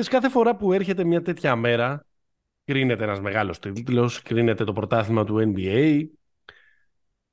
ξέρεις, 0.00 0.08
κάθε 0.08 0.28
φορά 0.28 0.56
που 0.56 0.72
έρχεται 0.72 1.04
μια 1.04 1.22
τέτοια 1.22 1.56
μέρα, 1.56 2.06
κρίνεται 2.64 3.04
ένας 3.04 3.20
μεγάλος 3.20 3.58
τίτλος, 3.58 4.22
κρίνεται 4.22 4.64
το 4.64 4.72
πρωτάθλημα 4.72 5.24
του 5.24 5.54
NBA, 5.54 6.04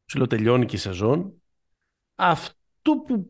ψηλοτελειώνει 0.05 0.65
και 0.65 0.75
η 0.75 0.79
σεζόν. 0.79 1.41
Αυτό 2.15 2.95
που, 3.07 3.29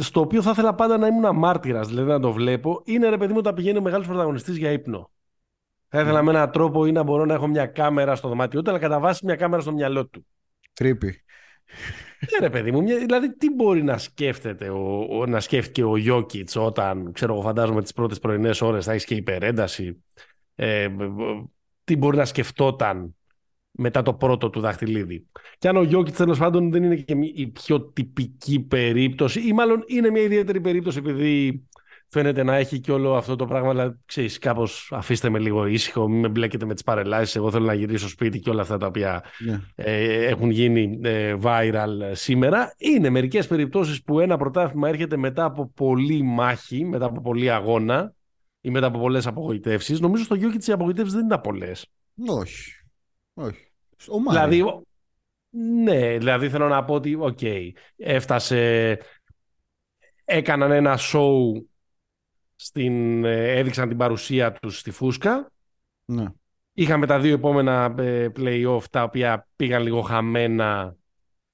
στο 0.00 0.20
οποίο 0.20 0.42
θα 0.42 0.50
ήθελα 0.50 0.74
πάντα 0.74 0.96
να 0.96 1.06
ήμουν 1.06 1.36
μάρτυρας, 1.36 1.88
δηλαδή 1.88 2.08
να 2.08 2.20
το 2.20 2.32
βλέπω, 2.32 2.82
είναι 2.84 3.08
ρε 3.08 3.16
παιδί 3.16 3.32
μου 3.32 3.38
όταν 3.38 3.54
πηγαίνει 3.54 3.78
ο 3.78 3.82
μεγάλος 3.82 4.06
πρωταγωνιστής 4.06 4.56
για 4.56 4.70
ύπνο. 4.70 5.10
Θα 5.88 6.00
ήθελα 6.00 6.22
με 6.22 6.30
έναν 6.30 6.50
τρόπο 6.50 6.86
ή 6.86 6.92
να 6.92 7.02
μπορώ 7.02 7.24
να 7.24 7.34
έχω 7.34 7.46
μια 7.46 7.66
κάμερα 7.66 8.14
στο 8.14 8.28
δωμάτιό 8.28 8.62
του, 8.62 8.70
αλλά 8.70 8.78
κατά 8.78 9.00
βάση 9.00 9.24
μια 9.24 9.36
κάμερα 9.36 9.62
στο 9.62 9.72
μυαλό 9.72 10.06
του. 10.06 10.26
Τρίπη. 10.72 11.24
Ναι, 12.32 12.38
ρε 12.46 12.50
παιδί 12.50 12.72
μου, 12.72 12.82
μια, 12.82 12.98
δηλαδή 12.98 13.36
τι 13.36 13.50
μπορεί 13.50 13.82
να 13.82 13.98
σκέφτεται 13.98 14.68
ο, 14.68 15.06
ο, 15.10 15.26
να 15.26 15.40
σκέφτηκε 15.40 15.84
ο 15.84 15.96
Γιώκητς 15.96 16.56
όταν, 16.56 17.12
ξέρω 17.12 17.32
εγώ, 17.32 17.42
φαντάζομαι 17.42 17.82
τις 17.82 17.92
πρώτες 17.92 18.18
πρωινές 18.18 18.60
ώρες 18.60 18.84
θα 18.84 18.92
έχεις 18.92 19.04
και 19.04 19.14
υπερένταση. 19.14 20.02
Ε, 20.54 20.88
τι 21.84 21.96
μπορεί 21.96 22.16
να 22.16 22.24
σκεφτόταν 22.24 23.14
μετά 23.70 24.02
το 24.02 24.14
πρώτο 24.14 24.50
του 24.50 24.60
δαχτυλίδι. 24.60 25.26
Και 25.58 25.68
αν 25.68 25.76
ο 25.76 25.82
Γιώκητς 25.82 26.16
τέλος 26.16 26.38
πάντων 26.38 26.70
δεν 26.70 26.82
είναι 26.82 26.96
και 26.96 27.14
η 27.34 27.46
πιο 27.46 27.80
τυπική 27.80 28.60
περίπτωση, 28.60 29.40
ή 29.40 29.52
μάλλον 29.52 29.84
είναι 29.86 30.10
μια 30.10 30.22
ιδιαίτερη 30.22 30.60
περίπτωση 30.60 30.98
επειδή 30.98 31.64
φαίνεται 32.14 32.42
να 32.42 32.56
έχει 32.56 32.80
και 32.80 32.92
όλο 32.92 33.14
αυτό 33.14 33.36
το 33.36 33.46
πράγμα. 33.46 33.68
Αλλά 33.68 33.98
ξέρεις, 34.06 34.38
κάπως 34.38 34.90
αφήστε 34.92 35.28
με 35.28 35.38
λίγο 35.38 35.66
ήσυχο, 35.66 36.08
μην 36.08 36.20
με 36.20 36.28
μπλέκετε 36.28 36.64
με 36.64 36.74
τις 36.74 36.82
παρελάσεις. 36.82 37.36
Εγώ 37.36 37.50
θέλω 37.50 37.64
να 37.64 37.74
γυρίσω 37.74 38.08
σπίτι 38.08 38.38
και 38.38 38.50
όλα 38.50 38.62
αυτά 38.62 38.76
τα 38.78 38.86
οποία 38.86 39.24
ναι. 39.38 39.60
ε, 39.74 40.26
έχουν 40.26 40.50
γίνει 40.50 41.00
ε, 41.02 41.36
viral 41.42 41.88
σήμερα. 42.12 42.74
Είναι 42.78 43.10
μερικές 43.10 43.46
περιπτώσεις 43.46 44.02
που 44.02 44.20
ένα 44.20 44.36
πρωτάθλημα 44.36 44.88
έρχεται 44.88 45.16
μετά 45.16 45.44
από 45.44 45.70
πολλή 45.74 46.22
μάχη, 46.22 46.84
μετά 46.84 47.04
από 47.04 47.20
πολλή 47.20 47.50
αγώνα 47.50 48.14
ή 48.60 48.70
μετά 48.70 48.86
από 48.86 48.98
πολλές 48.98 49.26
απογοητεύσεις. 49.26 50.00
Νομίζω 50.00 50.24
στον 50.24 50.34
Γιόκιτς 50.34 50.66
οι 50.66 50.72
απογοητεύσεις 50.72 51.14
δεν 51.14 51.26
ήταν 51.26 51.40
πολλές. 51.40 51.86
Όχι. 52.26 52.72
Όχι. 53.34 53.68
Ο 54.08 54.30
δηλαδή, 54.30 54.64
ναι, 55.84 56.18
δηλαδή 56.18 56.48
θέλω 56.48 56.68
να 56.68 56.84
πω 56.84 56.94
ότι, 56.94 57.14
OK, 57.14 57.38
okay, 57.40 57.70
έφτασε, 57.96 58.98
έκαναν 60.24 60.70
ένα 60.70 60.98
show 61.12 61.64
στην, 62.64 63.24
ε, 63.24 63.58
έδειξαν 63.58 63.88
την 63.88 63.96
παρουσία 63.96 64.52
τους 64.52 64.78
στη 64.78 64.90
Φούσκα. 64.90 65.50
Ναι. 66.04 66.24
Είχαμε 66.72 67.06
τα 67.06 67.20
δύο 67.20 67.34
επόμενα 67.34 67.94
ε, 67.98 68.28
play-off 68.36 68.82
τα 68.90 69.02
οποία 69.02 69.48
πήγαν 69.56 69.82
λίγο 69.82 70.00
χαμένα 70.00 70.96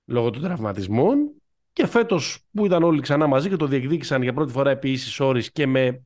λόγω 0.05 0.31
των 0.31 0.43
τραυματισμών 0.43 1.31
και 1.73 1.87
φέτος 1.87 2.45
που 2.53 2.65
ήταν 2.65 2.83
όλοι 2.83 3.01
ξανά 3.01 3.27
μαζί 3.27 3.49
και 3.49 3.57
το 3.57 3.67
διεκδίκησαν 3.67 4.23
για 4.23 4.33
πρώτη 4.33 4.53
φορά 4.53 4.71
επί 4.71 4.91
ίσοις 4.91 5.21
όροις 5.21 5.53
και, 5.53 5.67
με, 5.67 6.03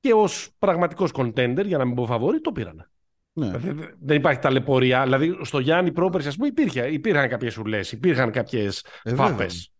και 0.00 0.12
ως 0.12 0.50
πραγματικός 0.58 1.10
contender 1.14 1.64
για 1.64 1.78
να 1.78 1.84
μην 1.84 1.94
πω 1.94 2.06
φαβόρη 2.06 2.40
το 2.40 2.52
πήραν. 2.52 2.90
Ναι. 3.32 3.58
Δηλαδή, 3.58 3.88
δεν 4.00 4.16
υπάρχει 4.16 4.40
ταλαιπωρία. 4.40 5.02
Δηλαδή 5.02 5.38
στο 5.42 5.58
Γιάννη 5.58 5.92
πρόπερση, 5.92 6.28
ας 6.28 6.36
πούμε, 6.36 6.48
υπήρχε, 6.48 6.86
υπήρχαν 6.86 7.28
κάποιες 7.28 7.56
ουλέ, 7.56 7.80
υπήρχαν 7.90 8.30
κάποιες 8.30 8.84
ε, 9.02 9.14
φάπες. 9.14 9.72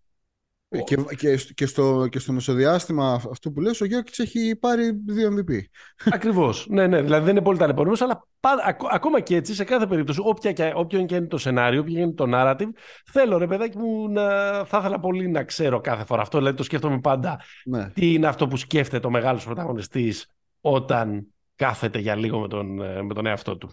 Ε, 0.70 0.78
και, 0.82 0.96
και, 1.16 1.36
και, 1.54 1.66
στο, 1.66 2.06
και 2.10 2.18
στο 2.18 2.32
μεσοδιάστημα 2.32 3.12
αυτό 3.30 3.50
που 3.50 3.60
λες, 3.60 3.80
ο 3.80 3.84
Γιώκητς 3.84 4.18
έχει 4.18 4.56
πάρει 4.56 5.02
δύο 5.06 5.34
MVP. 5.36 5.60
Ακριβώς. 6.14 6.66
ναι, 6.68 6.86
ναι. 6.86 7.02
Δηλαδή 7.02 7.24
δεν 7.24 7.36
είναι 7.36 7.44
πολύ 7.44 7.58
ταλαιπωρημένος, 7.58 8.00
αλλά 8.02 8.26
ακόμα 8.90 9.20
και 9.20 9.36
έτσι, 9.36 9.54
σε 9.54 9.64
κάθε 9.64 9.86
περίπτωση, 9.86 10.20
όποια, 10.22 10.72
όποιο 10.74 10.98
είναι 10.98 11.26
το 11.26 11.38
σενάριο, 11.38 11.80
όποιο 11.80 12.00
είναι 12.00 12.12
το 12.12 12.24
narrative, 12.32 12.68
θέλω 13.04 13.38
ρε 13.38 13.46
παιδάκι 13.46 13.78
μου 13.78 14.08
να 14.08 14.24
θα 14.64 14.78
ήθελα 14.78 15.00
πολύ 15.00 15.28
να 15.28 15.44
ξέρω 15.44 15.80
κάθε 15.80 16.04
φορά 16.04 16.22
αυτό. 16.22 16.38
Δηλαδή 16.38 16.56
το 16.56 16.62
σκέφτομαι 16.62 17.00
πάντα 17.00 17.40
ναι. 17.64 17.90
τι 17.90 18.12
είναι 18.12 18.26
αυτό 18.26 18.48
που 18.48 18.56
σκέφτεται 18.56 19.06
ο 19.06 19.10
μεγάλος 19.10 19.44
πρωταγωνιστής 19.44 20.26
όταν 20.60 21.26
κάθεται 21.56 21.98
για 21.98 22.14
λίγο 22.14 22.38
με 22.38 22.48
τον, 22.48 22.82
ε, 22.82 23.02
με 23.02 23.14
τον 23.14 23.26
εαυτό 23.26 23.56
του. 23.56 23.70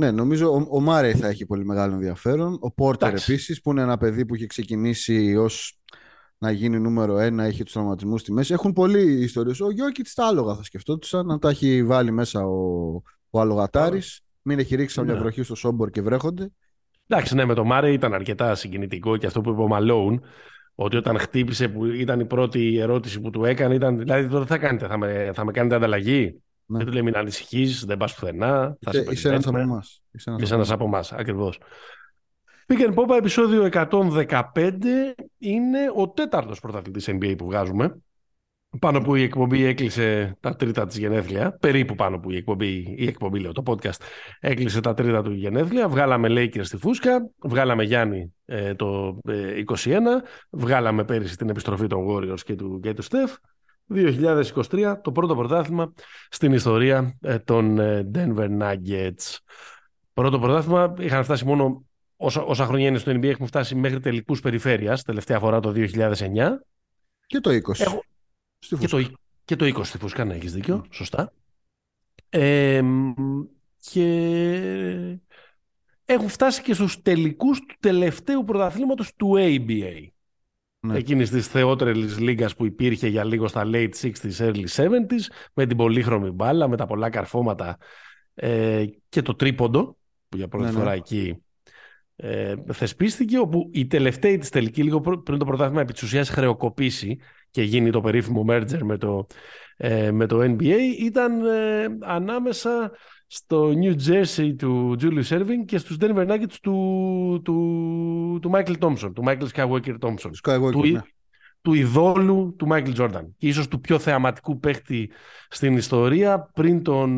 Ναι, 0.00 0.10
νομίζω 0.10 0.52
ο, 0.52 0.66
ο 0.70 0.80
Μάρεϊ 0.80 1.14
θα 1.14 1.28
έχει 1.28 1.46
πολύ 1.46 1.64
μεγάλο 1.64 1.94
ενδιαφέρον. 1.94 2.58
Ο 2.60 2.72
Πόρτερ 2.72 3.14
επίσης, 3.14 3.60
που 3.60 3.70
είναι 3.70 3.82
ένα 3.82 3.96
παιδί 3.96 4.26
που 4.26 4.34
έχει 4.34 4.46
ξεκινήσει 4.46 5.36
ως 5.36 5.78
να 6.38 6.50
γίνει 6.50 6.78
νούμερο 6.78 7.18
ένα, 7.18 7.44
έχει 7.44 7.62
τους 7.62 7.72
τραυματισμούς 7.72 8.20
στη 8.20 8.32
μέση. 8.32 8.52
Έχουν 8.52 8.72
πολλοί 8.72 9.22
ιστορίες. 9.22 9.60
Ο 9.60 9.70
Γιώκητς 9.70 10.14
τα 10.14 10.26
άλογα 10.26 10.54
θα 10.54 10.62
σκεφτόντουσαν, 10.62 11.26
να 11.26 11.38
τα 11.38 11.48
έχει 11.48 11.84
βάλει 11.84 12.10
μέσα 12.10 12.46
ο, 12.46 12.90
ο 13.30 13.40
Αλογατάρης. 13.40 14.20
Μην 14.42 14.58
έχει 14.58 14.74
ρίξει 14.76 15.00
μια 15.00 15.12
ναι. 15.12 15.18
βροχή 15.18 15.42
στο 15.42 15.54
Σόμπορ 15.54 15.90
και 15.90 16.02
βρέχονται. 16.02 16.50
Εντάξει, 17.06 17.34
ναι, 17.34 17.44
με 17.44 17.54
το 17.54 17.64
Μάρε 17.64 17.92
ήταν 17.92 18.14
αρκετά 18.14 18.54
συγκινητικό 18.54 19.16
και 19.16 19.26
αυτό 19.26 19.40
που 19.40 19.50
είπε 19.50 19.60
ο 19.60 19.68
Μαλόουν, 19.68 20.22
ότι 20.74 20.96
όταν 20.96 21.18
χτύπησε, 21.18 21.68
που 21.68 21.84
ήταν 21.84 22.20
η 22.20 22.24
πρώτη 22.24 22.78
ερώτηση 22.78 23.20
που 23.20 23.30
του 23.30 23.44
έκανε, 23.44 23.74
ήταν 23.74 23.98
δηλαδή 23.98 24.28
τώρα 24.28 24.46
θα 24.46 24.58
κάνετε, 24.58 24.86
θα 24.86 24.98
με, 24.98 25.30
θα 25.34 25.44
με 25.44 25.52
κάνετε 25.52 25.74
ανταλλαγή; 25.74 26.42
Ναι. 26.70 26.78
Και 26.78 26.84
του 26.84 26.92
λέει: 26.92 27.02
Μην 27.02 27.16
ανησυχείς, 27.16 27.84
δεν 27.84 27.96
πας 27.96 28.14
πουθενά. 28.14 28.76
Θα 28.80 28.90
είσαι, 28.94 29.06
είσαι 29.10 29.28
ένας 29.28 29.46
από 29.46 29.58
εμάς. 29.58 30.02
Είσαι 30.38 30.54
ένας 30.54 30.70
από 30.70 30.84
εμάς, 30.84 31.12
ακριβώς. 31.12 31.58
Pick 32.66 32.88
and 32.88 32.94
Pop 32.94 33.16
επεισόδιο 33.18 33.68
115 33.72 34.44
είναι 35.38 35.78
ο 35.94 36.08
τέταρτος 36.08 36.60
πρωταθλητής 36.60 37.08
NBA 37.10 37.34
που 37.38 37.44
βγάζουμε. 37.44 38.00
Πάνω 38.78 39.00
που 39.00 39.14
η 39.14 39.22
εκπομπή 39.22 39.64
έκλεισε 39.64 40.36
τα 40.40 40.56
τρίτα 40.56 40.86
της 40.86 40.98
γενέθλια, 40.98 41.56
περίπου 41.60 41.94
πάνω 41.94 42.18
που 42.18 42.30
η 42.30 42.36
εκπομπή, 42.36 42.94
η 42.98 43.06
εκπομπή 43.06 43.38
λέω, 43.38 43.52
το 43.52 43.62
podcast 43.66 44.00
έκλεισε 44.40 44.80
τα 44.80 44.94
τρίτα 44.94 45.22
του 45.22 45.32
γενέθλια. 45.32 45.88
Βγάλαμε 45.88 46.28
Lakers 46.30 46.64
στη 46.64 46.76
Φούσκα, 46.76 47.30
βγάλαμε 47.42 47.84
Γιάννη 47.84 48.34
ε, 48.44 48.74
το 48.74 49.18
21, 49.26 49.28
ε, 49.28 49.98
βγάλαμε 50.50 51.04
πέρυσι 51.04 51.36
την 51.36 51.48
επιστροφή 51.48 51.86
των 51.86 52.06
Warriors 52.08 52.40
και 52.44 52.54
του, 52.54 52.80
και 52.82 52.94
του 52.94 53.04
Steph. 53.04 53.34
2023, 53.94 54.96
το 55.02 55.12
πρώτο 55.12 55.36
πρωτάθλημα 55.36 55.92
στην 56.28 56.52
ιστορία 56.52 57.18
ε, 57.20 57.38
των 57.38 57.78
ε, 57.78 58.10
Denver 58.14 58.48
Nuggets. 58.60 59.36
Πρώτο 60.12 60.38
πρωτάθλημα, 60.38 60.94
είχαν 60.98 61.24
φτάσει 61.24 61.44
μόνο 61.44 61.84
όσα, 62.16 62.42
όσα 62.42 62.66
χρόνια 62.66 62.88
είναι 62.88 62.98
στο 62.98 63.12
NBA, 63.12 63.24
έχουμε 63.24 63.46
φτάσει 63.46 63.74
μέχρι 63.74 64.00
τελικούς 64.00 64.40
περιφέρειας, 64.40 65.02
τελευταία 65.02 65.38
φορά 65.38 65.60
το 65.60 65.72
2009. 65.76 65.92
Και 67.26 67.40
το 67.40 67.50
20. 67.50 67.80
Έχω... 67.80 68.04
και, 68.58 68.86
το, 68.88 69.10
και 69.44 69.56
το 69.56 69.64
20 69.64 69.84
στη 69.84 69.98
Φούσκα, 69.98 70.24
ναι, 70.24 70.34
έχεις 70.34 70.52
δίκιο, 70.52 70.84
σωστά. 70.90 71.32
Ε, 72.28 72.82
και 73.78 75.18
έχουν 76.04 76.28
φτάσει 76.28 76.62
και 76.62 76.74
στους 76.74 77.02
τελικούς 77.02 77.58
του 77.58 77.74
τελευταίου 77.80 78.44
πρωταθλήματος 78.44 79.14
του 79.14 79.34
ABA. 79.38 80.06
Ναι. 80.80 80.98
Εκείνης 80.98 81.30
της 81.30 81.46
θεότερη 81.46 81.94
λίγα 81.94 82.48
που 82.56 82.66
υπήρχε 82.66 83.08
για 83.08 83.24
λίγο 83.24 83.48
στα 83.48 83.62
late 83.72 83.90
60s, 84.00 84.36
early 84.38 84.64
70s, 84.76 85.24
με 85.54 85.66
την 85.66 85.76
πολύχρωμη 85.76 86.30
μπάλα, 86.30 86.68
με 86.68 86.76
τα 86.76 86.86
πολλά 86.86 87.10
καρφώματα 87.10 87.78
ε, 88.34 88.84
και 89.08 89.22
το 89.22 89.34
τρίποντο, 89.34 89.96
που 90.28 90.36
για 90.36 90.48
πρώτη 90.48 90.64
ναι, 90.64 90.70
ναι. 90.70 90.78
φορά 90.78 90.92
εκεί 90.92 91.42
ε, 92.22 92.54
θεσπίστηκε, 92.72 93.38
όπου 93.38 93.70
η 93.72 93.86
τελευταία 93.86 94.38
της 94.38 94.48
τελική, 94.48 94.82
λίγο 94.82 95.00
πριν 95.00 95.38
το 95.38 95.44
πρωτάθλημα, 95.44 95.80
επί 95.80 95.92
της 95.92 96.02
ουσίας 96.02 96.28
χρεοκοπήσει 96.28 97.18
και 97.50 97.62
γίνει 97.62 97.90
το 97.90 98.00
περίφημο 98.00 98.44
merger 98.48 98.78
με 98.82 98.96
το, 98.96 99.26
ε, 99.76 100.10
με 100.10 100.26
το 100.26 100.40
NBA, 100.40 100.78
ήταν 100.98 101.44
ε, 101.44 101.86
ανάμεσα 102.00 102.92
στο 103.32 103.72
New 103.82 103.94
Jersey 104.06 104.54
του 104.58 104.96
Julius 105.00 105.28
Erving 105.28 105.64
και 105.66 105.78
στους 105.78 105.96
Denver 106.00 106.26
Nuggets 106.30 106.56
του, 106.62 107.40
του, 107.44 108.38
του 108.42 108.50
Michael 108.54 108.76
Thompson, 108.78 109.10
του 109.14 109.22
Michael 109.26 109.46
Skywalker 109.54 109.98
Thompson. 110.00 110.30
Skywalker, 110.42 110.70
του, 110.70 110.86
ναι. 110.86 111.00
του 111.60 111.74
ειδόλου 111.74 112.54
του 112.58 112.68
Michael 112.70 112.94
Jordan. 112.96 113.24
Και 113.36 113.48
ίσως 113.48 113.68
του 113.68 113.80
πιο 113.80 113.98
θεαματικού 113.98 114.58
παίχτη 114.58 115.10
στην 115.48 115.76
ιστορία 115.76 116.50
πριν 116.54 116.82
τον 116.82 117.10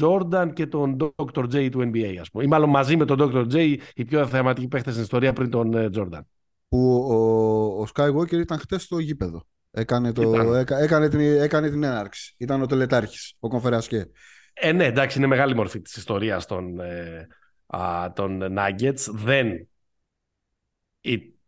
Jordan 0.00 0.50
και 0.54 0.66
τον 0.66 0.96
Dr. 1.16 1.42
J 1.42 1.68
του 1.70 1.90
NBA, 1.92 2.16
ας 2.20 2.30
πούμε. 2.30 2.44
Ή 2.44 2.46
μάλλον 2.46 2.68
μαζί 2.68 2.96
με 2.96 3.04
τον 3.04 3.18
Dr. 3.20 3.52
J 3.52 3.76
οι 3.94 4.04
πιο 4.04 4.26
θεαματικοί 4.26 4.68
παίχτες 4.68 4.92
στην 4.92 5.04
ιστορία 5.04 5.32
πριν 5.32 5.50
τον 5.50 5.74
ε, 5.74 5.88
Jordan. 5.94 6.20
Που 6.68 7.06
ο, 7.10 7.16
ο 7.82 7.86
Skywalker 7.94 8.32
ήταν 8.40 8.58
χτες 8.58 8.82
στο 8.82 8.98
γήπεδο. 8.98 9.46
Έκανε, 9.70 10.12
το, 10.12 10.54
έκανε, 10.54 11.08
την, 11.08 11.20
έκανε 11.20 11.70
την 11.70 11.82
έναρξη. 11.82 12.34
Ήταν 12.38 12.62
ο 12.62 12.66
τελετάρχης, 12.66 13.34
ο 13.40 13.48
Κονφερασκέ. 13.48 14.10
Ε, 14.52 14.72
ναι, 14.72 14.84
εντάξει, 14.84 15.18
είναι 15.18 15.26
μεγάλη 15.26 15.54
μορφή 15.54 15.80
της 15.80 15.96
ιστορίας 15.96 16.46
των, 16.46 16.80
ε, 16.80 17.26
α, 17.66 18.12
των 18.12 18.42
Nuggets. 18.58 19.10
Δεν, 19.10 19.68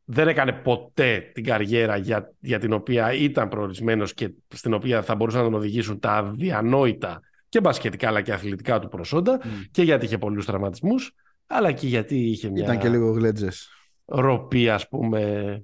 δεν 0.05 0.29
έκανε 0.29 0.53
ποτέ 0.53 1.31
την 1.35 1.45
καριέρα 1.45 1.97
για, 1.97 2.35
για 2.41 2.59
την 2.59 2.73
οποία 2.73 3.12
ήταν 3.12 3.49
προορισμένος 3.49 4.15
και 4.15 4.31
στην 4.49 4.75
οποία 4.75 5.03
θα 5.03 5.15
μπορούσαν 5.15 5.41
να 5.41 5.51
τον 5.51 5.59
οδηγήσουν 5.59 5.99
τα 5.99 6.33
διανόητα 6.37 7.21
και 7.49 7.61
μπασκετικά 7.61 8.09
αλλά 8.09 8.21
και 8.21 8.33
αθλητικά 8.33 8.79
του 8.79 8.89
προσόντα 8.89 9.41
mm. 9.43 9.47
και 9.71 9.83
γιατί 9.83 10.05
είχε 10.05 10.19
πολλούς 10.19 10.47
τραυματισμούς 10.47 11.15
αλλά 11.47 11.73
και 11.73 11.87
γιατί 11.87 12.17
είχε 12.17 12.51
μια... 12.51 12.65
Ήταν 12.65 12.79
και 12.79 12.89
λίγο 12.89 13.11
γλέτζες. 13.11 13.69
Ροπή, 14.05 14.69
ας 14.69 14.89
πούμε, 14.89 15.62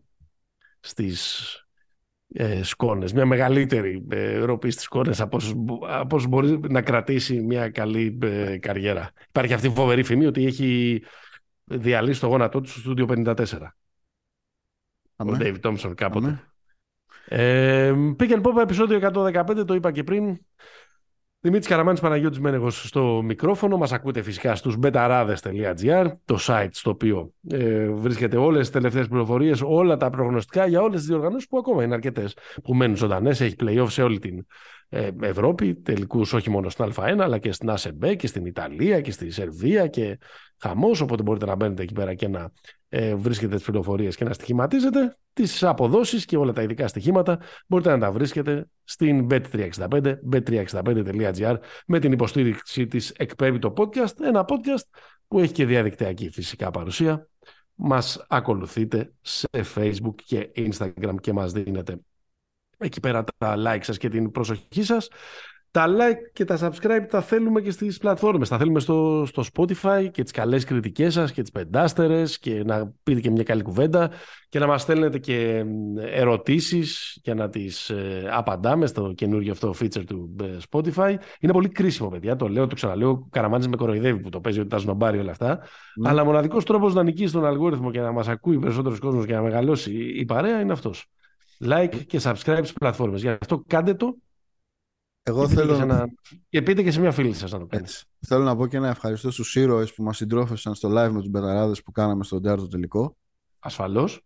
στις 0.80 1.44
ε, 2.32 2.62
σκόνες, 2.62 3.12
μια 3.12 3.26
μεγαλύτερη 3.26 4.06
ε, 4.10 4.38
ροπή 4.38 4.70
στις 4.70 4.84
σκόνες 4.84 5.20
από, 5.20 5.38
από 5.88 6.16
όσο 6.16 6.28
μπορεί 6.28 6.60
να 6.68 6.82
κρατήσει 6.82 7.40
μια 7.40 7.70
καλή 7.70 8.18
ε, 8.22 8.56
καριέρα. 8.58 9.10
Υπάρχει 9.28 9.52
αυτή 9.52 9.66
η 9.66 9.70
φοβερή 9.70 10.02
φήμη 10.02 10.26
ότι 10.26 10.46
έχει 10.46 11.02
διαλύσει 11.64 12.20
το 12.20 12.26
γόνατό 12.26 12.60
του 12.60 12.68
στο 12.68 12.78
στούντιο 12.78 13.06
54. 13.08 13.34
Αμέ. 15.16 15.32
Ο 15.32 15.36
Dave 15.40 15.56
Thompson 15.62 15.92
κάποτε. 15.94 16.44
Ε, 17.24 17.94
Pick 18.18 18.40
Pop 18.40 18.60
επεισόδιο 18.62 19.10
115, 19.14 19.66
το 19.66 19.74
είπα 19.74 19.92
και 19.92 20.04
πριν. 20.04 20.38
Δημήτρης 21.42 21.68
Καραμάνης 21.68 22.00
Παναγιώτης 22.00 22.40
Μένεγος 22.40 22.88
στο 22.88 23.22
μικρόφωνο. 23.24 23.76
Μας 23.76 23.92
ακούτε 23.92 24.22
φυσικά 24.22 24.54
στους 24.54 24.76
betarades.gr, 24.82 26.12
το 26.24 26.38
site 26.40 26.68
στο 26.70 26.90
οποίο 26.90 27.32
ε, 27.50 27.88
βρίσκεται 27.88 28.36
όλες 28.36 28.60
τις 28.60 28.70
τελευταίες 28.70 29.08
πληροφορίες, 29.08 29.60
όλα 29.64 29.96
τα 29.96 30.10
προγνωστικά 30.10 30.66
για 30.66 30.80
όλες 30.80 30.98
τις 30.98 31.08
διοργανώσεις 31.08 31.48
που 31.48 31.58
ακόμα 31.58 31.84
είναι 31.84 31.94
αρκετές 31.94 32.36
που 32.62 32.74
μένουν 32.74 32.96
ζωντανές. 32.96 33.40
Έχει 33.40 33.54
play-off 33.60 33.86
σε 33.88 34.02
όλη 34.02 34.18
την 34.18 34.38
ε, 34.38 34.44
Ευρώπη, 35.20 35.74
τελικούς 35.74 36.32
όχι 36.32 36.50
μόνο 36.50 36.68
στην 36.68 36.92
Α1 36.94 37.16
αλλά 37.18 37.38
και 37.38 37.52
στην 37.52 37.70
ΑΣΕΜΠΕ 37.70 38.14
και 38.14 38.26
στην 38.26 38.46
Ιταλία 38.46 39.00
και 39.00 39.10
στη 39.10 39.30
Σερβία 39.30 39.86
και 39.86 40.18
χαμός, 40.60 41.00
οπότε 41.00 41.22
μπορείτε 41.22 41.46
να 41.46 41.54
μπαίνετε 41.54 41.82
εκεί 41.82 41.94
πέρα 41.94 42.14
και 42.14 42.28
να 42.28 42.52
ε, 42.88 43.14
βρίσκετε 43.14 43.54
τις 43.56 43.64
πληροφορίες 43.64 44.16
και 44.16 44.24
να 44.24 44.32
στοιχηματίζετε 44.32 45.16
τις 45.32 45.62
αποδόσεις 45.62 46.24
και 46.24 46.36
όλα 46.36 46.52
τα 46.52 46.62
ειδικά 46.62 46.88
στοιχήματα. 46.88 47.38
Μπορείτε 47.66 47.90
να 47.90 47.98
τα 47.98 48.12
βρίσκετε 48.12 48.68
στην 48.84 49.26
bet365 49.30 50.14
bet365.gr 50.32 51.56
με 51.86 51.98
την 51.98 52.12
υποστήριξη 52.12 52.86
της 52.86 53.10
εκπέμπει 53.10 53.58
το 53.58 53.72
podcast 53.76 54.20
ένα 54.20 54.44
podcast 54.48 54.84
που 55.28 55.38
έχει 55.38 55.52
και 55.52 55.66
διαδικτυακή 55.66 56.30
φυσικά 56.30 56.70
παρουσία. 56.70 57.28
Μας 57.74 58.26
ακολουθείτε 58.28 59.12
σε 59.20 59.48
facebook 59.74 60.14
και 60.24 60.50
instagram 60.56 61.14
και 61.20 61.32
μας 61.32 61.52
δίνετε 61.52 61.98
εκεί 62.80 63.00
πέρα 63.00 63.24
τα 63.38 63.54
like 63.58 63.82
σας 63.82 63.96
και 63.96 64.08
την 64.08 64.30
προσοχή 64.30 64.82
σας 64.82 65.08
τα 65.70 65.86
like 65.88 66.30
και 66.32 66.44
τα 66.44 66.58
subscribe 66.60 67.06
τα 67.10 67.20
θέλουμε 67.20 67.60
και 67.60 67.70
στις 67.70 67.98
πλατφόρμες. 67.98 68.48
Τα 68.48 68.58
θέλουμε 68.58 68.80
στο, 68.80 69.24
στο 69.26 69.44
Spotify 69.52 70.08
και 70.10 70.22
τις 70.22 70.32
καλές 70.32 70.64
κριτικές 70.64 71.12
σας 71.12 71.32
και 71.32 71.42
τις 71.42 71.50
πεντάστερες 71.50 72.38
και 72.38 72.62
να 72.64 72.92
πείτε 73.02 73.20
και 73.20 73.30
μια 73.30 73.42
καλή 73.42 73.62
κουβέντα 73.62 74.10
και 74.48 74.58
να 74.58 74.66
μας 74.66 74.82
στέλνετε 74.82 75.18
και 75.18 75.64
ερωτήσεις 75.96 77.18
και 77.22 77.34
να 77.34 77.48
τις 77.48 77.90
ε, 77.90 78.28
απαντάμε 78.32 78.86
στο 78.86 79.12
καινούργιο 79.14 79.52
αυτό 79.52 79.74
feature 79.80 80.04
του 80.06 80.36
ε, 80.42 80.56
Spotify. 80.70 81.14
Είναι 81.40 81.52
πολύ 81.52 81.68
κρίσιμο, 81.68 82.08
παιδιά. 82.08 82.36
Το 82.36 82.48
λέω, 82.48 82.66
το 82.66 82.74
ξαναλέω. 82.74 83.10
Ο 83.10 83.26
Καραμάνης 83.30 83.68
με 83.68 83.76
κοροϊδεύει 83.76 84.20
που 84.20 84.28
το 84.28 84.40
παίζει 84.40 84.60
ότι 84.60 84.68
τα 84.68 84.78
σνομπάρει 84.78 85.18
όλα 85.18 85.30
αυτά. 85.30 85.58
Mm. 85.60 86.08
Αλλά 86.08 86.24
μοναδικός 86.24 86.64
τρόπος 86.64 86.94
να 86.94 87.02
νικήσει 87.02 87.32
τον 87.32 87.46
αλγόριθμο 87.46 87.90
και 87.90 88.00
να 88.00 88.12
μας 88.12 88.28
ακούει 88.28 88.58
περισσότερος 88.58 88.98
κόσμος 88.98 89.26
και 89.26 89.34
να 89.34 89.42
μεγαλώσει 89.42 89.92
η 89.92 90.24
παρέα 90.24 90.60
είναι 90.60 90.72
αυτός. 90.72 91.10
Like 91.64 92.04
και 92.06 92.20
subscribe 92.22 92.58
στις 92.58 92.72
πλατφόρμες. 92.72 93.20
Γι' 93.20 93.28
αυτό 93.28 93.64
κάντε 93.66 93.94
το 93.94 94.16
εγώ 95.22 95.48
θέλω... 95.48 95.76
Και, 95.76 95.82
ένα... 95.82 96.06
και 96.48 96.62
πείτε 96.62 96.82
και 96.82 96.90
σε 96.90 97.00
μια 97.00 97.12
φίλη 97.12 97.32
σας 97.32 97.52
να 97.52 97.58
το 97.58 97.66
κάνετε. 97.66 97.92
Θέλω 98.26 98.44
να 98.44 98.56
πω 98.56 98.66
και 98.66 98.76
ένα 98.76 98.88
ευχαριστώ 98.88 99.30
στους 99.30 99.54
ήρωες 99.54 99.94
που 99.94 100.02
μας 100.02 100.16
συντρόφευσαν 100.16 100.74
στο 100.74 100.88
live 100.88 101.10
με 101.10 101.18
τους 101.20 101.28
μπεταράδες 101.28 101.82
που 101.82 101.92
κάναμε 101.92 102.24
στον 102.24 102.42
τέταρτο 102.42 102.68
τελικό. 102.68 103.16
Ασφαλώς. 103.58 104.20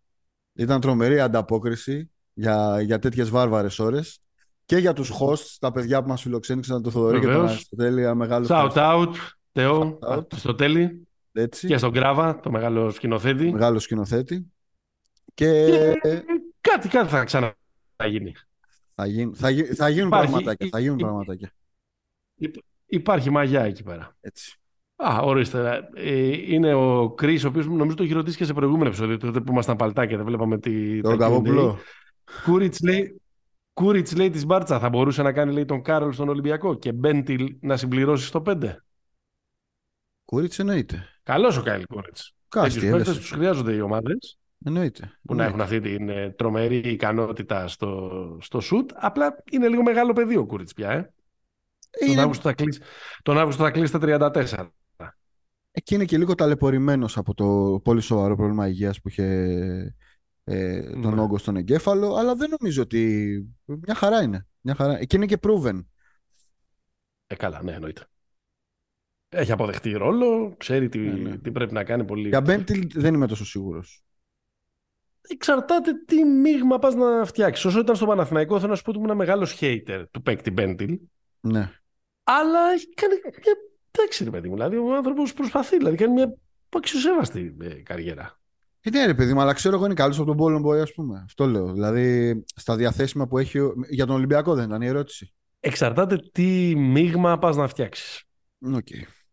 Ήταν 0.53 0.81
τρομερή 0.81 1.21
ανταπόκριση 1.21 2.11
για, 2.33 2.81
για 2.81 2.99
τέτοιες 2.99 3.31
βάρβαρες 3.31 3.79
ώρες 3.79 4.19
και 4.65 4.77
για 4.77 4.93
τους 4.93 5.13
hosts, 5.21 5.57
τα 5.59 5.73
παιδιά 5.73 6.03
που 6.03 6.09
μας 6.09 6.23
φιλοξένηξαν, 6.23 6.83
το 6.83 6.91
Θοδωρή 6.91 7.21
και 7.21 7.27
τον 7.27 7.47
Αριστοτέλη. 7.47 8.15
Μεγάλο 8.15 8.47
Shout 8.49 8.73
out, 8.73 9.15
Θεό, 9.53 9.99
στο 10.37 10.55
τέλει. 10.55 11.07
Έτσι. 11.33 11.67
Και 11.67 11.77
στον 11.77 11.91
Γκράβα, 11.91 12.41
το 12.41 12.51
μεγάλο 12.51 12.91
σκηνοθέτη. 12.91 13.53
Μεγάλο 13.53 13.79
σκηνοθέτη. 13.79 14.53
Και... 15.35 15.67
και... 16.03 16.25
Κάτι, 16.71 16.89
κάτι 16.89 17.09
θα 17.09 17.25
ξαναγίνει. 17.25 18.35
Θα, 18.95 19.07
γίν, 19.07 19.33
θα, 19.35 19.49
θα 19.75 19.89
γίνουν 19.89 20.07
υπάρχει, 20.07 20.31
πραγματάκια. 20.31 20.69
Θα 20.71 20.79
γίνουν 20.81 20.97
πραγματάκια. 20.97 21.53
Υπάρχει 22.87 23.31
μαγιά 23.31 23.63
εκεί 23.63 23.83
πέρα. 23.83 24.17
Έτσι. 24.21 24.59
Α, 24.97 25.19
ορίστε. 25.23 25.89
Ε, 25.95 26.53
είναι 26.53 26.75
ο 26.75 27.11
Κρι, 27.11 27.41
ο 27.45 27.49
οποίος 27.49 27.67
νομίζω 27.67 27.97
το 27.97 28.03
έχει 28.03 28.13
ρωτήσει 28.13 28.37
και 28.37 28.45
σε 28.45 28.53
προηγούμενο 28.53 28.89
επεισόδιο, 28.89 29.17
τότε 29.17 29.41
που 29.41 29.53
ήμασταν 29.53 29.77
παλτάκια, 29.77 30.17
δεν 30.17 30.27
βλέπαμε 30.27 30.59
τη. 30.59 31.01
Το 31.01 31.17
Καβόπουλο. 31.17 31.79
Κούριτς 32.45 32.81
λέει, 32.81 33.21
Κούριτς 33.73 34.17
λέει 34.17 34.31
της 34.31 34.47
Μπάρτσα 34.47 34.79
θα 34.79 34.89
μπορούσε 34.89 35.23
να 35.23 35.33
κάνει 35.33 35.53
λέει, 35.53 35.65
τον 35.65 35.83
Κάρολ 35.83 36.13
στον 36.13 36.29
Ολυμπιακό 36.29 36.75
και 36.75 36.93
Μπέντιλ 36.93 37.57
να 37.61 37.77
συμπληρώσει 37.77 38.27
στο 38.27 38.43
5. 38.47 38.77
Κούριτς 40.25 40.59
εννοείται. 40.59 41.09
Καλός 41.23 41.57
ο 41.57 41.63
Κάιλ 41.63 41.87
Κούριτς. 41.87 42.33
Τέτοιους 42.49 42.91
παίκτες 42.91 43.17
τους 43.17 43.31
χρειάζονται 43.31 43.73
οι 43.73 43.81
ομάδες. 43.81 44.39
Εννοείται. 44.67 45.19
Που 45.23 45.35
να 45.35 45.45
έχουν 45.45 45.61
αυτή 45.61 45.81
την 45.81 46.09
ε, 46.09 46.31
τρομερή 46.31 46.77
ικανότητα 46.77 47.69
στο, 47.69 48.39
στο 48.41 48.61
σουτ. 48.61 48.91
Απλά 48.95 49.43
είναι 49.51 49.69
λίγο 49.69 49.83
μεγάλο 49.83 50.13
παιδί 50.13 50.37
ο 50.37 50.47
Κούριτς 50.47 50.73
πια. 50.73 50.91
Ε. 50.91 51.13
Είναι... 52.01 52.15
Τον, 52.15 52.23
Αύγουστο 52.23 52.49
θα 52.49 52.55
κλείσει, 52.55 52.81
τον 53.23 53.39
Αύγουστο 53.39 53.63
θα 53.63 53.71
κλείσει 53.71 53.93
τα 53.93 54.33
34. 54.35 54.69
Εκεί 55.71 55.95
είναι 55.95 56.05
και 56.05 56.19
λίγο 56.19 56.35
ταλαιπωρημένος 56.35 57.17
από 57.17 57.35
το 57.35 57.81
πολύ 57.85 58.01
σοβαρό 58.01 58.37
πρόβλημα 58.37 58.69
υγείας 58.69 59.01
που 59.01 59.09
είχε 59.09 59.25
ε, 60.45 60.83
τον 60.91 61.15
ναι. 61.15 61.21
όγκο 61.21 61.39
στον 61.39 61.57
εγκέφαλο. 61.57 62.15
Αλλά 62.15 62.35
δεν 62.35 62.51
νομίζω 62.59 62.83
ότι. 62.83 63.35
Μια 63.65 63.95
χαρά 63.95 64.23
είναι. 64.23 64.47
Μια 64.61 64.75
χαρά. 64.75 64.99
Εκεί 64.99 65.17
είναι 65.17 65.27
και 65.27 65.39
proven. 65.43 65.85
Ε, 67.27 67.35
καλά, 67.35 67.63
ναι, 67.63 67.73
εννοείται. 67.73 68.07
Έχει 69.29 69.53
αποδεχτεί 69.53 69.93
ρόλο, 69.93 70.55
ξέρει 70.57 70.89
τι, 70.89 70.99
ναι, 70.99 71.13
ναι. 71.13 71.39
τι 71.39 71.51
πρέπει 71.51 71.73
να 71.73 71.85
κάνει 71.85 72.05
πολύ. 72.05 72.29
Για 72.29 72.41
Μπέντιλ 72.41 72.91
δεν 72.95 73.15
είμαι 73.15 73.27
τόσο 73.27 73.45
σίγουρος 73.45 74.04
εξαρτάται 75.29 75.93
τι 76.07 76.25
μείγμα 76.25 76.79
πας 76.79 76.95
να 76.95 77.25
φτιάξεις. 77.25 77.65
Όσο 77.65 77.79
ήταν 77.79 77.97
στο 77.97 78.07
Παναθηναϊκό, 78.07 78.59
θέλω 78.59 78.71
να 78.71 78.77
σου 78.77 78.83
πω 78.83 78.91
ότι 78.91 78.99
ήμουν 78.99 79.11
ένα 79.11 79.19
μεγάλο 79.19 79.49
hater 79.61 80.05
του 80.11 80.23
παίκτη 80.23 80.51
Μπέντιλ. 80.51 80.99
Ναι. 81.41 81.71
Αλλά 82.23 82.73
έχει 82.75 82.89
κάνει 82.95 83.15
μια. 83.23 83.55
Εντάξει, 83.91 84.25
ρε 84.25 84.31
παιδί 84.31 84.49
μου. 84.49 84.55
Δηλαδή, 84.55 84.77
ο 84.77 84.95
άνθρωπος 84.95 85.33
προσπαθεί. 85.33 85.77
Δηλαδή, 85.77 85.97
κάνει 85.97 86.13
μια 86.13 86.35
αξιοσέβαστη 86.69 87.57
ε, 87.61 87.69
καριέρα. 87.69 88.39
Ε, 88.81 88.91
ναι, 88.91 89.07
ρε 89.07 89.15
παιδί 89.15 89.35
μου, 89.35 89.41
αλλά 89.41 89.53
ξέρω 89.53 89.77
εγώ 89.77 89.85
είναι 89.85 89.95
καλός 89.95 90.17
από 90.17 90.27
τον 90.27 90.37
Πόλεμο 90.37 90.71
Boy, 90.71 90.79
ας 90.79 90.93
πούμε. 90.93 91.23
Αυτό 91.25 91.47
λέω. 91.47 91.73
Δηλαδή, 91.73 92.45
στα 92.55 92.77
διαθέσιμα 92.77 93.27
που 93.27 93.39
έχει. 93.39 93.61
Για 93.89 94.07
τον 94.07 94.15
Ολυμπιακό 94.17 94.55
δεν 94.55 94.65
ήταν 94.65 94.83
η 94.83 94.87
ερώτηση. 94.87 95.35
Εξαρτάται 95.61 96.19
τι 96.33 96.75
μείγμα 96.77 97.39
πας 97.39 97.57
να 97.57 97.67
φτιάξεις. 97.67 98.25
Okay 98.75 99.24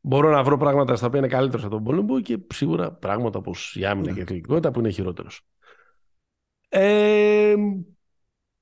μπορώ 0.00 0.30
να 0.30 0.42
βρω 0.42 0.56
πράγματα 0.56 0.96
στα 0.96 1.06
οποία 1.06 1.18
είναι 1.18 1.28
καλύτερο 1.28 1.62
από 1.62 1.70
τον 1.70 1.84
Πόλεμπο 1.84 2.20
και 2.20 2.38
σίγουρα 2.52 2.92
πράγματα 2.92 3.38
όπως 3.38 3.76
η 3.76 3.84
άμυνα 3.84 4.06
ναι. 4.08 4.12
και 4.12 4.20
η 4.20 4.22
αθλητικότητα 4.22 4.70
που 4.70 4.78
είναι 4.78 4.90
χειρότερος. 4.90 5.42
Ε, 6.68 7.54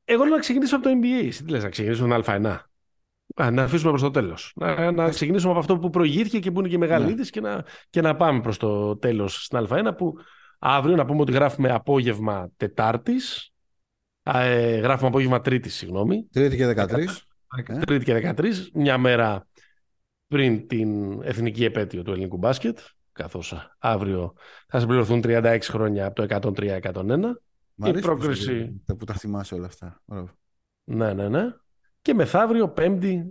εγώ 0.04 0.24
λέω 0.24 0.34
να 0.34 0.38
ξεκινήσω 0.38 0.76
από 0.76 0.84
το 0.84 0.90
NBA. 1.02 1.26
Εσύ 1.26 1.44
τι 1.44 1.50
λες, 1.50 1.62
να 1.62 1.68
ξεκινήσουμε 1.68 2.16
με 2.16 2.22
Α1. 2.26 2.58
να 3.52 3.62
αφήσουμε 3.62 3.90
προς 3.90 4.02
το 4.02 4.10
τέλος. 4.10 4.52
Να, 4.56 4.92
να 4.92 5.08
ξεκινήσουμε 5.08 5.50
από 5.50 5.60
αυτό 5.60 5.78
που 5.78 5.90
προηγήθηκε 5.90 6.38
και 6.38 6.50
που 6.50 6.58
είναι 6.58 6.68
και 6.68 6.78
μεγάλη 6.78 7.14
ναι. 7.14 7.24
και, 7.24 7.40
να, 7.40 7.64
και 7.90 8.00
να 8.00 8.16
πάμε 8.16 8.40
προς 8.40 8.56
το 8.56 8.96
τέλος 8.96 9.44
στην 9.44 9.66
Α1 9.68 9.90
που 9.96 10.14
αύριο 10.58 10.96
να 10.96 11.04
πούμε 11.04 11.20
ότι 11.20 11.32
γράφουμε 11.32 11.70
απόγευμα 11.70 12.50
Τετάρτης. 12.56 13.52
Ε, 14.22 14.76
γράφουμε 14.76 15.08
απόγευμα 15.08 15.40
Τρίτης, 15.40 15.74
συγγνώμη. 15.74 16.28
Τρίτη 16.32 16.56
και 16.56 16.74
13. 16.76 16.88
Τρίτης 17.86 18.04
και 18.04 18.34
13. 18.36 18.44
Μια 18.72 18.98
μέρα 18.98 19.46
πριν 20.28 20.66
την 20.66 21.22
εθνική 21.22 21.64
επέτειο 21.64 22.02
του 22.02 22.10
ελληνικού 22.10 22.36
μπάσκετ, 22.36 22.78
καθώς 23.12 23.74
αύριο 23.78 24.34
θα 24.68 24.80
συμπληρωθούν 24.80 25.22
36 25.24 25.58
χρόνια 25.62 26.06
από 26.06 26.26
το 26.26 26.52
103-101. 26.56 27.20
η 27.96 28.00
πρόκριση... 28.00 28.82
που 28.98 29.04
τα 29.04 29.14
θυμάσαι 29.14 29.54
όλα 29.54 29.66
αυτά. 29.66 30.02
Ναι, 30.84 31.12
ναι, 31.12 31.28
ναι. 31.28 31.54
Και 32.02 32.14
μεθαύριο, 32.14 32.74
5η, 32.76 33.22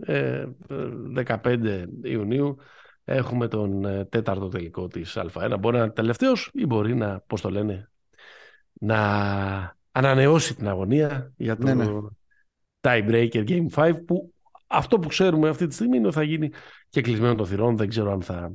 15 1.26 1.86
Ιουνίου, 2.04 2.58
έχουμε 3.04 3.48
τον 3.48 3.86
ε, 3.86 4.06
τέταρτο 4.06 4.48
τελικό 4.48 4.88
της 4.88 5.18
Α1. 5.18 5.56
Μπορεί 5.60 5.78
να 5.78 5.84
είναι 5.84 5.92
τελευταίος 5.92 6.52
ή 6.54 6.66
μπορεί 6.66 6.96
να, 6.96 7.20
πώς 7.20 7.42
το 7.42 7.50
λένε, 7.50 7.92
να 8.74 9.78
ανανεώσει 9.92 10.56
την 10.56 10.68
αγωνία 10.68 11.34
για 11.38 11.58
το 11.58 11.64
ναι, 11.66 11.74
ναι. 11.74 11.86
tiebreaker 12.82 13.48
Game 13.48 13.68
5 13.76 13.94
που 14.06 14.34
αυτό 14.68 15.00
που 15.00 15.08
ξέρουμε 15.08 15.50
αυτή 15.50 15.68
τη 15.68 15.74
στιγμή 15.74 15.98
είναι 15.98 16.08
ότι 16.08 16.16
θα 16.16 16.24
γίνει 16.24 16.52
και 16.90 17.02
κλεισμένο 17.02 17.36
των 17.36 17.46
θυρών. 17.48 17.78
Δεν 17.78 17.90
ξέρω 17.90 18.12
αν 18.12 18.22
θα, 18.22 18.54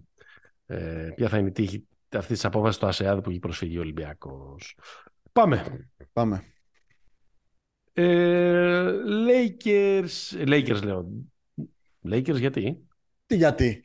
ε, 0.66 1.08
ποια 1.16 1.28
θα 1.28 1.38
είναι 1.38 1.48
η 1.48 1.52
τύχη 1.52 1.86
αυτής 2.08 2.36
της 2.36 2.44
απόφασης 2.44 2.80
του 2.80 2.86
ΑΣΕΑΔ 2.86 3.18
που 3.18 3.30
έχει 3.30 3.38
προσφύγει 3.38 3.78
ο 3.78 3.80
Ολυμπιακός. 3.80 4.78
Πάμε. 5.32 5.88
Πάμε. 6.12 6.44
Ε, 7.92 8.90
Lakers, 9.28 10.46
Lakers 10.46 10.82
λέω. 10.82 11.08
Lakers 12.08 12.38
γιατί; 12.38 12.86
Τι 13.26 13.36
γιατί; 13.36 13.82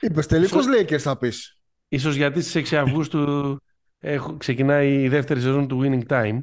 Είπες 0.00 0.26
τελικώς 0.26 0.66
Lakers 0.68 0.98
θα 0.98 1.18
πεις. 1.18 1.56
Ίσως 1.88 2.14
γιατί 2.14 2.40
στις 2.40 2.72
6 2.72 2.76
Αυγούστου 2.76 3.56
έχω, 3.98 4.36
ξεκινάει 4.36 5.02
η 5.02 5.08
δεύτερη 5.08 5.40
σεζόν 5.40 5.68
του 5.68 5.80
Winning 5.82 6.06
Time. 6.06 6.38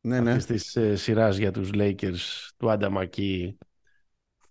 Ναι, 0.00 0.20
ναι. 0.20 0.32
Αυτής 0.32 0.62
της 0.62 0.76
ε, 0.76 0.96
σειράς 0.96 1.36
για 1.36 1.50
τους 1.50 1.70
Lakers 1.74 2.48
του 2.56 2.70
Άντα 2.70 2.90
Μακί 2.90 3.58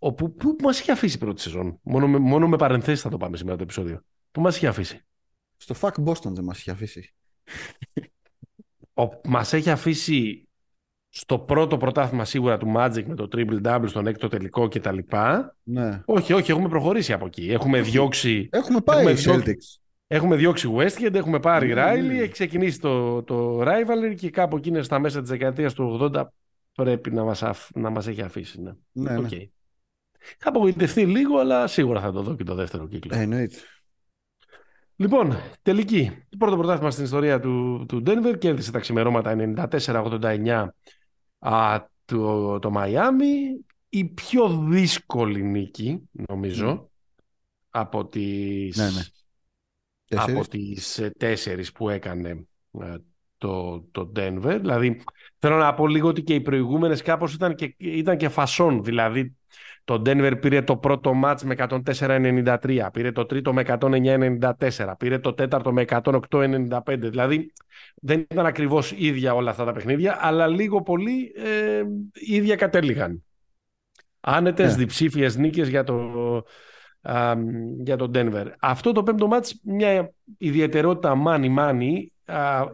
Όπου, 0.05 0.33
πού 0.33 0.55
μας 0.63 0.79
είχε 0.79 0.91
αφήσει 0.91 1.15
η 1.15 1.19
πρώτη 1.19 1.41
σεζόν. 1.41 1.79
Μόνο 1.81 2.07
με, 2.07 2.17
μόνο 2.17 2.47
με 2.47 2.57
παρενθέσεις 2.57 3.01
θα 3.01 3.09
το 3.09 3.17
πάμε 3.17 3.37
σήμερα 3.37 3.57
το 3.57 3.63
επεισόδιο. 3.63 4.01
Πού 4.31 4.41
μας 4.41 4.55
είχε 4.55 4.67
αφήσει. 4.67 5.05
Στο 5.57 5.75
Fuck 5.81 6.03
Boston 6.05 6.31
δεν 6.31 6.43
μας 6.43 6.59
είχε 6.59 6.71
αφήσει. 6.71 7.13
Ο, 8.93 9.03
μας 9.23 9.53
έχει 9.53 9.69
αφήσει 9.69 10.47
στο 11.09 11.39
πρώτο 11.39 11.77
πρωτάθλημα 11.77 12.25
σίγουρα 12.25 12.57
του 12.57 12.73
Magic 12.75 13.03
με 13.05 13.15
το 13.15 13.27
Triple 13.31 13.61
Double 13.63 13.85
στον 13.85 14.07
έκτο 14.07 14.27
τελικό 14.27 14.67
κτλ. 14.67 14.97
Ναι. 15.63 16.01
Όχι, 16.05 16.33
όχι, 16.33 16.51
έχουμε 16.51 16.69
προχωρήσει 16.69 17.13
από 17.13 17.25
εκεί. 17.25 17.51
Έχουμε 17.51 17.81
διώξει. 17.81 18.49
Έχουμε 18.51 18.81
πάει 18.81 19.05
έχουμε 19.05 19.33
Celtics. 19.35 19.79
Έχουμε 20.07 20.35
διώξει 20.35 20.73
Westgate, 20.77 21.13
έχουμε 21.13 21.39
πάρει 21.39 21.73
ναι, 21.73 21.83
Riley, 21.83 22.05
ναι. 22.05 22.17
έχει 22.17 22.31
ξεκινήσει 22.31 22.79
το, 22.79 23.23
το 23.23 23.61
rivalry 23.61 24.15
και 24.15 24.29
κάπου 24.29 24.57
εκεί 24.57 24.81
στα 24.81 24.99
μέσα 24.99 25.21
της 25.21 25.29
δεκαετίας 25.29 25.73
του 25.73 26.11
80 26.13 26.23
πρέπει 26.75 27.11
να 27.11 27.23
μας, 27.23 27.69
να 27.75 27.89
μας 27.89 28.07
έχει 28.07 28.21
αφήσει. 28.21 28.61
Ναι. 28.61 28.71
Ναι, 28.91 29.17
okay. 29.17 29.29
ναι. 29.31 29.47
Θα 30.37 30.49
απογοητευτεί 30.49 31.05
λίγο, 31.05 31.37
αλλά 31.37 31.67
σίγουρα 31.67 32.01
θα 32.01 32.11
το 32.11 32.21
δω 32.21 32.35
και 32.35 32.43
το 32.43 32.55
δεύτερο 32.55 32.87
κύκλο. 32.87 33.15
Ε, 33.15 33.21
εννοείται. 33.21 33.57
Λοιπόν, 34.95 35.37
τελική. 35.61 36.11
Το 36.29 36.37
πρώτο 36.37 36.57
πρωτάθλημα 36.57 36.91
στην 36.91 37.03
ιστορία 37.03 37.39
του, 37.39 37.85
του 37.87 38.03
Denver 38.05 38.35
κέρδισε 38.39 38.71
τα 38.71 38.79
ξημερώματα 38.79 39.35
94-89 39.79 40.67
το, 42.05 42.59
το 42.59 42.71
Miami. 42.75 43.63
Η 43.89 44.05
πιο 44.05 44.47
δύσκολη 44.69 45.43
νίκη, 45.43 46.09
νομίζω, 46.11 46.89
από 47.69 48.05
τις, 48.07 48.77
ναι, 48.77 48.89
ναι. 48.89 50.21
από 50.21 50.47
τις 50.47 50.99
ε, 50.99 51.09
τέσσερις 51.17 51.71
που 51.71 51.89
έκανε 51.89 52.47
ε, 52.81 52.95
το, 53.37 53.81
το 53.91 54.11
Denver. 54.15 54.57
Δηλαδή, 54.59 55.01
θέλω 55.37 55.57
να 55.57 55.73
πω 55.73 55.87
λίγο 55.87 56.07
ότι 56.07 56.21
και 56.21 56.33
οι 56.33 56.41
προηγούμενες 56.41 57.01
κάπως 57.01 57.33
ήταν 57.33 57.55
και, 57.55 57.75
ήταν 57.77 58.17
και 58.17 58.29
φασόν. 58.29 58.83
Δηλαδή, 58.83 59.35
το 59.83 60.01
Denver 60.05 60.33
πήρε 60.41 60.61
το 60.61 60.77
πρώτο 60.77 61.13
μάτς 61.13 61.43
με 61.43 61.55
104-93, 61.57 62.87
πήρε 62.93 63.11
το 63.11 63.25
τρίτο 63.25 63.53
με 63.53 63.63
109-94, 63.67 64.93
πήρε 64.97 65.19
το 65.19 65.33
τέταρτο 65.33 65.73
με 65.73 65.85
108-95. 65.87 66.67
Δηλαδή 66.85 67.53
δεν 67.95 68.19
ήταν 68.19 68.45
ακριβώς 68.45 68.91
ίδια 68.91 69.33
όλα 69.33 69.49
αυτά 69.49 69.65
τα 69.65 69.71
παιχνίδια, 69.71 70.17
αλλά 70.21 70.47
λίγο 70.47 70.81
πολύ 70.81 71.33
ε, 71.35 71.83
ίδια 72.13 72.55
κατέληγαν. 72.55 73.23
Άνετες 74.19 74.65
yeah. 74.65 74.71
Ναι. 74.71 74.77
διψήφιες 74.77 75.37
νίκες 75.37 75.69
για 75.69 75.83
το, 75.83 75.95
α, 77.01 77.33
για 77.83 77.95
το 77.95 78.11
Denver. 78.13 78.45
Αυτό 78.59 78.91
το 78.91 79.03
πέμπτο 79.03 79.27
μάτς, 79.27 79.59
μια 79.63 80.13
ιδιαιτερότητα 80.37 81.15
μάνι-μάνι, 81.15 82.11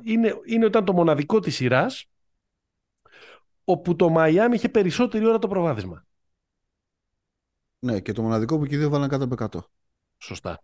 είναι, 0.04 0.34
είναι 0.46 0.66
όταν 0.66 0.86
το 0.86 0.94
μοναδικό 0.94 1.40
της 1.40 1.56
σειράς 1.56 2.10
όπου 3.64 3.96
το 3.96 4.10
Μαϊάμι 4.10 4.56
είχε 4.56 4.70
περισσότερη 4.70 5.26
ώρα 5.26 5.40
το 5.40 5.48
προβάδισμα. 5.48 6.08
Ναι, 7.80 8.00
και 8.00 8.12
το 8.12 8.22
μοναδικό 8.22 8.58
που 8.58 8.64
εκεί 8.64 8.78
δύο 8.78 8.90
βάλαν 8.90 9.10
κάτω 9.10 9.24
από 9.24 9.60
100. 9.60 9.60
Σωστά. 10.18 10.64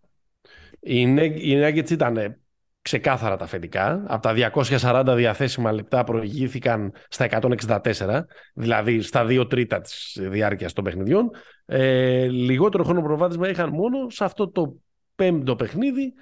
Οι, 0.79 1.01
οι 1.01 1.61
Nuggets 1.63 1.89
ήταν 1.89 2.39
ξεκάθαρα 2.81 3.35
τα 3.35 3.43
αφεντικά. 3.43 4.03
Από 4.07 4.21
τα 4.21 4.51
240 4.53 5.13
διαθέσιμα 5.15 5.71
λεπτά 5.71 6.03
προηγήθηκαν 6.03 6.93
στα 7.07 7.27
164, 7.41 8.21
δηλαδή 8.53 9.01
στα 9.01 9.25
2 9.29 9.49
τρίτα 9.49 9.81
της 9.81 10.17
διάρκειας 10.21 10.73
των 10.73 10.83
παιχνιδιών. 10.83 11.29
Ε, 11.65 12.27
λιγότερο 12.27 12.83
χρόνο 12.83 13.01
προβάδισμα 13.01 13.49
είχαν 13.49 13.69
μόνο 13.69 14.09
σε 14.09 14.23
αυτό 14.23 14.49
το 14.49 14.75
πέμπτο 15.15 15.55
παιχνίδι 15.55 16.13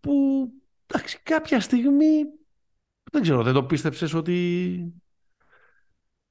που 0.00 0.46
εντάξει, 0.86 1.18
κάποια 1.22 1.60
στιγμή 1.60 2.24
δεν 3.12 3.22
ξέρω, 3.22 3.42
δεν 3.42 3.52
το 3.52 3.64
πίστεψες 3.64 4.14
ότι 4.14 4.94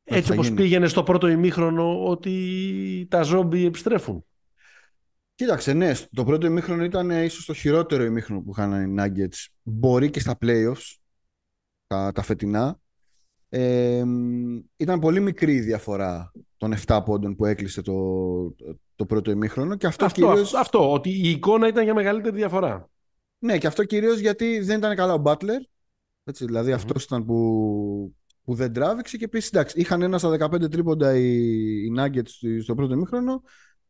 έτσι 0.09 0.31
όπως 0.31 0.51
πήγαινε 0.51 0.87
στο 0.87 1.03
πρώτο 1.03 1.27
ημίχρονο 1.27 2.05
ότι 2.05 3.07
τα 3.09 3.21
ζόμπι 3.21 3.65
επιστρέφουν. 3.65 4.25
Κοίταξε, 5.35 5.73
ναι, 5.73 5.91
το 6.13 6.23
πρώτο 6.23 6.47
ημίχρονο 6.47 6.83
ήταν 6.83 7.09
ίσως 7.09 7.45
το 7.45 7.53
χειρότερο 7.53 8.03
ημίχρονο 8.03 8.41
που 8.41 8.51
είχαν 8.51 8.71
οι 8.83 8.95
Nuggets. 8.99 9.47
Μπορεί 9.61 10.09
και 10.09 10.19
στα 10.19 10.37
playoffs, 10.41 10.95
τα, 11.87 12.11
τα 12.11 12.21
φετινά. 12.21 12.79
Ε, 13.49 14.03
ήταν 14.75 14.99
πολύ 14.99 15.19
μικρή 15.19 15.53
η 15.53 15.59
διαφορά 15.59 16.31
των 16.57 16.73
7 16.85 17.01
πόντων 17.05 17.35
που 17.35 17.45
έκλεισε 17.45 17.81
το, 17.81 17.95
το 18.95 19.05
πρώτο 19.05 19.31
ημίχρονο. 19.31 19.75
Και 19.75 19.87
αυτό, 19.87 20.05
αυτό, 20.05 20.21
κυρίως... 20.21 20.53
αυτό, 20.53 20.91
ότι 20.91 21.09
η 21.09 21.29
εικόνα 21.29 21.67
ήταν 21.67 21.83
για 21.83 21.93
μεγαλύτερη 21.93 22.35
διαφορά. 22.35 22.89
Ναι, 23.39 23.57
και 23.57 23.67
αυτό 23.67 23.83
κυρίως 23.83 24.19
γιατί 24.19 24.59
δεν 24.59 24.77
ήταν 24.77 24.95
καλά 24.95 25.13
ο 25.13 25.21
Butler. 25.25 25.61
Έτσι, 26.23 26.45
δηλαδή 26.45 26.71
αυτός 26.71 27.03
ήταν 27.03 27.25
που 27.25 28.15
που 28.49 28.55
δεν 28.55 28.73
τράβηξε 28.73 29.17
και 29.17 29.23
επίση 29.23 29.49
εντάξει, 29.53 29.79
είχαν 29.79 30.01
ένα 30.01 30.17
στα 30.17 30.37
15 30.39 30.71
τρίποντα 30.71 31.15
οι, 31.15 31.35
οι 31.85 31.93
Nuggets 31.97 32.61
στο 32.63 32.75
πρώτο 32.75 32.95
μήχρονο. 32.95 33.41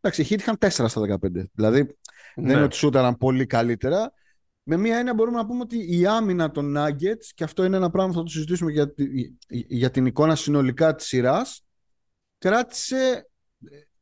Εντάξει, 0.01 0.21
οι 0.21 0.27
Heat 0.29 0.39
είχαν 0.39 0.57
4 0.59 0.67
στα 0.69 0.89
15. 0.89 1.17
Δηλαδή 1.53 1.81
ναι. 1.81 1.89
δεν 2.35 2.55
είναι 2.55 2.63
ότι 2.63 2.75
σούταραν 2.75 3.17
πολύ 3.17 3.45
καλύτερα. 3.45 4.13
Με 4.63 4.77
μία 4.77 4.97
έννοια 4.97 5.13
μπορούμε 5.13 5.37
να 5.37 5.45
πούμε 5.45 5.61
ότι 5.61 5.99
η 5.99 6.05
άμυνα 6.05 6.51
των 6.51 6.75
Nuggets, 6.77 7.25
και 7.33 7.43
αυτό 7.43 7.63
είναι 7.63 7.77
ένα 7.77 7.89
πράγμα 7.89 8.11
που 8.11 8.17
θα 8.17 8.23
το 8.23 8.29
συζητήσουμε 8.29 8.71
για, 8.71 8.93
για 9.47 9.91
την 9.91 10.05
εικόνα 10.05 10.35
συνολικά 10.35 10.95
της 10.95 11.05
σειράς, 11.05 11.65
κράτησε 12.37 13.29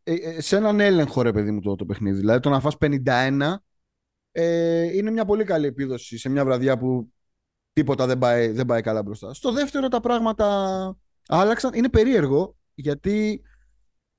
ε, 0.03 0.13
ε, 0.13 0.41
σε 0.41 0.55
έναν 0.55 0.79
έλεγχο 0.79 1.21
ρε 1.21 1.31
παιδί 1.31 1.51
μου 1.51 1.61
το, 1.61 1.75
το 1.75 1.85
παιχνίδι. 1.85 2.19
Δηλαδή 2.19 2.39
το 2.39 2.49
να 2.49 2.59
φας 2.59 2.75
51 2.79 3.55
ε, 4.31 4.97
είναι 4.97 5.11
μια 5.11 5.25
πολύ 5.25 5.43
καλή 5.43 5.65
επίδοση 5.65 6.17
σε 6.17 6.29
μια 6.29 6.45
βραδιά 6.45 6.77
που 6.77 7.11
τίποτα 7.77 8.05
δεν 8.05 8.17
πάει, 8.17 8.51
δεν 8.51 8.65
πάει 8.65 8.81
καλά 8.81 9.03
μπροστά. 9.03 9.33
Στο 9.33 9.51
δεύτερο 9.51 9.87
τα 9.87 9.99
πράγματα 9.99 10.97
άλλαξαν. 11.27 11.73
Είναι 11.73 11.89
περίεργο 11.89 12.55
γιατί 12.73 13.41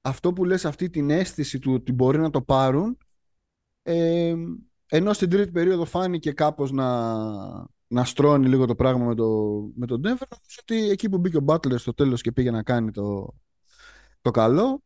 αυτό 0.01 0.33
που 0.33 0.45
λες 0.45 0.65
αυτή 0.65 0.91
την 0.91 1.11
αίσθηση 1.11 1.59
του 1.59 1.73
ότι 1.73 1.93
μπορεί 1.93 2.19
να 2.19 2.31
το 2.31 2.43
πάρουν 2.43 2.99
ε, 3.83 4.35
ενώ 4.89 5.13
στην 5.13 5.31
τρίτη 5.31 5.51
περίοδο 5.51 5.85
φάνηκε 5.85 6.33
κάπως 6.33 6.73
να, 6.73 7.15
να 7.87 8.05
στρώνει 8.05 8.49
λίγο 8.49 8.67
το 8.67 8.75
πράγμα 8.75 9.05
με, 9.05 9.15
το, 9.15 9.61
με 9.75 9.87
τον 9.87 10.01
Denver 10.01 10.29
νομίζω 10.29 10.59
ότι 10.61 10.91
εκεί 10.91 11.09
που 11.09 11.19
μπήκε 11.19 11.37
ο 11.37 11.45
Butler 11.47 11.79
στο 11.79 11.95
τέλος 11.95 12.23
και 12.23 12.33
πήγε 12.33 12.51
να 12.51 12.63
κάνει 12.63 12.91
το, 12.91 13.35
το 14.21 14.31
καλό 14.31 14.83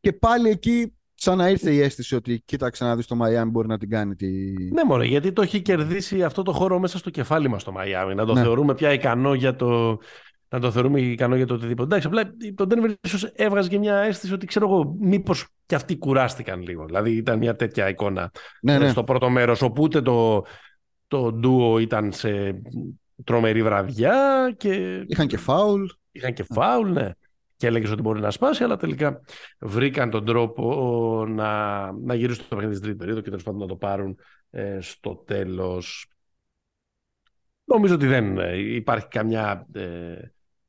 και 0.00 0.12
πάλι 0.12 0.48
εκεί 0.48 0.95
σαν 1.16 1.36
να 1.36 1.48
ήρθε 1.48 1.72
η 1.72 1.80
αίσθηση 1.80 2.14
ότι 2.14 2.42
κοίταξε 2.44 2.84
να 2.84 2.96
δεις 2.96 3.06
το 3.06 3.14
Μαϊάμι 3.14 3.50
μπορεί 3.50 3.68
να 3.68 3.78
την 3.78 3.90
κάνει. 3.90 4.14
Τη... 4.14 4.26
Ναι, 4.72 4.84
μόνο 4.84 5.02
γιατί 5.02 5.32
το 5.32 5.42
έχει 5.42 5.62
κερδίσει 5.62 6.22
αυτό 6.22 6.42
το 6.42 6.52
χώρο 6.52 6.78
μέσα 6.78 6.98
στο 6.98 7.10
κεφάλι 7.10 7.48
μας 7.48 7.64
το 7.64 7.72
Μαϊάμι. 7.72 8.14
Να 8.14 8.24
το 8.24 8.32
ναι. 8.32 8.42
θεωρούμε 8.42 8.74
πια 8.74 8.92
ικανό 8.92 9.34
για 9.34 9.56
το. 9.56 9.98
Να 10.48 10.60
το 10.60 10.70
θεωρούμε 10.70 11.00
ικανό 11.00 11.36
για 11.36 11.46
το 11.46 11.54
οτιδήποτε. 11.54 11.96
Εντάξει, 11.96 12.06
απλά 12.06 12.54
το 12.54 12.66
Denver 12.70 12.94
ίσως 13.00 13.24
έβγαζε 13.24 13.68
και 13.68 13.78
μια 13.78 13.96
αίσθηση 13.96 14.32
ότι 14.32 14.46
ξέρω 14.46 14.68
εγώ, 14.68 14.96
μήπως 15.00 15.46
και 15.66 15.74
αυτοί 15.74 15.96
κουράστηκαν 15.96 16.62
λίγο. 16.62 16.84
Δηλαδή 16.84 17.16
ήταν 17.16 17.38
μια 17.38 17.56
τέτοια 17.56 17.88
εικόνα 17.88 18.30
ναι, 18.60 18.78
ναι. 18.78 18.88
στο 18.88 19.04
πρώτο 19.04 19.30
μέρος. 19.30 19.62
Όπου 19.62 19.82
ούτε 19.82 20.02
το, 20.02 20.44
το 21.06 21.32
ντουο 21.32 21.78
ήταν 21.78 22.12
σε 22.12 22.62
τρομερή 23.24 23.62
βραδιά. 23.62 24.14
Και... 24.56 25.04
Είχαν 25.06 25.26
και 25.26 25.36
φάουλ. 25.36 25.84
Είχαν 26.12 26.32
και 26.32 26.46
φάουλ, 26.52 26.92
ναι 26.92 27.10
και 27.56 27.66
έλεγες 27.66 27.90
ότι 27.90 28.02
μπορεί 28.02 28.20
να 28.20 28.30
σπάσει, 28.30 28.64
αλλά 28.64 28.76
τελικά 28.76 29.20
βρήκαν 29.58 30.10
τον 30.10 30.24
τρόπο 30.24 31.24
να, 31.28 31.92
να 31.92 32.14
γυρίσουν 32.14 32.44
το 32.48 32.56
παιχνίδι 32.56 32.76
στην 32.76 32.82
τρίτη 32.86 32.98
περίοδο 32.98 33.20
και 33.20 33.28
τέλος 33.28 33.44
πάντων 33.44 33.60
να 33.60 33.66
το 33.66 33.76
πάρουν 33.76 34.18
ε, 34.50 34.78
στο 34.80 35.16
τέλος. 35.26 36.10
Νομίζω 37.64 37.94
ότι 37.94 38.06
δεν 38.06 38.38
ε, 38.38 38.56
υπάρχει 38.56 39.08
καμιά 39.08 39.66
ε, 39.72 40.16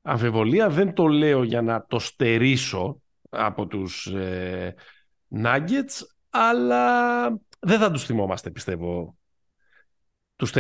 αμφιβολία. 0.02 0.70
Δεν 0.70 0.94
το 0.94 1.08
λέω 1.08 1.44
για 1.44 1.62
να 1.62 1.86
το 1.86 2.00
στερήσω 2.00 3.02
από 3.30 3.68
τους 3.68 4.06
ε, 4.06 4.76
Nuggets, 5.36 6.06
αλλά 6.30 7.28
δεν 7.60 7.80
θα 7.80 7.92
τους 7.92 8.06
θυμόμαστε, 8.06 8.50
πιστεύω, 8.50 9.18
τους, 10.36 10.52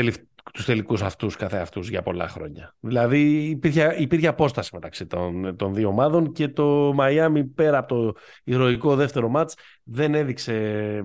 τους 0.53 0.65
τελικούς 0.65 1.01
αυτούς 1.01 1.35
καθε 1.35 1.57
αυτούς 1.57 1.89
για 1.89 2.01
πολλά 2.01 2.27
χρόνια. 2.27 2.75
Δηλαδή 2.79 3.49
υπήρχε, 3.49 3.95
υπήρχε 3.97 4.27
απόσταση 4.27 4.69
μεταξύ 4.73 5.05
των, 5.05 5.55
των 5.55 5.73
δύο 5.73 5.87
ομάδων 5.87 6.31
και 6.31 6.47
το 6.47 6.93
Μαϊάμι 6.93 7.43
πέρα 7.43 7.77
από 7.77 7.87
το 7.87 8.15
ηρωικό 8.43 8.95
δεύτερο 8.95 9.29
μάτς 9.29 9.55
δεν 9.83 10.15
έδειξε, 10.15 11.03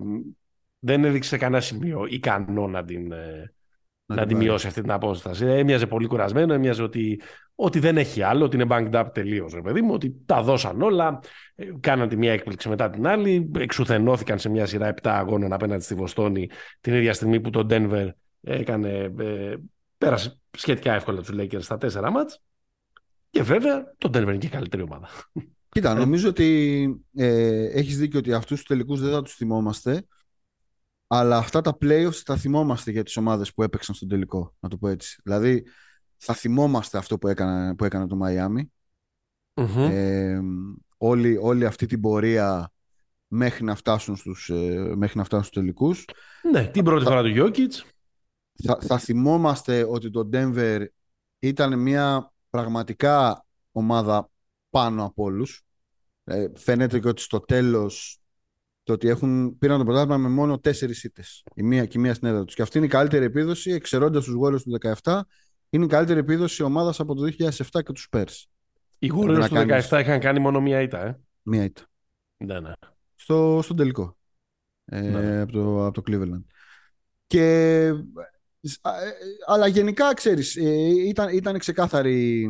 δεν 0.79 1.05
έδειξε 1.05 1.37
κανένα 1.37 1.63
σημείο 1.63 2.07
ικανό 2.09 2.67
να 2.67 2.85
την, 2.85 3.13
ε, 3.13 3.53
να, 4.07 4.15
να 4.15 4.27
τη 4.27 4.35
μειώσει 4.35 4.67
αυτή 4.67 4.81
την 4.81 4.91
απόσταση. 4.91 5.47
Έμοιαζε 5.47 5.87
πολύ 5.87 6.07
κουρασμένο, 6.07 6.55
έμοιαζε 6.55 6.83
ότι, 6.83 7.21
ότι 7.55 7.79
δεν 7.79 7.97
έχει 7.97 8.23
άλλο, 8.23 8.45
ότι 8.45 8.57
είναι 8.57 8.67
banked 8.69 8.93
up 8.93 9.07
τελείως, 9.15 9.55
ρε 9.55 9.61
παιδί 9.61 9.83
μου, 9.83 9.95
ότι 9.95 10.23
τα 10.27 10.43
δώσαν 10.43 10.83
όλα, 10.83 11.21
ε, 11.55 11.67
κάναν 11.81 12.09
τη 12.09 12.17
μία 12.17 12.33
έκπληξη 12.33 12.69
μετά 12.69 12.91
την 12.91 13.07
άλλη, 13.07 13.51
εξουθενώθηκαν 13.59 14.39
σε 14.39 14.49
μια 14.49 14.67
σειρά 14.67 14.95
7 15.03 15.11
αγώνων 15.11 15.53
απέναντι 15.53 15.83
στη 15.83 15.95
Βοστόνη 15.95 16.49
την 16.81 16.95
ίδια 16.95 17.13
στιγμή 17.13 17.41
που 17.41 17.51
το 17.51 17.67
Denver 17.71 18.09
έκανε, 18.43 19.15
ε, 19.19 19.57
πέρασε 19.99 20.41
σχετικά 20.51 20.93
εύκολα 20.93 21.21
τους 21.21 21.31
Lakers 21.33 21.63
στα 21.63 21.79
τέσσερα 21.79 22.11
μάτς 22.11 22.43
και 23.31 23.43
βέβαια 23.43 23.95
το 23.99 24.11
Denver 24.13 24.23
είναι 24.23 24.37
και 24.37 24.49
καλύτερη 24.49 24.83
ομάδα. 24.83 25.09
Κοίτα, 25.69 25.95
νομίζω 25.95 26.29
ότι 26.29 26.87
ε, 27.15 27.65
έχεις 27.65 27.99
δίκιο 27.99 28.19
ότι 28.19 28.33
αυτούς 28.33 28.59
τους 28.59 28.67
τελικούς 28.67 29.01
δεν 29.01 29.13
θα 29.13 29.23
τους 29.23 29.35
θυμόμαστε 29.35 30.07
αλλά 31.15 31.37
αυτά 31.37 31.61
τα 31.61 31.77
playoffs 31.81 32.21
θα 32.25 32.37
θυμόμαστε 32.37 32.91
για 32.91 33.03
τις 33.03 33.17
ομάδες 33.17 33.55
που 33.55 33.63
έπαιξαν 33.63 33.95
στον 33.95 34.09
τελικό, 34.09 34.55
να 34.61 34.69
το 34.69 34.77
πω 34.77 34.89
έτσι. 34.89 35.21
Δηλαδή, 35.25 35.65
θα 36.17 36.35
θυμόμαστε 36.35 36.99
αυτό 36.99 37.19
που 37.19 37.29
έκανε, 37.29 37.75
που 37.75 37.85
έκανε 37.85 38.07
το 38.07 38.17
Μαϊάμι. 38.17 38.73
Ε, 39.55 40.41
όλη, 40.97 41.39
όλη 41.41 41.65
αυτή 41.65 41.87
την 41.87 42.01
πορεία 42.01 42.73
μέχρι 43.27 43.65
να 43.65 43.75
φτάσουν 43.75 44.17
στους, 44.17 44.51
ε, 44.51 44.93
μέχρι 44.97 45.19
να 45.19 45.25
φτάσουν 45.25 45.45
στους 45.45 45.63
τελικούς. 45.63 46.05
Ναι, 46.53 46.67
την 46.67 46.85
πρώτη 46.85 47.05
φορά 47.05 47.23
του 47.23 47.29
Γιώκητς 47.29 47.87
θα, 48.65 48.79
θα 48.81 48.99
θυμόμαστε 48.99 49.85
ότι 49.85 50.11
το 50.11 50.29
Denver 50.33 50.87
ήταν 51.39 51.79
μια 51.79 52.33
πραγματικά 52.51 53.47
ομάδα 53.73 54.31
πάνω 54.71 55.05
από 55.05 55.23
όλους. 55.23 55.63
Ε, 56.25 56.47
φαίνεται 56.55 57.01
και 57.01 57.09
ότι 57.09 57.23
στο 57.23 57.41
τέλος 57.41 58.21
το 58.83 58.93
ότι 58.93 59.09
έχουν, 59.09 59.59
πήραν 59.59 59.79
το 59.79 59.85
πρωτάθλημα 59.85 60.17
με 60.17 60.29
μόνο 60.29 60.59
τέσσερις 60.59 61.05
ήττες. 61.05 61.45
Η 61.55 61.63
μία 61.63 61.87
και 61.87 61.99
η 61.99 62.01
μία 62.01 62.15
στην 62.15 62.29
έδρα 62.29 62.45
τους. 62.45 62.55
Και 62.55 62.63
αυτή 62.63 62.77
είναι 62.77 62.87
η 62.87 62.91
καλύτερη 62.91 63.25
επίδοση, 63.25 63.71
εξαιρώντας 63.71 64.25
τους 64.25 64.35
Warriors 64.43 64.63
του 64.63 64.79
17, 65.03 65.21
είναι 65.71 65.85
η 65.85 65.89
καλύτερη 65.89 66.19
επίδοση 66.19 66.63
ομάδας 66.63 67.01
από 67.01 67.15
το 67.15 67.23
2007 67.23 67.83
και 67.83 67.93
τους 67.93 68.09
Spurs. 68.11 68.45
Οι 68.99 69.11
Warriors 69.15 69.47
του 69.49 69.55
17 69.89 70.01
είχαν 70.01 70.21
κάνει 70.21 70.39
μόνο 70.39 70.61
μία 70.61 70.81
ήττα, 70.81 71.07
ε. 71.07 71.21
Μία 71.43 71.65
ήττα. 71.65 71.83
Ναι, 72.37 72.61
ναι. 72.61 72.73
Στο, 73.15 73.61
στον 73.63 73.77
τελικό. 73.77 74.17
Ε, 74.85 75.01
ναι. 75.01 75.41
από, 75.41 75.53
το, 75.53 75.87
από 75.87 76.03
το 76.03 76.13
Cleveland. 76.13 76.43
Και, 77.27 77.85
ε, 77.85 77.93
αλλά 79.47 79.67
γενικά, 79.67 80.15
ξέρεις, 80.15 80.57
ε, 80.57 80.89
ήταν, 81.09 81.37
ήταν, 81.37 81.59
ξεκάθαρη, 81.59 82.49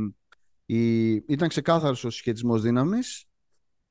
ήταν 1.27 1.49
ξεκάθαρος 1.49 2.05
ο 2.05 2.11
συσχετισμός 2.11 2.63
δύναμης 2.63 3.27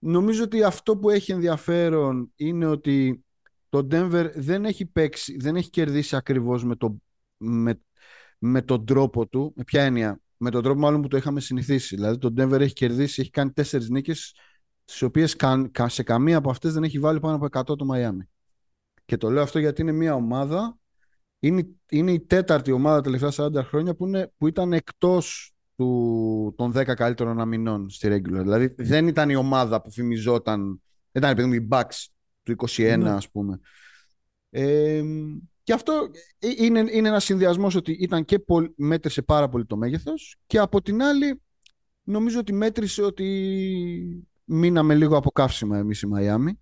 Νομίζω 0.04 0.44
ότι 0.44 0.63
αυτό 0.63 0.98
που 0.98 1.10
έχει 1.10 1.32
ενδιαφέρον 1.32 2.32
είναι 2.36 2.66
ότι 2.66 3.25
το 3.70 3.88
Denver 3.92 4.32
δεν 4.36 4.66
έχει 4.66 4.86
παίξει, 4.86 5.38
δεν 5.38 5.56
έχει 5.56 5.70
κερδίσει 5.70 6.16
ακριβώς 6.16 6.63
με, 6.63 6.75
το, 6.75 7.01
με, 7.38 7.82
με 8.38 8.62
τον 8.62 8.86
τρόπο 8.86 9.28
του. 9.28 9.54
Με 9.56 9.63
ποια 9.63 9.84
έννοια, 9.84 10.20
με 10.38 10.50
τον 10.50 10.63
τρόπο 10.63 10.80
μάλλον 10.80 11.01
που 11.01 11.08
το 11.08 11.18
είχαμε 11.18 11.40
συνηθίσει. 11.40 11.96
Δηλαδή 11.96 12.18
το 12.18 12.34
Denver 12.38 12.60
έχει 12.60 12.74
κερδίσει, 12.74 13.22
έχει 13.22 13.30
κάνει 13.30 13.51
τέσσερις 13.51 13.90
νίκες 13.90 14.36
στις 14.86 15.01
οποίες 15.01 15.36
σε 15.86 16.04
καμία 16.04 16.38
από 16.38 16.50
αυτές 16.50 16.74
δεν 16.74 16.84
έχει 16.84 17.00
βάλει 17.00 17.20
πάνω 17.20 17.36
από 17.36 17.74
100 17.74 17.78
το 17.78 17.86
Miami. 17.94 18.28
Και 19.06 19.18
το 19.18 19.30
λέω 19.30 19.44
αυτό 19.44 19.60
γιατί 19.60 19.82
είναι 19.82 19.92
μια 19.92 20.13
ομάδα, 20.13 20.78
είναι, 21.43 21.67
είναι 21.89 22.12
η 22.12 22.19
τέταρτη 22.19 22.71
ομάδα 22.71 22.95
τα 22.95 23.12
τελευταία 23.12 23.48
40 23.48 23.63
χρόνια 23.63 23.95
που, 23.95 24.07
είναι, 24.07 24.31
που 24.38 24.48
ήταν 24.48 24.74
εκτός 24.74 25.53
του, 25.75 26.53
των 26.57 26.74
10 26.77 26.83
καλύτερων 26.83 27.39
αμυνών 27.39 27.89
στη 27.89 28.07
regular. 28.12 28.41
Δηλαδή 28.41 28.74
δεν 28.77 29.07
ήταν 29.07 29.29
η 29.29 29.36
ομάδα 29.36 29.81
που 29.81 29.91
φημιζόταν, 29.91 30.81
δεν 31.12 31.24
ήταν 31.24 31.29
επειδή 31.29 31.55
οι 31.55 31.67
Bucks 31.71 32.05
του 32.43 32.55
21 32.67 32.98
ναι. 32.98 33.10
ας 33.10 33.29
πούμε. 33.31 33.60
Ε, 34.50 35.03
και 35.63 35.74
αυτό 35.74 36.10
είναι, 36.57 36.79
είναι 36.79 37.07
ένας 37.07 37.24
συνδυασμός 37.24 37.75
ότι 37.75 37.91
ήταν 37.91 38.25
και 38.25 38.43
μέτρησε 38.75 39.21
πάρα 39.21 39.50
πολύ 39.50 39.65
το 39.65 39.77
μέγεθος 39.77 40.36
και 40.48 40.57
από 40.57 40.81
την 40.81 41.03
άλλη 41.03 41.41
νομίζω 42.03 42.39
ότι 42.39 42.53
μέτρησε 42.53 43.01
ότι 43.01 44.27
μείναμε 44.43 44.95
λίγο 44.95 45.17
από 45.17 45.31
καύσιμα 45.31 45.77
εμείς 45.77 46.01
η 46.01 46.07
Μαϊάμι, 46.07 46.60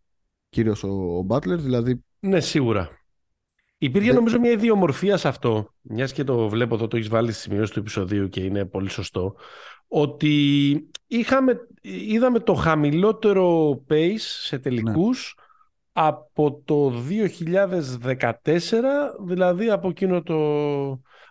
κυρίως 0.49 0.83
ο, 0.83 1.17
ο 1.17 1.25
Butler, 1.29 1.57
δηλαδή... 1.57 2.03
Ναι, 2.19 2.39
σίγουρα. 2.39 2.98
Υπήρχε 3.81 4.13
νομίζω 4.13 4.39
μια 4.39 4.51
ιδιομορφία 4.51 5.17
σε 5.17 5.27
αυτό, 5.27 5.73
μιας 5.81 6.13
και 6.13 6.23
το 6.23 6.49
βλέπω 6.49 6.75
εδώ, 6.75 6.87
το 6.87 6.95
έχεις 6.97 7.09
βάλει 7.09 7.31
στη 7.31 7.41
σημειώση 7.41 7.73
του 7.73 7.79
επεισοδίου 7.79 8.29
και 8.29 8.41
είναι 8.41 8.65
πολύ 8.65 8.89
σωστό, 8.89 9.35
ότι 9.87 10.89
είχαμε, 11.07 11.59
είδαμε 11.81 12.39
το 12.39 12.53
χαμηλότερο 12.53 13.69
pace 13.89 14.15
σε 14.17 14.59
τελικούς 14.59 15.35
ναι. 15.37 16.03
από 16.03 16.61
το 16.65 16.93
2014, 18.29 18.51
δηλαδή 19.25 19.69
από 19.69 19.89
εκείνο 19.89 20.21
το 20.21 20.37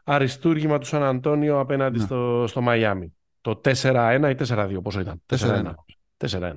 αριστούργημα 0.05 0.79
του 0.79 0.87
Σαν 0.87 1.03
Αντώνιο 1.03 1.59
απέναντι 1.59 1.99
ναι. 1.99 2.05
στο, 2.05 2.45
στο 2.47 2.61
Μαϊάμι. 2.61 3.15
Το 3.41 3.61
4-1 3.65 4.35
ή 4.39 4.45
4-2, 4.49 4.79
πόσο 4.83 5.01
ήταν; 5.01 5.23
4-1. 5.27 5.73
4-1. 6.19 6.53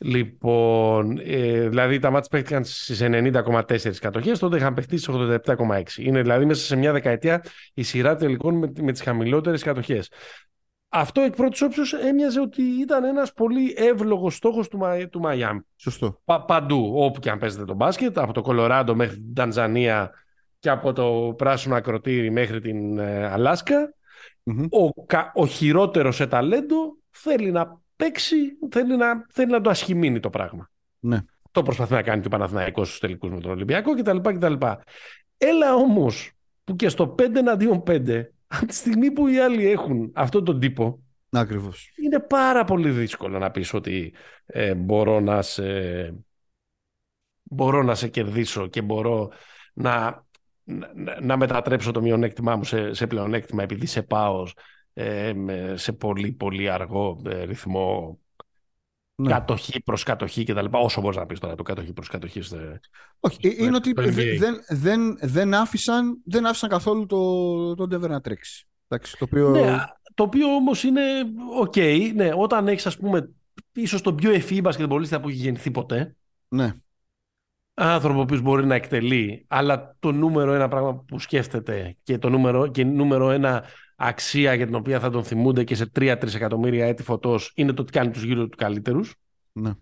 Λοιπόν, 0.00 1.20
ε, 1.24 1.68
δηλαδή 1.68 1.98
τα 1.98 2.10
μάτια 2.10 2.28
παίχτηκαν 2.30 2.64
στις 2.64 3.02
90,4 3.02 3.98
κατοχές, 4.00 4.38
τότε 4.38 4.56
είχαν 4.56 4.74
παιχτεί 4.74 4.96
στις 4.96 5.14
87,6. 5.14 6.02
Είναι 6.02 6.22
δηλαδή 6.22 6.44
μέσα 6.44 6.64
σε 6.64 6.76
μια 6.76 6.92
δεκαετία 6.92 7.44
η 7.74 7.82
σειρά 7.82 8.16
τελικών 8.16 8.54
με, 8.54 8.72
με 8.80 8.92
τις 8.92 9.02
χαμηλότερες 9.02 9.62
κατοχές. 9.62 10.10
Αυτό 10.88 11.20
εκ 11.20 11.34
πρώτη 11.36 11.64
όψεως 11.64 11.92
έμοιαζε 11.92 12.40
ότι 12.40 12.62
ήταν 12.62 13.04
ένας 13.04 13.32
πολύ 13.32 13.74
εύλογος 13.76 14.34
στόχος 14.34 14.68
του, 14.68 14.78
του 15.10 15.20
Μαϊάμι. 15.20 15.60
Σωστό. 15.76 16.20
Πα, 16.24 16.44
παντού, 16.44 16.92
όπου 16.96 17.20
και 17.20 17.30
αν 17.30 17.38
παίζετε 17.38 17.64
το 17.64 17.74
μπάσκετ, 17.74 18.18
από 18.18 18.32
το 18.32 18.42
Κολοράντο 18.42 18.94
μέχρι 18.94 19.16
την 19.16 19.34
Τανζανία 19.34 20.10
και 20.58 20.70
από 20.70 20.92
το 20.92 21.34
πράσινο 21.36 21.74
ακροτήρι 21.74 22.30
μέχρι 22.30 22.60
την 22.60 22.98
ε, 22.98 23.26
αλασκα 23.26 23.94
Ο, 24.70 25.04
ο 25.34 25.46
χειρότερος 25.46 26.16
σε 26.16 26.26
ταλέντο 26.26 26.96
θέλει 27.10 27.50
να 27.50 27.80
παίξει, 27.98 28.36
θέλει 28.70 28.96
να, 28.96 29.26
θέλει 29.30 29.50
να 29.50 29.60
το 29.60 29.70
ασχημίνει 29.70 30.20
το 30.20 30.30
πράγμα. 30.30 30.70
Ναι. 30.98 31.18
Το 31.50 31.62
προσπαθεί 31.62 31.92
να 31.92 32.02
κάνει 32.02 32.20
και 32.20 32.26
ο 32.26 32.30
Παναθηναϊκός 32.30 32.88
στους 32.88 33.00
τελικούς 33.00 33.30
με 33.30 33.40
τον 33.40 33.50
Ολυμπιακό 33.50 33.94
κτλ. 33.94 34.16
κτλ. 34.18 34.52
Έλα 35.38 35.74
όμως 35.74 36.32
που 36.64 36.76
και 36.76 36.88
στο 36.88 37.14
5 37.18 37.34
εναντίον 37.34 37.82
5, 37.86 38.24
από 38.46 38.66
τη 38.66 38.74
στιγμή 38.74 39.10
που 39.10 39.28
οι 39.28 39.38
άλλοι 39.38 39.66
έχουν 39.66 40.12
αυτόν 40.14 40.44
τον 40.44 40.60
τύπο, 40.60 41.02
Ακριβώς. 41.30 41.92
είναι 42.04 42.20
πάρα 42.20 42.64
πολύ 42.64 42.90
δύσκολο 42.90 43.38
να 43.38 43.50
πεις 43.50 43.74
ότι 43.74 44.14
ε, 44.46 44.74
μπορώ 44.74 45.20
να 45.20 45.42
σε 45.42 45.64
μπορώ 47.42 47.82
να 47.82 47.94
σε 47.94 48.08
κερδίσω 48.08 48.66
και 48.66 48.82
μπορώ 48.82 49.30
να, 49.72 50.24
να, 50.64 51.20
να 51.20 51.36
μετατρέψω 51.36 51.90
το 51.90 52.00
μειονέκτημά 52.00 52.56
μου 52.56 52.64
σε, 52.64 52.92
σε 52.92 53.06
πλεονέκτημα 53.06 53.62
επειδή 53.62 53.86
σε 53.86 54.02
πάω 54.02 54.42
ε, 54.42 54.50
σε 55.74 55.92
πολύ 55.92 56.32
πολύ 56.32 56.70
αργό 56.70 57.22
ε, 57.26 57.44
ρυθμό 57.44 58.18
ναι. 59.14 59.28
κατοχή 59.28 59.82
προς 59.82 60.02
κατοχή 60.02 60.44
και 60.44 60.54
τα 60.54 60.62
λοιπά. 60.62 60.78
Όσο 60.78 61.00
μπορείς 61.00 61.16
να 61.16 61.26
πεις 61.26 61.38
τώρα 61.38 61.54
το 61.54 61.62
κατοχή 61.62 61.92
προς 61.92 62.08
κατοχή. 62.08 62.40
Όχι, 63.20 63.38
ε, 63.42 63.64
είναι 63.64 63.76
ότι 63.76 63.92
δεν, 64.38 64.64
δεν, 64.68 65.18
δεν, 65.20 65.54
άφησαν, 65.54 66.20
δεν 66.24 66.46
άφησαν 66.46 66.68
καθόλου 66.68 67.06
το, 67.06 67.74
το 67.74 67.84
Denver 67.84 68.08
να 68.08 68.20
τρέξει. 68.20 68.66
Εντάξει, 68.88 69.16
το, 69.18 69.24
οποίο... 69.24 69.48
Ναι, 69.48 69.76
το 70.14 70.22
οποίο 70.22 70.46
όμως 70.46 70.82
είναι 70.82 71.02
OK. 71.60 71.72
Okay, 71.76 72.12
ναι, 72.14 72.30
όταν 72.36 72.68
έχεις 72.68 72.86
ας 72.86 72.96
πούμε 72.96 73.30
ίσως 73.72 74.02
τον 74.02 74.14
πιο 74.14 74.30
ευφυή 74.30 74.60
μπασκετμπολίστα 74.60 75.20
που 75.20 75.28
έχει 75.28 75.38
γεννηθεί 75.38 75.70
ποτέ. 75.70 76.16
Ναι. 76.48 76.72
Άνθρωπο 77.74 78.24
που 78.24 78.40
μπορεί 78.40 78.66
να 78.66 78.74
εκτελεί, 78.74 79.44
αλλά 79.48 79.96
το 79.98 80.12
νούμερο 80.12 80.52
ένα 80.52 80.68
πράγμα 80.68 80.94
που 80.94 81.18
σκέφτεται 81.18 81.96
και 82.02 82.18
το 82.18 82.28
νούμερο, 82.28 82.66
και 82.66 82.84
νούμερο 82.84 83.30
ένα 83.30 83.64
αξία 84.00 84.54
για 84.54 84.66
την 84.66 84.74
οποία 84.74 85.00
θα 85.00 85.10
τον 85.10 85.24
θυμούνται 85.24 85.64
και 85.64 85.74
σε 85.74 85.90
3-3 85.98 86.34
εκατομμύρια 86.34 86.86
έτη 86.86 87.02
φωτός 87.02 87.52
είναι 87.54 87.72
το 87.72 87.82
ότι 87.82 87.92
κάνει 87.92 88.10
τους 88.10 88.22
γύρω 88.22 88.48
του 88.48 88.56
καλύτερους. 88.56 89.14
Ναι. 89.52 89.72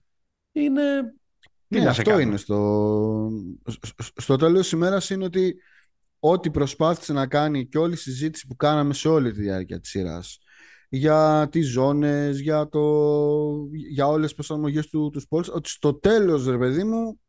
Είναι... 0.52 0.83
Ναι, 1.68 1.87
αυτό 1.87 2.18
είναι. 2.18 2.37
Στο, 2.37 3.31
στο 4.16 4.37
τέλος 4.37 4.61
της 4.61 4.70
ημέρας 4.70 5.11
είναι 5.11 5.24
ότι 5.24 5.57
ό,τι 6.18 6.50
προσπάθησε 6.50 7.12
να 7.12 7.26
κάνει 7.26 7.66
και 7.66 7.79
όλη 7.79 7.92
η 7.92 7.96
συζήτηση 7.96 8.46
που 8.46 8.57
κάναμε 8.57 8.94
σε 8.94 9.09
όλη 9.09 9.33
τη 9.33 9.40
διάρκεια 9.40 9.81
της 9.81 9.90
σειράς 9.90 10.38
για 10.88 11.48
τις 11.50 11.68
ζώνες, 11.68 12.40
για, 12.40 12.68
το, 12.68 12.81
για 13.72 14.07
όλες 14.07 14.24
τις 14.24 14.35
προσαρμογές 14.35 14.87
του, 14.87 15.11
τους 15.11 15.22
σπόλους, 15.22 15.48
ότι 15.48 15.68
στο 15.68 15.94
τέλος, 15.94 16.46
ρε 16.46 16.59
παιδί 16.59 16.85
μου, 16.85 17.20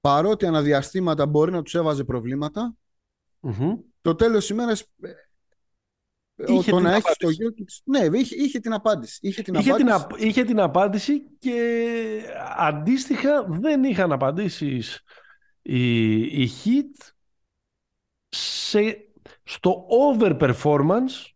παρότι 0.00 0.46
αναδιαστήματα 0.46 1.26
μπορεί 1.26 1.52
να 1.52 1.62
τους 1.62 1.74
έβαζε 1.74 2.04
προβλήματα, 2.04 2.74
mm-hmm. 3.40 3.78
το 4.00 4.14
τέλος 4.14 4.40
της 4.40 4.48
ημέρας 4.48 4.84
Είχε 6.36 6.70
το 6.70 6.80
να 6.80 6.94
έχει 6.94 7.16
το 7.18 7.28
Ναι, 7.84 8.18
είχε, 8.18 8.36
είχε, 8.36 8.58
την 8.58 8.72
απάντηση. 8.72 9.18
Είχε 9.22 9.42
την, 9.42 9.54
είχε, 9.54 9.70
απάντηση. 9.70 10.06
Την, 10.06 10.28
είχε 10.28 10.44
την 10.44 10.60
απάντηση 10.60 11.22
και 11.38 12.20
αντίστοιχα 12.56 13.46
δεν 13.48 13.84
είχαν 13.84 14.12
απαντήσει 14.12 14.82
η, 15.62 16.42
η 16.42 16.50
Hit 16.64 17.12
σε, 18.28 19.08
στο 19.42 19.86
over 19.88 20.36
performance 20.40 21.32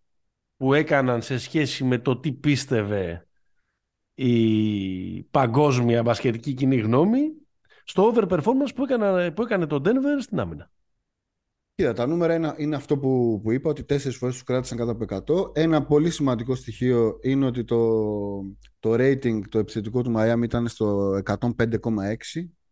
που 0.57 0.75
έκαναν 0.75 1.23
σε 1.23 1.39
σχέση 1.39 1.85
με 1.85 1.99
το 1.99 2.17
τι 2.17 2.33
πίστευε 2.33 3.27
η 4.15 5.23
παγκόσμια 5.23 6.03
μπασκετική 6.03 6.55
κοινή 6.55 6.77
γνώμη 6.77 7.33
στο 7.85 8.13
over 8.13 8.29
performance 8.29 8.75
που, 8.75 8.83
έκανα, 8.83 9.33
που 9.33 9.43
έκανε 9.43 9.67
το 9.67 9.83
Denver 9.85 10.21
στην 10.21 10.41
άμυνα. 10.41 10.71
Κοίτα, 11.79 11.93
τα 11.93 12.07
νούμερα 12.07 12.35
είναι, 12.35 12.55
είναι 12.57 12.77
αυτό 12.77 12.99
που, 12.99 13.41
που 13.43 13.53
είπα, 13.53 13.71
ότι 13.71 13.85
τέσσερις 13.85 14.17
φορές 14.17 14.35
τους 14.35 14.45
κράτησαν 14.45 14.79
κάτω 14.79 14.91
από 14.91 15.51
100. 15.53 15.57
Ένα 15.57 15.85
πολύ 15.85 16.11
σημαντικό 16.11 16.55
στοιχείο 16.55 17.19
είναι 17.23 17.47
ότι 17.47 17.65
το, 17.65 17.79
το 18.79 18.93
rating, 18.93 19.41
το 19.49 19.59
επιθετικό 19.59 20.03
του 20.03 20.13
Miami 20.17 20.43
ήταν 20.43 20.69
στο 20.69 21.19
105,6, 21.25 21.47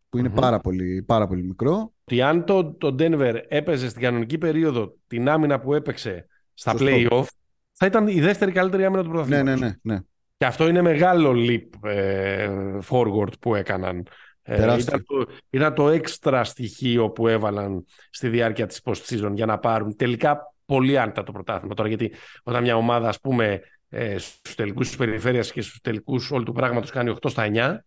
που 0.08 0.18
ειναι 0.18 0.30
πάρα, 0.30 0.60
πολύ, 0.60 1.02
πάρα 1.02 1.26
πολύ 1.26 1.42
μικρό. 1.42 1.92
Ότι 2.04 2.22
αν 2.22 2.44
το, 2.44 2.72
το 2.72 2.94
Denver 2.98 3.34
έπαιζε 3.48 3.88
στην 3.88 4.02
κανονική 4.02 4.38
περίοδο 4.38 4.96
την 5.06 5.28
άμυνα 5.28 5.60
που 5.60 5.74
έπαιξε 5.74 6.26
στα 6.54 6.70
Σωστό. 6.70 6.86
play-off, 6.88 7.26
θα 7.72 7.86
ήταν 7.86 8.08
η 8.08 8.20
δεύτερη 8.20 8.52
καλύτερη 8.52 8.84
άμυνα 8.84 9.02
του 9.02 9.10
πρωταθλήματος. 9.10 9.60
Ναι, 9.60 9.66
ναι, 9.66 9.78
ναι, 9.82 9.94
ναι. 9.94 10.00
Και 10.36 10.46
αυτό 10.46 10.68
είναι 10.68 10.82
μεγάλο 10.82 11.32
leap 11.36 11.88
ε, 11.88 12.78
forward 12.88 13.38
που 13.40 13.54
έκαναν 13.54 14.06
ε, 14.48 14.76
ήταν, 14.78 15.04
το, 15.06 15.26
ήταν 15.50 15.74
το 15.74 15.88
έξτρα 15.88 16.44
στοιχείο 16.44 17.10
που 17.10 17.28
έβαλαν 17.28 17.84
στη 18.10 18.28
διάρκεια 18.28 18.66
της 18.66 18.80
post-season 18.84 19.32
για 19.34 19.46
να 19.46 19.58
πάρουν 19.58 19.96
τελικά 19.96 20.54
πολύ 20.64 20.98
άνετα 20.98 21.22
το 21.22 21.32
πρωτάθλημα. 21.32 21.74
Τώρα 21.74 21.88
γιατί 21.88 22.12
όταν 22.42 22.62
μια 22.62 22.76
ομάδα 22.76 23.08
ας 23.08 23.20
πούμε 23.20 23.60
ε, 23.88 24.18
στους 24.18 24.54
τελικούς 24.54 24.86
της 24.86 24.96
περιφέρειας 24.96 25.52
και 25.52 25.60
στους 25.60 25.80
τελικούς 25.80 26.30
όλου 26.30 26.44
του 26.44 26.52
πράγματος 26.52 26.90
κάνει 26.90 27.16
8 27.20 27.30
στα 27.30 27.46
9 27.46 27.78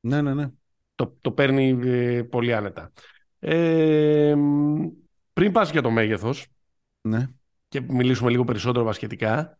ναι, 0.00 0.22
ναι, 0.22 0.34
ναι. 0.34 0.48
Το, 0.94 1.16
το 1.20 1.30
παίρνει 1.32 1.78
ε, 1.84 2.22
πολύ 2.22 2.54
άνετα. 2.54 2.92
Ε, 3.38 4.34
πριν 5.32 5.52
πας 5.52 5.70
για 5.70 5.82
το 5.82 5.90
μέγεθος 5.90 6.46
ναι. 7.00 7.26
και 7.68 7.80
μιλήσουμε 7.80 8.30
λίγο 8.30 8.44
περισσότερο 8.44 8.84
βασχετικά 8.84 9.58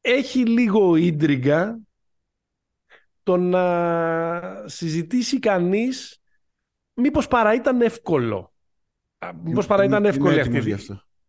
έχει 0.00 0.46
λίγο 0.46 0.96
ίντριγκα 0.96 1.78
το 3.26 3.36
να 3.36 4.68
συζητήσει 4.68 5.38
κανείς 5.38 6.22
μήπως 6.94 7.28
παρά 7.28 7.54
ήταν 7.54 7.80
εύκολο. 7.80 8.52
Μήπως 9.42 9.66
παρά 9.66 9.84
ήταν 9.84 10.04
εύκολη 10.04 10.40
αυτή 10.40 10.76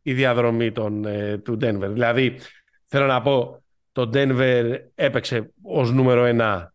η 0.02 0.14
διαδρομή 0.14 0.72
των, 0.72 1.06
ε, 1.06 1.38
του 1.38 1.58
Denver. 1.62 1.90
Δηλαδή, 1.90 2.38
θέλω 2.86 3.06
να 3.06 3.22
πω, 3.22 3.64
το 3.92 4.10
Denver 4.14 4.78
έπαιξε 4.96 5.52
ως 5.62 5.92
νούμερο 5.92 6.26
ένα 6.26 6.74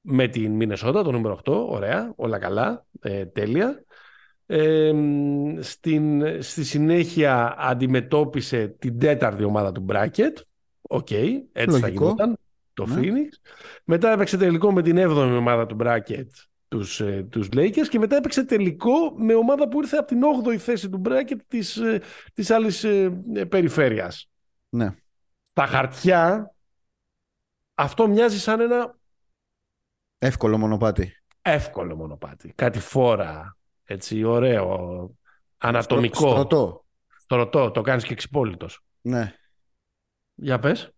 με 0.00 0.28
την 0.28 0.52
Μινεσότα, 0.52 1.02
το 1.02 1.12
νούμερο 1.12 1.40
8, 1.44 1.66
ωραία, 1.68 2.12
όλα 2.16 2.38
καλά, 2.38 2.86
ε, 3.00 3.24
τέλεια. 3.24 3.84
Ε, 4.46 4.92
στην, 5.60 6.22
στη 6.42 6.64
συνέχεια 6.64 7.54
αντιμετώπισε 7.58 8.68
την 8.78 8.98
τέταρτη 8.98 9.44
ομάδα 9.44 9.72
του 9.72 9.86
Bracket. 9.88 10.34
OK, 10.80 11.06
okay, 11.10 11.30
έτσι 11.52 11.78
θα 11.78 11.88
γινόταν 11.88 12.38
το 12.78 12.86
ναι. 12.86 13.00
Phoenix. 13.00 13.50
Μετά 13.84 14.12
έπαιξε 14.12 14.36
τελικό 14.36 14.72
με 14.72 14.82
την 14.82 14.96
7η 14.98 15.36
ομάδα 15.38 15.66
του 15.66 15.76
Bracket 15.80 16.26
τους, 16.68 17.00
ε, 17.00 17.26
τους 17.30 17.48
Lakers 17.52 17.88
και 17.88 17.98
μετά 17.98 18.16
έπαιξε 18.16 18.44
τελικό 18.44 19.12
με 19.16 19.34
ομάδα 19.34 19.68
που 19.68 19.80
ήρθε 19.80 19.96
από 19.96 20.06
την 20.06 20.20
8η 20.44 20.56
θέση 20.56 20.88
του 20.88 21.02
Bracket 21.04 21.38
της, 21.48 21.76
ε, 21.76 22.02
της 22.34 22.50
άλλης 22.50 22.84
ε, 22.84 23.22
ε, 23.34 23.44
περιφέρειας. 23.44 24.30
Ναι. 24.68 24.94
Στα 25.42 25.66
χαρτιά 25.66 26.54
αυτό 27.74 28.08
μοιάζει 28.08 28.38
σαν 28.38 28.60
ένα... 28.60 28.98
Εύκολο 30.18 30.58
μονοπάτι. 30.58 31.12
Εύκολο 31.42 31.96
μονοπάτι. 31.96 32.52
Κάτι 32.54 32.78
φόρα, 32.78 33.56
έτσι, 33.84 34.24
ωραίο, 34.24 35.10
ανατομικό. 35.58 36.30
Στρωτό. 36.30 36.84
Στρωτό, 37.18 37.70
το 37.70 37.80
κάνεις 37.80 38.04
και 38.04 38.12
εξυπόλυτος. 38.12 38.80
Ναι. 39.00 39.34
Για 40.34 40.58
πες. 40.58 40.92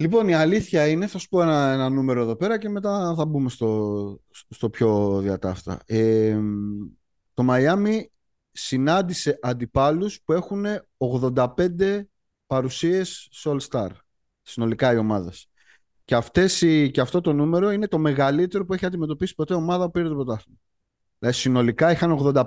Λοιπόν, 0.00 0.28
η 0.28 0.34
αλήθεια 0.34 0.88
είναι, 0.88 1.06
θα 1.06 1.18
σου 1.18 1.28
πω 1.28 1.42
ένα, 1.42 1.72
ένα 1.72 1.88
νούμερο 1.88 2.20
εδώ 2.20 2.36
πέρα 2.36 2.58
και 2.58 2.68
μετά 2.68 3.14
θα 3.16 3.24
μπούμε 3.24 3.48
στο, 3.50 4.20
στο 4.48 4.70
πιο 4.70 5.20
διατάφτα. 5.20 5.80
Ε, 5.86 6.38
το 7.34 7.42
Μαϊάμι 7.42 8.12
συνάντησε 8.50 9.38
αντιπάλους 9.42 10.20
που 10.24 10.32
έχουν 10.32 10.64
85 11.32 12.02
παρουσίες 12.46 13.28
σε 13.30 13.50
All 13.52 13.60
Star, 13.70 13.88
συνολικά 14.42 14.92
οι 14.92 14.96
ομάδες. 14.96 15.48
Και, 16.04 16.14
αυτές, 16.14 16.58
και 16.90 17.00
αυτό 17.00 17.20
το 17.20 17.32
νούμερο 17.32 17.70
είναι 17.70 17.88
το 17.88 17.98
μεγαλύτερο 17.98 18.64
που 18.64 18.74
έχει 18.74 18.86
αντιμετωπίσει 18.86 19.34
ποτέ 19.34 19.54
ομάδα 19.54 19.84
που 19.84 19.90
πήρε 19.90 20.08
το 20.08 20.14
πρωτάθλημα. 20.14 20.58
Δηλαδή 21.18 21.36
συνολικά 21.36 21.90
είχαν 21.90 22.18
85 22.34 22.42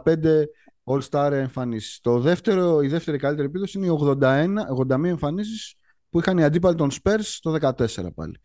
All 0.84 1.02
Star 1.10 1.32
εμφανίσεις. 1.32 2.00
Το 2.02 2.20
δεύτερο, 2.20 2.82
η 2.82 2.88
δεύτερη 2.88 3.18
καλύτερη 3.18 3.48
επίδοση 3.48 3.78
είναι 3.78 3.88
οι 3.88 3.98
81, 4.02 4.48
81 4.90 5.04
εμφανίσεις 5.04 5.78
που 6.14 6.20
είχαν 6.20 6.38
οι 6.38 6.44
αντίπαλοι 6.44 6.76
των 6.76 6.90
Spurs 6.92 7.38
το 7.42 7.74
14 7.88 8.14
πάλι. 8.16 8.40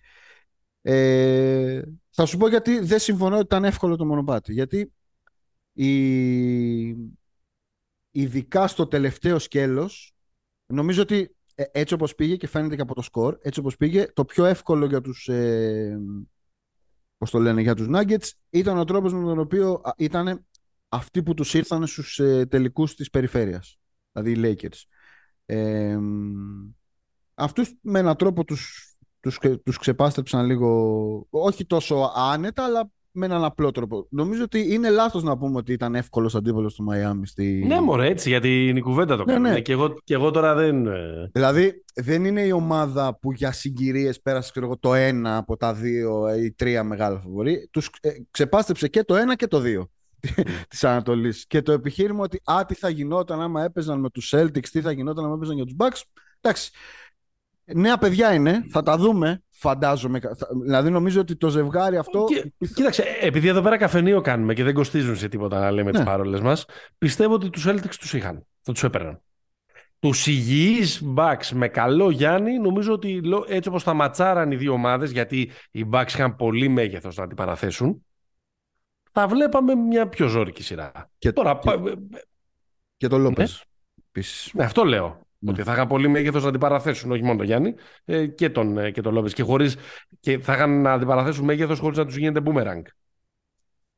Ε, 0.83 1.83
θα 2.11 2.27
σου 2.27 2.37
πω 2.37 2.49
γιατί 2.49 2.79
δεν 2.79 2.99
συμφωνώ 2.99 3.35
ότι 3.35 3.45
ήταν 3.45 3.65
εύκολο 3.65 3.97
το 3.97 4.05
μονοπάτι. 4.07 4.53
Γιατί 4.53 4.93
η... 5.73 6.89
ειδικά 8.11 8.67
στο 8.67 8.87
τελευταίο 8.87 9.39
σκέλος 9.39 10.15
νομίζω 10.67 11.03
ότι 11.03 11.37
ε, 11.55 11.65
έτσι 11.73 11.95
όπως 11.95 12.15
πήγε 12.15 12.37
και 12.37 12.47
φαίνεται 12.47 12.77
και 12.77 12.83
από 12.83 12.95
το 12.95 13.03
σκορ 13.03 13.39
έτσι 13.41 13.61
όπως 13.61 13.77
πήγε 13.77 14.07
το 14.13 14.25
πιο 14.25 14.45
εύκολο 14.45 14.87
για 14.87 15.01
τους 15.01 15.29
ε, 15.29 15.99
πώς 17.19 17.31
το 17.31 17.39
λένε 17.39 17.61
για 17.61 17.75
τους 17.75 17.87
Nuggets 17.91 18.31
ήταν 18.51 18.79
ο 18.79 18.85
τρόπος 18.85 19.13
με 19.13 19.25
τον 19.25 19.39
οποίο 19.39 19.81
ήταν 19.97 20.47
αυτοί 20.89 21.23
που 21.23 21.35
τους 21.35 21.55
ήρθαν 21.55 21.87
στους 21.87 22.19
ε, 22.19 22.47
τελικούς 22.47 22.95
της 22.95 23.11
περιφέρειας 23.11 23.79
δηλαδή 24.13 24.33
οι 24.33 24.41
Lakers 24.43 24.83
ε, 25.47 25.99
αυτούς 27.39 27.73
με 27.81 27.99
έναν 27.99 28.17
τρόπο 28.17 28.45
τους, 28.45 28.93
τους, 29.21 29.39
τους 29.65 29.79
ξεπάστρεψαν 29.79 30.47
λίγο, 30.47 31.27
όχι 31.31 31.67
τόσο 31.67 32.13
άνετα, 32.15 32.65
αλλά 32.65 32.91
με 33.19 33.27
έναν 33.27 33.45
απλό 33.45 33.71
τρόπο. 33.71 34.07
Νομίζω 34.11 34.43
ότι 34.43 34.75
είναι 34.75 34.91
λάθος 34.91 35.23
να 35.23 35.39
πούμε 35.39 35.57
ότι 35.57 35.73
ήταν 35.73 35.95
εύκολος 35.95 36.35
αντίπαλος 36.35 36.75
του 36.75 36.83
Μαϊάμι. 36.83 37.27
Στη... 37.27 37.65
Ναι, 37.67 37.81
μωρέ, 37.81 38.07
έτσι, 38.07 38.29
γιατί 38.29 38.69
είναι 38.69 38.79
η 38.79 38.83
κουβέντα 38.83 39.17
το 39.17 39.25
ναι, 39.25 39.39
ναι. 39.39 39.61
Και, 39.61 39.73
εγώ, 39.73 39.95
και 40.05 40.15
εγώ 40.15 40.31
τώρα 40.31 40.55
δεν... 40.55 40.87
Ε, 40.87 41.31
δηλαδή, 41.33 41.85
δεν 41.95 42.25
είναι 42.25 42.43
η 42.43 42.51
ομάδα 42.51 43.19
που 43.19 43.33
για 43.33 43.53
συγκυρίες 43.53 44.21
πέρασε 44.21 44.51
ξέρω, 44.51 44.77
το 44.81 44.95
ένα 44.95 45.37
από 45.37 45.57
τα 45.57 45.75
δύο 45.75 46.35
ή 46.35 46.53
τρία 46.53 46.85
μεγάλα 46.85 47.21
φοβορή. 47.21 47.69
Τους 47.73 47.91
ε, 48.01 48.11
ξεπάστρεψε 48.31 48.89
και 48.89 49.05
το 49.05 49.17
ένα 49.17 49.35
και 49.35 49.47
το 49.47 49.61
δύο 49.61 49.91
της 50.69 50.85
Ανατολής. 50.85 51.47
Και 51.47 51.63
το 51.63 51.73
επιχείρημα 51.73 52.23
ότι 52.23 52.41
α, 52.45 52.65
τι 52.67 52.75
θα 52.75 52.89
γινόταν 52.89 53.41
άμα 53.41 53.65
έπαιζαν 53.65 54.01
με 54.01 54.11
τους 54.11 54.35
Celtics, 54.37 54.69
τι 54.69 54.81
θα 54.81 54.93
γινόταν 54.93 55.25
άμα 55.25 55.35
έπαιζαν 55.35 55.55
για 55.55 55.65
τους 55.65 55.75
Bucks. 55.79 56.03
Εντάξει, 56.41 56.71
Νέα 57.75 57.99
παιδιά 57.99 58.35
είναι, 58.35 58.65
θα 58.71 58.83
τα 58.83 58.97
δούμε, 58.97 59.43
φαντάζομαι. 59.51 60.21
Δηλαδή 60.63 60.91
νομίζω 60.91 61.21
ότι 61.21 61.37
το 61.37 61.49
ζευγάρι 61.49 61.97
αυτό. 61.97 62.25
κοίταξε, 62.75 63.05
επειδή 63.21 63.49
εδώ 63.49 63.63
πέρα 63.63 63.77
καφενείο 63.77 64.21
κάνουμε 64.21 64.55
και 64.55 64.65
δεν 64.65 64.75
κοστίζουν 64.75 65.17
σε 65.17 65.29
τίποτα 65.29 65.61
να 65.61 65.71
λέμε 65.71 65.91
ναι. 65.91 65.99
τι 65.99 66.05
παρόλες 66.05 66.41
μας, 66.41 66.65
πιστεύω 66.99 67.35
ότι 67.35 67.51
τους 67.51 67.67
Celtics 67.69 67.95
τους 68.01 68.13
είχαν. 68.15 68.47
Θα 68.63 68.73
τους 68.73 68.85
έπαιρναν. 68.85 69.23
Τους 69.99 70.27
υγιείς 70.27 71.03
Bucks 71.17 71.49
με 71.53 71.69
καλό 71.69 72.11
Γιάννη, 72.11 72.59
νομίζω 72.59 72.93
ότι 72.93 73.21
έτσι 73.49 73.69
όπως 73.69 73.83
θα 73.83 73.95
ματσάραν 73.95 74.51
οι 74.51 74.57
δύο 74.57 74.73
ομάδες, 74.73 75.11
γιατί 75.11 75.51
οι 75.71 75.85
Bucks 75.93 76.09
είχαν 76.09 76.37
πολύ 76.37 76.69
μέγεθος 76.69 77.17
να 77.17 77.27
την 77.27 77.37
παραθέσουν, 77.37 78.07
θα 79.13 79.29
βλέπαμε 79.29 79.75
μια 79.75 80.09
πιο 80.09 80.27
ζώρικη 80.27 80.63
σειρά. 80.63 81.11
Και, 81.19 81.33
Τώρα, 81.33 81.59
και, 81.63 81.71
και 82.97 83.09
το 83.09 83.19
Λόπε. 83.19 83.43
Ναι. 83.43 84.23
ναι, 84.53 84.65
αυτό 84.65 84.85
λέω. 84.85 85.28
Ναι. 85.39 85.51
Ότι 85.51 85.63
θα 85.63 85.73
είχαν 85.73 85.87
πολύ 85.87 86.09
μέγεθος 86.09 86.43
να 86.43 86.49
αντιπαραθέσουν, 86.49 87.11
όχι 87.11 87.23
μόνο 87.23 87.37
τον 87.37 87.47
Γιάννη 87.47 87.75
ε, 88.05 88.27
και 88.27 88.51
τον, 88.51 88.79
ε, 88.79 88.91
και 88.91 89.01
τον 89.01 89.15
Λόπες. 89.15 89.33
Και, 89.33 89.43
χωρίς, 89.43 89.77
και 90.21 90.39
θα 90.39 90.55
είχαν 90.55 90.83
να 90.83 90.93
αντιπαραθέσουν 90.93 91.45
μέγεθος 91.45 91.79
χωρίς 91.79 91.99
να 91.99 92.05
τους 92.05 92.17
γίνεται 92.17 92.41
boomerang. 92.45 92.83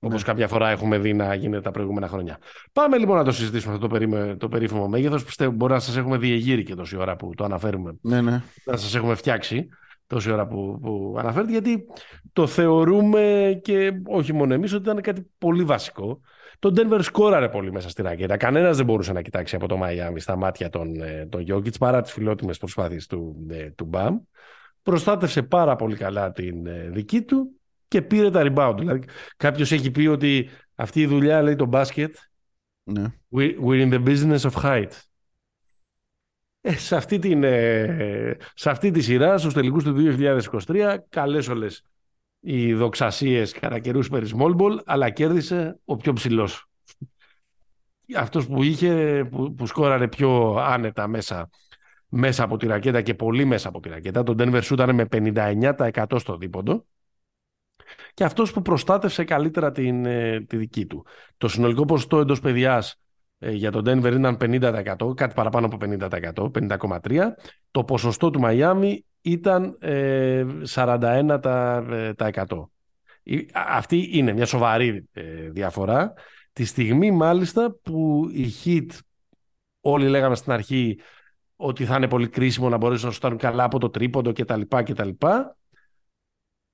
Όπως 0.03 0.21
ναι. 0.21 0.27
κάποια 0.27 0.49
φορά 0.49 0.69
έχουμε 0.69 0.99
δει 0.99 1.13
να 1.13 1.35
γίνεται 1.35 1.63
τα 1.63 1.71
προηγούμενα 1.71 2.09
χρόνια. 2.09 2.39
Πάμε 2.73 2.99
λοιπόν 2.99 3.17
να 3.17 3.25
το 3.25 3.33
συζητήσουμε 3.33 3.75
αυτό 3.75 3.89
το, 3.89 3.99
περί, 3.99 4.37
το 4.37 4.49
περίφημο 4.49 4.89
μέγεθος. 4.89 5.25
Πιστεύω 5.25 5.53
μπορεί 5.53 5.73
να 5.73 5.79
σας 5.79 5.97
έχουμε 5.97 6.19
διεγείρει 6.19 6.63
και 6.63 6.75
τόση 6.75 6.97
ώρα 6.97 7.17
που 7.17 7.35
το 7.35 7.45
αναφέρουμε. 7.45 7.97
Ναι, 8.01 8.21
ναι. 8.21 8.43
Να 8.65 8.77
σας 8.77 8.95
έχουμε 8.95 9.15
φτιάξει 9.15 9.69
τόση 10.07 10.31
ώρα 10.31 10.47
που, 10.47 10.79
που 10.83 11.17
αναφέρεται, 11.19 11.53
γιατί 11.53 11.85
το 12.33 12.47
θεωρούμε 12.47 13.53
και 13.63 13.93
όχι 14.07 14.33
μόνο 14.33 14.55
εμείς 14.55 14.73
ότι 14.73 14.83
ήταν 14.83 15.01
κάτι 15.01 15.31
πολύ 15.39 15.65
βασικό. 15.65 16.21
Το 16.61 16.73
Denver 16.77 16.99
σκόραρε 17.03 17.49
πολύ 17.49 17.73
μέσα 17.73 17.89
στη 17.89 18.03
ρακέτα. 18.03 18.37
Κανένας 18.37 18.77
δεν 18.77 18.87
μπορούσε 18.87 19.13
να 19.13 19.23
κοιτάξει 19.23 19.55
από 19.57 19.69
το 19.69 19.77
Μαϊάμι 19.77 20.21
στα 20.21 20.37
μάτια 20.37 20.69
των, 20.69 21.01
ε, 21.01 21.27
των 21.27 21.41
Γιώκητ 21.41 21.75
παρά 21.79 22.01
τις 22.01 22.13
φιλότιμες 22.13 22.59
προσπάθειες 22.59 23.07
του, 23.07 23.47
ε, 23.51 23.71
του 23.71 23.85
Μπαμ. 23.85 24.19
Προστάτευσε 24.83 25.43
πάρα 25.43 25.77
πολύ 25.77 25.97
καλά 25.97 26.33
την 26.33 26.67
ε, 26.67 26.89
δική 26.93 27.23
του 27.23 27.51
και 27.89 28.03
πήρε 28.03 28.31
τα 28.31 28.43
rebound. 28.45 28.75
Δηλαδή, 28.79 29.03
κάποιος 29.37 29.73
έχει 29.73 29.91
πει 29.91 30.07
ότι 30.07 30.49
αυτή 30.75 31.01
η 31.01 31.07
δουλειά 31.07 31.43
λέει 31.43 31.57
το 31.57 31.67
μπάσκετ. 31.67 32.17
Ναι. 32.83 33.05
we're 33.35 33.89
in 33.89 33.93
the 33.93 34.05
business 34.05 34.51
of 34.51 34.53
height. 34.63 34.91
Ε, 36.61 36.73
σε, 36.73 36.97
αυτή 36.97 37.19
την, 37.19 37.45
σε 38.55 38.71
αυτή 38.71 38.91
τη 38.91 39.01
σειρά, 39.01 39.39
στους 39.39 39.55
τελικούς 39.55 39.85
του 39.85 39.95
2023, 39.97 40.97
καλές 41.09 41.49
όλες 41.49 41.90
οι 42.41 42.75
δοξασίες 42.75 43.53
κατά 43.53 43.79
καιρούς 43.79 44.09
περί 44.09 44.31
small 44.37 44.57
ball, 44.57 44.79
αλλά 44.85 45.11
κέρδισε 45.11 45.79
ο 45.85 45.97
πιο 45.97 46.13
ψηλός. 46.13 46.69
Αυτός 48.17 48.47
που 48.47 48.63
είχε, 48.63 49.25
που, 49.31 49.55
που 49.55 49.67
σκόραρε 49.67 50.09
πιο 50.09 50.55
άνετα 50.55 51.07
μέσα, 51.07 51.51
μέσα 52.09 52.45
από 52.45 52.57
τη 52.57 52.67
ρακέτα 52.67 53.03
και 53.03 53.15
πολύ 53.15 53.45
μέσα 53.45 53.69
από 53.69 53.81
τη 53.81 53.89
ρακέτα. 53.89 54.23
Τον 54.23 54.37
Denver 54.39 54.71
ήταν 54.71 54.95
με 54.95 55.07
59% 55.11 56.05
στο 56.17 56.37
δίποντο 56.37 56.85
και 58.15 58.25
αυτός 58.25 58.53
που 58.53 58.63
προστάτευσε 58.63 59.25
καλύτερα 59.25 59.73
την, 59.73 60.07
ε, 60.07 60.41
τη 60.41 60.57
δική 60.57 60.87
του. 60.87 61.07
Το 61.37 61.49
συνολικό 61.49 61.85
ποσοστό 61.85 62.19
εντός 62.19 62.41
παιδιάς 62.41 62.91
ε, 62.91 62.97
για 63.41 63.71
τον 63.71 63.85
Denver 63.87 64.13
ήταν 64.13 64.37
50%, 64.41 65.17
κάτι 65.17 65.35
παραπάνω 65.35 65.67
από 65.67 65.77
50%, 65.81 66.51
50,3%. 66.69 67.21
Το 67.71 67.85
ποσοστό 67.85 68.31
του 68.31 68.41
Μαϊάμι 68.41 69.05
ήταν 69.21 69.77
ε, 69.81 70.45
41%. 70.75 71.39
Τα, 71.43 71.87
ε, 71.91 72.15
τα 72.15 72.31
100. 72.35 72.45
Αυτή 73.53 74.09
είναι 74.13 74.33
μια 74.33 74.47
σοβαρή 74.47 75.09
ε, 75.13 75.51
διαφορά. 75.51 76.13
Τη 76.53 76.65
στιγμή 76.65 77.11
μάλιστα 77.11 77.71
που 77.83 78.29
η 78.33 78.47
Heat 78.65 78.99
όλοι 79.81 80.09
λέγαμε 80.09 80.35
στην 80.35 80.53
αρχή 80.53 81.01
ότι 81.57 81.85
θα 81.85 81.97
είναι 81.97 82.09
πολύ 82.09 82.29
κρίσιμο 82.29 82.69
να 82.69 82.77
μπορέσουν 82.77 83.09
να 83.09 83.15
στάρουν 83.15 83.39
καλά 83.39 83.65
από 83.65 83.79
το 83.79 83.91
τρίποντο 83.91 84.33
κτλ. 84.33 84.61
κτλ. 84.69 85.09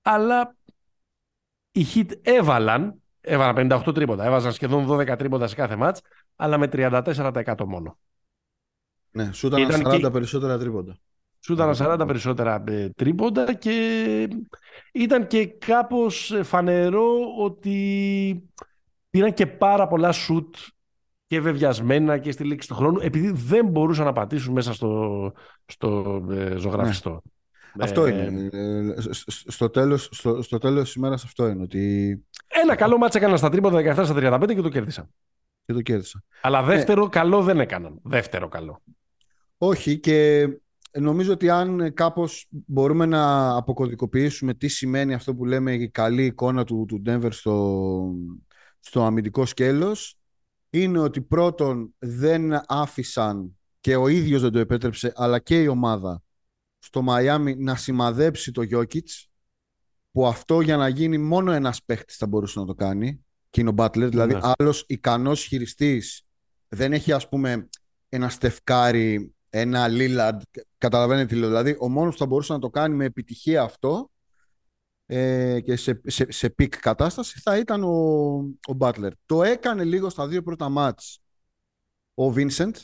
Αλλά 0.02 0.57
οι 1.72 1.85
Heat 1.94 2.11
έβαλαν, 2.22 3.02
έβαλαν 3.20 3.83
58 3.85 3.94
τρίποντα, 3.94 4.24
έβαζαν 4.24 4.52
σχεδόν 4.52 4.87
12 4.90 5.18
τρίποντα 5.18 5.46
σε 5.46 5.55
κάθε 5.55 5.76
μάτς, 5.76 6.00
αλλά 6.37 6.59
με 6.59 6.68
34% 6.72 7.64
μόνο. 7.66 7.99
Ναι, 9.11 9.33
σου 9.33 9.46
ήταν 9.46 9.87
40 10.07 10.12
περισσότερα 10.12 10.59
τρίποντα. 10.59 10.99
Σου 11.40 11.53
ήταν 11.53 11.75
40 11.79 12.05
περισσότερα 12.07 12.64
ε, 12.68 12.90
τρίποντα 12.96 13.55
και 13.55 14.29
ήταν 14.92 15.27
και 15.27 15.46
κάπως 15.46 16.33
ε, 16.33 16.42
φανερό 16.42 17.16
ότι 17.38 18.51
πήραν 19.11 19.33
και 19.35 19.46
πάρα 19.46 19.87
πολλά 19.87 20.12
σουτ 20.12 20.55
και 21.27 21.40
βεβιασμένα 21.40 22.18
και 22.18 22.31
στη 22.31 22.44
λήξη 22.44 22.68
του 22.68 22.75
χρόνου 22.75 22.99
επειδή 23.01 23.31
δεν 23.31 23.66
μπορούσαν 23.66 24.05
να 24.05 24.12
πατήσουν 24.12 24.53
μέσα 24.53 24.72
στο, 24.72 25.33
στο 25.66 26.20
ε, 26.31 26.57
ζωγραφιστό. 26.57 27.22
Ναι. 27.75 27.85
Αυτό 27.85 28.07
είναι. 28.07 28.51
Στο 29.46 29.70
τέλος, 29.70 30.09
στο, 30.12 30.42
στο 30.42 30.59
τέλος 30.59 30.85
της 30.85 30.94
ημέρας 30.94 31.25
αυτό 31.25 31.49
είναι. 31.49 31.62
Ότι... 31.62 32.25
Ένα 32.46 32.75
καλό 32.75 32.99
μάτς 32.99 33.14
έκαναν 33.14 33.38
στα 33.38 33.49
τρίποτα 33.49 33.94
17 33.96 34.05
στα 34.05 34.40
35 34.40 34.55
και 34.55 34.61
το 34.61 34.68
κέρδισαν. 34.68 35.09
Και 35.66 35.72
το 35.72 35.83
κέρδισαν. 35.83 36.24
Αλλά 36.40 36.62
δεύτερο 36.62 37.09
καλό 37.09 37.42
δεν 37.42 37.61
έκαναν. 37.61 38.00
Δεύτερο 38.02 38.48
καλό. 38.48 38.83
Όχι 39.59 39.98
και 39.98 40.48
νομίζω 40.98 41.33
ότι 41.33 41.50
αν 41.50 41.94
κάπως 41.94 42.46
μπορούμε 42.50 43.07
να 43.07 43.55
αποκωδικοποιήσουμε 43.57 44.55
τι 44.55 44.68
σημαίνει 44.68 45.14
αυτό 45.14 45.35
που 45.35 45.44
λέμε 45.44 45.74
η 45.74 45.90
καλή 45.90 46.24
εικόνα 46.24 46.64
του, 46.64 46.85
του 46.88 47.02
Denver 47.07 47.29
στο, 47.31 48.14
στο 48.81 49.05
αμυντικό 49.05 49.46
σκέλος 49.46 50.18
είναι 50.70 50.98
ότι 50.98 51.20
πρώτον 51.20 51.94
δεν 51.98 52.52
άφησαν 52.66 53.59
και 53.81 53.96
ο 53.96 54.09
ίδιος 54.09 54.42
δεν 54.42 54.52
το 54.52 54.59
επέτρεψε 54.59 55.12
αλλά 55.16 55.38
και 55.38 55.62
η 55.62 55.66
ομάδα 55.66 56.22
στο 56.79 57.02
Μαϊάμι 57.02 57.57
να 57.57 57.76
σημαδέψει 57.76 58.52
το 58.52 58.62
Γιώκητς 58.62 59.31
που 60.11 60.26
αυτό 60.26 60.61
για 60.61 60.76
να 60.76 60.88
γίνει 60.88 61.18
μόνο 61.18 61.52
ένας 61.52 61.83
παίχτης 61.85 62.16
θα 62.16 62.26
μπορούσε 62.26 62.59
να 62.59 62.66
το 62.66 62.74
κάνει 62.74 63.26
και 63.57 63.62
είναι 63.62 63.71
ο 63.71 63.75
Butler, 63.77 64.09
δηλαδή 64.11 64.35
ναι. 64.35 64.40
άλλος 64.59 64.85
ικανός 64.88 65.45
χειριστής 65.45 66.23
δεν 66.69 66.92
έχει 66.92 67.12
ας 67.12 67.29
πούμε 67.29 67.69
ένα 68.09 68.29
στεφκάρι 68.29 69.35
ένα 69.51 69.87
Lillard, 69.90 70.40
καταλαβαίνετε 70.79 71.27
τι 71.27 71.35
λέω. 71.35 71.49
Δηλαδή, 71.49 71.77
ο 71.79 71.88
μόνος 71.88 72.12
που 72.12 72.19
θα 72.19 72.27
μπορούσε 72.27 72.53
να 72.53 72.59
το 72.59 72.71
κάνει 72.71 72.95
με 72.95 73.05
επιτυχία 73.05 73.62
αυτό 73.62 74.11
ε, 75.07 75.61
και 75.61 75.77
σε, 75.77 76.01
σε, 76.05 76.33
σε 76.33 76.55
peak 76.59 76.69
κατάσταση 76.69 77.40
θα 77.40 77.59
ήταν 77.59 77.85
ο, 77.85 78.35
ο 78.69 78.77
Butler. 78.79 79.11
Το 79.27 79.42
έκανε 79.42 79.85
λίγο 79.85 80.11
στα 80.11 80.29
δύο 80.29 80.42
πρώτα 80.42 80.69
μάτς 80.69 81.21
ο 82.14 82.33
Vincent 82.37 82.75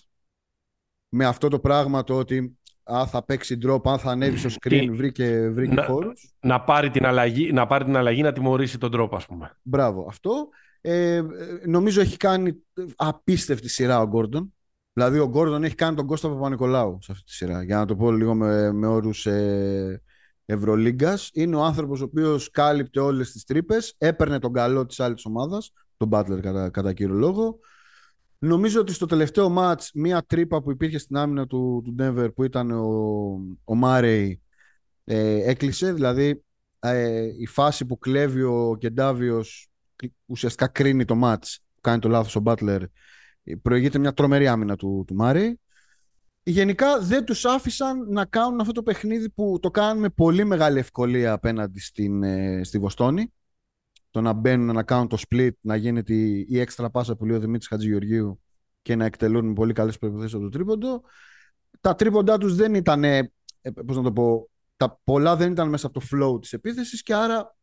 με 1.08 1.26
αυτό 1.26 1.48
το 1.48 1.60
πράγμα 1.60 2.04
το 2.04 2.18
ότι 2.18 2.58
α, 2.82 3.06
θα 3.06 3.24
παίξει 3.24 3.58
drop, 3.66 3.80
αν 3.84 3.98
θα 3.98 4.10
ανέβει 4.10 4.36
στο 4.36 4.50
screen, 4.60 4.88
βρήκε, 4.92 5.50
βρήκε 5.52 5.74
να, 5.74 5.84
χώρους. 5.84 6.34
Να 6.40 6.60
πάρει, 6.60 6.90
την 6.90 7.06
αλλαγή, 7.06 7.52
να 7.52 7.66
πάρει 7.66 7.84
την 7.84 7.96
αλλαγή 7.96 8.22
να 8.22 8.32
τιμωρήσει 8.32 8.78
τον 8.78 8.90
drop, 8.94 9.08
ας 9.12 9.26
πούμε. 9.26 9.56
Μπράβο, 9.62 10.06
αυτό. 10.08 10.48
Ε, 10.80 11.22
νομίζω 11.66 12.00
έχει 12.00 12.16
κάνει 12.16 12.56
απίστευτη 12.96 13.68
σειρά 13.68 14.00
ο 14.00 14.10
Gordon. 14.14 14.48
Δηλαδή 14.92 15.18
ο 15.18 15.28
Γκόρντον 15.28 15.64
έχει 15.64 15.74
κάνει 15.74 15.96
τον 15.96 16.06
Κώστα 16.06 16.28
Παπα-Νικολάου 16.28 16.98
σε 17.00 17.12
αυτή 17.12 17.24
τη 17.24 17.32
σειρά. 17.32 17.62
Για 17.62 17.76
να 17.76 17.86
το 17.86 17.96
πω 17.96 18.12
λίγο 18.12 18.34
με, 18.34 18.72
με 18.72 18.86
όρους 18.86 19.26
ε, 19.26 20.02
Ευρωλίγκας. 20.44 21.30
Είναι 21.32 21.56
ο 21.56 21.62
άνθρωπος 21.62 22.00
ο 22.00 22.04
οποίος 22.04 22.50
κάλυπτε 22.50 23.00
όλες 23.00 23.32
τις 23.32 23.44
τρύπες, 23.44 23.94
έπαιρνε 23.98 24.38
τον 24.38 24.52
καλό 24.52 24.86
της 24.86 25.00
άλλης 25.00 25.24
ομάδας, 25.24 25.72
τον 25.96 26.08
Butler 26.12 26.40
κατά, 26.40 26.70
κατά 26.70 26.92
κύριο 26.92 27.14
λόγο. 27.14 27.58
Νομίζω 28.44 28.80
ότι 28.80 28.92
στο 28.92 29.06
τελευταίο 29.06 29.48
μάτς 29.48 29.90
μία 29.94 30.22
τρύπα 30.26 30.62
που 30.62 30.70
υπήρχε 30.70 30.98
στην 30.98 31.16
άμυνα 31.16 31.46
του, 31.46 31.82
του 31.84 31.94
Denver 31.98 32.34
που 32.34 32.44
ήταν 32.44 32.70
ο, 32.70 33.40
ο 33.64 33.74
Μάρεϊ 33.74 34.42
ε, 35.04 35.50
έκλεισε. 35.50 35.92
Δηλαδή 35.92 36.44
ε, 36.78 37.26
η 37.38 37.46
φάση 37.46 37.86
που 37.86 37.98
κλέβει 37.98 38.42
ο 38.42 38.76
Κεντάβιος 38.78 39.70
ουσιαστικά 40.26 40.68
κρίνει 40.68 41.04
το 41.04 41.14
μάτς 41.14 41.60
που 41.74 41.80
κάνει 41.80 41.98
το 41.98 42.08
λάθος 42.08 42.36
ο 42.36 42.42
Butler 42.44 42.80
Προηγείται 43.62 43.98
μια 43.98 44.12
τρομερή 44.12 44.48
άμυνα 44.48 44.76
του, 44.76 45.04
του 45.06 45.14
Μάρι. 45.14 45.60
Γενικά 46.42 46.98
δεν 46.98 47.24
τους 47.24 47.44
άφησαν 47.44 48.06
να 48.08 48.24
κάνουν 48.24 48.60
αυτό 48.60 48.72
το 48.72 48.82
παιχνίδι 48.82 49.30
που 49.30 49.58
το 49.62 49.70
κάνουν 49.70 50.00
με 50.00 50.08
πολύ 50.08 50.44
μεγάλη 50.44 50.78
ευκολία 50.78 51.32
απέναντι 51.32 51.80
στην, 51.80 52.22
ε, 52.22 52.64
στη 52.64 52.78
Βοστόνη. 52.78 53.32
Το 54.12 54.20
να 54.20 54.32
μπαίνουν 54.32 54.74
να 54.74 54.82
κάνουν 54.82 55.08
το 55.08 55.18
split, 55.28 55.50
να 55.60 55.76
γίνεται 55.76 56.14
η, 56.14 56.46
η 56.48 56.60
έξτρα 56.60 56.90
πάσα 56.90 57.16
που 57.16 57.24
λέει 57.24 57.36
ο 57.36 57.40
Δημήτρης 57.40 57.68
Χατζηγεωργίου 57.68 58.40
και 58.82 58.96
να 58.96 59.04
εκτελούν 59.04 59.46
με 59.46 59.52
πολύ 59.52 59.72
καλές 59.72 59.98
προϋποθέσεις 59.98 60.34
από 60.34 60.42
το 60.42 60.48
τρίποντο. 60.48 61.02
Τα 61.80 61.94
τρίποντά 61.94 62.38
τους 62.38 62.54
δεν 62.54 62.74
ήταν, 62.74 63.04
ε, 63.04 63.32
πώς 63.86 63.96
να 63.96 64.02
το 64.02 64.12
πω, 64.12 64.50
τα 64.76 65.00
πολλά 65.04 65.36
δεν 65.36 65.52
ήταν 65.52 65.68
μέσα 65.68 65.86
από 65.86 66.00
το 66.00 66.06
flow 66.12 66.40
της 66.40 66.52
επίθεσης 66.52 67.02
και 67.02 67.14
άρα 67.14 67.56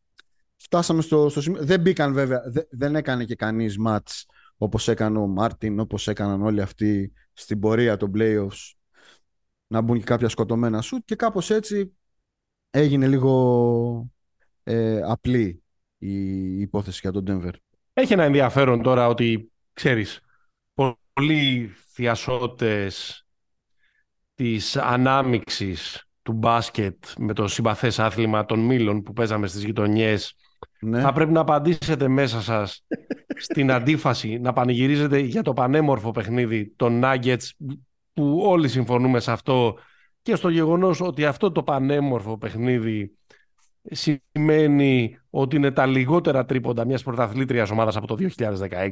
φτάσαμε 0.56 1.02
στο, 1.02 1.30
στο 1.30 1.42
σημείο. 1.42 1.64
Δεν 1.64 1.82
μπήκαν 1.82 2.14
βέβαια, 2.14 2.42
δεν 2.70 2.96
έκανε 2.96 3.26
και 3.26 3.36
κανείς 3.36 3.78
μάτς 3.78 4.26
όπως 4.58 4.88
έκανε 4.88 5.18
ο 5.18 5.28
Μάρτιν, 5.28 5.80
όπως 5.80 6.08
έκαναν 6.08 6.42
όλοι 6.42 6.62
αυτοί 6.62 7.14
στην 7.34 7.60
πορεία 7.60 7.98
των 7.98 8.12
playoffs 8.16 8.74
να 9.68 9.82
μπουν 9.82 9.98
και 9.98 10.04
κάποια 10.04 10.30
σκοτωμένα 10.30 10.82
σουτ 10.82 11.06
και 11.06 11.16
κάπως 11.16 11.50
έτσι 11.50 11.98
έγινε 12.70 13.08
λίγο 13.08 14.12
ε, 14.64 15.02
απλή 15.04 15.64
η 16.00 16.60
υπόθεση 16.60 17.00
για 17.02 17.12
τον 17.12 17.26
Denver. 17.28 17.54
Έχει 17.94 18.14
ένα 18.14 18.24
ενδιαφέρον 18.24 18.82
τώρα 18.82 19.08
ότι, 19.08 19.52
ξέρεις, 19.74 20.20
πολλοί 20.74 21.72
θειασότες 21.92 23.24
της 24.36 24.78
ανάμιξης 24.78 26.08
του 26.22 26.34
μπάσκετ 26.34 27.04
με 27.18 27.34
το 27.34 27.48
συμπαθές 27.48 28.00
άθλημα 28.00 28.46
των 28.46 28.60
μήλων 28.60 29.04
που 29.04 29.14
παίζαμε 29.14 29.48
στις 29.48 29.64
γειτονιές 29.64 30.36
ναι. 30.80 31.02
θα 31.02 31.14
πρέπει 31.14 31.32
να 31.32 31.40
απαντήσετε 31.40 32.08
μέσα 32.08 32.42
σας 32.42 32.86
στην 33.36 33.72
αντίφαση 33.72 34.40
να 34.40 34.54
πανηγυρίζετε 34.54 35.20
για 35.20 35.42
το 35.42 35.54
πανέμορφο 35.54 36.12
παιχνίδι 36.12 36.74
των 36.76 37.02
Nuggets 37.04 37.50
που 38.14 38.42
όλοι 38.44 38.68
συμφωνούμε 38.68 39.20
σε 39.20 39.32
αυτό 39.32 39.78
και 40.22 40.36
στο 40.36 40.50
γεγονός 40.50 41.02
ότι 41.02 41.26
αυτό 41.26 41.52
το 41.52 41.64
πανέμορφο 41.64 42.38
παιχνίδι 42.38 43.18
σημαίνει 43.92 45.18
ότι 45.30 45.56
είναι 45.56 45.72
τα 45.72 45.86
λιγότερα 45.86 46.46
τρίποντα 46.46 46.86
μιας 46.86 47.04
πρωταθλήτριας 47.04 47.70
ομάδας 47.70 47.96
από 47.96 48.08
το 48.08 48.16
2016. 48.38 48.90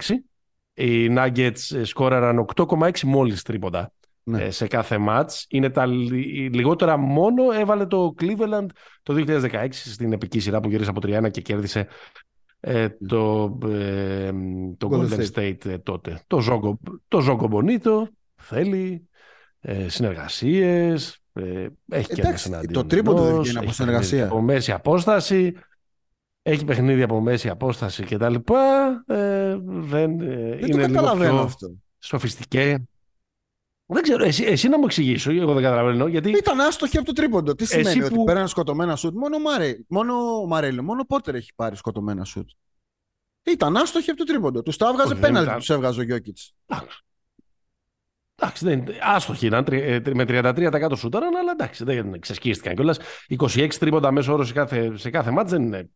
Οι 0.74 1.08
Nuggets 1.18 1.82
σκόραραν 1.84 2.46
8,6 2.56 3.00
μόλις 3.02 3.42
τρίποντα 3.42 3.92
ναι. 4.24 4.44
Ε, 4.44 4.52
σε 4.52 4.68
κάθε 4.68 4.98
μάτς. 4.98 5.46
Είναι 5.50 5.70
τα 5.70 5.86
λιγότερα 5.86 6.98
μόνο 6.98 7.52
έβαλε 7.52 7.86
το 7.86 8.16
Cleveland 8.20 8.66
το 9.04 9.14
2016 9.28 9.68
στην 9.72 10.14
επική 10.14 10.40
σειρά 10.40 10.60
που 10.60 10.70
γύρισε 10.70 10.90
από 10.90 11.00
3-1 11.04 11.32
και 11.32 11.42
κέρδισε 11.42 11.88
ε, 12.60 12.88
το, 13.08 13.58
ε, 13.68 14.32
το 14.78 14.90
Golden 14.92 15.26
State, 15.34 15.66
ε, 15.66 15.78
τότε. 15.78 16.22
Το 16.28 16.40
Ζόγκο, 16.40 16.80
το 17.08 17.20
Ζόγκο 17.20 17.48
Μπονίτο 17.48 18.08
θέλει 18.36 19.08
ε, 19.60 19.90
συνεργασίες, 19.90 21.12
ε, 21.12 21.18
έχει 21.90 22.14
και 22.14 22.22
ένα 22.46 22.62
Το 22.72 22.86
τρίποντο 22.86 23.24
δεν 23.24 23.42
βγαίνει 23.42 23.58
από 23.58 23.72
συνεργασία. 23.72 24.26
Από 24.26 24.42
μέση 24.42 24.72
απόσταση, 24.72 25.54
έχει 26.42 26.66
παιχνίδι 26.66 27.02
από 27.02 27.22
μέση 27.22 27.50
απόσταση 27.50 28.04
κτλ. 28.04 28.36
Ε, 29.06 29.58
δεν, 29.66 30.18
δεν 30.18 30.60
είναι 30.60 30.68
το 30.72 30.78
καταλαβαίνω 30.78 31.32
λίγο 31.32 31.44
αυτό. 31.44 31.76
Σοφιστικέ. 32.00 32.88
Δεν 33.90 34.02
ξέρω, 34.02 34.24
εσύ, 34.24 34.44
εσύ 34.44 34.68
να 34.68 34.78
μου 34.78 34.86
εξηγήσω, 34.86 35.32
εγώ 35.32 35.54
δεν 35.54 35.64
καταλαβαίνω. 35.64 36.08
Γιατί... 36.08 36.30
Ήταν 36.30 36.60
άστοχη 36.60 36.98
από 36.98 37.06
το 37.06 37.14
τρίποντο. 37.14 37.56
Τι 37.56 37.66
σημαίνει 37.66 38.00
που... 38.00 38.06
ότι 38.06 38.24
πέραν 38.24 38.48
σκοτωμένα 38.48 38.96
σουτ. 38.96 39.16
Μόνο 39.16 39.36
ο 39.36 39.40
Μαρέ, 39.40 39.78
μόνο 39.88 40.42
ο 40.42 40.46
Μαρέλο, 40.48 40.84
μόνο 40.84 41.02
ο 41.02 41.06
Πότερ 41.06 41.36
έχει 41.36 41.52
πάρει 41.56 41.76
σκοτωμένα 41.76 42.24
σουτ. 42.24 42.50
Ήταν 43.44 43.78
άστοχη 43.78 44.10
από 44.10 44.20
το 44.20 44.26
τρίποντο. 44.26 44.62
Τους 44.62 44.78
τα 44.78 44.88
έβγαζε 44.88 45.16
πέναλτι, 45.16 45.56
τους 45.56 45.70
έβγαζε 45.70 46.00
ο 46.00 46.04
Γιώκητς. 46.04 46.54
Εντάξει, 48.42 48.66
δεν, 48.66 48.84
άστοχη 49.02 49.46
ήταν. 49.46 49.66
Ε, 49.70 50.02
με 50.14 50.26
33% 50.28 50.92
σούταραν, 50.96 51.36
αλλά 51.36 51.52
εντάξει, 51.52 51.84
δεν 51.84 52.20
ξεσκίστηκαν 52.20 52.76
κιόλας. 52.76 53.00
26 53.38 53.68
τρίποντα 53.80 54.12
μέσω 54.12 54.34
όρο 54.34 54.44
σε 54.44 54.54
κάθε, 54.54 54.98
σε 54.98 55.10
κάθε 55.10 55.32
μάτς 55.32 55.52
δεν 55.52 55.62
είναι 55.62 55.90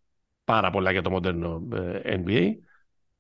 πάρα 0.44 0.70
πολλά 0.70 0.92
για 0.92 1.02
το 1.02 1.10
μοντέρνο 1.10 1.68
ε, 2.04 2.16
NBA. 2.26 2.50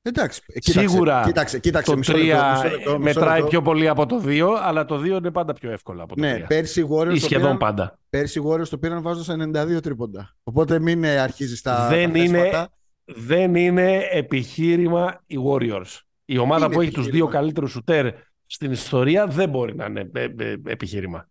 Εντάξει, 0.04 0.42
κοίταξε, 0.60 0.88
Σίγουρα 0.88 1.24
κοίταξε, 1.26 1.60
κοίταξε, 1.60 1.94
το 1.94 2.00
3 2.06 2.98
μετράει 2.98 3.44
πιο 3.44 3.62
πολύ 3.62 3.88
από 3.88 4.06
το 4.06 4.22
2, 4.26 4.42
αλλά 4.62 4.86
το 4.86 4.96
2 4.96 5.06
είναι 5.06 5.32
πάντα 5.32 5.54
πιο 5.54 5.72
εύκολο 5.72 6.04
από 6.04 6.16
το 6.16 6.22
3. 6.22 6.26
Ναι, 6.26 6.40
πέρσι 6.40 6.88
Warriors 6.92 7.14
Ή 7.14 7.20
σχεδόν 7.20 7.42
πήραν, 7.42 7.58
πάντα. 7.58 8.00
Πέρσι 8.10 8.42
Warriors 8.46 8.68
το 8.68 8.78
πήραν 8.78 9.02
βάζοντας 9.02 9.38
92 9.76 9.82
τρίποντα. 9.82 10.36
Οπότε 10.44 10.80
μην 10.80 11.06
αρχίζεις 11.06 11.62
τα 11.62 11.88
δεν 11.88 12.16
είναι, 12.16 12.68
δεν 13.06 13.56
είναι 13.56 14.08
επιχείρημα 14.12 15.22
οι 15.26 15.38
Warriors. 15.48 16.00
Η 16.26 16.38
ομάδα 16.38 16.66
είναι 16.66 16.74
που 16.74 16.82
έχει 16.82 16.92
τους 16.92 17.08
δύο 17.08 17.28
καλύτερους 17.28 17.72
σουτέρ 17.72 18.14
στην 18.52 18.72
ιστορία 18.72 19.28
δεν 19.28 19.50
μπορεί 19.50 19.76
να 19.76 19.86
είναι 19.86 20.10
ε, 20.14 20.24
ε, 20.38 20.56
επιχείρημα. 20.66 21.30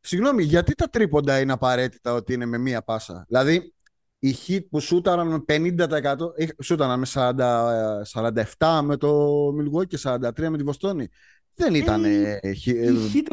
Συγγνώμη, 0.00 0.42
γιατί 0.42 0.74
τα 0.74 0.88
τρίποντα 0.88 1.40
είναι 1.40 1.52
απαραίτητα 1.52 2.12
ότι 2.14 2.32
είναι 2.32 2.46
με 2.46 2.58
μία 2.58 2.82
πάσα; 2.82 3.24
Δηλαδή, 3.28 3.74
οι 4.18 4.34
hit 4.46 4.66
που 4.70 4.80
σούταραν 4.80 5.28
με 5.28 5.44
50% 5.48 6.16
σούταραν 6.62 6.98
με 6.98 7.06
40, 7.12 8.42
47 8.58 8.80
με 8.82 8.96
το 8.96 9.28
Milwaukee 9.48 9.86
και 9.86 9.98
43 10.02 10.48
με 10.48 10.56
τη 10.56 10.62
Βοστόνη. 10.62 11.08
Δεν 11.54 11.74
ήταν... 11.74 12.04
Ε, 12.04 12.38
ε, 12.42 12.52
hit, 12.64 13.26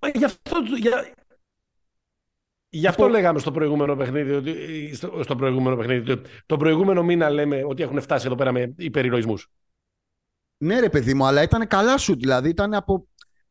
ε, 0.00 0.18
γι' 0.18 0.24
αυτό, 0.24 0.56
για, 0.78 1.12
Γι' 2.68 2.86
αυτό 2.86 3.08
λέγαμε 3.08 3.38
στο 3.38 3.50
προηγούμενο 3.50 3.96
παιχνίδι, 3.96 4.32
ότι, 4.32 4.54
στο, 4.94 5.20
στο 5.22 5.36
προηγούμενο 5.36 5.76
παιχνίδι, 5.76 6.10
ότι 6.10 6.30
το 6.46 6.56
προηγούμενο 6.56 7.02
μήνα 7.02 7.30
λέμε 7.30 7.64
ότι 7.64 7.82
έχουν 7.82 8.00
φτάσει 8.00 8.26
εδώ 8.26 8.34
πέρα 8.34 8.52
με 8.52 8.74
υπερηρωισμούς. 8.76 9.50
Ναι 10.58 10.80
ρε 10.80 10.88
παιδί 10.88 11.14
μου, 11.14 11.26
αλλά 11.26 11.42
ήταν 11.42 11.66
καλά 11.66 11.98
σουτ, 11.98 12.18
δηλαδή 12.18 12.48
ήταν 12.48 12.74
από... 12.74 13.06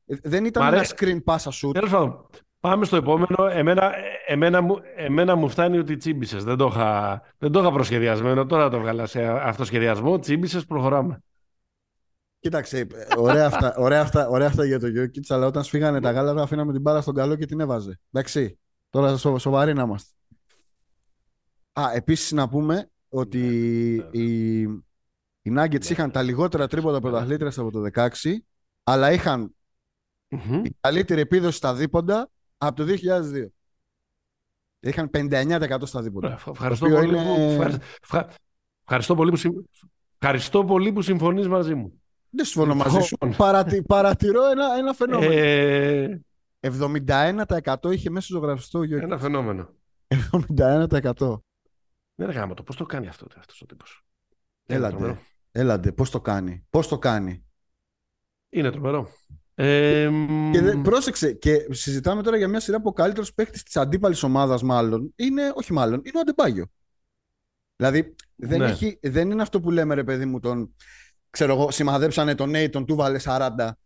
Δεν 0.06 0.46
ήταν 0.46 0.64
Μαρέ... 0.64 0.76
ένα 0.76 0.86
screen 0.86 1.24
πάσα 1.24 1.52
σουτ. 1.52 1.74
Τέλος 1.74 1.90
πάντων, 1.90 2.26
Πάμε 2.60 2.86
στο 2.86 2.96
επόμενο. 2.96 3.48
Εμένα, 3.52 3.94
εμένα, 4.28 4.66
εμένα 4.96 5.36
μου 5.36 5.50
φτάνει 5.50 5.78
ότι 5.78 5.98
τσίμπησες. 5.98 6.44
Δεν 6.44 6.58
το 6.58 6.68
είχα, 6.72 7.22
δεν 7.38 7.52
το 7.52 7.60
είχα 7.60 7.72
προσχεδιασμένο. 7.72 8.46
Τώρα 8.46 8.70
το 8.70 8.80
βγάλα 8.80 9.06
σε 9.06 9.24
αυτοσχεδιασμό. 9.24 10.20
Τσίμπησες, 10.20 10.66
προχωράμε. 10.66 11.24
Κοίταξε, 12.40 12.88
ωραία 13.18 13.46
αυτά, 13.46 13.76
ωραία 13.78 14.02
αυτά, 14.02 14.28
ωραία 14.28 14.48
αυτά 14.48 14.66
για 14.66 14.80
το 14.80 14.88
Γιώκητς, 14.88 15.32
αλλά 15.32 15.46
όταν 15.46 15.64
σφίγανε 15.64 16.00
τα 16.02 16.12
γάλατα 16.12 16.42
αφήναμε 16.42 16.72
την 16.72 16.82
μπάλα 16.82 17.02
στον 17.02 17.14
καλό 17.14 17.36
και 17.36 17.46
την 17.46 17.60
έβαζε. 17.60 18.00
Εντάξει. 18.12 18.60
Τώρα 18.90 19.18
σο, 19.18 19.38
σοβαροί 19.38 19.74
να 19.74 19.82
είμαστε. 19.82 20.12
Α, 21.80 21.92
επίσης 21.94 22.32
να 22.32 22.50
πούμε 22.50 22.90
ότι 23.10 23.40
Ναι, 24.14 24.22
ναι. 24.22 24.80
Οι, 25.48 25.52
οι 25.52 25.54
Nuggets 25.58 25.70
Ναι, 25.86 25.88
είχαν 25.90 26.06
ναι. 26.06 26.12
τα 26.12 26.22
λιγότερα 26.22 26.68
τρίποτα 26.68 27.00
πρωταθλήτρες 27.00 27.58
από 27.58 27.72
το 27.72 27.82
16, 27.94 28.08
αλλά 28.84 29.12
είχαν 29.12 29.56
Μμμ. 30.30 30.64
η 30.66 30.76
καλύτερη 30.80 31.22
επίδοση 31.22 31.58
στα 31.58 31.74
δίποντα 31.76 32.30
από 32.58 32.76
το 32.76 32.84
2002. 32.88 33.48
Είχαν 34.80 35.10
59% 35.14 35.78
στα 35.84 36.02
δίποντα. 36.02 36.28
Ωραία, 36.28 36.40
Ευχαριστώ 36.48 36.86
οποίο 36.86 36.98
πολύ, 36.98 37.08
είναι- 37.18 37.24
που, 37.36 37.42
ευχαρι- 37.42 37.82
ευχα- 38.04 38.30
ευχαριστώ, 38.82 39.16
πολύ 39.16 39.30
που, 39.32 39.36
συμ- 39.38 39.66
ευχαριστώ 40.20 40.66
πολύ 40.66 40.92
που 40.94 41.02
συμφωνείς 41.02 41.48
μαζί 41.48 41.76
μου. 41.76 42.02
Δεν 42.30 42.46
συμφωνώ 42.46 42.76
μαζί 42.76 43.00
σου. 43.00 43.18
Λοιπόν. 43.22 43.38
Παρατη, 43.38 43.84
παρατηρώ 43.84 44.46
ένα, 44.50 44.66
ένα 44.78 44.94
φαινόμενο. 44.94 45.32
Ε, 45.32 46.22
71% 46.60 47.92
είχε 47.92 48.10
μέσα 48.10 48.28
ζωγραφιστό 48.30 48.84
Γιώργη. 48.84 49.06
ένα 49.06 49.18
φαινόμενο. 49.18 49.70
71%. 50.08 51.38
Δεν 52.16 52.30
γάμο 52.32 52.54
το. 52.54 52.64
Πώς 52.64 52.76
το 52.76 52.86
κάνει 52.86 53.08
αυτό 53.08 53.26
αυτός 53.38 53.62
ο 53.62 53.66
τύπος; 53.66 54.04
Έλατε. 54.66 55.20
Είναι 55.58 55.70
τρομερό. 55.72 55.72
Έλατε, 55.72 55.92
πώς 55.92 56.10
το 56.10 56.22
κάνει. 56.22 56.66
Πώς 56.70 56.88
το 56.88 56.98
κάνει. 56.98 57.46
Είναι 58.50 58.72
τρομερό. 58.72 59.10
Ε, 59.56 60.10
Και 60.52 60.62
δε, 60.62 60.76
πρόσεξε, 60.76 61.34
και 61.34 61.68
συζητάμε 61.70 62.24
τώρα 62.24 62.38
για 62.38 62.48
μια 62.48 62.60
σειρά 62.60 62.82
που 62.82 62.88
ο 62.88 62.94
καλύτερο 62.94 63.28
παίκτη 63.36 63.64
της 63.64 63.78
αντίπαλης 63.78 64.24
ομάδας, 64.24 64.64
μάλλον 64.64 65.14
είναι, 65.16 65.52
όχι 65.56 65.74
μάλλον, 65.74 66.02
είναι 66.06 66.18
ο 66.18 66.20
Αντεμπάγιο. 66.20 66.66
Δηλαδή, 67.76 68.16
δεν, 68.36 68.60
Ναι. 68.60 68.66
έχει, 68.66 69.00
δεν 69.02 69.32
είναι 69.32 69.42
αυτό 69.42 69.60
που 69.60 69.72
λέμε, 69.72 69.96
ρε 69.96 70.04
παιδί 70.04 70.26
μου, 70.26 70.40
τον. 70.40 70.76
Ξέρω 71.30 71.54
εγώ, 71.54 71.72
σημαδέψανε 71.72 72.36
τον 72.36 72.50
Νέιτον, 72.50 72.86
του 72.86 72.96
βάλε 72.96 73.20
40, 73.24 73.78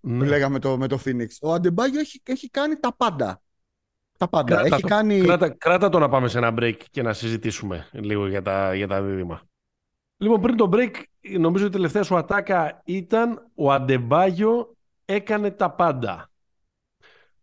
που 0.00 0.08
ναι. 0.08 0.26
λέγαμε 0.26 0.58
το, 0.58 0.78
με 0.78 0.88
το 0.88 0.98
Phoenix. 1.04 1.26
Ο 1.42 1.52
Αντεμπάγιο 1.52 2.00
έχει, 2.00 2.20
έχει 2.24 2.50
κάνει 2.50 2.76
τα 2.76 2.94
πάντα. 2.96 3.42
Τα 4.18 4.28
πάντα. 4.28 4.54
Κράτα 4.54 4.74
έχει 4.74 4.82
το. 4.82 4.88
κάνει. 4.88 5.20
Κράτα, 5.20 5.48
κράτα 5.48 5.88
το 5.88 5.98
να 5.98 6.08
πάμε 6.08 6.28
σε 6.28 6.38
ένα 6.38 6.54
break 6.58 6.76
και 6.90 7.02
να 7.02 7.12
συζητήσουμε 7.12 7.88
λίγο 7.92 8.26
για 8.28 8.42
τα, 8.42 8.74
για 8.74 8.88
τα 8.88 9.02
δίδυμα. 9.02 9.42
Λοιπόν, 10.24 10.40
πριν 10.40 10.56
το 10.56 10.68
break, 10.72 10.90
νομίζω 11.38 11.66
η 11.66 11.70
τελευταία 11.70 12.02
σου 12.02 12.16
ατάκα 12.16 12.82
ήταν 12.84 13.50
ο 13.54 13.72
Αντεμπάγιο 13.72 14.76
έκανε 15.04 15.50
τα 15.50 15.70
πάντα. 15.70 16.30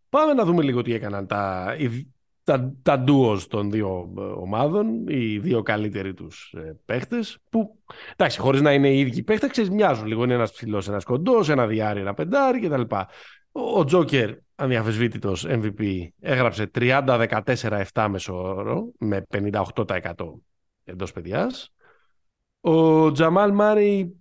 Πάμε 0.09 0.33
να 0.33 0.45
δούμε 0.45 0.63
λίγο 0.63 0.81
τι 0.81 0.93
έκαναν 0.93 1.27
τα, 1.27 1.75
οι- 1.79 2.13
τα, 2.43 2.73
τα 2.81 3.03
duos 3.07 3.39
των 3.49 3.71
δύο 3.71 4.13
ε, 4.17 4.21
ομάδων, 4.21 5.07
οι 5.07 5.37
δύο 5.39 5.61
καλύτεροι 5.61 6.13
τους 6.13 6.53
ε, 6.57 6.77
παίχτες, 6.85 7.37
που, 7.49 7.79
εντάξει, 8.15 8.39
χωρίς 8.39 8.61
να 8.61 8.73
είναι 8.73 8.89
οι 8.89 8.99
ίδιοι 8.99 9.23
παίχτες, 9.23 9.49
ξέρεις, 9.49 9.69
μοιάζουν 9.69 10.05
λίγο. 10.07 10.23
Είναι 10.23 10.33
ένας 10.33 10.51
ψηλός, 10.51 10.87
ένας 10.87 11.03
κοντός, 11.03 11.49
ένα 11.49 11.67
διάρρη, 11.67 11.99
ένα 11.99 12.13
πεντάρι 12.13 12.59
κτλ. 12.59 12.81
Ο 13.51 13.79
ο 13.79 13.83
Τζόκερ, 13.83 14.31
αδιαφεσβήτητος 14.55 15.45
MVP, 15.49 16.07
έγραψε 16.19 16.71
30-14-7 16.79 18.07
μέσο 18.09 18.33
όρο, 18.43 18.91
με 18.99 19.23
58% 19.29 20.13
εντός 20.83 21.11
παιδιάς. 21.11 21.73
Ο 22.61 23.11
Τζαμάλ 23.11 23.51
Μάρι 23.51 24.15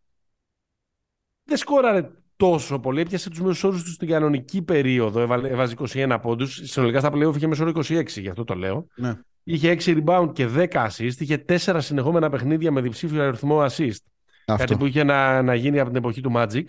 δεν 1.45 1.57
σκόραρε 1.57 2.11
τόσο 2.37 2.79
πολύ. 2.79 3.01
Έπιασε 3.01 3.31
τους 3.31 3.41
μέσους 3.41 3.65
όρους 3.65 3.83
του 3.83 3.91
στην 3.91 4.09
κανονική 4.09 4.63
περίοδο. 4.63 5.21
Έβαλε, 5.21 5.49
έβαζε 5.49 5.75
21 5.79 6.19
πόντους. 6.23 6.61
Συνολικά 6.65 6.99
στα 7.01 7.11
playoff 7.13 7.37
είχε 7.37 7.47
μέσο 7.47 7.65
όρο 7.65 7.73
26, 7.81 8.07
γι' 8.07 8.29
αυτό 8.29 8.45
το 8.45 8.55
λέω. 8.55 8.87
Ναι. 8.95 9.19
Είχε 9.43 9.77
6 9.81 10.03
rebound 10.05 10.31
και 10.33 10.49
10 10.55 10.67
assist. 10.71 11.13
Είχε 11.19 11.45
4 11.49 11.77
συνεχόμενα 11.81 12.31
παιχνίδια 12.31 12.71
με 12.73 12.81
διψήφιο 12.81 13.23
αριθμό 13.23 13.65
assist. 13.65 13.97
Κάτι 14.45 14.63
Αυτό. 14.63 14.77
που 14.77 14.87
είχε 14.87 15.05
να, 15.05 15.43
να 15.43 15.55
γίνει 15.55 15.79
από 15.79 15.89
την 15.89 15.99
εποχή 15.99 16.21
του 16.21 16.33
Magic. 16.35 16.65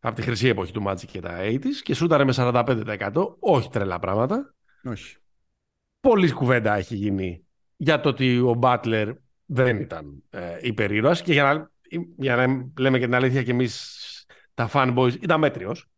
Από 0.00 0.14
τη 0.14 0.22
χρυσή 0.22 0.48
εποχή 0.48 0.72
του 0.72 0.84
Magic 0.86 1.04
και 1.06 1.20
τα 1.20 1.38
80s. 1.40 1.74
Και 1.82 1.94
σούταρε 1.94 2.24
με 2.24 2.32
45%. 2.36 3.36
Όχι 3.38 3.68
τρελά 3.68 3.98
πράγματα. 3.98 4.54
Όχι. 4.84 5.16
Πολλής 6.00 6.32
κουβέντα 6.32 6.74
έχει 6.74 6.96
γίνει 6.96 7.46
για 7.76 8.00
το 8.00 8.08
ότι 8.08 8.38
ο 8.38 8.54
Μπάτλερ 8.54 9.12
δεν 9.50 9.76
ήταν 9.76 10.22
ε, 10.30 10.40
υπερήρωας 10.60 11.22
και 11.22 11.32
για 11.32 11.42
να, 11.42 11.70
για 12.16 12.36
να 12.36 12.64
λέμε 12.78 12.98
και 12.98 13.04
την 13.04 13.14
αλήθεια 13.14 13.42
και 13.42 13.50
εμείς 13.50 13.96
τα 14.54 14.70
fanboys 14.72 15.22
ήταν 15.22 15.40
μέτριος. 15.40 15.88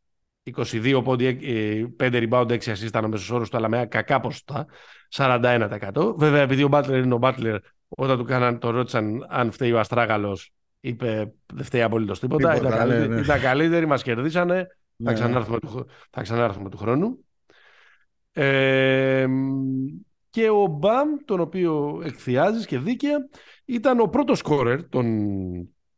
22 0.56 1.00
πόντι, 1.04 1.26
ε, 1.42 1.84
5 2.08 2.28
rebound, 2.28 2.48
6 2.50 2.72
assist 2.72 2.82
ήταν 2.86 3.04
ο 3.04 3.08
μέσος 3.08 3.30
όρος 3.30 3.50
του, 3.50 3.56
αλλά 3.56 3.68
με 3.68 3.86
κακά 3.86 4.20
ποσοστά, 4.20 4.66
41%. 5.08 6.14
Βέβαια, 6.18 6.42
επειδή 6.42 6.62
ο 6.62 6.68
Μπάτλερ 6.68 7.04
είναι 7.04 7.14
ο 7.14 7.18
Μπάτλερ, 7.18 7.56
όταν 7.88 8.18
του 8.18 8.24
κάναν, 8.24 8.58
το 8.58 8.70
ρώτησαν 8.70 9.26
αν 9.28 9.50
φταίει 9.50 9.72
ο 9.72 9.78
Αστράγαλος, 9.78 10.52
είπε 10.80 11.32
δεν 11.54 11.64
φταίει 11.64 11.82
απολύτως 11.82 12.20
τίποτα, 12.20 12.52
Τίποτα, 12.52 12.68
ήταν, 12.74 12.88
ναι, 12.88 12.92
καλύτεροι, 12.94 13.14
ναι. 13.14 13.20
ήταν 13.20 13.40
καλύτεροι, 13.40 13.86
μας 13.86 14.02
κερδίσανε, 14.02 14.66
θα, 15.04 15.10
Ναι. 15.10 15.12
ξανάρθουμε 15.12 15.58
του, 15.58 15.68
χ- 15.68 15.90
θα 16.10 16.22
ξανάρθουμε 16.22 16.70
του 16.70 16.76
χρόνου. 16.76 17.24
Ε, 18.32 19.26
και 20.30 20.48
ο 20.48 20.66
Μπαμ, 20.66 21.08
τον 21.24 21.40
οποίο 21.40 22.02
εκθιάζεις 22.04 22.66
και 22.66 22.78
δίκαια, 22.78 23.28
ήταν 23.64 24.00
ο 24.00 24.06
πρώτος 24.06 24.38
σκόρερ 24.38 24.88
των, 24.88 25.06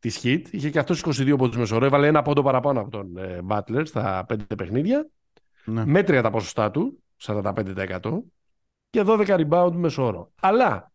της 0.03 0.19
Hit. 0.23 0.41
Είχε 0.51 0.69
και 0.69 0.79
αυτός 0.79 1.03
22 1.05 1.35
πόντους 1.37 1.57
μεσόωρο. 1.57 1.85
Έβαλε 1.85 2.07
ένα 2.07 2.21
πόντο 2.21 2.41
παραπάνω 2.41 2.79
από 2.79 2.89
τον 2.89 3.17
ε, 3.17 3.39
Butler 3.49 3.81
στα 3.83 4.25
5 4.29 4.37
παιχνίδια. 4.57 5.09
Ναι. 5.65 5.85
Μέτρια 5.85 6.21
τα 6.21 6.29
ποσοστά 6.29 6.71
του, 6.71 7.03
45% 7.21 7.99
και 8.89 9.03
12 9.05 9.27
rebound 9.27 9.71
μέσο 9.73 10.02
όρο. 10.02 10.31
Αλλά 10.41 10.91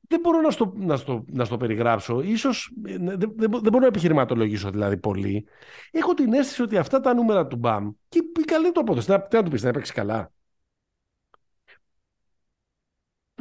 δεν 0.00 0.20
μπορώ 0.20 0.40
να 0.40 0.50
στο, 0.50 0.72
να 0.76 0.96
στο, 0.96 1.24
να 1.26 1.44
στο 1.44 1.56
περιγράψω. 1.56 2.20
Ίσως 2.20 2.72
ε, 2.86 2.96
δεν, 2.98 3.18
δεν, 3.18 3.36
δεν 3.36 3.48
μπορώ 3.62 3.78
να 3.78 3.86
επιχειρηματολογήσω 3.86 4.70
δηλαδή 4.70 4.96
πολύ. 4.96 5.46
Έχω 5.90 6.14
την 6.14 6.32
αίσθηση 6.32 6.62
ότι 6.62 6.76
αυτά 6.76 7.00
τα 7.00 7.14
νούμερα 7.14 7.46
του 7.46 7.56
Μπαμ 7.56 7.90
και 8.08 8.18
η 8.40 8.44
καλή 8.44 8.72
του 8.72 8.80
απόδοση. 8.80 9.06
Τι 9.06 9.36
να 9.36 9.42
του 9.42 9.50
πεις, 9.50 9.62
να 9.62 9.68
έπαιξε 9.68 9.92
καλά. 9.92 10.32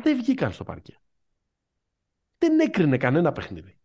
Δεν 0.02 0.18
βγήκαν 0.18 0.52
στο 0.52 0.64
παρκέ. 0.64 1.00
Δεν 2.38 2.60
έκρινε 2.60 2.98
κανένα 2.98 3.32
παιχνίδι. 3.32 3.78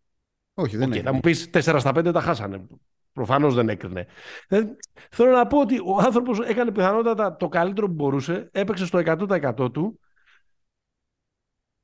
Όχι, 0.54 0.76
δεν 0.76 0.88
Οκ, 0.88 0.94
είναι. 0.94 1.04
θα 1.04 1.12
μου 1.12 1.20
πεις 1.20 1.50
4 1.52 1.76
στα 1.78 1.90
5 1.90 2.12
τα 2.12 2.20
χάσανε. 2.20 2.66
Προφανώς 3.12 3.54
δεν 3.54 3.68
έκρινε. 3.68 4.06
Δηλαδή, 4.48 4.76
θέλω 5.10 5.30
να 5.30 5.46
πω 5.46 5.60
ότι 5.60 5.78
ο 5.78 5.96
άνθρωπος 5.98 6.40
έκανε 6.40 6.72
πιθανότατα 6.72 7.36
το 7.36 7.48
καλύτερο 7.48 7.86
που 7.86 7.92
μπορούσε, 7.92 8.48
έπαιξε 8.52 8.86
στο 8.86 8.98
100% 8.98 9.72
του. 9.72 10.00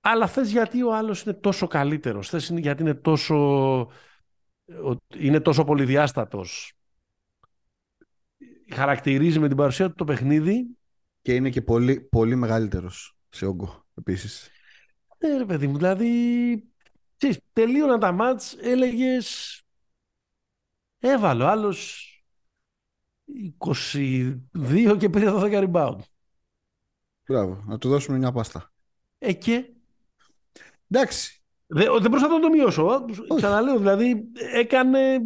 Αλλά 0.01 0.27
θες 0.27 0.51
γιατί 0.51 0.83
ο 0.83 0.95
άλλος 0.95 1.23
είναι 1.23 1.35
τόσο 1.35 1.67
καλύτερος. 1.67 2.29
Θες 2.29 2.51
γιατί 2.51 2.83
είναι 2.83 2.95
τόσο. 2.95 3.91
είναι 5.17 5.41
τόσο 5.41 5.64
πολυδιάστατος. 5.64 6.73
Χαρακτηρίζει 8.75 9.38
με 9.38 9.49
την 9.49 9.57
παρουσία 9.57 9.88
του 9.88 9.95
το 9.95 10.05
παιχνίδι. 10.05 10.67
Και 11.23 11.35
είναι 11.35 11.51
και 11.51 11.62
πολύ, 11.62 12.01
πολύ 12.01 12.37
μεγαλύτερος 12.37 13.17
σε 13.29 13.47
όγκο 13.47 13.88
επίσης. 13.98 14.50
Ναι, 15.18 15.37
ρε 15.37 15.44
παιδί 15.44 15.66
μου, 15.66 15.76
δηλαδή. 15.76 16.72
Ξέρεις, 17.16 17.38
τελείωναν 17.52 18.00
τα 18.00 18.12
μάτς, 18.12 18.56
έλεγες. 18.61 19.62
Έβαλε 20.98 21.44
ο 21.44 21.48
άλλος 21.48 22.04
22 23.58 24.96
και 24.98 25.08
πήρε 25.08 25.30
12 25.30 25.70
rebound. 25.70 25.98
Μπράβο, 27.26 27.64
να 27.66 27.78
του 27.78 27.88
δώσουμε 27.88 28.18
μια 28.18 28.32
πάστα. 28.32 28.72
Ε, 29.18 29.32
και; 29.32 29.72
Εντάξει. 30.90 31.42
δεν, 31.66 32.00
δεν 32.00 32.11
προσπαθώ 32.11 32.34
να 32.34 32.40
το 32.40 32.48
μειώσω. 32.48 32.87
α. 32.87 33.04
Ξαναλέω, 33.37 33.78
δηλαδή 33.78 34.32
έκανε, 34.54 35.22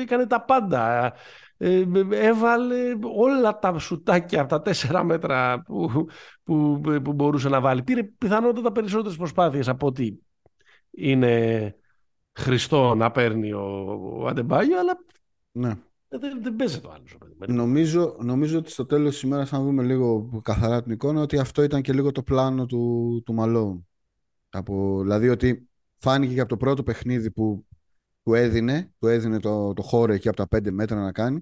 έκανε 0.00 0.26
τα 0.26 0.42
πάντα. 0.44 1.12
Ε, 1.58 1.84
έβαλε 2.10 2.76
όλα 3.16 3.58
τα 3.58 3.78
σουτάκια 3.78 4.40
από 4.40 4.48
τα 4.50 4.62
τέσσερα 4.62 5.04
μέτρα 5.04 5.62
που, 5.62 6.06
που, 6.44 6.80
που 7.04 7.12
μπορούσε 7.12 7.48
να 7.48 7.60
βάλει. 7.60 7.82
Πήρε 7.82 8.02
πιθανότατα 8.02 8.72
περισσότερες 8.72 9.16
προσπάθειες 9.16 9.68
από 9.68 9.86
ότι 9.86 10.20
είναι 10.90 11.74
χρηστό 12.32 12.94
να 12.94 13.10
παίρνει 13.10 13.52
ο, 13.52 13.84
ο 14.20 14.26
Αντεμπάγιο, 14.26 14.78
αλλά 14.78 14.98
Ναι. 15.52 15.74
δεν, 16.08 16.42
δεν 16.42 16.56
παίζει 16.56 16.80
το 16.80 16.90
άλλο. 16.90 17.04
Νομίζω, 17.54 18.16
νομίζω 18.20 18.58
ότι 18.58 18.70
στο 18.70 18.86
τέλος 18.86 19.12
της 19.12 19.22
ημέρας, 19.22 19.52
αν 19.52 19.64
δούμε 19.64 19.82
λίγο 19.82 20.40
καθαρά 20.42 20.82
την 20.82 20.92
εικόνα, 20.92 21.20
ότι 21.20 21.38
αυτό 21.38 21.62
ήταν 21.62 21.82
και 21.82 21.92
λίγο 21.92 22.12
το 22.12 22.22
πλάνο 22.22 22.66
του, 22.66 23.22
του 23.26 23.34
Μαλόουν. 23.34 23.86
Από, 24.50 24.98
δηλαδή 25.02 25.28
ότι 25.28 25.68
φάνηκε 25.98 26.34
και 26.34 26.40
από 26.40 26.48
το 26.48 26.56
πρώτο 26.56 26.82
παιχνίδι 26.82 27.30
που 27.30 27.66
του 28.26 28.34
έδινε, 28.34 28.92
του 28.98 29.06
έδινε 29.06 29.40
το, 29.40 29.72
το 29.72 29.82
χώρο 29.82 30.12
εκεί 30.12 30.28
από 30.28 30.46
τα 30.46 30.58
5 30.58 30.70
μέτρα 30.70 31.00
να 31.00 31.12
κάνει. 31.12 31.40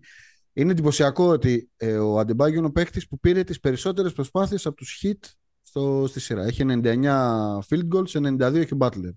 Είναι 0.52 0.70
εντυπωσιακό 0.70 1.28
ότι 1.28 1.70
ε, 1.76 1.96
ο 1.96 2.18
Αντεμπάγιο 2.18 2.58
είναι 2.58 2.66
ο 2.66 2.70
παίχτης 2.72 3.08
που 3.08 3.18
πήρε 3.18 3.44
τις 3.44 3.60
περισσότερες 3.60 4.12
προσπάθειες 4.12 4.66
από 4.66 4.76
τους 4.76 5.00
hit 5.02 5.28
στο, 5.62 6.04
στη 6.08 6.20
σειρά. 6.20 6.44
Έχει 6.44 6.62
99 6.66 7.58
field 7.68 7.88
goals, 7.94 8.38
92 8.38 8.54
έχει 8.54 8.74
ο 8.74 8.76
Butler. 8.80 9.12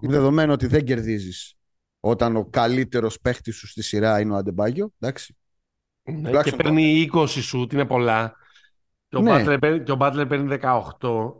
Είναι 0.00 0.12
δεδομένο 0.12 0.52
ότι 0.52 0.66
δεν 0.66 0.84
κερδίζεις 0.84 1.54
όταν 2.00 2.36
ο 2.36 2.44
καλύτερος 2.44 3.20
παίχτης 3.20 3.56
σου 3.56 3.66
στη 3.66 3.82
σειρά 3.82 4.20
είναι 4.20 4.32
ο 4.32 4.36
Αντεμπάγιο. 4.36 4.90
Εντάξει. 4.98 5.36
Ναι, 6.02 6.14
και 6.20 6.26
Τουλάχιστον 6.26 6.58
παίρνει 6.58 7.08
20 7.12 7.26
σουτ, 7.28 7.72
είναι 7.72 7.86
πολλά. 7.86 8.36
Και 9.08 9.16
ο, 9.16 9.20
Ναι. 9.20 9.44
Butler, 9.44 9.56
παίρνει- 9.60 9.82
και 9.82 9.92
ο 9.92 9.96
Butler 10.00 10.24
παίρνει 10.28 10.58
18. 10.62 11.32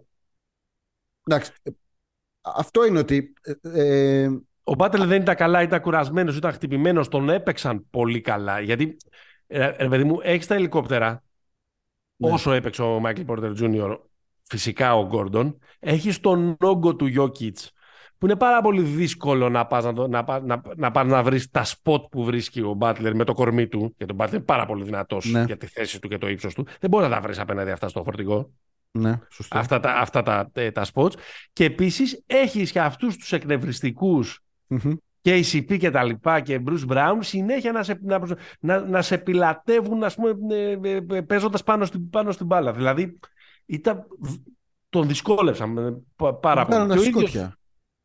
Εντάξει. 1.27 1.53
ε, 1.63 1.71
Αυτό 2.41 2.87
είναι 2.87 2.99
ότι 2.99 3.33
ε, 3.43 4.23
ε, 4.25 4.31
Ο 4.65 4.73
Butler 4.77 5.05
δεν 5.07 5.21
ήταν 5.21 5.35
καλά, 5.35 5.63
ήταν 5.63 5.81
κουρασμένος, 5.81 6.37
ήταν 6.37 6.53
χτυπημένος. 6.53 7.09
Τον 7.09 7.29
έπαιξαν 7.29 7.87
πολύ 7.91 8.21
καλά. 8.21 8.61
Γιατί, 8.61 8.97
ε, 9.47 9.67
ρε 9.67 9.89
παιδί 9.89 10.05
μου, 10.05 10.19
έχεις 10.23 10.47
τα 10.47 10.55
ελικόπτερα 10.55 11.23
ναι. 12.17 12.31
όσο 12.31 12.53
έπαιξε 12.53 12.83
ο 12.83 13.01
Μάικλ 13.01 13.21
Πόρτερ 13.21 13.53
Τζούνιορ, 13.53 13.99
φυσικά 14.43 14.95
ο 14.95 15.07
Γκόρντον, 15.07 15.59
έχεις 15.79 16.21
τον 16.21 16.57
όγκο 16.61 16.97
του 16.97 17.07
Γιόκιτς 17.07 17.73
που 18.19 18.31
είναι 18.31 18.39
πάρα 18.39 18.61
πολύ 18.61 18.83
δύσκολο 18.83 19.49
να 19.49 19.67
πας 19.67 19.85
να, 19.85 20.09
να, 20.09 20.41
να, 20.41 20.63
να, 20.77 20.91
πας 20.91 21.07
να 21.07 21.23
βρεις 21.23 21.51
τα 21.51 21.65
σποτ 21.65 22.05
που 22.11 22.25
βρίσκει 22.25 22.61
ο 22.61 22.73
Μπάτλερ 22.73 23.15
με 23.15 23.25
το 23.25 23.33
κορμί 23.33 23.69
του, 23.69 23.95
γιατί 23.97 24.13
ο 24.13 24.15
Μπάτλερ 24.15 24.37
είναι 24.37 24.45
πάρα 24.45 24.67
πολύ 24.67 24.85
δυνατός 24.85 25.25
ναι. 25.25 25.45
για 25.45 25.57
τη 25.57 25.67
θέση 25.67 26.01
του 26.01 26.09
και 26.09 26.19
το 26.19 26.29
ύψος 26.29 26.55
του. 26.55 26.67
Δεν 26.81 26.91
μπορείς 26.91 27.09
να 27.09 27.15
τα 27.15 27.21
βρεις 27.21 27.39
απέναντι 27.39 27.71
αυτά 27.71 27.89
στο 27.89 28.03
φορτηγό. 28.03 28.51
Ναι, 28.91 29.19
σωστό. 29.31 29.59
Αυτά 29.59 29.81
τα, 29.81 29.93
αυτά 29.93 30.23
τα, 30.23 30.51
ε, 30.53 30.71
τα 30.71 30.85
spots. 30.95 31.13
Και 31.53 31.65
επίσης 31.65 32.23
έχεις 32.27 32.73
και 32.73 32.81
αυτούς 32.81 33.17
τους 33.17 33.33
εκνευριστικούς 33.33 34.44
mm-hmm. 34.69 34.93
και 35.21 35.43
ACP 35.45 35.79
και 35.79 35.91
τα 35.91 36.05
λοιπά 36.05 36.41
και 36.41 36.63
Bruce 36.67 36.87
Brown 36.89 37.17
συνέχεια 37.21 37.73
να 37.73 37.83
σε, 37.83 37.99
να, 38.03 38.21
να, 38.61 38.81
να 38.81 39.03
σε 39.03 39.19
πιλατεύουν 39.19 40.05
ας 40.05 40.15
πούμε, 40.15 40.57
ε, 40.83 41.17
ε, 41.17 41.21
παίζοντας 41.21 41.63
πάνω 41.63 41.85
στην, 41.85 42.11
πάνω 42.11 42.33
στην 42.33 42.47
μπάλα. 42.47 42.73
Δηλαδή 42.73 43.19
ήταν, 43.67 44.07
τον 44.89 45.09
δυσκόλεψαν 45.09 46.03
πάρα 46.41 46.67
πολύ. 46.67 46.77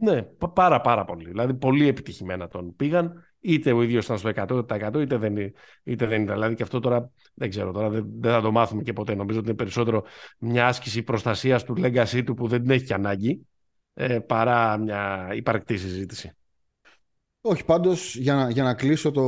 Ναι, 0.02 0.22
πάρα 0.54 0.82
πάρα 0.82 1.06
πολύ. 1.06 1.28
Δηλαδή 1.28 1.54
πολύ 1.54 1.88
επιτυχημένα 1.88 2.48
τον 2.48 2.76
πήγαν. 2.76 3.24
Είτε 3.40 3.72
ο 3.72 3.82
ίδιος 3.82 4.06
ήταν 4.06 4.18
στο 4.18 4.32
100% 4.36 5.02
είτε 5.02 5.18
δεν, 5.18 5.36
είτε 5.84 6.06
δεν 6.06 6.22
ήταν. 6.22 6.36
Δηλαδή 6.36 6.56
και 6.56 6.64
αυτό 6.64 6.80
τώρα 6.80 7.12
δεν 7.34 7.50
ξέρω, 7.50 7.72
τώρα 7.72 7.90
δεν, 7.90 8.06
δεν 8.20 8.32
θα 8.32 8.42
το 8.42 8.52
μάθουμε 8.52 8.82
και 8.82 8.94
ποτέ. 8.94 9.16
Νομίζω 9.16 9.40
ότι 9.40 9.48
είναι 9.48 9.58
περισσότερο 9.58 10.04
μια 10.38 10.68
άσκηση 10.68 11.04
προστασίας 11.04 11.64
του 11.64 11.74
legacy 11.78 12.24
του 12.26 12.34
που 12.34 12.48
δεν 12.48 12.62
την 12.62 12.72
έχει 12.72 12.86
και 12.86 12.94
ανάγκη 12.94 13.48
ε, 13.94 14.20
παρά 14.20 14.78
μια 14.78 15.30
υπαρκτή 15.34 15.78
συζήτηση. 15.78 16.32
Όχι, 17.42 17.66
πάντως 17.66 18.16
για 18.16 18.34
να, 18.36 18.50
για 18.50 18.64
να 18.64 18.74
κλείσω 18.74 19.12
το, 19.12 19.24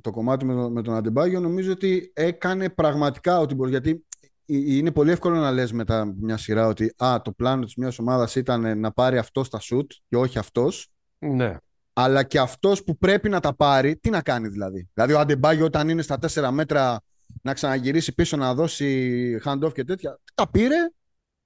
το 0.00 0.10
κομμάτι 0.10 0.44
με, 0.44 0.70
με 0.70 0.82
τον 0.82 0.94
Αντεμπάγιο, 0.94 1.40
νομίζω 1.40 1.72
ότι 1.72 2.12
έκανε 2.14 2.70
πραγματικά 2.70 3.40
ό,τι 3.40 3.54
μπορεί. 3.54 3.70
Γιατί 3.70 4.04
είναι 4.46 4.90
πολύ 4.90 5.10
εύκολο 5.10 5.36
να 5.36 5.50
λες 5.50 5.72
μετά 5.72 6.14
μια 6.20 6.36
σειρά 6.36 6.66
ότι 6.66 6.94
α, 7.04 7.20
το 7.22 7.32
πλάνο 7.32 7.64
της 7.64 7.74
μιας 7.76 7.98
ομάδας 7.98 8.34
ήταν 8.34 8.78
να 8.78 8.92
πάρει 8.92 9.18
αυτός 9.18 9.46
στα 9.46 9.60
σουτ 9.60 9.92
και 10.08 10.16
όχι 10.16 10.38
αυτός. 10.38 10.88
Ναι. 11.18 11.56
Αλλά 11.92 12.22
και 12.22 12.38
αυτός 12.38 12.84
που 12.84 12.98
πρέπει 12.98 13.28
να 13.28 13.40
τα 13.40 13.54
πάρει, 13.54 13.96
τι 13.96 14.10
να 14.10 14.22
κάνει 14.22 14.48
δηλαδή. 14.48 14.88
Δηλαδή 14.94 15.12
ο 15.12 15.18
Αντεμπάγιο 15.18 15.64
όταν 15.64 15.88
είναι 15.88 16.02
στα 16.02 16.18
τέσσερα 16.18 16.50
μέτρα 16.50 17.00
να 17.42 17.52
ξαναγυρίσει 17.52 18.14
πίσω 18.14 18.36
να 18.36 18.54
δώσει 18.54 19.40
hand-off 19.44 19.72
και 19.72 19.84
τέτοια, 19.84 20.18
τα 20.34 20.50
πήρε. 20.50 20.76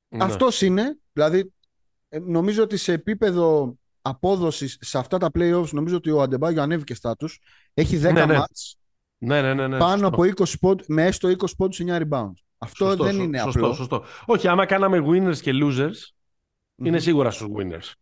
Ναι. 0.09 0.25
Αυτός 0.25 0.63
είναι. 0.63 0.99
Δηλαδή 1.13 1.53
ε, 2.09 2.19
νομίζω 2.19 2.63
ότι 2.63 2.77
σε 2.77 2.93
επίπεδο 2.93 3.78
απόδοσης 4.09 4.79
σε 4.81 4.99
αυτά 4.99 5.19
τα 5.19 5.31
playoffs 5.35 5.71
νομίζω 5.71 5.97
ότι 5.97 6.11
ο 6.11 6.23
Αντεμπάγιο 6.23 6.63
ανέβηκε 6.63 6.95
στάτους. 6.95 7.41
Έχει 7.75 8.01
10 8.05 8.13
ναι, 8.13 8.27
ναι. 8.27 8.39
Ναι, 9.21 9.43
ναι, 9.43 9.55
ναι, 9.55 9.67
ναι, 9.67 9.79
πάνω 9.79 10.07
από 10.07 10.23
20 10.23 10.59
πόντ, 10.61 10.81
με 10.87 11.05
έστω 11.05 11.29
20 11.29 11.35
πόντους 11.57 11.81
9 11.87 12.01
rebounds. 12.01 12.43
Αυτό 12.59 12.85
σωστό, 12.85 13.05
δεν 13.05 13.21
είναι 13.21 13.39
σωστό, 13.39 13.61
απλό. 13.61 13.73
Σωστό. 13.73 14.05
Όχι, 14.27 14.49
άμα 14.49 14.67
κάναμε 14.67 15.03
winners 15.07 15.37
και 15.37 15.53
losers, 15.55 15.91
mm-hmm. 15.91 16.87
είναι 16.87 16.99
σίγουρα 16.99 17.31
στους 17.31 17.49
winners. 17.57 17.93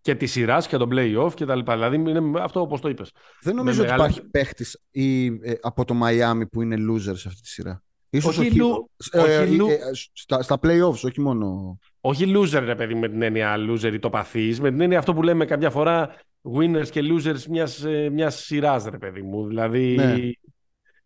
Και 0.00 0.14
τη 0.14 0.26
σειράς 0.26 0.66
και 0.66 0.76
τον 0.76 0.88
playoff 0.92 1.30
και 1.34 1.44
τα 1.44 1.54
λοιπά. 1.54 1.74
Δηλαδή 1.74 1.96
είναι 1.96 2.40
αυτό 2.40 2.60
όπως 2.60 2.80
το 2.80 2.88
είπες. 2.88 3.12
Δεν 3.40 3.54
νομίζω 3.54 3.82
ότι 3.82 3.90
μεγάλη... 3.90 4.10
υπάρχει 4.10 4.30
παίχτης 4.30 4.80
ε, 4.90 5.28
από 5.60 5.84
το 5.84 5.94
Miami 6.02 6.42
που 6.50 6.62
είναι 6.62 6.76
loser 6.90 7.16
σε 7.16 7.28
αυτή 7.28 7.40
τη 7.40 7.48
σειρά. 7.48 7.82
Ίσως 8.16 8.38
όχι, 8.38 8.60
όχι, 8.60 8.84
ε, 9.10 9.20
ε, 9.20 9.72
ε, 9.72 9.78
στα, 10.12 10.42
στα 10.42 10.58
playoffs, 10.62 11.04
όχι 11.04 11.20
μόνο. 11.20 11.78
Όχι 12.00 12.32
loser, 12.36 12.62
ρε 12.64 12.74
παιδί, 12.74 12.94
με 12.94 13.08
την 13.08 13.22
έννοια 13.22 13.56
loser 13.56 13.92
ή 13.92 13.98
το 13.98 14.10
παθή. 14.10 14.56
Με 14.60 14.70
την 14.70 14.80
έννοια 14.80 14.98
αυτό 14.98 15.14
που 15.14 15.22
λέμε 15.22 15.44
κάποια 15.44 15.70
φορά 15.70 16.14
winners 16.58 16.88
και 16.90 17.00
losers 17.00 17.42
μιας 17.48 17.84
μιας 18.12 18.44
σειράς, 18.44 18.84
ρε 18.84 18.98
παιδί 18.98 19.22
μου. 19.22 19.46
Δηλαδή. 19.46 19.94
Ναι 19.94 20.16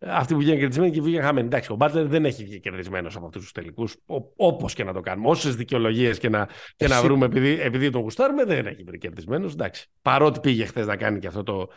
αυτοί 0.00 0.34
που 0.34 0.40
βγαίνουν 0.40 0.58
κερδισμένοι 0.58 0.90
και 0.90 1.00
βγήκαν 1.00 1.24
χαμένοι. 1.24 1.46
Εντάξει, 1.46 1.72
ο 1.72 1.74
Μπάτλερ 1.74 2.06
δεν 2.06 2.24
έχει 2.24 2.44
βγει 2.44 2.60
κερδισμένος 2.60 3.16
από 3.16 3.26
αυτούς 3.26 3.42
τους 3.42 3.52
τελικούς. 3.52 3.96
Όπως 4.36 4.74
και 4.74 4.84
να 4.84 4.92
το 4.92 5.00
κάνουμε. 5.00 5.28
Όσες 5.28 5.56
δικαιολογίες 5.56 6.18
και, 6.18 6.28
να, 6.28 6.48
και 6.76 6.88
να 6.88 7.02
βρούμε 7.02 7.26
επειδή, 7.26 7.60
επειδή 7.60 7.90
τον 7.90 8.00
γουστάρουμε, 8.00 8.44
δεν 8.44 8.66
έχει 8.66 8.82
βρει 8.82 8.98
κερδισμένος. 8.98 9.52
Εντάξει. 9.52 9.86
Παρότι 10.02 10.40
πήγε 10.40 10.64
χθες 10.64 10.86
να 10.86 10.96
κάνει 10.96 11.18
και 11.18 11.26
αυτό 11.26 11.42
το, 11.42 11.68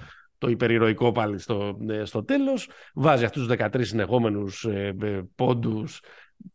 το 0.42 0.50
υπερηρωικό 0.50 1.12
πάλι 1.12 1.40
στο, 1.40 1.78
ε, 1.90 2.06
στο 2.06 2.24
τέλος, 2.24 2.70
βάζει 2.94 3.24
αυτούς 3.26 3.48
τους 3.48 3.56
13 3.58 3.86
συνεχόμενους 3.86 4.64
ε, 4.64 4.96
ε 5.02 5.22
πόντους 5.36 6.02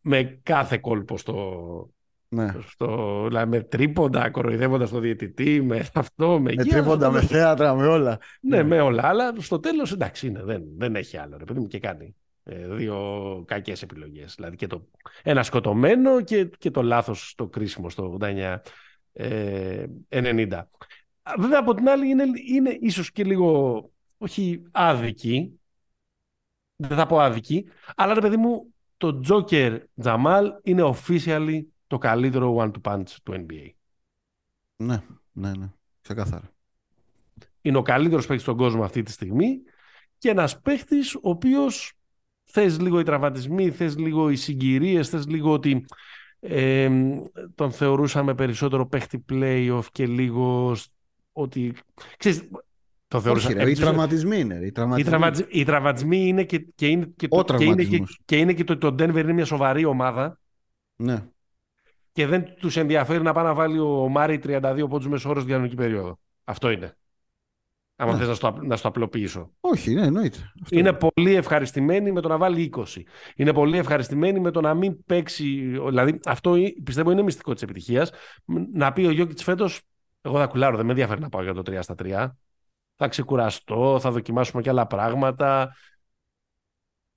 με 0.01 0.41
κάθε 0.43 0.79
κόλπο 0.79 1.19
στο, 1.19 1.91
ναι. 2.29 2.55
Στο, 2.67 3.23
δηλαδή 3.27 3.51
με 3.51 3.61
τρίποντα, 3.61 4.31
κοροϊδεύοντας 4.31 4.91
τον 4.91 5.01
διαιτητή, 5.01 5.63
με 5.63 5.87
αυτό, 5.95 6.41
με, 6.41 6.53
με 6.55 6.65
τρίποντα, 6.65 7.11
με 7.11 7.21
θέατρα, 7.21 7.75
με 7.75 7.87
όλα. 7.87 8.19
Ναι, 8.41 8.57
ναι, 8.57 8.63
με 8.63 8.81
όλα. 8.81 9.07
Αλλά 9.07 9.35
στο 9.39 9.61
τέλος 9.61 9.93
εντάξει 9.93 10.27
είναι, 10.27 10.43
δεν, 10.43 10.63
δεν 10.77 10.97
έχει 10.97 11.17
άλλο. 11.17 11.37
Ρε 11.37 11.45
παιδί 11.45 11.61
μου 11.61 11.67
και 11.67 11.79
κάνει 11.79 12.17
ε, 12.45 12.69
δύο 12.69 13.43
κακές 13.47 13.83
επιλογές. 13.83 14.35
Δηλαδή 14.35 14.57
και 14.57 14.67
το 14.67 14.89
ένα 15.23 15.43
σκοτωμένο 15.43 16.21
και, 16.21 16.45
και 16.59 16.71
το 16.71 16.83
λάθος 16.83 17.31
στο 17.31 17.47
κρίσιμο 17.47 17.91
στο 17.91 18.19
89 18.21 18.57
ε, 19.13 19.85
90. 20.09 20.63
Βέβαια 21.39 21.59
από 21.59 21.75
την 21.75 21.89
άλλη 21.89 22.09
είναι, 22.09 22.25
είναι 22.47 22.79
ίσως 22.81 23.13
και 23.13 23.25
λίγο 23.25 23.91
όχι 24.19 24.63
άδικη, 24.71 25.61
δεν 26.77 26.97
θα 26.97 27.07
πω 27.07 27.21
άδικη, 27.21 27.69
αλλά 27.97 28.15
ρε 28.15 28.21
παιδί 28.21 28.37
μου 28.37 28.75
το 28.97 29.21
Joker 29.29 29.79
Jamal 30.03 30.45
είναι 30.63 30.83
officially 30.95 31.63
το 31.87 31.99
καλύτερο 31.99 32.57
one-to 32.59 32.81
punch 32.91 33.11
του 33.23 33.47
NBA. 33.47 33.71
Ναι, 34.77 35.03
ναι, 35.33 35.53
ναι. 35.55 35.73
Ξεκάθαρα. 36.01 36.51
Είναι 37.61 37.77
ο 37.77 37.83
καλύτερος 37.83 38.27
παίκτης 38.27 38.43
στον 38.43 38.57
κόσμο 38.57 38.85
αυτή 38.85 39.03
τη 39.03 39.11
στιγμή 39.11 39.61
και 40.19 40.29
ένας 40.29 40.61
παίκτης 40.61 41.15
ο 41.15 41.21
οποίος 41.23 41.93
θες 42.45 42.81
λίγο 42.81 42.99
οι 42.99 43.03
τραυματισμοί, 43.03 43.71
θες 43.71 43.97
λίγο 43.97 44.31
οι 44.31 44.37
συγκυρίες, 44.37 45.09
θες 45.09 45.27
λίγο 45.27 45.53
ότι 45.53 45.85
ε, 46.41 46.91
τον 47.55 47.73
θεωρούσαμε 47.73 48.35
περισσότερο 48.35 48.87
παίκτη 48.87 49.25
playoff 49.33 49.85
και 49.93 50.07
λίγο 50.07 50.77
ότι. 51.37 51.75
Ξέρεις, 52.17 52.51
το 53.09 53.21
θεωρούσα. 53.21 53.49
Όχι, 53.49 53.57
ρε, 53.57 53.71
οι 53.71 53.75
τραυματισμοί 53.75 54.39
είναι. 54.39 54.55
Οι 54.65 54.73
τραυματισμοί, 54.73 55.47
οι 55.51 55.65
τραυματισμοί 55.65 56.27
είναι 56.27 56.45
και, 56.45 56.59
και 56.75 56.87
είναι 56.87 57.13
και, 57.17 57.29
το, 57.29 57.45
και 57.45 57.65
είναι 57.65 57.85
και, 57.85 58.03
και 58.25 58.37
είναι 58.37 58.53
και 58.53 58.65
το 58.65 58.73
ότι 58.73 58.81
το 58.81 59.05
Denver 59.05 59.19
είναι 59.19 59.33
μια 59.33 59.45
σοβαρή 59.45 59.85
ομάδα. 59.85 60.41
Ναι 60.97 61.27
και 62.17 62.27
δεν 62.27 62.55
τους 62.55 62.77
ενδιαφέρει 62.77 63.23
να 63.23 63.33
πάει 63.33 63.45
να 63.45 63.55
βάλει 63.55 63.79
ο 63.79 64.09
Μάρι 64.09 64.41
32 64.45 64.87
πόντους 64.89 65.09
μέσω 65.09 65.29
όρος 65.29 65.43
στην 65.43 65.55
κανονική 65.55 65.77
περίοδο. 65.77 66.19
Αυτό 66.45 66.71
είναι. 66.71 66.97
Άμα 67.97 68.13
ναι. 68.13 68.19
θες 68.19 68.29
να, 68.29 68.35
στο, 68.35 68.59
να 68.63 68.77
στο 68.77 68.89
απλοποιήσω. 68.89 69.51
Όχι, 69.61 69.95
ναι, 69.95 70.07
εννοείται. 70.07 70.53
Αυτό 70.63 70.79
είναι, 70.79 70.93
πολύ 70.93 71.35
ευχαριστημένοι 71.35 72.13
με 72.13 72.21
το 72.21 72.29
να 72.29 72.37
βάλει 72.37 72.73
20. 72.77 72.85
Είναι 73.37 73.53
πολύ 73.53 73.79
ευχαριστημένοι 73.79 74.41
με 74.41 74.51
το 74.51 74.61
να 74.61 74.75
μην 74.75 75.05
παίξει. 75.05 75.45
Δηλαδή, 75.89 76.19
αυτό 76.25 76.55
πιστεύω 76.85 77.11
είναι 77.11 77.23
μυστικό 77.23 77.53
της 77.53 77.63
επιτυχίας. 77.63 78.11
Να 78.73 78.93
πει 78.93 79.05
ο 79.05 79.11
Γιώκητς 79.11 79.43
φέτος, 79.43 79.83
εγώ 80.27 80.39
θα 80.39 80.47
κουλάρω, 80.47 80.77
δεν 80.77 80.85
με 80.85 80.91
ενδιαφέρει 80.91 81.21
να 81.21 81.29
πάω 81.29 81.43
για 81.43 81.55
το 81.55 81.63
3 81.67 81.79
στα 81.81 81.95
3. 81.99 82.31
Θα 82.97 83.09
ξεκουραστώ, 83.09 83.99
θα 84.01 84.11
δοκιμάσουμε 84.11 84.63
και 84.63 84.69
άλλα 84.69 84.87
πράγματα. 84.87 85.75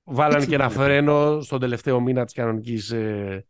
Βάλανε 0.04 0.46
και 0.46 0.56
ένα 0.56 0.70
φρένο 0.70 1.42
στον 1.42 1.60
τελευταίο 1.60 2.00
μήνα 2.00 2.26
της 2.26 2.34
κανονικής 2.34 2.92
ε, 2.92 3.46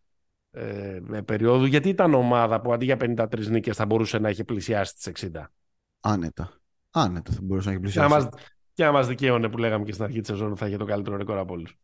ε, 0.52 1.00
περίοδου, 1.26 1.66
γιατί 1.66 1.90
ήταν 1.90 2.14
ομάδα 2.14 2.62
που 2.62 2.74
αντί 2.74 2.86
για 2.86 2.98
53 3.00 3.48
νίκες 3.48 3.76
θα 3.76 3.86
μπορούσε 3.86 4.18
να 4.18 4.30
έχει 4.30 4.44
πλησιάσει 4.44 4.96
τις 4.96 5.30
60. 5.34 5.44
Άνετα. 6.00 6.54
Άνετα 6.92 7.32
θα 7.32 7.40
μπορούσε 7.42 7.68
να 7.68 7.74
έχει 7.74 7.82
πλησιάσει. 7.82 8.08
Και 8.08 8.14
να 8.14 8.22
μας, 8.22 8.30
και 8.74 8.84
να 8.84 8.92
μας 8.92 9.08
δικαίωνε 9.08 9.50
που 9.50 9.58
λέγαμε 9.58 9.84
και 9.84 9.92
στην 9.92 10.04
αρχή 10.04 10.20
της 10.20 10.30
σεζόν 10.30 10.56
θα 10.56 10.68
είχε 10.68 10.78
το 10.78 10.86
καλύτερο 10.86 11.18
ρεκόρ 11.18 11.38
από 11.38 11.54
όλους. 11.54 11.78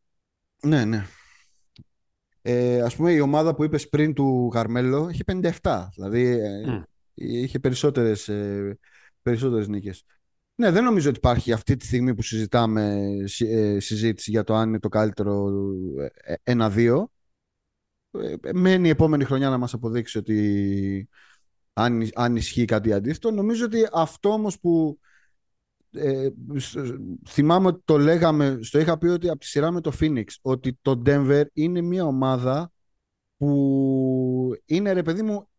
Ναι, 0.61 0.85
ναι. 0.85 1.05
Ε, 2.41 2.81
ας 2.81 2.95
πούμε 2.95 3.11
η 3.11 3.19
ομάδα 3.19 3.55
που 3.55 3.63
είπες 3.63 3.89
πριν 3.89 4.13
του 4.13 4.49
Γαρμέλο 4.53 5.09
είχε 5.09 5.23
57. 5.61 5.87
Δηλαδή 5.95 6.37
mm. 6.67 6.83
Είχε 7.15 7.59
περισσότερες, 7.59 8.29
ε, 8.29 8.77
περισσότερες 9.21 9.67
νίκες. 9.67 10.03
Ναι, 10.55 10.71
δεν 10.71 10.83
νομίζω 10.83 11.09
ότι 11.09 11.17
υπάρχει 11.17 11.51
αυτή 11.51 11.75
τη 11.75 11.85
στιγμή 11.85 12.15
που 12.15 12.21
συζητάμε 12.21 13.07
ε, 13.39 13.79
συζήτηση 13.79 14.31
για 14.31 14.43
το 14.43 14.53
αν 14.53 14.67
είναι 14.67 14.79
το 14.79 14.89
καλύτερο 14.89 15.51
1-2. 16.43 17.03
Ε, 18.11 18.35
μένει 18.53 18.87
η 18.87 18.91
επόμενη 18.91 19.23
χρονιά 19.23 19.49
να 19.49 19.57
μας 19.57 19.73
αποδείξει 19.73 20.17
ότι 20.17 21.09
αν, 21.73 22.09
αν 22.13 22.35
ισχύει 22.35 22.65
κάτι 22.65 22.93
αντίθετο. 22.93 23.31
Νομίζω 23.31 23.65
ότι 23.65 23.87
αυτό 23.91 24.29
όμως 24.29 24.59
που 24.59 24.99
ε, 25.91 26.29
θυμάμαι 27.27 27.67
ότι 27.67 27.81
το 27.85 27.97
λέγαμε, 27.97 28.59
στο 28.61 28.79
είχα 28.79 28.97
πει 28.97 29.07
ότι 29.07 29.29
από 29.29 29.39
τη 29.39 29.45
σειρά 29.45 29.71
με 29.71 29.81
το 29.81 29.91
Phoenix, 29.99 30.25
ότι 30.41 30.77
το 30.81 31.01
Denver 31.05 31.43
είναι 31.53 31.81
μια 31.81 32.05
ομάδα 32.05 32.71
που 33.37 34.51
είναι 34.65 34.91
ρε 34.91 35.01
παιδί 35.01 35.21
μου 35.21 35.49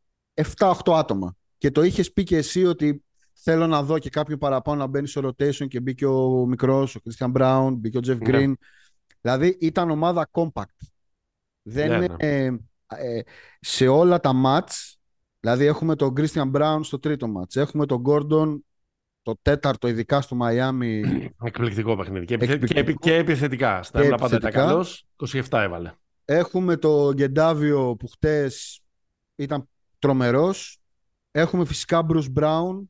7-8 0.58 0.72
άτομα. 0.86 1.36
Και 1.58 1.70
το 1.70 1.82
είχες 1.82 2.12
πει 2.12 2.22
και 2.22 2.36
εσύ 2.36 2.64
ότι 2.64 3.04
θέλω 3.32 3.66
να 3.66 3.82
δω 3.82 3.98
και 3.98 4.10
κάποιο 4.10 4.38
παραπάνω 4.38 4.78
να 4.78 4.86
μπαίνει 4.86 5.06
στο 5.06 5.28
rotation 5.28 5.68
και 5.68 5.80
μπήκε 5.80 6.06
ο 6.06 6.46
μικρός, 6.46 6.96
ο 6.96 7.00
Christian 7.04 7.32
Brown, 7.32 7.74
μπήκε 7.76 7.98
ο 7.98 8.00
Jeff 8.04 8.18
ναι. 8.18 8.26
Green. 8.30 8.52
Δηλαδή 9.20 9.56
ήταν 9.60 9.90
ομάδα 9.90 10.30
compact. 10.32 10.86
Δεν 11.62 11.88
ναι, 11.88 12.06
ναι. 12.06 12.56
Ε, 12.86 13.20
σε 13.60 13.88
όλα 13.88 14.20
τα 14.20 14.32
μάτς, 14.32 14.98
δηλαδή 15.40 15.64
έχουμε 15.64 15.96
τον 15.96 16.12
Christian 16.16 16.52
Brown 16.52 16.80
στο 16.82 16.98
τρίτο 16.98 17.28
μάτς, 17.28 17.56
έχουμε 17.56 17.86
τον 17.86 18.02
Gordon 18.06 18.58
το 19.26 19.38
τέταρτο, 19.42 19.88
ειδικά 19.88 20.20
στο 20.20 20.34
Μαϊάμι. 20.34 21.02
Εκπληκτικό 21.44 21.96
παιχνίδι. 21.96 22.24
Και, 22.24 22.34
Εκπληκτικό. 22.34 22.98
και, 22.98 23.14
επιθετικά. 23.14 23.82
Στα 23.82 24.00
έμεινα 24.00 24.16
πάντα 24.16 24.36
ήταν 24.36 24.50
καλό. 24.50 24.86
27 25.30 25.42
έβαλε. 25.50 25.92
Έχουμε 26.24 26.76
το 26.76 27.12
Γκεντάβιο 27.12 27.96
που 27.96 28.08
χτες 28.08 28.80
ήταν 29.34 29.68
τρομερός. 29.98 30.80
Έχουμε 31.36 31.64
φυσικά 31.64 32.06
Bruce 32.08 32.32
Brown. 32.40 32.84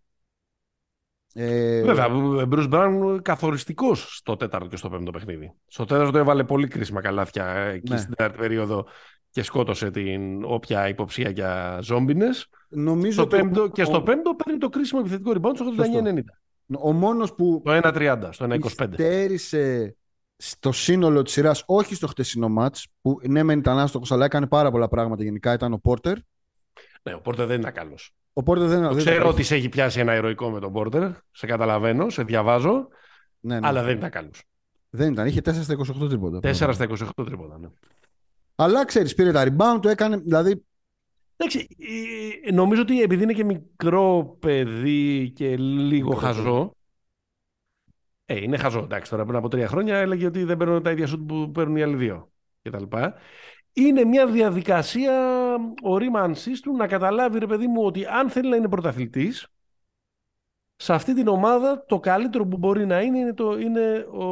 Ε... 1.34 1.82
Βέβαια, 1.82 2.06
Bruce 2.50 2.70
Brown 2.70 3.18
καθοριστικός 3.22 4.16
στο 4.16 4.36
τέταρτο 4.36 4.68
και 4.68 4.76
στο 4.76 4.88
πέμπτο 4.88 5.10
παιχνίδι. 5.10 5.52
Στο 5.66 5.84
τέταρτο 5.84 6.18
έβαλε 6.18 6.44
πολύ 6.44 6.68
κρίσιμα 6.68 7.00
καλάθια 7.00 7.46
εκεί 7.46 7.92
ναι. 7.92 7.98
στην 7.98 8.14
τέταρτη 8.14 8.38
περίοδο 8.38 8.86
και 9.30 9.42
σκότωσε 9.42 9.90
την 9.90 10.44
όποια 10.44 10.88
υποψία 10.88 11.30
για 11.30 11.78
ζόμπινες. 11.82 12.48
Νομίζω 12.68 13.12
στο 13.12 13.26
το... 13.26 13.36
πέμπτο, 13.36 13.68
και 13.68 13.84
στο 13.84 14.02
πέμπτο 14.02 14.34
παίρνει 14.34 14.58
το 14.58 14.68
κρίσιμο 14.68 15.00
επιθετικό 15.04 15.32
rebound 15.34 15.54
στο 15.54 15.66
89-90. 15.78 16.18
Ο 16.80 16.92
μόνος 16.92 17.34
που 17.34 17.62
το 17.64 17.80
1-30, 17.82 18.28
στο 18.30 18.46
1-25. 18.50 18.58
Στέρισε 18.92 19.96
στο 20.36 20.72
σύνολο 20.72 21.22
της 21.22 21.32
σειράς, 21.32 21.62
όχι 21.66 21.94
στο 21.94 22.06
χτεσινό 22.06 22.48
μάτς, 22.48 22.86
που 23.00 23.18
ναι, 23.22 23.42
μεν 23.42 23.58
ήταν 23.58 23.78
άστοχος, 23.78 24.12
αλλά 24.12 24.24
έκανε 24.24 24.46
πάρα 24.46 24.70
πολλά 24.70 24.88
πράγματα 24.88 25.22
γενικά. 25.22 25.52
Ήταν 25.52 25.72
ο 25.72 25.78
Πόρτερ. 25.78 26.16
Ναι, 27.02 27.14
ο 27.14 27.20
Πόρτερ 27.20 27.46
δεν 27.46 27.60
είναι 27.60 27.70
καλός. 27.70 28.14
Ο 28.38 28.42
Πόρτερ 28.42 28.68
δεν 28.68 28.78
είναι 28.78 28.94
Ξέρω 28.94 29.28
ότι 29.28 29.42
σε 29.42 29.54
έχει 29.54 29.68
πιάσει 29.68 30.00
ένα 30.00 30.14
ηρωικό 30.14 30.50
με 30.50 30.60
τον 30.60 30.72
Πόρτερ. 30.72 31.10
Σε 31.30 31.46
καταλαβαίνω, 31.46 32.10
σε 32.10 32.22
διαβάζω. 32.22 32.88
Ναι, 33.40 33.60
ναι. 33.60 33.66
Αλλά 33.66 33.82
δεν 33.82 33.96
ήταν 33.96 34.10
καλός. 34.10 34.42
Δεν 34.90 35.12
ήταν. 35.12 35.26
Είχε 35.26 35.40
4 35.44 35.52
στα 35.62 35.76
28 36.02 36.08
τρίποτα. 36.08 36.38
4 36.42 36.52
στα 36.52 36.86
28 37.18 37.24
τρίποτα, 37.24 37.58
ναι. 37.58 37.68
Αλλά 38.54 38.84
ξέρεις, 38.84 39.14
πήρε 39.14 39.32
τα 39.32 39.44
rebound, 39.48 39.78
το 39.82 39.88
έκανε. 39.88 40.16
Δηλαδή. 40.16 40.64
Εντάξει, 41.36 41.68
νομίζω 42.52 42.80
ότι 42.82 43.02
επειδή 43.02 43.22
είναι 43.22 43.32
και 43.32 43.44
μικρό 43.44 44.36
παιδί 44.40 45.32
και 45.34 45.56
λίγο 45.56 46.08
μικρό 46.08 46.20
χαζό. 46.20 46.74
Ε, 48.24 48.42
είναι 48.42 48.56
χαζό. 48.56 48.80
Εντάξει, 48.82 49.10
τώρα 49.10 49.24
πριν 49.24 49.36
από 49.36 49.48
τρία 49.48 49.68
χρόνια 49.68 49.96
έλεγε 49.96 50.26
ότι 50.26 50.44
δεν 50.44 50.56
παίρνουν 50.56 50.82
τα 50.82 50.90
ίδια 50.90 51.06
σουτ 51.06 51.28
που 51.28 51.50
παίρνουν 51.50 51.76
οι 51.76 51.82
άλλοι 51.82 51.96
δύο 51.96 52.30
κτλ. 52.62 52.84
Είναι 53.72 54.04
μια 54.04 54.26
διαδικασία 54.26 55.12
ορίμανσή 55.82 56.62
του 56.62 56.76
να 56.76 56.86
καταλάβει, 56.86 57.38
ρε 57.38 57.46
παιδί 57.46 57.66
μου, 57.66 57.82
ότι 57.82 58.06
αν 58.06 58.30
θέλει 58.30 58.48
να 58.48 58.56
είναι 58.56 58.68
πρωταθλητής, 58.68 59.48
σε 60.76 60.92
αυτή 60.92 61.14
την 61.14 61.28
ομάδα 61.28 61.84
το 61.86 62.00
καλύτερο 62.00 62.46
που 62.46 62.56
μπορεί 62.56 62.86
να 62.86 63.00
είναι 63.00 63.18
είναι, 63.18 63.34
το, 63.34 63.58
είναι 63.58 64.06
ο, 64.12 64.24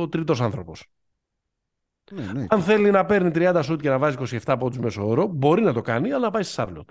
ο 0.00 0.08
τρίτος 0.08 0.40
άνθρωπος. 0.40 0.86
Ναι, 2.12 2.32
ναι. 2.32 2.46
Αν 2.48 2.62
θέλει 2.62 2.90
να 2.90 3.04
παίρνει 3.04 3.30
30 3.34 3.60
σουτ 3.62 3.80
και 3.80 3.88
να 3.88 3.98
βάζει 3.98 4.16
27 4.44 4.56
πόντους 4.58 4.78
μέσω 4.78 5.08
όρο, 5.08 5.26
μπορεί 5.26 5.62
να 5.62 5.72
το 5.72 5.80
κάνει, 5.80 6.12
αλλά 6.12 6.24
να 6.24 6.30
πάει 6.30 6.42
στη 6.42 6.52
Σάρλοτ. 6.52 6.88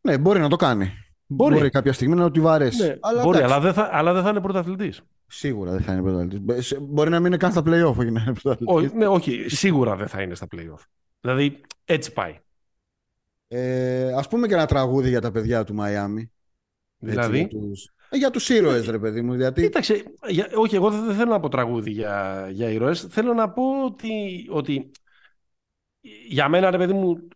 Ναι, 0.00 0.18
μπορεί 0.18 0.40
να 0.40 0.48
το 0.48 0.56
κάνει. 0.56 0.92
Μπορεί, 1.26 1.54
μπορεί 1.54 1.70
κάποια 1.70 1.92
στιγμή 1.92 2.14
να 2.14 2.30
του 2.30 2.42
βαρέσει. 2.42 2.82
Ναι, 2.86 2.96
αλλά, 3.00 3.22
μπορεί, 3.22 3.42
αλλά 3.42 3.60
δεν, 3.60 3.72
θα, 3.72 3.88
αλλά 3.92 4.12
δεν 4.12 4.22
θα 4.22 4.28
είναι 4.28 4.40
πρωταθλητής. 4.40 5.02
Σίγουρα 5.26 5.70
δεν 5.70 5.80
θα 5.80 5.92
είναι 5.92 6.02
πρωταθλητής. 6.02 6.78
Μπορεί 6.80 7.10
να 7.10 7.16
μην 7.16 7.26
είναι 7.26 7.36
καν 7.36 7.50
στα 7.50 7.60
playoff 7.60 7.94
για 7.94 8.10
να 8.10 8.22
είναι 8.22 8.32
πρωταθλητής. 8.42 8.92
Ναι, 8.92 9.06
όχι, 9.06 9.48
σίγουρα 9.48 9.96
δεν 9.96 10.06
θα 10.06 10.22
είναι 10.22 10.34
στα 10.34 10.46
playoff. 10.56 10.84
Δηλαδή 11.20 11.60
έτσι 11.84 12.12
πάει. 12.12 12.38
Ε, 13.48 14.12
ας 14.12 14.28
πούμε 14.28 14.46
και 14.46 14.54
ένα 14.54 14.66
τραγούδι 14.66 15.08
για 15.08 15.20
τα 15.20 15.30
παιδιά 15.30 15.64
του 15.64 15.74
Μαϊάμι. 15.74 16.32
Δηλαδή; 16.98 17.48
Ε, 18.08 18.16
για 18.16 18.30
τους 18.30 18.48
ήρωες 18.48 18.86
ρε 18.86 18.98
παιδί 18.98 19.22
μου. 19.22 19.34
Γιατί... 19.34 19.62
Κοίταξε, 19.62 20.04
για, 20.28 20.50
όχι 20.54 20.74
εγώ 20.74 20.90
δεν 20.90 21.14
θέλω 21.14 21.30
να 21.30 21.40
πω 21.40 21.48
τραγούδι 21.48 21.90
για, 21.90 22.46
για 22.50 22.70
ήρωες. 22.70 23.00
Θέλω 23.00 23.34
να 23.34 23.50
πω 23.50 23.84
ότι, 23.84 24.46
ότι 24.50 24.90
για 26.28 26.48
μένα 26.48 26.70
ρε 26.70 26.78
παιδί 26.78 26.92
μου 26.92 27.28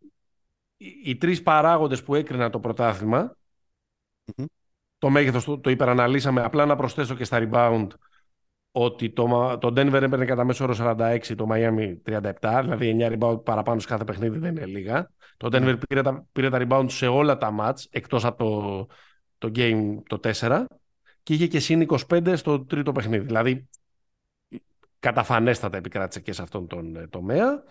οι, 0.76 0.86
οι 1.04 1.16
τρεις 1.16 1.42
παράγοντες 1.42 2.02
που 2.02 2.14
έκριναν 2.14 2.50
το 2.50 2.60
πρωταθλημα 2.60 3.36
το 4.98 5.10
μέγεθος 5.10 5.44
το, 5.44 5.58
το 5.58 5.70
υπεραναλύσαμε. 5.70 6.42
Απλά 6.42 6.66
να 6.66 6.76
προσθέσω 6.76 7.14
και 7.14 7.24
στα 7.24 7.38
rebound 7.42 7.88
ότι 8.76 9.10
το, 9.10 9.58
το 9.60 9.68
Denver 9.68 10.02
έπαιρνε 10.02 10.24
κατά 10.24 10.44
μέσο 10.44 10.64
όρο 10.64 10.74
46, 10.78 11.18
το 11.36 11.46
Miami 11.50 11.96
37, 12.40 12.60
δηλαδή 12.62 12.96
9 13.00 13.18
rebound 13.18 13.44
παραπάνω 13.44 13.80
σε 13.80 13.86
κάθε 13.86 14.04
παιχνίδι 14.04 14.38
δεν 14.38 14.56
είναι 14.56 14.66
λίγα. 14.66 15.10
Το 15.36 15.48
Denver 15.52 15.74
mm. 15.74 15.78
πήρε, 15.88 16.02
τα, 16.02 16.26
πήρε 16.32 16.50
τα 16.50 16.58
rebound 16.60 16.84
σε 16.88 17.06
όλα 17.06 17.38
τα 17.38 17.54
match, 17.60 17.84
εκτός 17.90 18.24
από 18.24 18.36
το, 18.38 18.86
το 19.38 19.52
game 19.56 19.96
το 20.06 20.20
4 20.38 20.64
και 21.22 21.34
είχε 21.34 21.46
και 21.46 21.60
συν 21.60 21.86
25 22.08 22.32
στο 22.36 22.64
τρίτο 22.64 22.92
παιχνίδι. 22.92 23.24
Δηλαδή, 23.24 23.68
καταφανέστατα 24.98 25.76
επικράτησες 25.76 26.22
και 26.22 26.32
σε 26.32 26.42
αυτόν 26.42 26.66
τον 26.66 26.96
ε, 26.96 27.06
τομέα. 27.06 27.62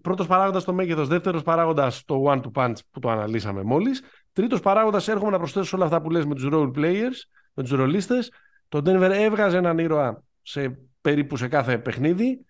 Πρώτος 0.00 0.26
παράγοντας 0.26 0.64
το 0.64 0.72
μέγεθος, 0.72 1.08
δεύτερος 1.08 1.42
παράγοντας 1.42 2.04
το 2.04 2.24
one 2.26 2.40
to 2.40 2.50
punch 2.54 2.76
που 2.90 3.00
το 3.00 3.10
αναλύσαμε 3.10 3.62
μόλις. 3.62 4.02
Τρίτος 4.32 4.60
παράγοντας 4.60 5.08
έρχομαι 5.08 5.30
να 5.30 5.38
προσθέσω 5.38 5.76
όλα 5.76 5.84
αυτά 5.84 6.00
που 6.00 6.10
λες 6.10 6.24
με 6.26 6.34
τους 6.34 6.48
role 6.52 6.70
players, 6.76 7.16
με 7.54 7.62
τους 7.62 7.72
ρολίστες. 7.72 8.30
Το 8.70 8.78
Denver 8.78 9.10
έβγαζε 9.12 9.56
έναν 9.56 9.78
ήρωα 9.78 10.22
σε 10.42 10.78
περίπου 11.00 11.36
σε 11.36 11.48
κάθε 11.48 11.78
παιχνίδι. 11.78 12.44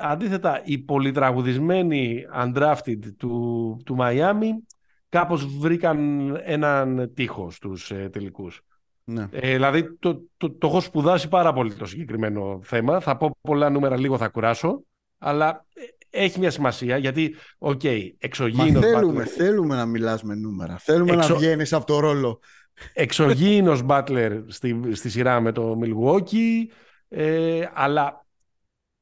Αντίθετα, 0.00 0.60
οι 0.64 0.78
πολυτραγουδισμένοι 0.78 2.24
undrafted 2.36 2.98
του, 3.16 3.76
του 3.84 3.96
Miami 4.00 4.78
κάπως 5.08 5.58
βρήκαν 5.58 6.30
έναν 6.44 7.10
τείχος 7.14 7.54
στους 7.54 7.90
ε, 7.90 8.08
τελικούς. 8.12 8.64
Ναι. 9.04 9.28
Ε, 9.30 9.52
δηλαδή 9.52 9.96
το, 9.96 10.22
το, 10.36 10.50
το, 10.50 10.66
έχω 10.66 10.80
σπουδάσει 10.80 11.28
πάρα 11.28 11.52
πολύ 11.52 11.74
το 11.74 11.84
συγκεκριμένο 11.84 12.60
θέμα. 12.62 13.00
Θα 13.00 13.16
πω 13.16 13.36
πολλά 13.40 13.70
νούμερα, 13.70 13.98
λίγο 13.98 14.16
θα 14.16 14.28
κουράσω. 14.28 14.82
Αλλά 15.18 15.66
ε, 15.74 15.82
έχει 16.24 16.38
μια 16.38 16.50
σημασία 16.50 16.96
γιατί, 16.96 17.34
OK, 17.58 17.80
okay, 17.84 18.00
εξωγήινος... 18.18 18.82
Μα 18.84 18.88
θέλουμε, 18.88 19.24
θέλουμε 19.24 19.76
να 19.76 19.86
μιλάς 19.86 20.22
με 20.22 20.34
νούμερα. 20.34 20.78
Θέλουμε 20.78 21.12
Εξο... 21.12 21.28
να 21.28 21.38
βγαίνεις 21.38 21.72
από 21.72 21.86
το 21.86 21.98
ρόλο. 21.98 22.40
Εξωγήινος 22.92 23.82
Μπάτλερ 23.82 24.32
στη, 24.46 24.94
στη 24.94 25.10
σειρά 25.10 25.40
με 25.40 25.52
το 25.52 25.78
Milwaukee, 25.82 26.66
ε, 27.08 27.66
αλλά 27.72 28.26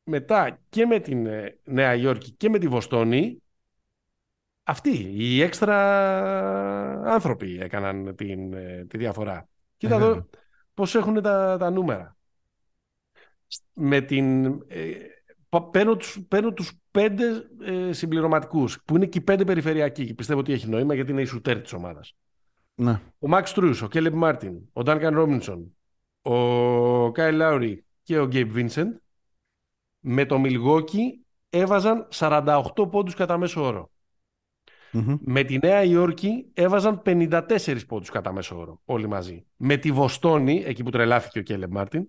μετά 0.03 0.59
και 0.68 0.87
με 0.87 0.99
την 0.99 1.26
ε, 1.26 1.59
Νέα 1.64 1.95
Υόρκη 1.95 2.31
και 2.31 2.49
με 2.49 2.59
τη 2.59 2.68
Βοστόνη 2.68 3.43
αυτοί, 4.62 5.11
οι 5.12 5.43
έξτρα 5.43 5.76
άνθρωποι 7.12 7.59
έκαναν 7.61 8.14
την, 8.16 8.53
ε, 8.53 8.87
τη 8.89 8.99
διαφορά. 8.99 9.49
Κοίτα 9.76 9.95
εδώ 9.95 10.11
ε, 10.11 10.26
πώς 10.74 10.95
έχουν 10.95 11.22
τα, 11.22 11.57
τα 11.59 11.70
νούμερα. 11.70 12.16
Με 13.72 14.01
την, 14.01 14.47
ε, 14.68 14.91
παίρνω, 15.70 15.97
τους, 15.97 16.24
παίρνω 16.29 16.53
τους 16.53 16.72
πέντε 16.91 17.24
ε, 17.64 17.93
συμπληρωματικούς, 17.93 18.83
που 18.85 18.97
είναι 18.97 19.07
και 19.07 19.18
οι 19.18 19.20
πέντε 19.20 19.45
περιφερειακοί 19.45 20.07
και 20.07 20.14
πιστεύω 20.14 20.41
ότι 20.41 20.53
έχει 20.53 20.68
νόημα 20.68 20.95
γιατί 20.95 21.11
είναι 21.11 21.22
η 21.22 21.24
σουτέρ 21.24 21.61
της 21.61 21.72
ομάδας. 21.72 22.16
Ναι. 22.81 23.01
Ο 23.18 23.29
Μαξ 23.29 23.53
Στρους, 23.53 23.82
ο 23.83 23.89
Κέιλεμπ 23.89 24.16
Μάρτιν, 24.16 24.61
ο 24.72 24.83
Ντάνκαν 24.83 25.14
Ρόμπινσον, 25.14 25.76
ο 26.22 27.12
Κάιλ 27.12 27.32
Λάουρι 27.33 27.85
και 28.03 28.18
ο 28.18 28.26
Γκέιμπ 28.26 28.53
Βίνσεντ 28.53 28.97
με 30.01 30.26
το 30.26 30.39
Μιλγουόκι 30.39 31.26
έβαζαν 31.51 32.09
48 32.14 32.61
πόντους 32.91 33.14
κατά 33.14 33.39
μέσο 33.39 33.64
όρο. 33.64 33.91
Με 35.20 35.43
τη 35.43 35.59
Νέα 35.62 35.83
Υόρκη 35.83 36.51
έβαζαν 36.55 37.03
54 37.05 37.79
πόντους 37.87 38.11
κατά 38.11 38.33
μέσο 38.33 38.59
όρο 38.59 38.81
όλοι 38.85 39.07
μαζί. 39.07 39.47
Με 39.57 39.76
τη 39.76 39.93
Βοστόνη, 39.93 40.62
εκεί 40.66 40.83
που 40.83 40.91
τρελάθηκε 40.91 41.39
ο 41.39 41.43
Κέιλεμπ 41.43 41.70
Μάρτιν, 41.70 42.05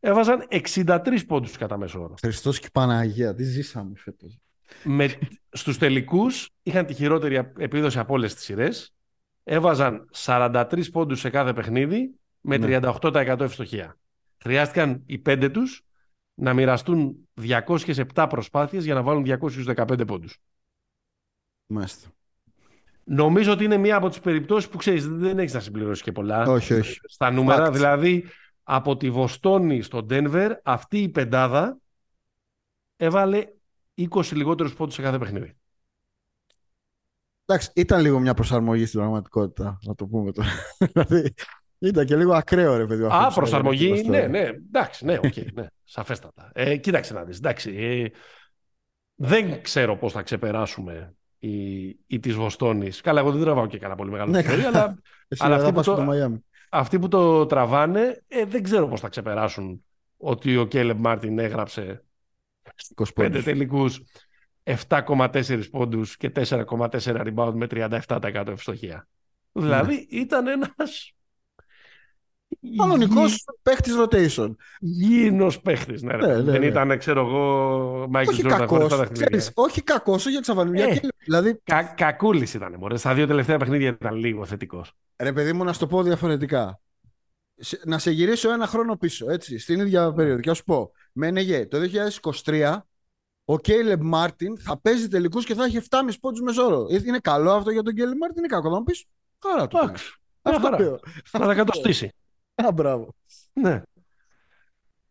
έβαζαν 0.00 0.46
63 0.50 1.18
πόντους 1.26 1.56
κατά 1.56 1.78
μέσο 1.78 2.02
όρο. 2.02 2.14
Χριστός 2.20 2.58
και 2.58 2.68
Παναγία, 2.72 3.34
τι 3.34 3.42
ζήσαμε 3.42 3.92
φέτος. 3.96 4.38
Με, 4.82 5.08
στους 5.50 5.78
τελικούς 5.78 6.50
είχαν 6.62 6.86
τη 6.86 6.94
χειρότερη 6.94 7.52
επίδοση 7.58 7.98
από 7.98 8.14
όλες 8.14 8.34
τις 8.34 8.44
σειρές. 8.44 8.93
Έβαζαν 9.44 10.08
43 10.14 10.90
πόντους 10.92 11.20
σε 11.20 11.30
κάθε 11.30 11.52
παιχνίδι 11.52 12.14
με 12.40 12.56
38% 12.60 13.12
ναι. 13.12 13.44
ευστοχία. 13.44 13.98
Χρειάστηκαν 14.42 15.02
οι 15.06 15.18
πέντε 15.18 15.48
τους 15.48 15.84
να 16.34 16.54
μοιραστούν 16.54 17.28
207 17.40 18.26
προσπάθειες 18.28 18.84
για 18.84 18.94
να 18.94 19.02
βάλουν 19.02 19.24
215 19.26 20.06
πόντους. 20.06 20.38
Μάλιστα. 21.66 22.08
Νομίζω 23.04 23.52
ότι 23.52 23.64
είναι 23.64 23.76
μία 23.76 23.96
από 23.96 24.08
τις 24.08 24.20
περιπτώσεις 24.20 24.68
που 24.68 24.76
ξέρεις 24.76 25.08
δεν 25.08 25.38
έχεις 25.38 25.52
να 25.52 25.60
συμπληρώσεις 25.60 26.02
και 26.02 26.12
πολλά 26.12 26.42
όχι, 26.42 26.74
όχι. 26.74 27.00
στα 27.04 27.30
νούμερα. 27.30 27.70
Δηλαδή 27.70 28.24
από 28.62 28.96
τη 28.96 29.10
Βοστόνη 29.10 29.82
στο 29.82 30.02
Ντένβερ 30.02 30.52
αυτή 30.62 31.02
η 31.02 31.08
πεντάδα 31.08 31.78
έβαλε 32.96 33.46
20 33.96 34.32
λιγότερους 34.32 34.74
πόντους 34.74 34.94
σε 34.94 35.02
κάθε 35.02 35.18
παιχνίδι. 35.18 35.56
Εντάξει, 37.46 37.70
ήταν 37.74 38.00
λίγο 38.00 38.18
μια 38.18 38.34
προσαρμογή 38.34 38.86
στην 38.86 39.00
πραγματικότητα, 39.00 39.78
να 39.82 39.94
το 39.94 40.06
πούμε 40.06 40.32
τώρα. 40.32 40.48
δηλαδή, 40.92 41.34
ήταν 41.78 42.06
και 42.06 42.16
λίγο 42.16 42.32
ακραίο, 42.32 42.76
ρε 42.76 42.86
παιδί. 42.86 43.04
Α, 43.04 43.30
προσαρμογή, 43.34 44.08
ναι, 44.08 44.26
ναι, 44.26 44.40
εντάξει, 44.40 45.04
ναι, 45.04 45.18
okay, 45.22 45.52
ναι, 45.52 45.66
σαφέστατα. 45.84 46.50
Ε, 46.54 46.76
κοίταξε 46.76 47.14
να 47.14 47.24
δεις, 47.24 47.36
εντάξει, 47.36 47.74
ε, 47.76 48.08
δεν 49.14 49.62
ξέρω 49.62 49.96
πώς 49.96 50.12
θα 50.12 50.22
ξεπεράσουμε 50.22 51.14
η, 51.38 51.84
η 52.06 52.20
της 52.20 52.34
Βοστόνης. 52.34 53.00
Καλά, 53.00 53.20
εγώ 53.20 53.30
δεν 53.32 53.40
τραβάω 53.40 53.66
και 53.66 53.78
κανένα 53.78 53.98
πολύ 53.98 54.10
μεγάλο 54.10 54.30
ναι, 54.30 54.42
αλλά, 54.66 54.96
αλλά 55.38 55.56
αυτοί, 55.56 55.72
που 55.72 55.82
το, 55.82 56.40
αυτοί 56.70 56.98
που 56.98 57.08
το 57.08 57.46
τραβάνε 57.46 58.22
ε, 58.28 58.44
δεν 58.44 58.62
ξέρω 58.62 58.88
πώς 58.88 59.00
θα 59.00 59.08
ξεπεράσουν 59.08 59.84
ότι 60.16 60.56
ο 60.56 60.66
Κέλεμ 60.66 61.00
Μάρτιν 61.00 61.38
έγραψε 61.38 62.04
25 63.16 63.40
τελικούς 63.44 64.02
7,4 64.64 65.62
πόντους 65.70 66.16
και 66.16 66.32
4,4 66.34 66.98
rebound 66.98 67.52
με 67.54 67.66
37% 67.70 68.44
ευστοχία. 68.48 69.08
Δηλαδή 69.52 69.94
ναι. 69.94 70.20
ήταν 70.20 70.46
ένας 70.46 71.14
Κανονικός 72.76 73.44
παίχτης 73.62 73.94
rotation. 73.98 74.54
Γίνο 74.80 75.52
παίχτης. 75.62 76.02
Ναι, 76.02 76.16
ναι, 76.16 76.26
ναι, 76.26 76.42
Δεν 76.42 76.60
ναι. 76.60 76.66
ήταν, 76.66 76.98
ξέρω 76.98 77.20
εγώ, 77.20 78.06
Μάικλ 78.08 78.34
Τζόρνταν 78.34 78.66
χωρί 78.66 78.88
τα 78.88 79.08
Όχι 79.54 79.82
κακός, 79.82 80.26
για 80.26 80.40
Τσαβαλουνιά. 80.40 80.84
Ε, 80.84 81.00
δηλαδή... 81.24 81.60
κα, 81.64 81.82
κακούλης 81.82 82.54
ήταν. 82.54 82.74
Μωρέ. 82.78 82.96
Στα 82.96 83.14
δύο 83.14 83.26
τελευταία 83.26 83.58
παιχνίδια 83.58 83.88
ήταν 83.88 84.14
λίγο 84.14 84.44
θετικός. 84.44 84.92
Ρε, 85.16 85.32
παιδί 85.32 85.52
μου, 85.52 85.64
να 85.64 85.72
σου 85.72 85.78
το 85.78 85.86
πω 85.86 86.02
διαφορετικά. 86.02 86.80
Να 87.84 87.98
σε 87.98 88.10
γυρίσω 88.10 88.52
ένα 88.52 88.66
χρόνο 88.66 88.96
πίσω, 88.96 89.30
έτσι, 89.30 89.58
στην 89.58 89.80
ίδια 89.80 90.12
περίοδο. 90.12 90.40
Και 90.40 90.48
να 90.48 90.54
σου 90.54 90.64
πω, 90.64 90.92
με 91.12 91.28
NG, 91.28 91.68
το 91.68 91.78
2023 92.44 92.76
ο 93.44 93.58
Κέιλεμπ 93.58 94.00
Μάρτιν 94.02 94.58
θα 94.58 94.80
παίζει 94.80 95.08
τελικούς 95.08 95.44
και 95.44 95.54
θα 95.54 95.64
έχει 95.64 95.80
7,5 95.90 96.08
πόντους 96.20 96.40
μέσο 96.40 96.63
όρο. 96.63 96.86
Ε, 96.90 97.00
είναι 97.04 97.18
καλό 97.18 97.52
αυτό 97.52 97.70
για 97.70 97.82
τον 97.82 97.94
Κέιλεμπ 97.94 98.18
Μάρτιν, 98.18 98.38
είναι 98.38 98.54
κακό. 98.54 98.70
Θα 98.70 98.78
μου 98.78 98.84
πεις, 98.84 99.04
χαρά 99.42 99.66
του. 99.66 99.78
Αυτό 100.42 100.70
λέω. 100.78 100.98
Θα 101.24 101.38
τα 101.38 101.54
κατοστήσει. 101.54 102.12
Α, 102.54 102.72
μπράβο. 102.72 103.14
Ναι. 103.52 103.82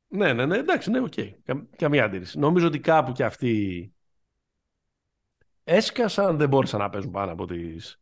Ναι, 0.07 0.33
ναι, 0.33 0.45
ναι, 0.45 0.57
εντάξει, 0.57 0.89
ναι, 0.89 0.99
οκ. 0.99 1.13
καμία 1.75 2.03
αντίρρηση. 2.03 2.39
Νομίζω 2.39 2.67
ότι 2.67 2.79
κάπου 2.79 3.11
και 3.11 3.23
αυτοί 3.23 3.93
έσκασαν, 5.63 6.37
δεν 6.37 6.47
μπόρεσαν 6.47 6.79
να 6.79 6.89
παίζουν 6.89 7.11
πάνω 7.11 7.31
από 7.31 7.45
τις 7.45 7.97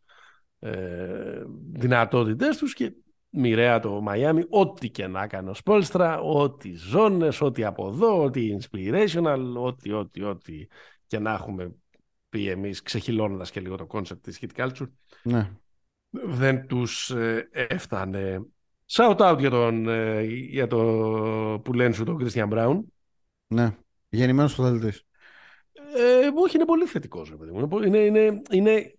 ε, 0.60 1.44
δυνατότητες 1.72 2.58
τους 2.58 2.74
και 2.74 2.94
μοιραία 3.32 3.80
το 3.80 4.02
Μαϊάμι, 4.02 4.44
ό,τι 4.50 4.90
και 4.90 5.08
να 5.08 5.28
κάνει 5.28 5.50
ο 5.50 5.54
Σπόλστρα, 5.54 6.20
ό,τι 6.20 6.76
ζώνες, 6.76 7.42
ό,τι 7.42 7.64
από 7.64 7.88
εδώ, 7.88 8.24
ό,τι 8.24 8.58
inspirational, 8.60 9.54
ό,τι, 9.56 9.92
ό,τι, 9.92 10.24
ό,τι 10.24 10.68
και 11.08 11.20
να 11.20 11.32
έχουμε 11.32 11.76
πει 12.30 12.48
εμείς 12.48 12.82
ξεχυλώνοντας 12.82 13.52
και 13.52 13.60
λίγο 13.60 13.76
το 13.76 13.88
concept 13.92 14.22
της 14.22 14.40
hit 14.42 14.62
culture. 14.62 14.90
Ναι. 15.24 15.50
Δεν 16.10 16.68
τους 16.68 17.10
ε, 17.10 17.50
έφτανε 17.52 18.46
Shout 18.94 19.18
out 19.18 19.36
για, 19.40 19.50
τον, 19.50 19.88
ε, 19.88 20.22
για 20.24 20.68
το 20.68 20.78
που 21.64 21.74
λένε 21.74 21.94
σου 21.94 22.04
τον 22.04 22.18
Christian 22.22 22.50
Brown. 22.50 22.80
Ναι, 23.48 23.78
γεννημένος 24.10 24.56
πρωταθλητής. 24.56 25.06
Ε, 25.74 26.30
όχι, 26.36 26.56
είναι 26.56 26.66
πολύ 26.66 26.86
θετικός. 26.86 27.34
Είναι, 27.86 27.98
είναι, 27.98 28.42
είναι, 28.52 28.96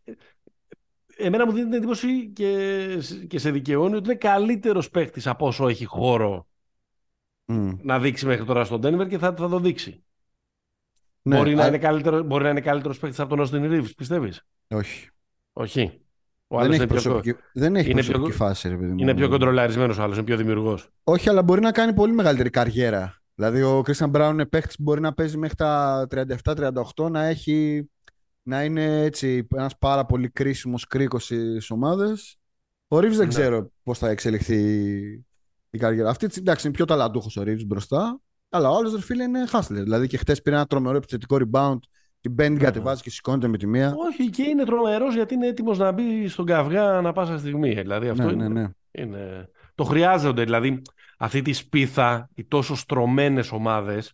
εμένα 1.22 1.46
μου 1.46 1.52
δίνει 1.52 1.64
την 1.64 1.74
εντύπωση 1.74 2.28
και, 2.28 2.86
και 3.28 3.38
σε 3.38 3.50
δικαιώνει 3.50 3.94
ότι 3.94 4.04
είναι 4.04 4.18
καλύτερος 4.18 4.90
παίχτης 4.90 5.26
από 5.26 5.46
όσο 5.46 5.68
έχει 5.68 5.84
χώρο 5.84 6.46
mm. 7.52 7.76
να 7.82 7.98
δείξει 7.98 8.26
μέχρι 8.26 8.44
τώρα 8.44 8.64
στον 8.64 8.80
Denver 8.84 9.08
και 9.08 9.18
θα, 9.18 9.34
θα 9.34 9.48
το 9.48 9.58
δείξει. 9.58 10.04
Ναι, 11.22 11.36
μπορεί, 11.36 11.54
να 11.54 11.66
είναι 11.66 11.78
καλύτερο, 11.78 12.22
μπορεί 12.22 12.44
να 12.44 12.50
είναι 12.50 12.60
καλύτερος 12.60 12.98
παίχτης 12.98 13.20
από 13.20 13.36
τον 13.36 13.46
Austin 13.46 13.72
Reeves, 13.72 13.90
πιστεύεις; 13.96 14.46
Όχι. 14.68 15.08
Όχι. 15.52 16.02
Ο 16.46 16.60
δεν, 16.60 16.72
έχει 16.72 16.86
προσωπική, 16.86 17.32
πιο... 17.34 17.42
δεν 17.52 17.76
έχει 17.76 17.90
είναι 17.90 18.02
προσωπική 18.02 18.24
πιο... 18.24 18.34
φάση. 18.36 18.68
Ρε, 18.68 18.76
παιδί 18.76 18.94
είναι 18.96 19.14
πιο 19.14 19.28
κοντρολαρισμένος 19.28 19.98
ο 19.98 20.02
άλλος, 20.02 20.16
είναι 20.16 20.26
πιο 20.26 20.36
δημιουργός. 20.36 20.88
Όχι, 21.04 21.28
αλλά 21.28 21.42
μπορεί 21.42 21.60
να 21.60 21.72
κάνει 21.72 21.92
πολύ 21.92 22.12
μεγαλύτερη 22.12 22.50
καριέρα. 22.50 23.22
Δηλαδή, 23.34 23.62
ο 23.62 23.82
Κρίστιαν 23.82 24.10
Μπράουν 24.10 24.32
είναι 24.32 24.46
παίχτη 24.46 24.74
που 24.76 24.82
μπορεί 24.82 25.00
να 25.00 25.12
παίζει 25.12 25.36
μέχρι 25.36 25.56
τα 25.56 26.06
37-38, 26.44 27.10
να, 27.10 27.24
έχει, 27.24 27.88
να 28.43 28.64
είναι 28.64 29.03
έτσι 29.03 29.47
ένας 29.55 29.78
πάρα 29.78 30.05
πολύ 30.07 30.28
κρίσιμος 30.28 30.86
κρίκος 30.86 31.24
στις 31.24 31.70
ομάδες. 31.70 32.36
Ο 32.88 32.99
Ρίβ 32.99 33.16
δεν 33.16 33.26
ναι. 33.26 33.32
ξέρω 33.32 33.70
πώς 33.82 33.99
θα 33.99 34.09
εξελιχθεί 34.09 34.61
η 35.70 35.78
καριέρα. 35.78 36.11
Αυτή 36.11 36.28
εντάξει, 36.38 36.66
είναι 36.66 36.76
πιο 36.76 36.84
ταλαντούχος 36.84 37.36
ο 37.36 37.43
Ρίβ 37.43 37.62
μπροστά. 37.66 38.20
Αλλά 38.49 38.70
ο 38.70 38.76
άλλος 38.76 39.05
φίλε 39.05 39.22
είναι 39.22 39.47
χάσλερ. 39.47 39.82
Δηλαδή 39.82 40.07
και 40.07 40.16
χτες 40.16 40.43
πήρε 40.43 40.57
ένα 40.57 40.66
τρομερό 40.66 40.97
επιθετικό 40.97 41.36
rebound 41.40 41.78
και 42.20 42.28
μπαίνει, 42.28 42.57
ναι. 42.57 42.62
κατεβάζει 42.62 43.03
και 43.03 43.11
σηκώνεται 43.11 43.49
με 43.49 43.59
τη 43.59 43.66
μία. 43.66 43.95
Όχι, 43.97 44.30
και 44.30 44.43
είναι 44.43 44.64
τρομερός 44.64 45.14
γιατί 45.14 45.34
είναι 45.34 45.47
έτοιμος 45.47 45.78
να 45.78 45.93
μπει 45.93 46.28
στον 46.28 46.47
καυγά 46.47 46.97
ανά 46.97 47.12
πάσα 47.12 47.38
στιγμή. 47.38 47.74
Δηλαδή 47.74 48.09
αυτό 48.09 48.24
ναι, 48.24 48.32
είναι, 48.32 48.49
ναι, 48.49 48.61
ναι. 48.61 48.68
είναι. 48.90 49.51
Το 49.74 49.84
χρειάζονται. 49.84 50.45
Δηλαδή 50.45 50.82
αυτή 51.18 51.43
τη 51.43 51.53
σπίθα, 51.53 52.28
οι 52.34 52.45
τόσο 52.45 52.76
στρωμένες 52.76 53.53
ομάδες 53.53 54.12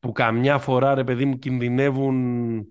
που 0.00 0.12
καμιά 0.12 0.58
φορά 0.58 0.94
ρε 0.94 1.04
παιδί 1.04 1.24
μου 1.24 1.38
κινδυνεύουν 1.38 2.66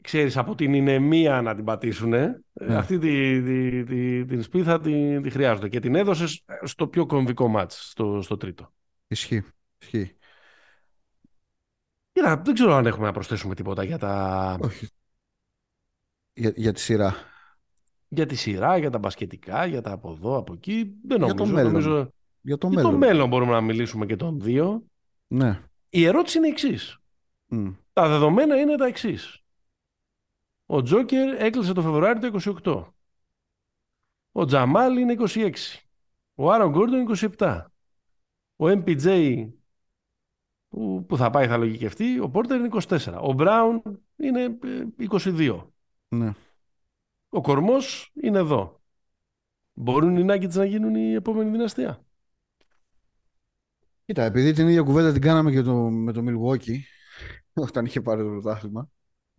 ξέρεις, 0.00 0.36
από 0.36 0.54
την 0.54 0.74
ηνεμία 0.74 1.42
να 1.42 1.54
την 1.54 1.64
πατήσουν. 1.64 2.08
Ναι. 2.08 2.42
Αυτή 2.68 2.98
τη, 2.98 3.42
τη, 3.42 3.84
τη, 3.84 4.24
την 4.24 4.42
σπίθα 4.42 4.80
τη, 4.80 5.20
τη 5.20 5.30
χρειάζονται. 5.30 5.68
Και 5.68 5.80
την 5.80 5.94
έδωσες 5.94 6.44
στο 6.62 6.88
πιο 6.88 7.06
κομβικό 7.06 7.48
μάτς, 7.48 7.90
στο, 7.90 8.22
στο 8.22 8.36
τρίτο. 8.36 8.72
Ισχύει. 9.06 9.44
Ισχύει. 9.78 10.14
Κοίτα, 12.12 12.36
δεν 12.44 12.54
ξέρω 12.54 12.74
αν 12.74 12.86
έχουμε 12.86 13.06
να 13.06 13.12
προσθέσουμε 13.12 13.54
τίποτα 13.54 13.84
για 13.84 13.98
τα... 13.98 14.58
Όχι. 14.62 14.88
Για, 16.32 16.52
για 16.56 16.72
τη 16.72 16.80
σειρά. 16.80 17.14
Για 18.08 18.26
τη 18.26 18.34
σειρά, 18.34 18.76
για 18.76 18.90
τα 18.90 18.98
μπασκετικά, 18.98 19.66
για 19.66 19.80
τα 19.80 19.92
από 19.92 20.10
εδώ, 20.10 20.36
από 20.36 20.52
εκεί. 20.52 20.94
Δεν 21.06 21.20
νομίζω. 21.20 21.36
Για 21.36 21.44
το 21.44 21.52
μέλλον. 21.52 21.72
Νομίζω... 21.72 22.12
Για 22.40 22.58
το, 22.58 22.66
για 22.66 22.76
μέλλον. 22.76 22.92
το 22.92 22.98
μέλλον 22.98 23.28
μπορούμε 23.28 23.52
να 23.52 23.60
μιλήσουμε 23.60 24.06
και 24.06 24.16
των 24.16 24.40
δύο. 24.40 24.82
Ναι. 25.26 25.60
Η 25.88 26.04
ερώτηση 26.04 26.38
είναι 26.38 26.46
η 26.46 26.50
εξής. 26.50 26.98
Τα 27.92 28.08
δεδομένα 28.08 28.56
είναι 28.56 28.76
τα 28.76 28.86
εξής. 28.86 29.39
Ο 30.72 30.82
Τζόκερ 30.82 31.42
έκλεισε 31.42 31.72
το 31.72 31.82
Φεβρουάριο 31.82 32.30
το 32.30 32.52
28. 32.64 32.84
Ο 34.32 34.44
Τζαμάλ 34.44 34.96
είναι 34.96 35.16
26. 35.18 35.52
Ο 36.34 36.52
Άρον 36.52 36.70
Γκόρντον 36.70 37.16
27. 37.38 37.64
Ο 38.56 38.64
MPJ 38.66 39.48
που, 40.68 41.04
που 41.08 41.16
θα 41.16 41.30
πάει 41.30 41.46
θα 41.46 41.56
λογικευτεί. 41.56 42.18
Ο 42.20 42.28
Πόρτερ 42.28 42.58
είναι 42.58 42.68
24. 42.72 43.18
Ο 43.20 43.32
Μπράουν 43.32 43.82
είναι 44.16 44.58
22. 45.10 45.68
Ε, 46.08 46.16
ναι. 46.16 46.32
Ο 47.28 47.40
κορμός 47.40 48.12
είναι 48.14 48.38
εδώ. 48.38 48.80
Μπορούν 49.72 50.16
οι 50.16 50.24
Nuggets 50.28 50.54
να 50.54 50.64
γίνουν 50.64 50.94
η 50.94 51.12
επόμενη 51.12 51.50
δυναστεία; 51.50 52.04
Κοίτα, 54.04 54.22
επειδή 54.22 54.52
την 54.52 54.68
ίδια 54.68 54.82
κουβέντα 54.82 55.12
την 55.12 55.20
κάναμε 55.20 55.50
και 55.50 55.62
το, 55.62 55.74
με 55.74 56.12
το 56.12 56.24
Milwaukee 56.26 56.78
όταν 57.52 57.84
είχε 57.84 58.00
πάρει 58.00 58.22
το 58.22 58.28
πρωτάθλημα. 58.28 58.90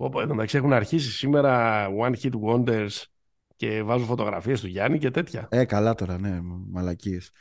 Όπω 0.03 0.21
εντάξει 0.21 0.57
έχουν 0.57 0.73
αρχίσει 0.73 1.11
σήμερα 1.11 1.87
One 2.01 2.13
Hit 2.21 2.31
Wonders 2.45 3.03
και 3.55 3.83
βάζουν 3.83 4.07
φωτογραφίες 4.07 4.61
του 4.61 4.67
Γιάννη 4.67 4.97
και 4.97 5.11
τέτοια. 5.11 5.47
Ε, 5.51 5.65
καλά 5.65 5.95
τώρα, 5.95 6.19
ναι, 6.19 6.39
μαλακίες. 6.69 7.31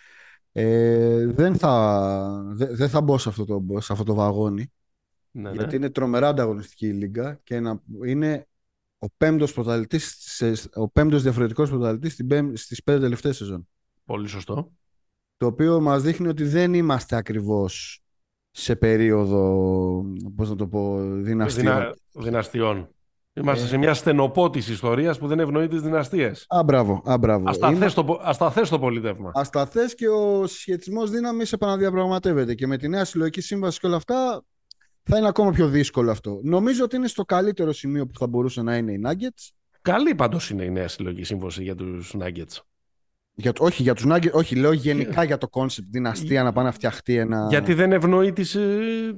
Ε, 0.53 1.27
δεν, 1.27 1.57
θα, 1.57 2.55
δεν 2.55 2.89
θα 2.89 3.01
μπω 3.01 3.19
σε 3.19 3.29
αυτό 3.29 3.45
το, 3.45 3.81
σε 3.81 3.93
αυτό 3.93 4.05
το 4.05 4.15
βαγόνι. 4.15 4.73
Ναι, 5.31 5.51
ναι. 5.51 5.57
γιατί 5.57 5.77
είναι 5.77 5.91
τρομερά 5.91 6.29
ανταγωνιστική 6.29 6.87
η 6.87 6.93
Λίγκα 6.93 7.41
και 7.43 7.63
είναι 8.07 8.47
ο 8.99 9.07
πέμπτος, 9.17 9.53
πρωταλητής, 9.53 10.43
ο 10.75 10.89
πέμπτος 10.89 11.23
διαφορετικός 11.23 11.71
πρωταλητής 11.71 12.19
στις 12.55 12.83
πέντε 12.83 13.01
τελευταίες 13.01 13.37
σεζόν. 13.37 13.69
Πολύ 14.05 14.29
σωστό. 14.29 14.73
Το 15.37 15.47
οποίο 15.47 15.81
μας 15.81 16.03
δείχνει 16.03 16.29
ότι 16.29 16.45
δεν 16.45 16.75
είμαστε 16.75 17.17
ακριβώς 17.17 18.03
σε 18.51 18.77
περίοδο, 18.77 20.05
πώς 20.37 20.49
να 20.49 20.57
το 20.57 20.67
πω, 20.67 20.99
δυναστιών. 21.01 21.65
Δυνα... 21.65 21.95
Δυναστιών. 22.13 22.89
Είμαστε 23.33 23.65
ε... 23.65 23.67
σε 23.67 23.77
μια 23.77 23.95
στενοπό 23.95 24.51
τη 24.51 24.59
ιστορίας 24.59 25.19
που 25.19 25.27
δεν 25.27 25.39
ευνοεί 25.39 25.69
τις 25.69 25.81
δυναστείες. 25.81 26.47
Α, 26.49 26.63
μπράβο. 26.65 27.03
Α, 27.05 27.19
μπράβο. 27.19 27.49
Ασταθέ 27.49 27.87
το, 27.87 28.21
ασταθές 28.23 28.69
το 28.69 28.79
πολιτεύμα. 28.79 29.31
Ασταθέ 29.35 29.85
και 29.97 30.09
ο 30.09 30.47
συσχετισμό 30.47 31.07
δύναμης 31.07 31.53
επαναδιαπραγματεύεται. 31.53 32.55
Και 32.55 32.67
με 32.67 32.77
τη 32.77 32.89
νέα 32.89 33.05
συλλογική 33.05 33.41
σύμβαση 33.41 33.81
και 33.81 33.87
όλα 33.87 33.97
αυτά 33.97 34.45
θα 35.03 35.19
είναι 35.19 35.29
ακόμα 35.29 35.51
πιο 35.51 35.69
δύσκολο 35.69 36.11
αυτό. 36.11 36.41
Νομίζω 36.43 36.85
ότι 36.85 36.97
είναι 36.97 37.09
στο 37.09 37.25
καλύτερο 37.25 37.73
σημείο 37.73 38.07
που 38.07 38.19
θα 38.19 38.27
μπορούσε 38.27 38.63
να 38.63 38.77
είναι 38.77 38.93
οι 38.93 39.01
Nuggets. 39.07 39.49
Καλή 39.83 40.15
πάντως 40.15 40.51
είναι 40.51 40.65
η 40.65 40.71
νέα 40.71 40.89
συλλογική 40.89 41.25
σύμβαση 41.25 41.63
για 41.63 41.75
τους 41.75 42.15
Nuggets. 42.19 42.59
Για, 43.41 43.53
όχι, 43.59 43.83
για 43.83 43.95
τους 43.95 44.05
Nuggets, 44.09 44.33
όχι, 44.33 44.57
λέω 44.57 44.73
γενικά 44.73 45.23
για 45.23 45.39
το 45.39 45.49
concept 45.51 45.87
δυναστεία 45.91 46.43
να 46.43 46.53
πάνε 46.53 46.67
να 46.67 46.75
φτιαχτεί 46.75 47.17
ένα. 47.17 47.47
Γιατί 47.49 47.75
δεν 47.75 47.93
ευνοεί 47.93 48.33
τις 48.33 48.57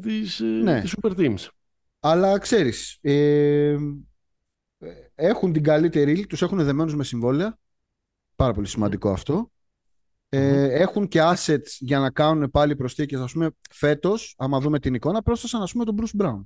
τις, 0.01 0.41
ε, 0.41 0.45
ε, 0.45 0.63
ναι. 0.63 0.83
super 0.87 1.11
teams. 1.17 1.47
Αλλά 2.01 2.39
ξέρεις, 2.39 2.99
ε, 3.01 3.77
έχουν 5.15 5.53
την 5.53 5.63
καλύτερη, 5.63 6.27
τους 6.27 6.43
έχουν 6.43 6.65
δεμένους 6.65 6.97
με 6.97 7.05
συμβόλαια. 7.05 7.59
Πάρα 8.37 8.53
πολύ 8.53 8.67
σημαντικό 8.67 9.11
αυτό. 9.11 9.51
Ε, 10.29 10.65
έχουν 10.65 11.09
και 11.09 11.21
assets 11.23 11.69
για 11.79 11.99
να 11.99 12.11
κάνουν 12.11 12.51
πάλι 12.51 12.77
προσθήκες. 12.77 13.21
Ας 13.21 13.33
πούμε, 13.33 13.51
φέτος, 13.71 14.35
άμα 14.39 14.61
δούμε 14.61 14.79
την 14.79 14.95
εικόνα, 14.95 15.23
πρόσθεσαν 15.23 15.63
ας 15.63 15.73
πούμε 15.73 15.85
τον 15.85 15.97
Bruce 16.01 16.23
Brown. 16.23 16.45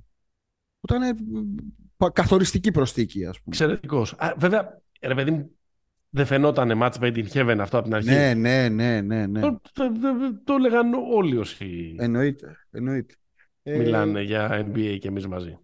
Που 0.79 0.93
ήταν 0.93 1.17
καθοριστική 2.13 2.71
προσθήκη, 2.71 3.25
ας 3.25 3.41
πούμε. 3.41 3.55
Εξαιρετικός. 3.55 4.13
Α, 4.17 4.33
βέβαια, 4.37 4.81
ρε 5.01 5.15
παιδί 5.15 5.31
μου, 5.31 5.56
δεν 6.09 6.25
φαινόταν 6.25 6.79
match 6.81 6.99
made 6.99 7.15
in 7.15 7.25
heaven 7.33 7.57
αυτό 7.59 7.77
από 7.77 7.85
την 7.85 7.95
αρχή. 7.95 8.09
Ναι, 8.09 8.33
ναι, 8.33 8.69
ναι, 8.69 9.01
ναι. 9.01 9.25
ναι. 9.25 9.39
Το, 9.39 9.61
το, 9.73 9.91
το, 9.91 10.41
το 10.43 10.53
έλεγαν 10.53 10.93
όλοι 10.93 11.37
όσοι 11.37 11.95
εννοείται, 11.99 12.57
εννοείται. 12.71 13.13
μιλάνε 13.63 14.21
για 14.21 14.65
NBA 14.65 14.97
και 14.99 15.07
εμείς 15.07 15.27
μαζί 15.27 15.59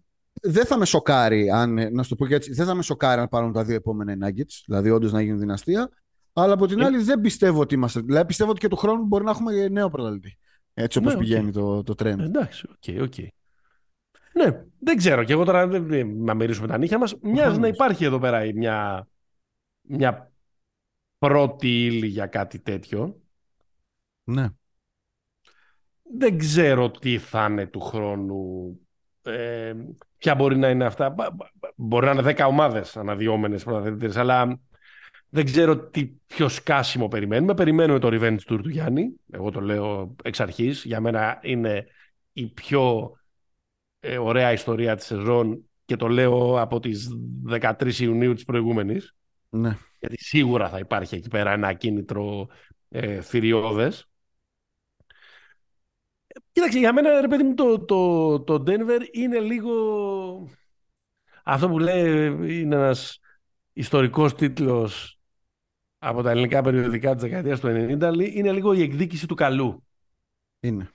δεν 0.46 0.66
θα 0.66 0.78
με 0.78 0.84
σοκάρει, 0.84 1.50
αν, 1.50 1.92
να 1.92 2.02
σου 2.02 2.08
το 2.08 2.14
πω 2.14 2.26
και 2.26 2.34
έτσι, 2.34 2.52
δεν 2.52 2.66
θα 2.66 2.74
με 2.74 2.82
σοκάρει 2.82 3.20
αν 3.20 3.28
πάρουν 3.28 3.52
τα 3.52 3.64
δύο 3.64 3.74
επόμενα 3.74 4.28
Nuggets, 4.28 4.62
δηλαδή 4.66 4.90
όντως 4.90 5.12
να 5.12 5.20
γίνουν 5.20 5.38
δυναστεία. 5.38 5.88
Αλλά 6.32 6.52
από 6.52 6.66
την 6.66 6.80
ε. 6.80 6.84
άλλη 6.84 6.98
δεν 6.98 7.20
πιστεύω 7.20 7.60
ότι 7.60 7.74
είμαστε. 7.74 8.00
Δηλαδή 8.00 8.26
πιστεύω 8.26 8.50
ότι 8.50 8.60
και 8.60 8.68
του 8.68 8.76
χρόνου 8.76 9.04
μπορεί 9.04 9.24
να 9.24 9.30
έχουμε 9.30 9.68
νέο 9.68 9.90
πρωταθλητή. 9.90 10.38
Έτσι 10.74 10.98
όπως 10.98 11.12
ναι, 11.12 11.18
πηγαίνει 11.18 11.52
το, 11.52 11.82
το 11.82 11.94
trend. 11.98 12.18
Εντάξει, 12.18 12.66
OK, 12.70 12.76
okay, 12.86 13.02
OK. 13.02 13.12
Okay. 13.16 13.26
Ναι, 14.32 14.64
δεν 14.78 14.96
ξέρω. 14.96 15.24
Και 15.24 15.32
εγώ 15.32 15.44
τώρα 15.44 15.66
να 16.04 16.34
μυρίσουμε 16.34 16.66
τα 16.66 16.78
νύχια 16.78 16.98
μας. 16.98 17.16
Μοιάζει 17.22 17.58
να 17.58 17.66
υπάρχει 17.66 18.04
εδώ 18.04 18.18
πέρα 18.18 18.40
μια, 18.54 19.08
μια 19.80 20.32
πρώτη 21.28 21.84
ύλη 21.84 22.06
για 22.06 22.26
κάτι 22.26 22.58
τέτοιο. 22.58 23.20
Ναι. 24.24 24.48
Δεν 26.16 26.38
ξέρω 26.38 26.90
τι 26.90 27.18
θα 27.18 27.46
είναι 27.50 27.66
του 27.66 27.80
χρόνου. 27.80 28.78
Ε, 29.22 29.74
ποια 30.18 30.34
μπορεί 30.34 30.56
να 30.56 30.70
είναι 30.70 30.84
αυτά. 30.84 31.14
Μπορεί 31.76 32.06
να 32.06 32.12
είναι 32.12 32.34
10 32.36 32.46
ομάδες 32.48 32.96
αναδυόμενες 32.96 33.64
πρωταθλητές, 33.64 34.16
αλλά 34.16 34.60
δεν 35.28 35.44
ξέρω 35.44 35.78
τι 35.78 36.06
πιο 36.06 36.48
σκάσιμο 36.48 37.08
περιμένουμε. 37.08 37.54
Περιμένουμε 37.54 37.98
το 37.98 38.08
Revenge 38.12 38.52
Tour 38.52 38.60
του 38.62 38.68
Γιάννη. 38.68 39.14
Εγώ 39.30 39.50
το 39.50 39.60
λέω 39.60 40.14
εξ 40.22 40.40
αρχής. 40.40 40.84
Για 40.84 41.00
μένα 41.00 41.38
είναι 41.42 41.86
η 42.32 42.46
πιο 42.46 43.12
ε, 44.00 44.18
ωραία 44.18 44.52
ιστορία 44.52 44.96
της 44.96 45.06
σεζόν 45.06 45.64
και 45.84 45.96
το 45.96 46.08
λέω 46.08 46.60
από 46.60 46.80
τις 46.80 47.08
13 47.50 47.94
Ιουνίου 47.98 48.34
της 48.34 48.44
προηγούμενης. 48.44 49.14
Ναι. 49.48 49.78
Γιατί 50.06 50.24
σίγουρα 50.24 50.68
θα 50.68 50.78
υπάρχει 50.78 51.14
εκεί 51.14 51.28
πέρα 51.28 51.52
ένα 51.52 51.72
κίνητρο 51.72 52.48
ε, 52.88 53.20
θηριώδες. 53.20 54.08
Κοίταξε, 56.52 56.78
για 56.78 56.92
μένα, 56.92 57.20
ρε 57.20 57.28
παιδί 57.28 57.42
μου, 57.42 57.54
το, 57.54 57.84
το, 57.84 58.40
το 58.40 58.62
Denver 58.66 59.00
είναι 59.12 59.40
λίγο... 59.40 60.48
Αυτό 61.44 61.68
που 61.68 61.78
λέει 61.78 62.26
είναι 62.60 62.74
ένας 62.74 63.18
ιστορικός 63.72 64.34
τίτλος 64.34 65.18
από 65.98 66.22
τα 66.22 66.30
ελληνικά 66.30 66.62
περιοδικά 66.62 67.12
της 67.14 67.22
δεκαετίας 67.22 67.60
του 67.60 67.68
90, 67.68 68.30
είναι 68.32 68.52
λίγο 68.52 68.72
η 68.72 68.82
εκδίκηση 68.82 69.26
του 69.26 69.34
καλού. 69.34 69.84
Είναι. 70.60 70.90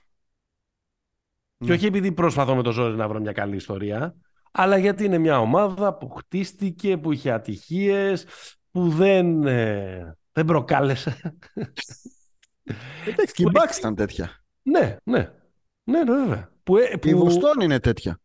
Και 1.56 1.66
ναι. 1.66 1.74
όχι 1.74 1.86
επειδή 1.86 2.12
προσπαθώ 2.12 2.54
με 2.54 2.62
το 2.62 2.72
ζόρι 2.72 2.96
να 2.96 3.08
βρω 3.08 3.20
μια 3.20 3.32
καλή 3.32 3.56
ιστορία, 3.56 4.14
αλλά 4.50 4.76
γιατί 4.76 5.04
είναι 5.04 5.18
μια 5.18 5.40
ομάδα 5.40 5.96
που 5.96 6.08
χτίστηκε, 6.08 6.96
που 6.96 7.12
είχε 7.12 7.30
ατυχίες, 7.30 8.26
που 8.70 8.88
δεν, 8.88 9.46
ε, 9.46 10.16
δεν 10.32 10.44
προκάλεσε. 10.44 11.36
Εντάξει, 13.06 13.34
και 13.34 13.42
η 13.42 13.50
Bucks 13.52 13.78
ήταν 13.78 13.94
τέτοια. 13.94 14.44
Ναι, 14.62 14.96
ναι. 15.04 15.30
Ναι, 15.84 16.04
ναι, 16.04 16.14
βέβαια. 16.14 16.52
Που, 16.62 16.76
ε, 16.76 16.96
που... 17.00 17.08
Η 17.08 17.14
Βοστόν 17.14 17.60
είναι 17.60 17.80
τέτοια. 17.80 18.20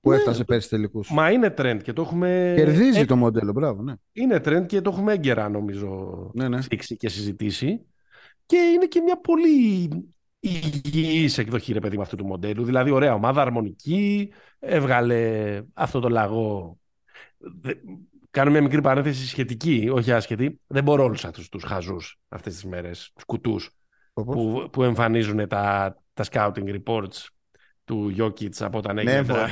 Που 0.00 0.10
ναι, 0.10 0.16
έφτασε 0.16 0.44
πέρσι 0.44 0.68
τελικούς. 0.68 1.10
Μα 1.10 1.30
είναι 1.30 1.54
trend 1.58 1.80
και 1.82 1.92
το 1.92 2.02
έχουμε. 2.02 2.52
Κερδίζει 2.56 3.04
το 3.04 3.16
μοντέλο, 3.16 3.52
μπράβο, 3.52 3.82
ναι. 3.82 3.94
Είναι 4.12 4.36
trend 4.36 4.66
και 4.66 4.80
το 4.80 4.90
έχουμε 4.90 5.12
έγκαιρα, 5.12 5.48
νομίζω, 5.48 6.30
ναι, 6.34 6.48
ναι. 6.48 6.58
και 6.98 7.08
συζητήσει. 7.08 7.86
Και 8.46 8.56
είναι 8.56 8.86
και 8.86 9.00
μια 9.00 9.20
πολύ 9.20 9.88
υγιής 10.40 11.38
εκδοχή, 11.38 11.72
ρε 11.72 11.80
παιδί, 11.80 11.96
με 11.96 12.02
αυτού 12.02 12.16
του 12.16 12.26
μοντέλου. 12.26 12.64
Δηλαδή, 12.64 12.90
ωραία 12.90 13.14
ομάδα, 13.14 13.42
αρμονική, 13.42 14.32
έβγαλε 14.58 15.62
αυτό 15.72 16.00
το 16.00 16.08
λαγό. 16.08 16.78
Κάνω 18.30 18.50
μια 18.50 18.62
μικρή 18.62 18.80
παρένθεση 18.80 19.26
σχετική, 19.26 19.88
όχι 19.92 20.12
άσχετη. 20.12 20.60
Δεν 20.66 20.82
μπορώ 20.82 21.04
όλους 21.04 21.24
αυτούς 21.24 21.48
τους 21.48 21.64
χαζούς 21.64 22.18
αυτές 22.28 22.52
τις 22.52 22.64
μέρες, 22.64 23.10
τους 23.14 23.24
κουτούς, 23.24 23.70
που, 24.12 24.68
που 24.72 24.82
εμφανίζουν 24.82 25.48
τα, 25.48 25.96
τα 26.14 26.24
scouting 26.30 26.80
reports 26.82 27.26
του 27.84 28.14
Jokic 28.18 28.50
από 28.58 28.78
όταν 28.78 28.94
ναι, 28.94 29.00
έγινε. 29.00 29.20
Ναι, 29.20 29.46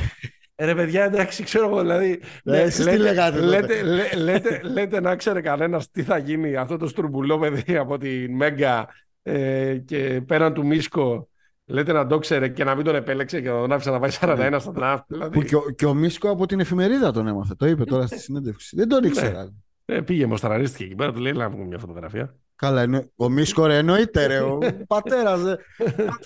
ε, 0.55 0.65
ρε 0.67 0.75
παιδιά, 0.75 1.05
εντάξει, 1.05 1.43
ξέρω 1.43 1.67
εγώ, 1.67 1.81
δηλαδή. 1.81 2.23
Ναι, 2.45 2.61
εσείς 2.61 2.85
λέτε, 2.85 2.97
τι 2.97 3.03
λέγατε, 3.03 3.41
λέτε, 3.41 3.83
λέτε, 3.83 4.17
λέτε, 4.17 4.61
λέτε, 4.63 5.01
να 5.01 5.17
ξέρει 5.17 5.41
κανένας 5.41 5.91
τι 5.91 6.03
θα 6.03 6.19
γίνει 6.19 6.57
αυτό 6.57 6.77
το 6.77 6.89
στουρμπουλό 6.89 7.39
παιδί 7.39 7.77
από 7.77 7.99
τη 7.99 8.29
Μέγκα 8.29 8.89
ε, 9.23 9.77
και 9.77 10.23
πέραν 10.27 10.55
του 10.55 10.67
Μίσκο 10.67 11.29
Λέτε 11.69 11.93
να 11.93 12.07
το 12.07 12.19
ξέρε 12.19 12.49
και 12.49 12.65
να 12.65 12.75
μην 12.75 12.85
τον 12.85 12.95
επέλεξε 12.95 13.41
και 13.41 13.51
να 13.51 13.61
τον 13.61 13.73
άφησε 13.73 13.91
να 13.91 13.99
πάει 13.99 14.11
41 14.21 14.57
στο 14.61 14.73
draft. 14.77 14.99
Δηλαδή. 15.07 15.39
Που 15.39 15.43
και, 15.43 15.57
ο, 15.57 15.71
και 15.77 15.87
ο 15.87 15.95
Μίσκο 15.95 16.31
από 16.31 16.47
την 16.47 16.61
εφημερίδα 16.61 17.13
τον 17.13 17.27
έμαθε. 17.27 17.55
Το 17.55 17.67
είπε 17.67 17.85
τώρα 17.85 18.07
στη 18.07 18.19
συνέντευξη. 18.19 18.77
Δεν 18.77 18.89
τον 18.89 19.05
ήξερα. 19.05 19.43
Ναι. 19.43 19.97
Ε, 19.97 20.01
πήγε, 20.01 20.27
μοσταραρίστηκε 20.27 20.85
εκεί 20.85 20.95
πέρα. 20.95 21.13
Του 21.13 21.21
λέει: 21.21 21.33
να 21.33 21.49
μια 21.49 21.79
φωτογραφία. 21.79 22.35
Καλά, 22.57 22.81
εννο... 22.81 23.05
ο 23.17 23.29
Μίσκο 23.29 23.67
ρε, 23.67 23.77
εννοείται 23.77 24.27
ρε. 24.27 24.41
Ο 24.41 24.59
πατέρας. 24.87 25.41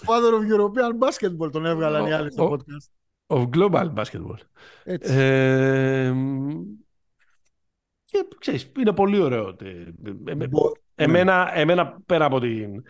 Father 0.06 0.32
of 0.32 0.54
European 0.54 1.08
Basketball 1.08 1.52
τον 1.52 1.66
έβγαλαν 1.66 2.06
οι 2.06 2.12
άλλοι 2.12 2.32
στο 2.32 2.50
podcast. 2.52 3.36
Of 3.36 3.48
Global 3.56 3.92
Basketball. 3.94 4.38
Έτσι. 4.84 5.12
Ε, 5.14 6.12
και 8.04 8.26
ξέρεις, 8.38 8.72
είναι 8.78 8.92
πολύ 8.92 9.20
ωραίο. 9.20 9.56
Εμένα, 10.94 11.50
εμένα 11.54 12.00
πέρα 12.06 12.24
από 12.24 12.40
την 12.40 12.82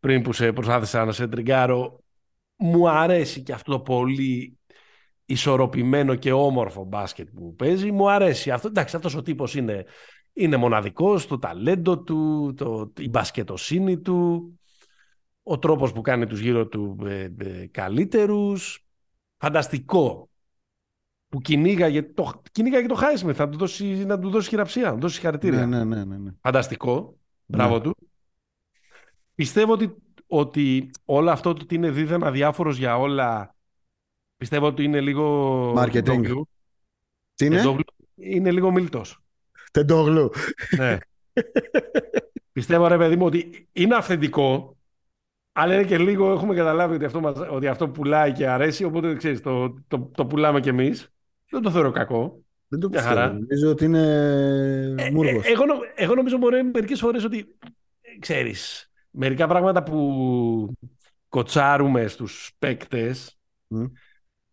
πριν 0.00 0.22
που 0.22 0.32
σε 0.32 0.52
προσπάθησα 0.52 1.04
να 1.04 1.12
σε 1.12 1.28
τριγκάρω, 1.28 2.00
μου 2.56 2.88
αρέσει 2.88 3.42
και 3.42 3.52
αυτό 3.52 3.72
το 3.72 3.80
πολύ 3.80 4.58
ισορροπημένο 5.26 6.14
και 6.14 6.32
όμορφο 6.32 6.84
μπάσκετ 6.84 7.28
που 7.34 7.54
παίζει. 7.54 7.92
Μου 7.92 8.10
αρέσει. 8.10 8.50
Αυτό, 8.50 8.68
εντάξει, 8.68 8.96
αυτός 8.96 9.14
ο 9.14 9.22
τύπος 9.22 9.54
είναι, 9.54 9.84
είναι 10.32 10.56
μοναδικός, 10.56 11.26
το 11.26 11.38
ταλέντο 11.38 11.98
του, 11.98 12.52
το, 12.56 12.92
η 12.98 13.08
μπασκετοσύνη 13.08 13.98
του, 13.98 14.50
ο 15.42 15.58
τρόπος 15.58 15.92
που 15.92 16.00
κάνει 16.00 16.26
τους 16.26 16.40
γύρω 16.40 16.66
του 16.66 16.98
ε, 17.04 17.28
ε, 17.38 17.66
καλύτερους. 17.66 18.86
Φανταστικό. 19.36 20.28
Που 21.28 21.40
κυνήγαγε 21.40 22.02
το, 22.02 22.42
κυνήγαγε 22.52 22.86
το 22.86 22.98
Highsmith, 23.00 23.36
να 23.36 23.48
του 23.48 23.58
δώσει, 23.58 23.84
να 23.84 24.18
του 24.18 24.30
δώσει 24.30 24.48
χειραψία, 24.48 24.82
να 24.82 24.92
του 24.92 25.00
δώσει 25.00 25.14
συγχαρητήρια. 25.14 25.66
Ναι, 25.66 25.84
ναι, 25.84 26.04
ναι, 26.04 26.16
ναι. 26.16 26.30
Φανταστικό. 26.40 27.18
Μπράβο 27.46 27.74
ναι. 27.74 27.80
του. 27.80 27.96
Πιστεύω 29.36 29.72
ότι, 29.72 29.94
ότι 30.26 30.90
όλο 31.04 31.30
αυτό 31.30 31.52
το 31.52 31.62
ότι 31.62 31.74
είναι 31.74 31.90
δίδεν 31.90 32.24
αδιάφορος 32.24 32.78
για 32.78 32.98
όλα. 32.98 33.54
Πιστεύω 34.36 34.66
ότι 34.66 34.84
είναι 34.84 35.00
λίγο. 35.00 35.72
Marketing. 35.76 36.42
Τι 37.34 37.46
είναι; 37.46 37.76
είναι 38.14 38.50
λίγο 38.50 38.70
μιλτό. 38.70 39.02
Τεντόγλου. 39.72 40.30
Ναι. 40.76 40.98
Πιστεύω, 42.52 42.86
ρε 42.86 42.96
παιδί 42.96 43.16
μου, 43.16 43.26
ότι 43.26 43.68
είναι 43.72 43.94
αυθεντικό, 43.94 44.76
αλλά 45.52 45.74
είναι 45.74 45.84
και 45.84 45.98
λίγο 45.98 46.32
έχουμε 46.32 46.54
καταλάβει 46.54 46.94
ότι 46.94 47.04
αυτό, 47.04 47.20
μας, 47.20 47.38
ότι 47.50 47.66
αυτό 47.66 47.88
πουλάει 47.88 48.32
και 48.32 48.46
αρέσει, 48.46 48.84
οπότε 48.84 49.14
ξέρεις, 49.14 49.40
το, 49.40 49.74
το, 49.88 50.10
το 50.14 50.26
πουλάμε 50.26 50.60
κι 50.60 50.68
εμείς. 50.68 51.12
Δεν 51.50 51.62
το 51.62 51.70
θεωρώ 51.70 51.90
κακό. 51.90 52.40
Δεν 52.68 52.80
το 52.80 52.88
πιστεύω. 52.88 53.20
Νομίζω 53.20 53.70
ότι 53.70 53.84
είναι 53.84 54.06
ε, 54.98 55.04
ε 55.04 55.06
εγώ, 55.44 55.64
εγώ 55.94 56.14
νομίζω 56.14 56.36
μπορεί 56.36 56.62
μερικές 56.62 57.00
φορές 57.00 57.24
ότι, 57.24 57.56
ξέρεις, 58.18 58.90
μερικά 59.16 59.46
πράγματα 59.46 59.82
που 59.82 60.72
κοτσάρουμε 61.28 62.06
στους 62.06 62.52
παίκτες 62.58 63.38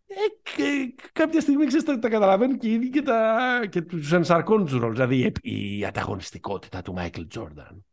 ε, 0.06 0.94
κάποια 1.12 1.40
στιγμή 1.40 1.66
ξέρεις, 1.66 1.84
τα, 1.84 1.98
τα 1.98 2.08
καταλαβαίνουν 2.08 2.58
και 2.58 2.68
οι 2.68 2.72
ίδιοι 2.72 2.90
και, 2.90 3.02
τα, 3.02 3.36
και 3.68 3.82
τους 3.82 4.12
ενσαρκώνουν 4.12 4.66
τους 4.66 4.78
ρόλους. 4.78 4.94
Δηλαδή 4.94 5.32
η, 5.42 5.84
ανταγωνιστικότητα 5.84 6.82
του 6.82 6.92
Μάικλ 6.92 7.22
Τζόρνταν. 7.28 7.84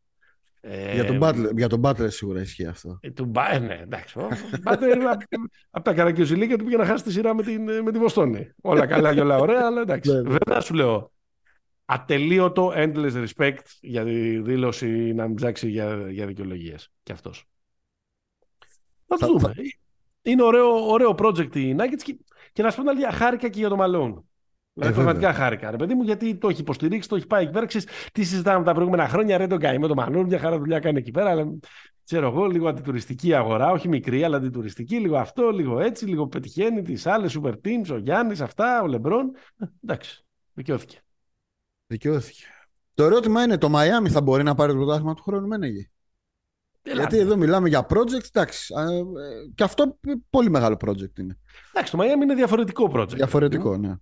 για, 0.94 1.06
τον 1.06 1.20
Butler, 1.22 1.56
για 1.56 1.70
τον 1.70 1.82
Butler 1.84 2.12
σίγουρα 2.12 2.42
ισχύει 2.42 2.66
αυτό. 2.66 2.98
Ε, 3.02 3.12
του, 3.12 3.32
ε, 3.52 3.60
ναι, 3.60 3.80
εντάξει. 3.82 4.20
Ο 4.20 4.28
Butler 4.66 5.16
από 5.70 5.84
τα 5.84 5.94
καρακιοζηλίκια 5.94 6.58
του 6.58 6.64
πήγε 6.64 6.78
να 6.78 6.86
χάσει 6.86 7.04
τη 7.04 7.12
σειρά 7.12 7.36
με, 7.36 7.44
την, 7.44 7.84
με 7.84 7.92
τη 7.92 8.00
Βοστόνη. 8.00 8.50
όλα 8.62 8.86
καλά 8.86 9.14
και 9.14 9.22
όλα 9.22 9.38
ωραία, 9.38 9.66
αλλά 9.66 9.82
εντάξει. 9.82 10.12
Ναι, 10.12 10.22
ναι. 10.22 10.30
Βέβαια 10.30 10.62
σου 10.62 10.74
λέω, 10.74 11.12
ατελείωτο 11.92 12.74
endless 12.76 13.26
respect 13.26 13.66
για 13.82 14.04
τη 14.04 14.40
δήλωση 14.40 15.14
να 15.14 15.28
μην 15.28 15.36
ψάξει 15.36 15.70
για, 15.70 16.08
για 16.10 16.26
δικαιολογίες. 16.26 16.92
Και 17.04 17.12
αυτός. 17.12 17.46
Θα 19.08 19.18
το 19.18 19.28
δούμε. 19.28 19.54
Είναι 20.22 20.44
ωραίο, 20.44 20.90
ωραίο 20.90 21.16
project 21.18 21.56
η 21.56 21.76
Nuggets 21.80 22.02
και, 22.04 22.18
και 22.54 22.64
να 22.64 22.70
σου 22.70 22.76
πω 22.76 22.82
την 22.82 22.92
αλήθεια, 22.92 23.12
χάρηκα 23.12 23.50
και 23.50 23.60
για 23.60 23.70
το 23.70 23.76
Μαλόν. 23.76 24.26
Δηλαδή, 24.74 24.92
ε, 24.92 24.96
πραγματικά 24.96 25.34
χάρηκα, 25.34 25.72
ρε 25.72 25.78
παιδί 25.78 25.94
μου, 25.94 26.04
γιατί 26.04 26.36
το 26.36 26.48
έχει 26.48 26.62
υποστηρίξει, 26.62 27.10
το 27.10 27.16
έχει 27.16 27.28
πάει 27.28 27.44
εκεί 27.44 27.52
πέρα. 27.52 27.66
τι 28.12 28.24
συζητάμε 28.24 28.66
τα 28.66 28.74
προηγούμενα 28.74 29.08
χρόνια, 29.08 29.38
ρε 29.38 29.48
τον 29.48 29.60
με 29.80 29.88
το 29.88 29.96
Μαλόν, 29.96 30.26
μια 30.26 30.40
χαρά 30.40 30.58
δουλειά 30.58 30.80
κάνει 30.80 30.98
εκεί 30.98 31.12
πέρα. 31.12 31.30
Αλλά 31.30 31.60
ξέρω 32.04 32.28
εγώ, 32.28 32.46
λίγο 32.46 32.68
αντιτουριστική 32.68 33.34
αγορά, 33.34 33.72
όχι 33.72 33.88
μικρή, 33.88 34.24
αλλά 34.24 34.38
αντιτουριστική, 34.38 35.00
λίγο 35.00 35.18
αυτό, 35.18 35.50
λίγο 35.50 35.80
έτσι, 35.80 36.06
λίγο 36.06 36.28
πετυχαίνει 36.28 36.82
τις 36.82 37.06
άλλες 37.06 37.38
super 37.42 37.54
teams, 37.66 37.92
ο 37.92 37.98
Γιάννης, 37.98 38.42
αυτά, 38.42 38.82
ο 38.82 38.88
Λεμπρόν. 38.88 39.32
Ε, 39.58 39.66
εντάξει, 39.84 40.26
δικαιώθηκε. 40.54 41.00
Δικαιώθηκε. 41.92 42.46
Το 42.94 43.04
ερώτημα 43.04 43.44
είναι, 43.44 43.58
το 43.58 43.70
Μαϊάμι 43.70 44.10
θα 44.10 44.22
μπορεί 44.22 44.44
να 44.44 44.56
πάρει 44.56 44.72
το 44.72 44.78
πρωτάθλημα 44.78 45.14
του 45.14 45.24
χρόνου, 45.24 45.48
Μένεγε. 45.48 45.90
Γιατί 46.84 47.18
εδώ 47.18 47.38
μιλάμε 47.38 47.70
για 47.70 47.88
project, 47.90 48.26
εντάξει. 48.34 48.74
Ε, 48.78 49.02
και 49.56 49.64
αυτό 49.64 50.00
πολύ 50.30 50.50
μεγάλο 50.50 50.78
project 50.86 51.20
είναι. 51.20 51.38
Εντάξει, 51.70 51.92
το 51.92 51.98
Μαϊάμι 51.98 52.24
είναι 52.24 52.36
διαφορετικό 52.36 52.92
project. 52.94 53.16
Διαφορετικό, 53.16 53.78
ναι. 53.78 53.96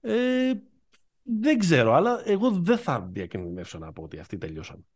Ε, 0.00 0.52
δεν 1.22 1.58
ξέρω, 1.58 1.94
αλλά 1.94 2.22
εγώ 2.24 2.50
δεν 2.50 2.78
θα 2.78 3.08
διακινδυνεύσω 3.12 3.78
να 3.78 3.92
πω 3.92 4.02
ότι 4.02 4.18
αυτοί 4.18 4.38
τελειώσαν 4.38 4.86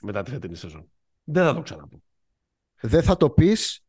μετά 0.00 0.22
τη 0.22 0.30
φετινή 0.30 0.56
σεζόν. 0.56 0.90
Δεν 1.24 1.44
θα 1.44 1.54
το 1.54 1.62
ξαναπώ. 1.62 2.02
Δεν 2.80 3.02
θα 3.02 3.16
το 3.16 3.30
πεις 3.30 3.83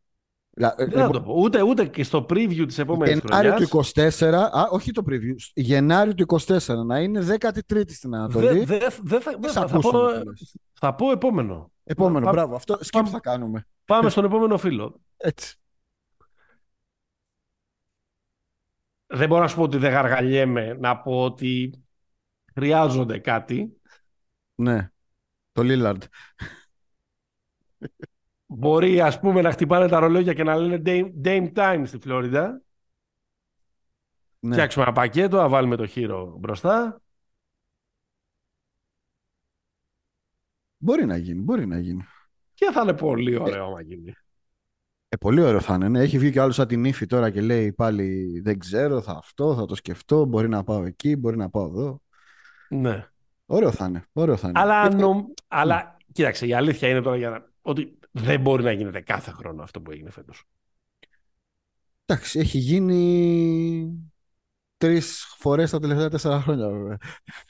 δεν 0.55 0.91
θα 0.91 1.09
το 1.09 1.21
πω. 1.21 1.33
Ούτε, 1.37 1.61
ούτε 1.61 1.85
και 1.85 2.03
στο 2.03 2.25
preview 2.29 2.63
της 2.67 2.79
επόμενης 2.79 3.19
Γενάρη 3.19 3.47
χρονιάς. 3.47 3.69
του 3.69 4.01
24, 4.19 4.23
α, 4.33 4.67
όχι 4.71 4.91
το 4.91 5.03
preview, 5.09 5.35
Γενάρη 5.53 6.13
του 6.13 6.25
24, 6.27 6.59
να 6.85 6.99
είναι 6.99 7.37
13η 7.39 7.91
στην 7.91 8.15
Ανατολή. 8.15 8.63
Δε, 8.63 8.77
δε, 8.77 8.87
δε, 9.03 9.19
θα, 9.19 9.37
θα, 9.41 9.67
θα, 9.67 9.79
πω, 9.79 9.91
θα 10.73 10.95
πω 10.95 11.11
επόμενο. 11.11 11.71
Επόμενο, 11.83 12.29
μπράβο. 12.31 12.55
Αυτό 12.55 12.77
skip 12.91 13.05
θα 13.05 13.19
κάνουμε. 13.19 13.67
Πάμε 13.85 14.09
στον 14.09 14.25
επόμενο 14.25 14.57
φίλο. 14.57 15.01
Έτσι. 15.17 15.55
Δεν 19.07 19.27
μπορώ 19.27 19.41
να 19.41 19.47
σου 19.47 19.55
πω 19.55 19.61
ότι 19.61 19.77
δεν 19.77 19.91
γαργαλιέμαι 19.91 20.77
να 20.79 20.97
πω 20.97 21.23
ότι 21.23 21.83
χρειάζονται 22.53 23.19
κάτι. 23.19 23.81
Ναι. 24.55 24.89
Το 25.51 25.63
Λίλαρντ. 25.63 26.03
Μπορεί 28.45 29.01
ας 29.01 29.19
πούμε 29.19 29.41
να 29.41 29.51
χτυπάνε 29.51 29.87
τα 29.87 29.99
ρολόγια 29.99 30.33
και 30.33 30.43
να 30.43 30.55
λένε 30.55 30.81
Dame, 30.85 31.11
Dame 31.25 31.53
Time 31.53 31.83
στη 31.85 31.97
Φλόριντα. 31.97 32.61
Ναι. 34.39 34.53
Φτιάξουμε 34.53 34.83
ένα 34.85 34.93
πακέτο, 34.93 35.37
να 35.37 35.49
βάλουμε 35.49 35.75
το 35.75 35.85
χείρο 35.85 36.35
μπροστά. 36.39 37.01
Μπορεί 40.77 41.05
να 41.05 41.17
γίνει, 41.17 41.41
μπορεί 41.41 41.65
να 41.67 41.79
γίνει. 41.79 42.05
Και 42.53 42.69
θα 42.73 42.81
είναι 42.81 42.93
πολύ 42.93 43.37
ωραίο 43.37 43.69
να 43.69 43.81
γίνει. 43.81 44.13
Ε, 45.09 45.17
πολύ 45.17 45.41
ωραίο 45.41 45.59
θα 45.59 45.75
είναι. 45.75 45.89
Ναι. 45.89 45.99
Έχει 45.99 46.17
βγει 46.17 46.31
και 46.31 46.39
άλλος 46.39 46.55
σαν 46.55 46.67
την 46.67 46.85
ύφη 46.85 47.05
τώρα 47.05 47.29
και 47.29 47.41
λέει 47.41 47.73
πάλι 47.73 48.39
δεν 48.43 48.59
ξέρω, 48.59 49.01
θα 49.01 49.11
αυτό, 49.11 49.55
θα 49.55 49.65
το 49.65 49.75
σκεφτώ, 49.75 50.25
μπορεί 50.25 50.49
να 50.49 50.63
πάω 50.63 50.83
εκεί, 50.83 51.15
μπορεί 51.15 51.37
να 51.37 51.49
πάω 51.49 51.65
εδώ. 51.65 52.01
Ναι. 52.69 53.07
Ωραίο 53.45 53.71
θα 53.71 53.85
είναι. 53.85 54.05
Ωραίο 54.13 54.37
θα 54.37 54.47
είναι. 54.47 54.59
Αλλά, 54.59 54.93
νο... 54.93 55.25
Αλλά 55.47 55.97
κοίταξε, 56.11 56.45
η 56.45 56.53
αλήθεια 56.53 56.89
είναι 56.89 57.01
τώρα 57.01 57.17
για 57.17 57.29
να... 57.29 57.49
ότι 57.61 57.99
δεν 58.17 58.41
μπορεί 58.41 58.63
να 58.63 58.71
γίνεται 58.71 59.01
κάθε 59.01 59.31
χρόνο 59.31 59.63
αυτό 59.63 59.81
που 59.81 59.91
έγινε 59.91 60.11
φέτος. 60.11 60.43
Εντάξει, 62.05 62.39
έχει 62.39 62.57
γίνει 62.57 64.09
τρεις 64.77 65.35
φορές 65.37 65.71
τα 65.71 65.79
τελευταία 65.79 66.09
τέσσερα 66.09 66.41
χρόνια, 66.41 66.69
βέβαια. 66.69 66.97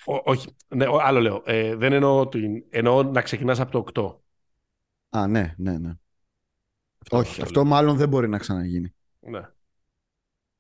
όχι, 0.06 0.56
ναι, 0.68 0.86
άλλο 1.02 1.20
λέω. 1.20 1.42
Ε, 1.46 1.76
δεν 1.76 1.94
εννοώ 1.94 2.20
ότι 2.20 2.66
εννοώ 2.70 3.04
να 3.04 3.22
ξεκινάς 3.22 3.60
από 3.60 3.72
το 3.72 4.22
8. 5.10 5.20
Α, 5.20 5.28
ναι, 5.28 5.54
ναι, 5.58 5.78
ναι. 5.78 5.94
Αυτό 7.02 7.18
όχι, 7.18 7.42
αυτό, 7.42 7.66
μάλλον 7.66 7.98
δεν 7.98 8.10
μπορεί 8.10 8.30
να 8.30 8.38
ξαναγίνει. 8.38 8.94
Ναι. 9.20 9.42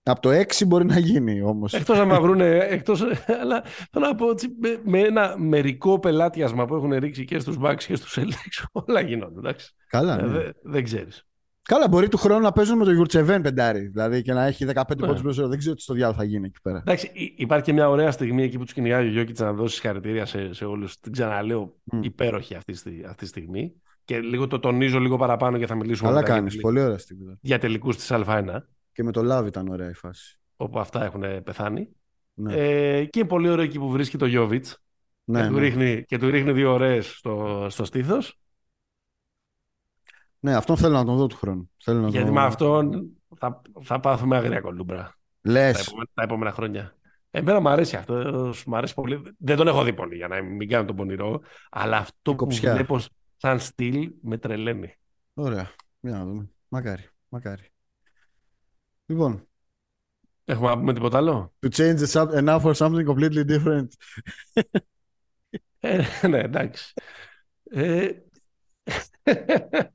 Από 0.08 0.22
το 0.22 0.30
6 0.30 0.66
μπορεί 0.68 0.86
να 0.86 0.99
γίνει 0.99 1.41
όμως. 1.41 1.74
Εκτός 1.74 1.99
αν 1.99 2.08
μα 2.08 2.22
βρούνε. 2.22 2.58
Εκτός, 2.70 3.01
αλλά 3.41 3.64
θέλω 3.91 4.06
να 4.06 4.16
πω 4.16 4.26
ότι 4.26 4.47
με, 4.60 4.80
με, 4.84 4.99
ένα 4.99 5.36
μερικό 5.38 5.99
πελάτιασμα 5.99 6.66
που 6.66 6.76
έχουν 6.76 6.93
ρίξει 6.93 7.26
και 7.26 7.39
στους 7.39 7.58
Bucks 7.62 7.84
και 7.88 7.95
στους 7.95 8.18
Celtics, 8.20 8.64
όλα 8.88 9.01
γίνονται. 9.01 9.39
Εντάξει. 9.39 9.74
Καλά. 9.88 10.20
Ε, 10.20 10.26
ναι. 10.26 10.49
δεν 10.64 10.84
ξέρεις. 10.84 11.26
Καλά, 11.62 11.88
μπορεί 11.88 12.08
του 12.08 12.18
χρόνου 12.18 12.41
να 12.41 12.51
παίζουν 12.51 12.78
με 12.78 12.86
το 12.86 12.91
Γιουρτσεβέν 12.91 13.41
πεντάρι. 13.41 13.88
Δηλαδή 13.88 14.22
και 14.22 14.34
να 14.34 14.45
έχει 14.45 14.66
15 14.74 14.82
ναι. 14.97 15.08
πόντους 15.08 15.22
μέσα. 15.22 15.47
Δεν 15.47 15.58
ξέρω 15.58 15.76
τι 15.76 15.82
στο 15.82 15.93
διάλογο 15.93 16.18
θα 16.18 16.24
γίνει 16.24 16.45
εκεί 16.45 16.62
πέρα. 16.62 16.78
Εντάξει, 16.78 17.12
υπάρχει 17.38 17.64
και 17.64 17.74
μια 17.74 17.89
ωραία 17.89 18.12
στιγμή 18.12 18.43
εκεί 18.43 18.58
που 18.58 18.64
τους 18.64 18.74
κυνηγάει 18.74 19.08
ο 19.08 19.10
Γιώκητ 19.10 19.39
να 19.39 19.53
δώσει 19.53 19.74
συγχαρητήρια 19.76 20.26
σε, 20.26 20.53
σε 20.53 20.66
όλους. 20.66 20.99
Την 20.99 21.12
ξαναλέω 21.12 21.76
mm. 21.91 21.99
υπέροχη 22.01 22.56
αυτή, 22.56 22.72
αυτή 23.06 23.16
τη 23.16 23.26
στιγμή. 23.26 23.74
Και 24.03 24.20
λίγο 24.20 24.47
το 24.47 24.60
τονίζω 24.60 24.99
λίγο 24.99 25.18
παραπάνω 25.18 25.58
και 25.58 25.66
θα 25.66 25.76
μιλήσουμε 25.76 26.10
Καλά 26.10 26.24
κάνεις. 26.24 26.60
Πολύ 26.60 26.82
ωραία 26.82 26.97
στιγμή. 26.97 27.38
Για 27.41 27.60
τελικούς 27.60 27.95
της 27.95 28.12
Α1. 28.12 28.58
Και 28.96 29.04
με 29.04 29.12
το 29.12 29.24
Λάβ 29.24 29.48
ήταν 29.48 29.68
ωραία 29.68 29.89
η 29.89 29.93
φάση. 29.93 30.39
Όπου 30.56 30.80
αυτά 30.80 31.04
έχουν 31.04 31.43
πεθάνει. 31.43 31.89
Ναι. 32.34 32.54
Ε, 32.56 33.06
και 33.06 33.26
πολύ 33.26 33.50
ωραίο 33.50 33.64
εκεί 33.64 33.80
που 33.80 33.89
βρίσκει 33.89 34.18
το 34.18 34.26
Γιώβιτς. 34.26 34.84
Ναι, 35.24 35.39
και, 35.39 35.46
ναι. 35.46 35.52
Του 35.52 35.60
ρίχνει, 35.60 36.04
και 36.04 36.18
του 36.18 36.30
ρίχνει 36.30 36.52
δύο 36.52 36.74
ώρε 36.74 37.02
στο, 37.02 37.68
στο 37.70 37.86
στήθος. 37.86 38.39
Ναι, 40.39 40.56
αυτόν 40.56 40.78
θέλω 40.78 40.93
να 40.93 41.06
τον 41.06 41.18
δω 41.18 41.28
του 41.28 41.36
χρόνου. 41.36 41.72
Θέλω 41.84 42.00
να 42.00 42.08
Γιατί 42.08 42.32
με 42.32 42.41
αυτόν 42.41 43.12
θα, 43.38 43.62
θα 43.82 44.00
πάθουμε 44.00 44.38
αγρία 44.38 44.62
κολούμπρα. 44.62 45.18
Λες. 45.41 45.84
Τα, 45.84 45.91
τα, 46.14 46.24
επόμενα 46.24 46.52
χρόνια. 46.52 46.96
Εμένα 47.32 47.60
μου 47.60 47.70
αρέσει 47.70 47.96
αυτό. 47.96 48.14
Μου 48.66 48.78
αρέσει 48.78 48.93
πολύ. 48.93 49.36
Δεν 49.38 49.58
τον 49.58 49.68
έχω 49.68 49.84
δει 49.84 49.93
πολύ 49.93 50.16
για 50.16 50.28
να 50.28 50.41
μην 50.41 50.70
κάνω 50.70 50.86
τον 50.86 50.96
πονηρό. 50.96 51.41
Αλλά 51.70 51.98
αυτό 51.98 52.36
που 52.36 52.48
βλέπω 52.50 53.00
σαν 53.38 53.60
στυλ 53.60 54.12
με 54.22 54.38
τρελαίνει. 54.38 54.93
Ωραία. 55.34 55.72
Για 56.00 56.12
να 56.12 56.26
δούμε. 56.26 56.50
Μακάρι. 56.68 57.08
Μακάρι. 57.30 57.70
Λοιπόν. 59.06 59.47
Έχουμε 60.45 60.70
να 60.70 60.78
πούμε 60.78 60.93
τίποτα 60.93 61.18
άλλο; 61.18 61.53
To 61.60 61.70
change 61.70 61.97
the 61.97 62.08
sub 62.08 62.28
and 62.28 62.45
now 62.47 62.60
for 62.62 62.74
something 62.74 63.06
completely 63.08 63.45
different. 63.45 63.88
ε, 65.80 66.28
ναι, 66.28 66.39
εντάξει. 66.39 66.93
Ε, 67.64 68.10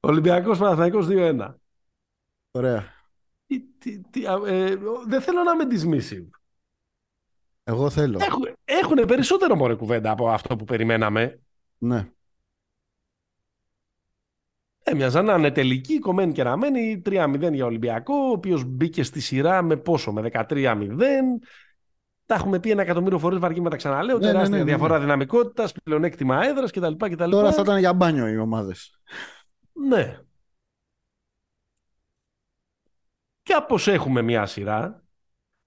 Ολυμπιακός 0.00 0.58
Παναθηναϊκός 0.58 1.06
2-1. 1.10 1.54
Ωραία. 2.50 2.98
Τι, 3.46 3.98
τι, 4.00 4.24
ε, 4.46 4.76
δεν 5.06 5.20
θέλω 5.20 5.42
να 5.42 5.52
είμαι 5.52 5.66
dismissive. 5.70 6.28
Εγώ 7.64 7.90
θέλω. 7.90 8.18
Έχουν, 8.20 8.56
έχουν 8.64 9.06
περισσότερο 9.06 9.56
μωρέ 9.56 9.74
κουβέντα 9.74 10.10
από 10.10 10.30
αυτό 10.30 10.56
που 10.56 10.64
περιμέναμε. 10.64 11.40
Ναι. 11.78 12.10
Έμοιαζαν 14.82 15.24
να 15.24 15.34
είναι 15.34 15.50
τελική, 15.50 15.98
κομμένη 15.98 16.32
και 16.32 16.42
ραμμένη, 16.42 17.02
3-0 17.06 17.52
για 17.52 17.64
Ολυμπιακό, 17.64 18.14
ο 18.14 18.30
οποίος 18.30 18.64
μπήκε 18.64 19.02
στη 19.02 19.20
σειρά 19.20 19.62
με 19.62 19.76
πόσο, 19.76 20.12
με 20.12 20.30
13-0. 20.32 20.86
Τα 22.26 22.34
έχουμε 22.34 22.60
πει 22.60 22.70
ένα 22.70 22.82
εκατομμύριο 22.82 23.18
φορές, 23.18 23.38
βαριέμαι 23.38 23.62
με 23.62 23.70
τα 23.70 23.76
ξαναλέω. 23.76 24.18
Ναι, 24.18 24.26
ναι 24.26 24.32
τεράστια 24.32 24.56
ναι, 24.56 24.62
ναι, 24.62 24.68
διαφορά 24.68 24.94
ναι. 24.94 25.00
δυναμικότητας, 25.00 25.72
πλεονέκτημα 25.84 26.44
έδρας 26.44 26.70
κτλ, 26.70 26.92
κτλ. 26.96 27.30
Τώρα 27.30 27.52
θα 27.52 27.62
ήταν 27.62 27.78
για 27.78 27.92
μπάνιο 27.92 28.28
οι 28.28 28.38
ομάδες. 28.38 29.00
Ναι. 29.88 30.18
Κάπω 33.42 33.78
έχουμε 33.86 34.22
μια 34.22 34.46
σειρά. 34.46 35.04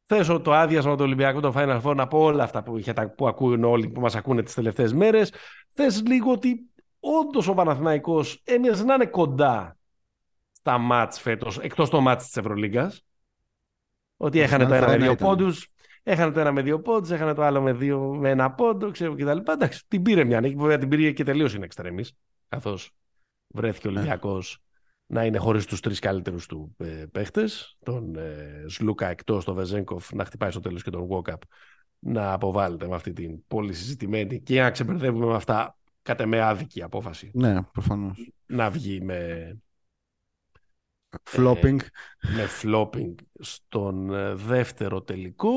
Θέσω 0.04 0.40
το 0.40 0.54
άδειασμα 0.54 0.96
του 0.96 1.04
Ολυμπιακού, 1.04 1.40
το 1.40 1.54
Final 1.56 1.82
Four, 1.82 1.96
να 1.96 2.08
πω 2.08 2.20
όλα 2.20 2.44
αυτά 2.44 2.64
που, 2.64 2.82
που 3.16 3.28
ακούνε 3.28 3.66
όλοι, 3.66 3.90
που 3.90 4.02
μας 4.02 4.16
ακούνε 4.16 4.44
τις 4.44 4.54
τελευταίες 4.54 4.94
μέρες. 4.94 5.34
Θες 5.72 6.04
λίγο 6.06 6.32
ότι 6.32 6.73
όντως 7.04 7.48
ο 7.48 7.54
Παναθηναϊκός 7.54 8.42
έμοιαζε 8.44 8.84
να 8.84 8.94
είναι 8.94 9.06
κοντά 9.06 9.78
στα 10.52 10.78
μάτς 10.78 11.20
φέτος, 11.20 11.60
εκτός 11.60 11.90
το 11.90 12.02
μάτς 12.02 12.26
της 12.26 12.38
Ευρωλίγκας. 12.38 13.06
Ότι 14.18 14.40
έχανε 14.40 14.66
το 14.66 14.74
ένα 14.74 14.88
με 14.88 14.98
δύο 14.98 15.16
πόντους, 15.16 15.68
έχανε 16.04 16.32
το 16.32 16.40
ένα 16.40 16.52
με 16.52 16.62
δύο 16.62 16.82
πόντους, 16.82 17.12
έχανε 17.12 17.34
το 17.34 17.44
άλλο 17.44 17.62
με, 17.62 17.74
δύο, 17.74 18.00
με 18.00 18.30
ένα 18.30 18.52
πόντο, 18.52 18.92
ξέρω 18.92 19.16
κτλ. 19.16 19.52
Εντάξει, 19.52 19.84
την 19.88 20.02
πήρε 20.02 20.24
μια 20.24 20.42
νίκη, 20.42 20.56
βέβαια 20.56 20.78
την 20.78 20.90
πήρε 20.90 21.12
και 21.12 21.24
τελείως 21.24 21.54
είναι 21.54 21.66
εξτρεμής, 21.66 22.14
καθώς 22.50 22.92
βρέθηκε 23.48 23.88
ο 23.88 23.92
ναι. 23.92 23.98
Ολυμπιακός 23.98 24.58
να 25.06 25.26
είναι 25.26 25.38
χωρίς 25.38 25.66
τους 25.66 25.80
τρεις 25.80 26.00
καλύτερους 26.00 26.46
του 26.46 26.76
ε, 26.78 27.06
παίχτες, 27.12 27.78
τον 27.84 28.16
ε, 28.16 28.66
Σλούκα 28.68 29.10
εκτός, 29.10 29.46
τον 29.46 29.56
Βεζέγκοφ 29.56 30.12
να 30.14 30.26
χτυπάει 30.26 30.52
στο 30.52 30.60
τέλος 30.60 30.84
και 30.84 30.90
τον 30.90 31.08
Walkup 31.10 31.38
να 32.00 32.34
αποβάλλεται 32.34 32.88
με 32.88 32.96
αυτή 32.96 33.14
την 33.14 33.48
πολύ 33.48 33.74
συζητημένη 33.74 34.42
και 34.42 34.62
να 34.62 34.72
ξεπερδεύουμε 34.72 35.26
με 35.26 35.36
αυτά 35.36 35.78
κατά 36.04 36.26
με 36.26 36.42
άδικη 36.42 36.82
απόφαση. 36.82 37.32
Ναι, 37.34 37.64
προφανώς. 37.64 38.32
Να 38.46 38.70
βγει 38.70 39.02
με... 39.02 39.58
Flopping. 41.32 41.78
Ε, 42.20 42.28
με 42.36 42.48
flopping 42.62 43.14
στον 43.40 44.14
ε, 44.14 44.34
δεύτερο 44.34 45.02
τελικό. 45.02 45.52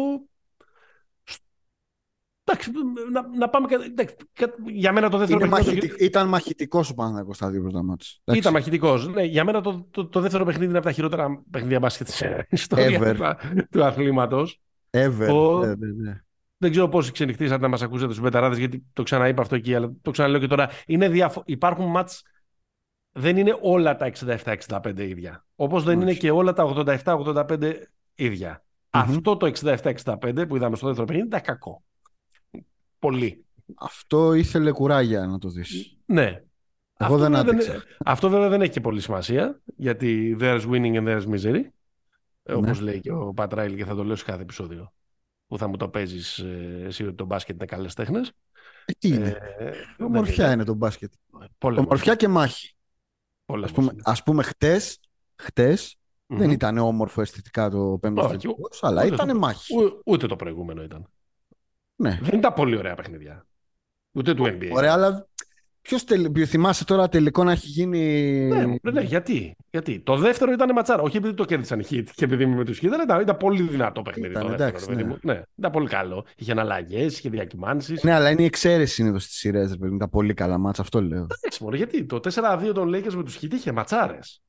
Εντάξει, 2.49 2.71
να, 3.13 3.29
να 3.39 3.49
πάμε. 3.49 3.67
Εντάξει, 3.85 4.17
για 4.67 4.93
μένα 4.93 5.11
το 5.11 5.19
δεύτερο 5.19 5.49
παιχνίδι. 5.49 5.95
Ήταν 5.99 6.29
μαχητικός 6.29 6.91
ο 6.91 6.95
Παναγιώ 6.95 7.33
στα 7.35 7.51
δύο 7.51 7.63
πρώτα 7.63 7.83
μάτια. 7.83 8.09
Ήταν 8.25 8.53
μαχητικός. 8.53 9.09
Ναι, 9.09 9.23
για 9.23 9.45
μένα 9.45 9.61
το, 9.61 9.87
το, 9.91 10.07
το, 10.07 10.21
δεύτερο 10.21 10.45
παιχνίδι 10.45 10.69
είναι 10.69 10.79
από 10.79 10.87
τα 10.87 10.93
χειρότερα 10.93 11.43
παιχνίδια 11.51 11.79
μπάσκετ 11.79 12.07
τη 12.07 12.27
ιστορία 12.49 13.37
του 13.71 13.85
αθλήματος. 13.85 14.61
Ever. 14.91 15.29
Ο... 15.33 15.59
Ναι, 15.59 15.75
ναι, 15.75 15.93
ναι. 15.93 16.21
Δεν 16.59 16.71
ξέρω 16.71 16.89
πόσοι 16.89 17.13
ξενυχτήσατε 17.13 17.61
να 17.61 17.69
μας 17.69 17.83
ακούσετε 17.83 18.11
στους 18.11 18.23
μπεταράδε, 18.23 18.57
γιατί 18.57 18.87
το 18.93 19.03
ξαναείπα 19.03 19.43
αυτό 19.43 19.55
εκεί, 19.55 19.75
αλλά 19.75 19.93
το 20.03 20.11
ξαναλέω 20.11 20.41
και 20.41 20.47
τώρα. 20.47 20.71
Είναι 20.87 21.09
διαφο... 21.09 21.43
Υπάρχουν 21.47 21.87
μάτς, 21.87 22.23
δεν 23.13 23.37
είναι 23.37 23.59
όλα 23.61 23.97
τα 23.97 24.13
67-65 24.21 24.99
ίδια. 24.99 25.45
Όπως 25.55 25.85
δεν 25.85 26.01
είναι 26.01 26.15
και 26.15 26.31
όλα 26.31 26.53
τα 26.53 26.73
87-85 27.05 27.73
ίδια. 28.15 28.65
Αυτό 28.91 29.37
το 29.37 29.53
67-65 29.61 30.45
που 30.49 30.57
είδαμε 30.57 30.77
στο 30.77 30.87
δεύτερο 30.87 31.07
παιχνίδι 31.07 31.27
ήταν 31.27 31.41
κακό. 31.41 31.83
Πολύ. 32.99 33.45
Αυτό 33.75 34.33
ήθελε 34.33 34.73
κουράγια 34.73 35.27
να 35.27 35.39
το 35.39 35.49
δεις. 35.49 35.99
Ναι. 36.05 36.43
Εγώ 36.99 37.15
αυτό 37.15 37.17
δεν 37.17 37.37
άντεξα. 37.37 37.83
αυτό 38.05 38.29
βέβαια 38.29 38.49
δεν 38.49 38.61
έχει 38.61 38.73
και 38.73 38.81
πολύ 38.81 39.01
σημασία, 39.01 39.61
γιατί 39.77 40.37
there's 40.41 40.63
winning 40.71 40.95
and 40.95 41.07
there's 41.07 41.27
misery. 41.27 41.63
Ναι. 42.43 42.55
Όπως 42.55 42.81
λέει 42.81 43.01
και 43.01 43.13
ο 43.13 43.33
Πατράιλ 43.35 43.77
και 43.77 43.85
θα 43.85 43.95
το 43.95 44.05
λέω 44.05 44.17
σε 44.17 44.25
κάθε 44.25 44.43
επεισόδιο 44.43 44.93
που 45.47 45.59
θα 45.59 45.67
μου 45.67 45.77
το 45.77 45.89
παίζεις 45.89 46.39
ε, 46.39 46.83
εσύ 46.85 47.07
ότι 47.07 47.15
το 47.15 47.25
μπάσκετ 47.25 47.55
είναι 47.55 47.65
καλές 47.65 47.95
τέχνες. 47.95 48.33
Ε, 48.85 48.93
τι 48.99 49.09
είναι; 49.09 49.39
Ε, 49.59 49.73
Ομορφιά 50.05 50.53
είναι. 50.53 50.65
το 50.65 50.75
μπάσκετ. 50.75 51.13
Πολλά 51.59 51.81
Ομορφιά 51.81 52.15
και 52.15 52.29
μάχη. 52.29 52.75
Πολλά 53.45 53.65
ας, 53.65 53.73
πούμε, 53.73 53.93
ας 54.03 54.23
πούμε 54.23 54.43
χτες, 54.43 55.01
χτες 55.37 55.97
mm-hmm. 55.97 56.37
δεν 56.37 56.51
ήταν 56.51 56.79
όμορφο 56.79 57.21
αισθητικά 57.21 57.71
το 57.71 57.99
πέμπτο 58.01 58.37
αλλά 58.81 59.05
ήταν 59.05 59.37
μάχη. 59.39 59.75
ούτε 60.05 60.27
το 60.27 60.37
προηγούμενο 60.37 60.83
ήταν. 60.83 61.11
Ναι. 61.97 62.19
Δεν 62.23 62.39
ήταν 62.39 62.53
πολύ 62.53 62.77
ωραία 62.77 62.95
παιχνίδια. 62.95 63.47
Ούτε 64.13 64.35
του 64.35 64.45
NBA. 64.45 64.71
Ωραία, 64.73 64.93
αλλά 64.93 65.29
Ποιος 65.87 66.05
τελ... 66.05 66.33
θυμάσαι 66.47 66.85
τώρα 66.85 67.09
τελικό 67.09 67.45
να 67.45 67.53
έχει 67.53 67.67
γίνει. 67.67 67.99
Ναι, 68.47 68.65
ναι, 68.65 68.91
ναι, 68.93 69.01
γιατί, 69.01 69.57
γιατί. 69.71 70.01
Το 70.01 70.17
δεύτερο 70.17 70.53
ήταν 70.53 70.73
ματσάρα. 70.73 71.03
Όχι 71.03 71.17
επειδή 71.17 71.35
το 71.35 71.45
κέρδισαν 71.45 71.81
οι 71.81 71.85
Χιτ 71.85 72.09
και 72.15 72.25
επειδή 72.25 72.43
είμαι 72.43 72.57
με 72.57 72.65
τους 72.65 72.79
Χιτ, 72.79 72.93
ήταν, 72.93 73.21
ήταν 73.21 73.37
πολύ 73.37 73.63
δυνατό 73.63 74.03
παιχνίδι. 74.03 74.31
Ήταν, 74.31 74.43
το 74.43 74.49
δεύτερο, 74.49 74.93
εντάξει, 74.93 75.05
ναι. 75.05 75.33
ναι. 75.33 75.43
ήταν 75.57 75.71
πολύ 75.71 75.89
καλό. 75.89 76.25
Είχε 76.37 76.53
αναλλαγές, 76.53 77.19
είχε 77.19 77.29
διακυμάνσεις. 77.29 78.03
Ναι, 78.03 78.13
αλλά 78.13 78.31
είναι 78.31 78.43
η 78.43 78.45
εξαίρεση 78.45 78.95
συνήθως 78.95 79.23
στι 79.23 79.33
σειρέ. 79.33 79.63
Ήταν 79.63 80.09
πολύ 80.11 80.35
καλά 80.35 80.59
μάτσα, 80.59 80.83
αυτό 80.83 81.03
λέω. 81.03 81.27
Εντάξει, 81.39 81.63
μόνο 81.63 81.77
γιατί 81.77 82.05
το 82.05 82.21
4-2 82.35 82.71
των 82.75 82.95
Lakers 82.95 83.15
με 83.15 83.23
τους 83.23 83.35
Χιτ 83.35 83.53
είχε 83.53 83.73
ματσάρες. 83.73 84.43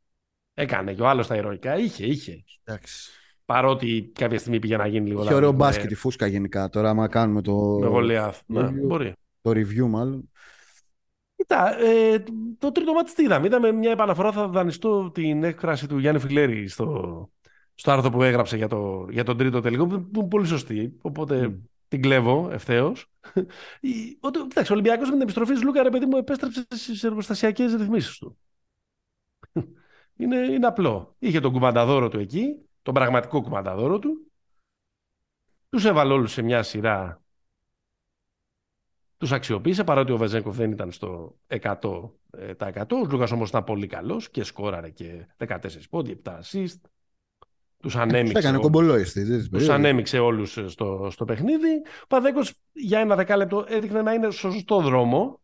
Έκανε 0.54 0.94
και 0.94 1.02
ο 1.02 1.08
άλλος 1.08 1.28
τα 1.28 1.36
ηρωικά. 1.36 1.78
Είχε, 1.78 2.06
είχε. 2.06 2.44
Εντάξει. 2.64 3.12
Παρότι 3.46 4.12
κάποια 4.16 4.40
στιγμή 4.40 4.60
πήγε 4.60 4.78
να 4.78 4.88
γίνει 4.88 5.08
λίγο. 5.08 5.24
Είχε 5.24 5.34
ωραίο 5.34 5.52
μπάσκετ 5.52 5.92
η 5.92 5.96
φούσκα 5.96 6.28
γενικά. 6.28 6.70
Τώρα, 6.70 6.90
άμα 6.90 7.08
κάνουμε 7.08 7.42
το. 7.42 7.78
Με 7.80 7.88
Γολιάθ. 7.88 8.40
Ναι, 8.46 8.70
μπορεί. 8.70 9.14
Το 9.42 9.50
review 9.50 9.88
μάλλον. 9.88 10.30
Κοίτα, 11.48 11.80
ε, 11.80 12.24
το 12.58 12.72
τρίτο 12.72 12.94
μάτι 12.94 13.14
τι 13.14 13.24
είδαμε. 13.24 13.46
Είδαμε 13.46 13.72
μια 13.72 13.92
επαναφορά, 13.92 14.32
θα 14.32 14.48
δανειστώ 14.48 15.12
την 15.12 15.44
έκφραση 15.44 15.88
του 15.88 15.98
Γιάννη 15.98 16.20
Φιλέρη 16.20 16.68
στο, 16.68 17.30
στο 17.76 17.92
άρθρο 17.92 18.10
που 18.10 18.24
έγραψε 18.24 18.58
για, 18.58 18.68
το, 18.68 19.08
για 19.10 19.24
τον 19.24 19.38
τρίτο 19.38 19.62
τελικό, 19.62 19.88
που 19.88 20.10
είναι 20.16 20.28
πολύ 20.28 20.48
σωστή. 20.48 20.98
Οπότε 21.02 21.60
την 21.88 22.02
κλέβω 22.02 22.50
ευθέως. 22.52 23.12
Εντάξει, 24.52 24.72
ο 24.72 24.76
Ολυμπιακός 24.76 25.08
με 25.08 25.14
την 25.14 25.22
επιστροφή 25.22 25.54
της 25.54 25.64
Λούκα, 25.64 25.84
ρε 25.84 25.90
παιδί 25.90 26.06
μου, 26.06 26.18
επέστρεψε 26.18 26.66
στις 26.70 27.04
εργοστασιακές 27.04 27.74
ρυθμίσεις 27.74 28.18
του. 28.18 28.38
είναι, 30.18 30.38
είναι 30.38 30.68
απλό. 30.68 31.16
Είχε 31.20 31.40
τον 31.40 31.52
κουμανταδόρο 31.52 32.10
του 32.10 32.20
εκεί, 32.20 32.56
τον 32.82 32.94
πραγματικό 32.94 33.42
κουμανταδόρο 33.42 34.00
του. 34.00 34.32
Τους 35.70 35.86
έβαλε 35.86 36.14
όλους 36.14 36.32
σε 36.32 36.42
μια 36.42 36.64
σειρά. 36.64 37.22
Τους 39.18 39.32
αξιοποίησε 39.32 39.84
παρότι 39.84 40.12
ο 40.12 40.18
Βεζέγκοφ 40.18 40.56
δεν 40.56 40.72
ήταν 40.72 40.92
στο 40.92 41.38
100%. 41.48 41.82
Ο 42.92 43.08
Λούκας 43.10 43.32
όμως 43.32 43.50
ήταν 43.50 43.64
πολύ 43.64 43.88
καλός 43.88 44.30
και 44.30 44.44
σκόραρε 44.44 44.90
και 44.90 45.28
14 45.48 45.58
πόντι, 45.90 46.22
7 46.24 46.32
assist. 46.32 46.80
Τους 47.80 47.96
ανέμειξε. 47.96 48.38
Έκανε 48.38 48.60
Τους 49.52 49.70
ανέμειξε 49.70 50.20
όλους 50.20 50.60
στο, 50.68 51.08
στο 51.12 51.26
παιχνίδι. 51.26 51.82
Ο 52.04 52.08
Παδέκος 52.08 52.54
για 52.72 53.00
ένα 53.00 53.16
δεκάλεπτο 53.16 53.66
έδειχνε 53.68 54.02
να 54.02 54.14
είναι 54.14 54.32
στο 54.32 54.52
σωστό 54.52 54.82
δρόμο. 54.82 55.42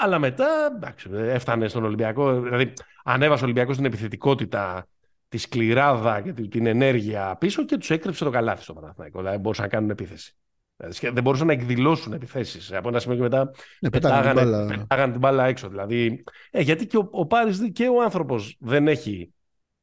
Αλλά 0.00 0.18
μετά 0.18 0.72
εντάξει, 0.76 1.08
έφτανε 1.12 1.68
στον 1.68 1.84
Ολυμπιακό. 1.84 2.40
Δηλαδή, 2.40 2.72
ανέβασε 3.04 3.42
ο 3.42 3.44
Ολυμπιακός 3.44 3.76
την 3.76 3.84
επιθετικότητα, 3.84 4.88
τη 5.28 5.38
σκληράδα 5.38 6.20
και 6.20 6.32
την 6.32 6.66
ενέργεια 6.66 7.36
πίσω 7.36 7.64
και 7.64 7.76
τους 7.76 7.90
έκρυψε 7.90 8.24
το 8.24 8.30
καλάθι 8.30 8.62
στο 8.62 8.72
Παναθηναϊκό. 8.72 9.18
Δηλαδή, 9.18 9.38
μπορούσαν 9.38 9.64
να 9.64 9.70
κάνουν 9.70 9.90
επίθεση. 9.90 10.36
Δηλαδή, 10.78 11.08
δεν 11.10 11.22
μπορούσαν 11.22 11.46
να 11.46 11.52
εκδηλώσουν 11.52 12.12
επιθέσεις. 12.12 12.72
Από 12.72 12.88
ένα 12.88 12.98
σημείο 12.98 13.16
και 13.16 13.22
μετά 13.22 13.50
ναι, 13.80 13.90
πετάγανε, 13.90 14.40
την 14.40 14.50
μπάλα. 14.50 14.66
πετάγανε 14.66 15.10
την 15.10 15.20
μπάλα 15.20 15.46
έξω. 15.46 15.68
Δηλαδή, 15.68 16.24
ε, 16.50 16.60
γιατί 16.60 16.86
και 16.86 16.96
ο, 16.96 17.08
ο 17.10 17.26
Πάρης 17.26 17.70
και 17.72 17.88
ο 17.88 18.02
άνθρωπος 18.02 18.56
δεν 18.60 18.88
έχει 18.88 19.32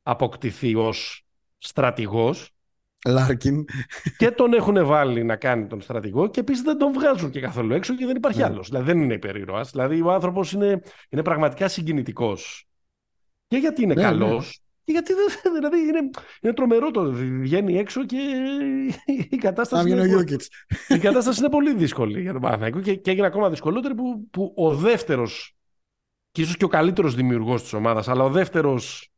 αποκτηθεί 0.03 0.75
ως 0.75 1.25
στρατηγός 1.57 2.55
Λάρκιν. 3.07 3.65
Και 4.17 4.31
τον 4.31 4.53
έχουν 4.53 4.85
βάλει 4.85 5.23
να 5.23 5.35
κάνει 5.35 5.67
τον 5.67 5.81
στρατηγό 5.81 6.27
και 6.27 6.39
επίσης 6.39 6.63
δεν 6.63 6.77
τον 6.77 6.93
βγάζουν 6.93 7.29
και 7.29 7.39
καθόλου 7.39 7.73
έξω 7.73 7.95
και 7.95 8.05
δεν 8.05 8.15
υπάρχει 8.15 8.39
ναι. 8.39 8.45
άλλος. 8.45 8.69
Δηλαδή 8.69 8.85
δεν 8.85 9.01
είναι 9.01 9.13
υπερήρωας. 9.13 9.71
Δηλαδή 9.71 10.01
ο 10.01 10.11
άνθρωπος 10.11 10.51
είναι, 10.51 10.81
είναι 11.09 11.21
πραγματικά 11.21 11.67
συγκινητικός. 11.67 12.67
Και 13.47 13.57
γιατί 13.57 13.83
είναι 13.83 13.93
ναι, 13.93 14.01
καλός. 14.01 14.59
Ναι. 14.85 14.91
Και 14.91 14.91
γιατί 14.91 15.13
δεν. 15.13 15.53
Δηλαδή 15.55 15.79
είναι, 15.79 16.09
είναι 16.41 16.53
τρομερό 16.53 16.91
το. 16.91 17.11
Βγαίνει 17.11 17.77
έξω 17.77 18.05
και 18.05 18.17
η 19.29 19.37
κατάσταση. 19.37 19.89
είναι, 19.89 20.01
ο 20.01 20.23
η 20.87 20.99
κατάσταση 20.99 21.39
είναι 21.39 21.49
πολύ 21.49 21.75
δύσκολη 21.75 22.21
για 22.21 22.31
τον 22.31 22.41
Παναθηναϊκό 22.41 22.79
και, 22.79 22.95
και 22.95 23.11
έγινε 23.11 23.27
ακόμα 23.27 23.49
δυσκολότερη 23.49 23.95
που, 23.95 24.27
που 24.31 24.53
ο 24.55 24.75
δεύτερος 24.75 25.55
και 26.31 26.41
ίσως 26.41 26.57
και 26.57 26.65
ο 26.65 26.67
καλύτερος 26.67 27.15
δημιουργός 27.15 27.61
της 27.61 27.73
ομάδας, 27.73 28.07
αλλά 28.07 28.23
ο 28.23 28.29
δεύτερος 28.29 29.11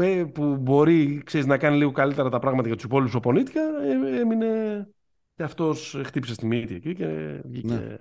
ε, 0.00 0.24
που 0.34 0.56
μπορεί 0.56 1.22
ξέρεις, 1.24 1.46
να 1.46 1.58
κάνει 1.58 1.76
λίγο 1.76 1.92
καλύτερα 1.92 2.28
τα 2.28 2.38
πράγματα 2.38 2.66
για 2.66 2.76
τους 2.76 2.84
υπόλοιπους 2.84 3.14
οπονίτικα, 3.14 3.60
ε, 3.60 4.20
έμεινε 4.20 4.88
και 5.34 5.42
αυτός 5.42 6.00
χτύπησε 6.04 6.34
στη 6.34 6.46
μύτη 6.46 6.74
εκεί 6.74 6.94
και 6.94 7.40
βγήκε 7.44 7.74
ναι. 7.74 7.96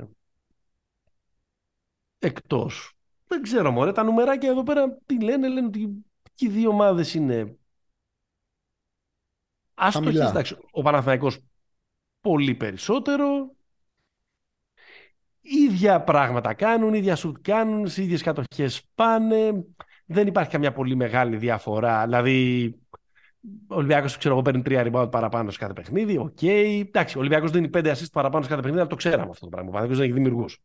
εκτός. 2.19 2.93
Δεν 3.27 3.41
ξέρω 3.41 3.71
μωρέ, 3.71 3.91
τα 3.91 4.03
νουμεράκια 4.03 4.49
εδώ 4.49 4.63
πέρα 4.63 4.97
τι 5.05 5.21
λένε, 5.21 5.47
λένε 5.47 5.67
ότι 5.67 6.03
και 6.33 6.45
οι 6.45 6.49
δύο 6.49 6.69
ομάδες 6.69 7.13
είναι 7.13 7.55
άστοχες. 9.73 10.29
Εντάξει, 10.29 10.57
ο 10.71 10.81
Παναθηναϊκός 10.81 11.39
πολύ 12.21 12.55
περισσότερο. 12.55 13.55
Ίδια 15.41 16.01
πράγματα 16.01 16.53
κάνουν, 16.53 16.93
ίδια 16.93 17.15
σουτ 17.15 17.37
κάνουν, 17.41 17.87
στις 17.87 18.03
ίδιες 18.03 18.21
κατοχές 18.21 18.83
πάνε 18.95 19.65
δεν 20.05 20.27
υπάρχει 20.27 20.49
καμιά 20.49 20.71
πολύ 20.71 20.95
μεγάλη 20.95 21.37
διαφορά. 21.37 22.03
Δηλαδή, 22.03 22.65
ο 23.67 23.75
Ολυμπιακός 23.75 24.17
ξέρω 24.17 24.33
εγώ 24.33 24.43
παίρνει 24.43 24.61
τρία 24.61 24.89
rebound 24.91 25.11
παραπάνω 25.11 25.51
σε 25.51 25.57
κάθε 25.57 25.73
παιχνίδι. 25.73 26.17
OK. 26.17 26.37
Okay. 26.41 26.83
Εντάξει, 26.87 27.17
ο 27.17 27.19
Ολυμπιακός 27.19 27.51
δίνει 27.51 27.67
πέντε 27.67 27.91
assist 27.91 28.11
παραπάνω 28.11 28.43
σε 28.43 28.49
κάθε 28.49 28.61
παιχνίδι, 28.61 28.81
αλλά 28.81 28.89
το 28.89 28.95
ξέραμε 28.95 29.29
αυτό 29.29 29.45
το 29.45 29.49
πράγμα. 29.49 29.69
Ο 29.69 29.73
Παναθηναϊκός 29.73 29.99
δεν 29.99 30.09
έχει 30.09 30.19
δημιουργούς. 30.21 30.59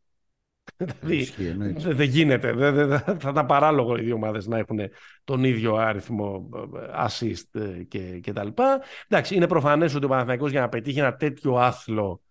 Δηλαδή, 0.77 1.29
δεν 1.75 2.09
γίνεται. 2.09 2.53
Δεν, 2.53 2.99
θα 2.99 3.29
ήταν 3.29 3.45
παράλογο 3.45 3.97
οι 3.97 4.01
δύο 4.01 4.15
ομάδες 4.15 4.47
να 4.47 4.57
έχουν 4.57 4.79
τον 5.23 5.43
ίδιο 5.43 5.75
αριθμό 5.75 6.49
ε, 6.75 7.05
assist 7.07 7.61
ε, 7.61 7.83
και, 7.83 8.19
και 8.19 8.33
τα 8.33 8.43
λοιπά. 8.43 8.81
Εντάξει, 9.07 9.35
είναι 9.35 9.47
προφανές 9.47 9.95
ότι 9.95 10.05
ο 10.05 10.07
Παναθηναϊκός 10.07 10.51
για 10.51 10.61
να 10.61 10.69
πετύχει 10.69 10.99
ένα 10.99 11.15
τέτοιο 11.15 11.55
άθλο 11.55 12.21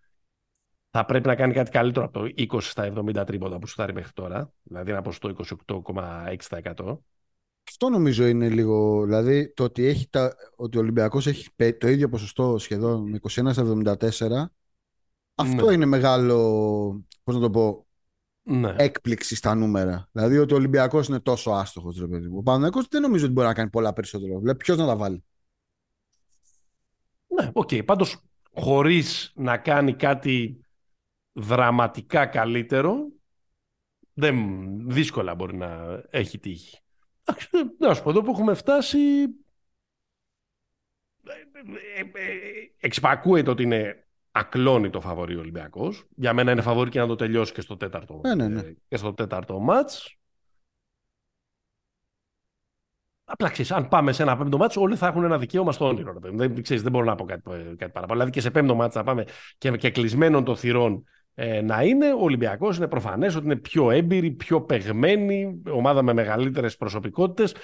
θα 0.89 1.05
πρέπει 1.05 1.27
να 1.27 1.35
κάνει 1.35 1.53
κάτι 1.53 1.71
καλύτερο 1.71 2.05
από 2.05 2.19
το 2.19 2.33
20 2.37 2.57
στα 2.61 2.93
70 2.95 3.23
τρίποτα 3.25 3.59
που 3.59 3.67
σου 3.67 3.73
φτάρει 3.73 3.93
μέχρι 3.93 4.11
τώρα. 4.13 4.51
Δηλαδή 4.63 4.91
ένα 4.91 5.01
ποσοστό 5.01 5.35
28,6%. 5.85 6.97
Αυτό 7.67 7.89
νομίζω 7.89 8.27
είναι 8.27 8.49
λίγο. 8.49 9.03
Δηλαδή 9.03 9.53
το 9.53 9.63
ότι, 9.63 9.85
έχει 9.85 10.09
τα, 10.09 10.35
ότι 10.55 10.77
ο 10.77 10.79
Ολυμπιακός 10.79 11.27
έχει 11.27 11.49
το 11.77 11.87
ίδιο 11.87 12.09
ποσοστό 12.09 12.57
σχεδόν 12.57 13.19
21 13.21 13.51
στα 13.51 13.97
74. 14.09 14.45
Αυτό 15.35 15.65
ναι. 15.65 15.73
είναι 15.73 15.85
μεγάλο. 15.85 16.37
Πώς 17.23 17.35
να 17.35 17.41
το 17.41 17.49
πω. 17.49 17.86
Ναι. 18.49 18.75
Έκπληξη 18.77 19.35
στα 19.35 19.55
νούμερα. 19.55 20.09
Δηλαδή 20.11 20.37
ότι 20.37 20.53
ο 20.53 20.55
Ολυμπιακός 20.55 21.03
είναι 21.09 21.19
τόσο 21.19 21.51
άστοχος. 21.51 21.93
Ο 22.35 22.43
Παναθηναϊκός 22.43 22.85
δεν 22.89 23.01
νομίζω 23.01 23.23
ότι 23.23 23.33
μπορεί 23.33 23.47
να 23.47 23.53
κάνει 23.53 23.69
πολλά 23.69 23.93
περισσότερο. 23.93 24.39
Δηλαδή 24.39 24.57
ποιος 24.57 24.75
να 24.75 24.85
τα 24.85 24.95
βάλει. 24.95 25.23
Ναι, 27.27 27.49
ok. 27.53 27.69
Okay. 27.71 27.85
Πάντως 27.85 28.05
χωρίς 28.51 29.03
να 29.33 29.57
κάνει 29.57 29.93
κάτι 29.93 30.61
δραματικά 31.31 32.25
καλύτερο, 32.25 33.11
δεν, 34.13 34.37
δύσκολα 34.89 35.35
μπορεί 35.35 35.55
να 35.57 36.01
έχει 36.09 36.39
τύχη. 36.39 36.79
Να 37.79 37.93
σου 37.93 38.03
πω, 38.03 38.09
εδώ 38.09 38.21
που 38.21 38.31
έχουμε 38.31 38.53
φτάσει, 38.53 38.99
εξυπακούεται 42.79 43.49
ότι 43.49 43.63
είναι 43.63 44.06
ακλόνη 44.37 44.89
το 44.89 45.01
φαβορή 45.01 45.35
ο 45.35 45.39
Ολυμπιακός. 45.39 46.05
Για 46.15 46.33
μένα 46.33 46.51
είναι 46.51 46.61
φαβορή 46.61 46.89
και 46.89 46.99
να 46.99 47.07
το 47.07 47.15
τελειώσει 47.15 47.53
και 47.53 47.61
στο 47.61 47.77
τέταρτο, 47.77 48.21
ναι, 48.23 48.35
ναι, 48.35 48.47
ναι. 48.47 48.61
Και 48.87 48.97
στο 48.97 49.13
τέταρτο 49.13 49.59
μάτς. 49.59 50.17
Απλά 53.29 53.49
ξέρεις, 53.49 53.71
αν 53.71 53.87
πάμε 53.87 54.11
σε 54.11 54.21
ένα 54.23 54.37
πέμπτο 54.37 54.57
μάτσο, 54.57 54.81
όλοι 54.81 54.95
θα 54.95 55.07
έχουν 55.07 55.23
ένα 55.23 55.37
δικαίωμα 55.37 55.71
στο 55.71 55.87
όνειρο. 55.87 56.13
Δεν, 56.21 56.61
ξέρεις, 56.61 56.83
δεν 56.83 56.91
μπορώ 56.91 57.05
να 57.05 57.15
πω 57.15 57.25
κάτι, 57.25 57.43
κάτι 57.51 57.91
παραπάνω. 57.91 58.13
Δηλαδή 58.13 58.31
και 58.31 58.41
σε 58.41 58.51
πέμπτο 58.51 58.75
μάτσο 58.75 58.99
να 58.99 59.05
πάμε 59.05 59.25
και, 59.57 59.71
και 59.71 59.89
κλεισμένων 59.89 60.43
των 60.43 60.55
θυρών 60.55 61.03
ε, 61.33 61.61
να 61.61 61.83
είναι. 61.83 62.13
Ο 62.13 62.19
Ολυμπιακός 62.19 62.77
είναι 62.77 62.87
προφανές 62.87 63.35
ότι 63.35 63.45
είναι 63.45 63.55
πιο 63.55 63.91
έμπειρη, 63.91 64.31
πιο 64.31 64.61
παιγμένη, 64.61 65.61
ομάδα 65.69 66.01
με 66.01 66.13
μεγαλύτερες 66.13 66.77
προσωπικότητες. 66.77 67.55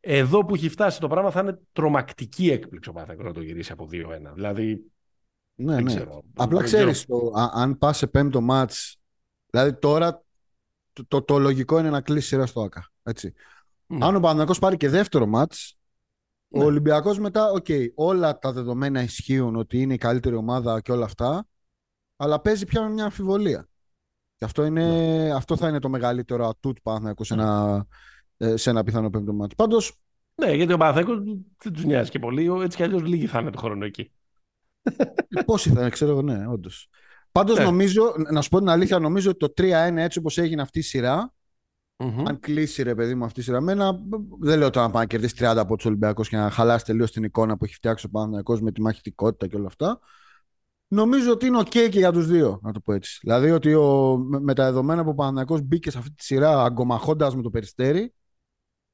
Εδώ 0.00 0.44
που 0.44 0.54
έχει 0.54 0.68
φτάσει 0.68 1.00
το 1.00 1.08
πράγμα 1.08 1.30
θα 1.30 1.40
είναι 1.40 1.58
τρομακτική 1.72 2.50
έκπληξη 2.50 2.88
ο 2.88 2.92
Παναθηναϊκός 2.92 3.26
να 3.26 3.32
το 3.32 3.40
γυρίσει 3.40 3.72
από 3.72 3.88
2-1. 3.92 3.96
Δηλαδή, 4.34 4.92
ναι, 5.54 5.74
δεν 5.74 5.84
ναι. 5.84 5.94
ξέρω. 5.94 6.22
Απλά 6.34 6.62
ξέρεις, 6.62 7.06
το, 7.06 7.32
αν 7.34 7.78
πας 7.78 7.96
σε 7.96 8.06
πέμπτο 8.06 8.40
μάτς, 8.40 8.96
δηλαδή 9.50 9.78
τώρα 9.78 10.24
το, 10.92 11.06
το, 11.06 11.22
το 11.22 11.38
λογικό 11.38 11.78
είναι 11.78 11.90
να 11.90 12.00
κλείσεις 12.00 12.28
σειρά 12.28 12.46
στο 12.46 12.60
ΟΑΚΑ. 12.60 12.90
Έτσι. 13.02 13.32
Ναι. 13.86 14.06
Αν 14.06 14.14
ο 14.14 14.20
Παναθηναϊκός 14.20 14.58
πάρει 14.58 14.76
και 14.76 14.88
δεύτερο 14.88 15.26
μάτς, 15.26 15.78
ναι. 16.48 16.62
ο 16.62 16.66
Ολυμπιακός 16.66 17.18
μετά, 17.18 17.50
ok, 17.50 17.64
okay, 17.68 17.86
όλα 17.94 18.38
τα 18.38 18.52
δεδομένα 18.52 19.02
ισχύουν 19.02 19.56
ότι 19.56 19.80
είναι 19.80 19.94
η 19.94 19.98
καλύτερη 19.98 20.34
ομάδα 20.34 20.80
και 20.80 20.92
όλα 20.92 21.04
αυτά, 21.04 21.46
αλλά 22.16 22.40
παίζει 22.40 22.64
πια 22.64 22.82
με 22.82 22.88
μια 22.88 23.04
αμφιβολία. 23.04 23.68
Και 24.36 24.44
αυτό, 24.44 24.64
είναι, 24.64 24.86
ναι. 24.86 25.34
αυτό 25.34 25.56
θα 25.56 25.68
είναι 25.68 25.78
το 25.78 25.88
μεγαλύτερο 25.88 26.46
ατού 26.48 26.72
του 26.72 26.82
Παναθηναϊκού 26.82 27.24
σε, 27.24 27.34
ένα, 27.34 27.86
ε, 28.36 28.56
σε 28.56 28.70
ένα 28.70 28.84
πιθανό 28.84 29.10
πέμπτο 29.10 29.32
μάτι. 29.32 29.54
Πάντως... 29.54 29.98
Ναι, 30.34 30.52
γιατί 30.52 30.72
ο 30.72 30.76
Παναθηναϊκός 30.76 31.24
δεν 31.62 31.72
τους 31.72 31.84
νοιάζει 31.84 32.10
και 32.10 32.18
πολύ. 32.18 32.62
Έτσι 32.62 32.76
κι 32.76 32.82
αλλιώς 32.82 33.02
λίγοι 33.02 33.26
θα 33.26 33.40
είναι 33.40 33.50
το 33.50 33.58
χρόνο 33.58 33.84
εκεί. 33.84 34.12
Ε, 35.28 35.42
πόσοι 35.42 35.70
θα 35.70 35.80
είναι, 35.80 35.90
ξέρω 35.90 36.10
εγώ, 36.10 36.22
ναι, 36.22 36.46
όντως. 36.46 36.88
Πάντως 37.32 37.58
ναι. 37.58 37.64
νομίζω, 37.64 38.14
να 38.30 38.40
σου 38.40 38.48
πω 38.48 38.58
την 38.58 38.68
αλήθεια, 38.68 38.98
νομίζω 38.98 39.30
ότι 39.30 39.38
το 39.38 39.52
3-1 39.56 39.96
έτσι 39.96 40.18
όπως 40.18 40.38
έγινε 40.38 40.62
αυτή 40.62 40.78
η 40.78 40.82
σειρα 40.82 41.34
αν 41.96 42.40
κλείσει 42.40 42.82
ρε 42.82 42.94
παιδί 42.94 43.14
μου 43.14 43.24
αυτή 43.24 43.40
η 43.40 43.42
σειρά, 43.42 43.60
μένα, 43.60 44.00
δεν 44.40 44.58
λέω 44.58 44.70
τώρα 44.70 44.86
να 44.86 44.92
πάει 44.92 45.02
να 45.02 45.08
κερδίσει 45.08 45.34
30 45.38 45.54
από 45.56 45.76
τους 45.76 45.86
Ολυμπιακούς 45.86 46.28
και 46.28 46.36
να 46.36 46.50
χαλάσει 46.50 46.84
τελείως 46.84 47.12
την 47.12 47.24
εικόνα 47.24 47.56
που 47.56 47.64
έχει 47.64 47.74
φτιάξει 47.74 48.06
ο 48.06 48.08
Παναθηναϊκός 48.08 48.60
με 48.60 48.72
τη 48.72 48.80
μαχητικότητα 48.80 49.46
και 49.46 49.56
όλα 49.56 49.66
αυτά. 49.66 49.98
Νομίζω 50.88 51.30
ότι 51.32 51.46
είναι 51.46 51.58
ok 51.58 51.68
και 51.68 51.98
για 51.98 52.12
τους 52.12 52.26
δύο, 52.26 52.60
να 52.62 52.72
το 52.72 52.80
πω 52.80 52.92
έτσι. 52.92 53.18
Δηλαδή 53.22 53.50
ότι 53.50 53.74
ο, 53.74 54.16
με 54.40 54.54
τα 54.54 54.64
δεδομένα 54.64 55.02
που 55.02 55.10
ο 55.10 55.14
Παναθηναϊκός 55.14 55.62
μπήκε 55.62 55.90
σε 55.90 55.98
αυτή 55.98 56.14
τη 56.14 56.24
σειρά 56.24 56.62
αγκομαχώντας 56.62 57.36
με 57.36 57.42
το 57.42 57.50
περιστέρι. 57.50 58.14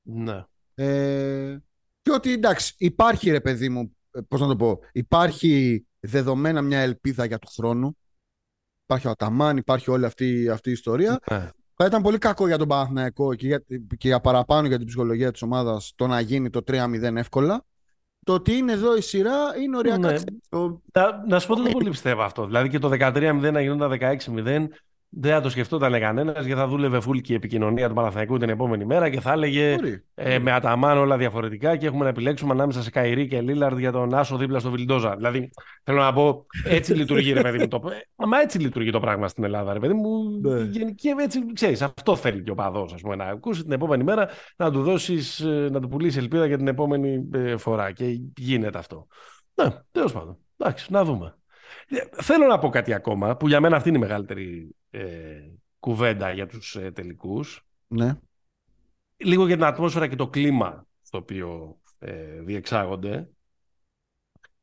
Ναι. 0.02 0.44
Ε, 0.74 1.58
και 2.02 2.10
ότι 2.10 2.32
εντάξει, 2.32 2.74
υπάρχει 2.78 3.30
ρε 3.30 3.40
παιδί 3.40 3.68
μου, 3.68 3.96
ε, 4.10 4.20
πώς 4.28 4.40
να 4.40 4.46
το 4.46 4.56
πω, 4.56 4.78
υπάρχει 4.92 5.84
δεδομένα 6.00 6.62
μια 6.62 6.78
ελπίδα 6.78 7.24
για 7.24 7.38
του 7.38 7.48
χρόνου. 7.56 7.96
Υπάρχει 8.84 9.06
ο 9.06 9.10
Αταμάν, 9.10 9.56
υπάρχει 9.56 9.90
όλη 9.90 10.04
αυτή, 10.04 10.48
αυτή 10.48 10.68
η 10.68 10.72
ιστορία. 10.72 11.20
Ναι. 11.30 11.50
Θα 11.74 11.84
ήταν 11.84 12.02
πολύ 12.02 12.18
κακό 12.18 12.46
για 12.46 12.58
τον 12.58 12.68
Παναθηναϊκό 12.68 13.34
και 13.34 13.46
για, 13.46 13.64
και 13.96 14.08
για 14.08 14.20
παραπάνω 14.20 14.66
για 14.66 14.76
την 14.78 14.86
ψυχολογία 14.86 15.30
της 15.30 15.42
ομάδας 15.42 15.92
το 15.96 16.06
να 16.06 16.20
γίνει 16.20 16.50
το 16.50 16.60
3-0 16.66 17.16
εύκολα. 17.16 17.64
το 18.24 18.32
ότι 18.32 18.52
είναι 18.52 18.72
εδώ 18.72 18.96
η 18.96 19.00
σειρά 19.00 19.56
είναι 19.62 19.76
οριακά. 19.76 20.12
Ναι. 20.12 20.18
Να, 20.92 21.26
να 21.28 21.38
σου 21.38 21.46
πω 21.46 21.52
ότι 21.52 21.62
δεν 21.62 21.72
πολύ 21.72 21.90
πιστεύω 21.90 22.22
αυτό. 22.22 22.46
Δηλαδή 22.46 22.68
και 22.68 22.78
το 22.78 22.90
13-0 22.92 23.50
να 23.52 23.60
γινόταν 23.60 23.98
16-0 24.00 24.66
δεν 25.12 25.32
θα 25.32 25.40
το 25.40 25.50
σκεφτόταν 25.50 26.00
κανένας 26.00 26.44
γιατί 26.44 26.60
θα 26.60 26.68
δούλευε 26.68 27.00
φουλ 27.00 27.18
και 27.18 27.32
η 27.32 27.36
επικοινωνία 27.36 27.88
του 27.88 27.94
Παναθαϊκού 27.94 28.38
την 28.38 28.48
επόμενη 28.48 28.84
μέρα 28.84 29.10
και 29.10 29.20
θα 29.20 29.32
έλεγε 29.32 29.76
ε, 30.14 30.38
με 30.38 30.52
αταμάν 30.52 30.98
όλα 30.98 31.16
διαφορετικά 31.16 31.76
και 31.76 31.86
έχουμε 31.86 32.02
να 32.02 32.08
επιλέξουμε 32.08 32.52
ανάμεσα 32.52 32.82
σε 32.82 32.90
Καϊρή 32.90 33.26
και 33.26 33.40
Λίλαρντ 33.40 33.78
για 33.78 33.92
τον 33.92 34.14
Άσο 34.14 34.36
δίπλα 34.36 34.58
στο 34.58 34.70
Βιλντόζα. 34.70 35.16
Δηλαδή 35.16 35.50
θέλω 35.84 36.00
να 36.00 36.12
πω, 36.12 36.46
έτσι 36.64 36.94
λειτουργεί 36.94 37.32
ρε 37.32 37.40
παιδί 37.40 37.58
μου. 37.58 37.68
Το... 37.68 37.82
Ε, 38.16 38.26
μα 38.26 38.40
έτσι 38.40 38.58
λειτουργεί 38.58 38.90
το 38.90 39.00
πράγμα 39.00 39.28
στην 39.28 39.44
Ελλάδα, 39.44 39.72
ρε 39.72 39.78
παιδί 39.78 39.94
μου. 39.94 40.40
Ναι. 40.40 40.90
Και 40.90 41.14
έτσι, 41.18 41.52
ξέρεις, 41.52 41.82
αυτό 41.82 42.16
θέλει 42.16 42.42
και 42.42 42.50
ο 42.50 42.54
παδός, 42.54 42.92
ας 42.92 43.00
πούμε, 43.00 43.16
να 43.16 43.24
ακούσει 43.24 43.62
την 43.62 43.72
επόμενη 43.72 44.04
μέρα 44.04 44.28
να 44.56 44.70
του 44.70 44.82
δώσεις, 44.82 45.40
ε, 45.40 45.68
να 45.72 45.80
του 45.80 45.88
πουλήσει 45.88 46.18
ελπίδα 46.18 46.46
για 46.46 46.56
την 46.56 46.68
επόμενη 46.68 47.28
ε, 47.32 47.56
φορά. 47.56 47.92
Και 47.92 48.20
γίνεται 48.36 48.78
αυτό. 48.78 49.06
Ναι, 49.54 49.70
τέλος 49.92 50.12
πάντων. 50.12 50.38
Εντάξει, 50.56 50.92
να 50.92 51.04
δούμε. 51.04 51.34
Θέλω 52.10 52.46
να 52.46 52.58
πω 52.58 52.68
κάτι 52.68 52.92
ακόμα, 52.92 53.36
που 53.36 53.48
για 53.48 53.60
μένα 53.60 53.76
αυτή 53.76 53.88
είναι 53.88 53.98
η 53.98 54.00
μεγαλύτερη 54.00 54.74
ε, 54.90 55.00
κουβέντα 55.80 56.30
για 56.30 56.46
τους 56.46 56.76
ε, 56.76 56.90
τελικούς. 56.90 57.66
Ναι. 57.86 58.18
Λίγο 59.16 59.46
για 59.46 59.56
την 59.56 59.64
ατμόσφαιρα 59.64 60.06
και 60.06 60.16
το 60.16 60.28
κλίμα 60.28 60.86
στο 61.02 61.18
οποίο 61.18 61.78
ε, 61.98 62.40
διεξάγονται. 62.40 63.28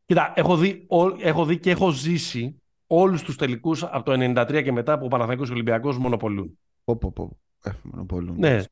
Κοίτα, 0.06 0.34
έχω 0.36 0.58
δει, 0.58 0.88
έχω 1.22 1.46
δει 1.46 1.60
και 1.60 1.70
έχω 1.70 1.92
ζήσει 1.92 2.62
όλους 2.88 3.24
τους 3.24 3.36
τελικούς 3.36 3.84
από 3.84 4.04
το 4.04 4.34
1993 4.36 4.62
και 4.64 4.72
μετά 4.72 4.98
που 4.98 5.06
ο 5.06 5.08
Παναθηναϊκός 5.08 5.50
Ολυμπιακός 5.50 5.98
μονοπολούν. 5.98 6.60
Πω, 6.84 6.96
πω, 6.96 7.12
πω. 7.12 7.38
Ε, 7.64 7.72
μονοπολούν. 7.82 8.36
Ναι, 8.40 8.64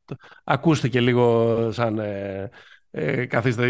ακούστε 0.44 0.88
και 0.88 1.00
λίγο 1.00 1.72
σαν... 1.72 1.98
Ε, 1.98 2.50
ε, 2.90 3.26
καθίστε 3.26 3.66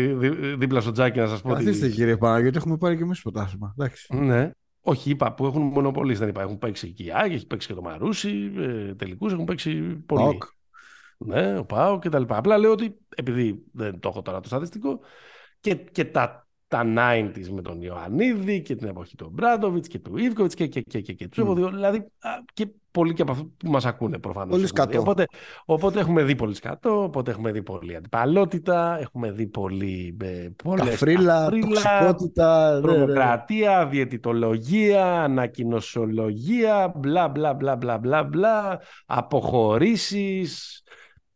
δίπλα 0.56 0.80
στο 0.80 0.90
τζάκι 0.90 1.18
να 1.18 1.26
σας 1.26 1.42
πω. 1.42 1.52
Καθίστε 1.52 1.88
κύριε 1.88 2.16
Παναγιώτη, 2.16 2.56
έχουμε 2.56 2.76
πάρει 2.76 2.96
και 2.96 3.02
εμείς 3.02 3.22
ποτάσμα. 3.22 3.74
Ναι. 4.08 4.50
Όχι, 4.88 5.10
είπα 5.10 5.32
που 5.32 5.46
έχουν 5.46 5.62
μονοπολίσει. 5.62 6.18
Δεν 6.18 6.28
είπα. 6.28 6.42
Έχουν 6.42 6.58
παίξει 6.58 6.92
και 6.92 7.02
η 7.02 7.10
Άγια, 7.12 7.34
έχει 7.34 7.46
παίξει 7.46 7.68
και 7.68 7.74
το 7.74 7.82
Μαρούσι. 7.82 8.52
Ε, 8.56 8.94
Τελικούς 8.94 9.32
έχουν 9.32 9.44
παίξει 9.44 9.72
πολύ. 10.06 10.22
Πάοκ. 10.22 10.42
Ναι, 11.18 11.58
ο 11.58 11.64
Πάο 11.64 11.98
και 11.98 12.08
τα 12.08 12.18
λοιπά. 12.18 12.36
Απλά 12.36 12.58
λέω 12.58 12.70
ότι 12.70 12.98
επειδή 13.16 13.64
δεν 13.72 14.00
το 14.00 14.08
έχω 14.08 14.22
τώρα 14.22 14.40
το 14.40 14.48
στατιστικό 14.48 15.00
και, 15.60 15.74
και 15.74 16.04
τα 16.04 16.45
τα 16.68 16.84
90s 16.84 17.48
με 17.50 17.62
τον 17.62 17.82
Ιωαννίδη 17.82 18.62
και 18.62 18.74
την 18.74 18.88
εποχή 18.88 19.16
του 19.16 19.30
Μπράντοβιτς 19.32 19.88
και 19.88 19.98
του 19.98 20.16
Ιβκοβιτς 20.16 20.54
και, 20.54 20.66
και, 20.66 20.80
και, 20.80 21.00
και, 21.00 21.12
και 21.12 21.28
του 21.28 21.52
mm. 21.52 21.70
Δηλαδή 21.72 22.06
και 22.54 22.68
πολλοί 22.90 23.12
και 23.12 23.22
από 23.22 23.32
αυτούς 23.32 23.46
που 23.56 23.70
μας 23.70 23.84
ακούνε 23.84 24.18
προφανώς. 24.18 24.50
Πολύ 24.50 24.66
σκατό. 24.66 25.00
Οπότε, 25.00 25.26
οπότε 25.64 26.00
έχουμε 26.00 26.22
δει 26.22 26.34
πολύ 26.34 26.54
σκατό, 26.54 27.02
οπότε 27.02 27.30
έχουμε 27.30 27.52
δει 27.52 27.62
πολύ 27.62 27.96
αντιπαλότητα, 27.96 28.98
έχουμε 29.00 29.30
δει 29.30 29.46
πολύ. 29.46 30.16
Ε, 30.22 30.48
καφρίλα, 30.74 31.48
τοξικότητα, 31.48 32.80
τρομοκρατία, 32.82 33.78
ναι, 33.84 33.90
διαιτητολογία, 33.90 35.22
ανακοινωσιολογία, 35.22 36.92
μπλα 36.96 37.28
μπλα 37.28 37.54
μπλα 37.54 37.76
μπλα 37.76 37.98
μπλα, 37.98 38.22
μπλα 38.24 38.80
αποχωρήσεις 39.06 40.82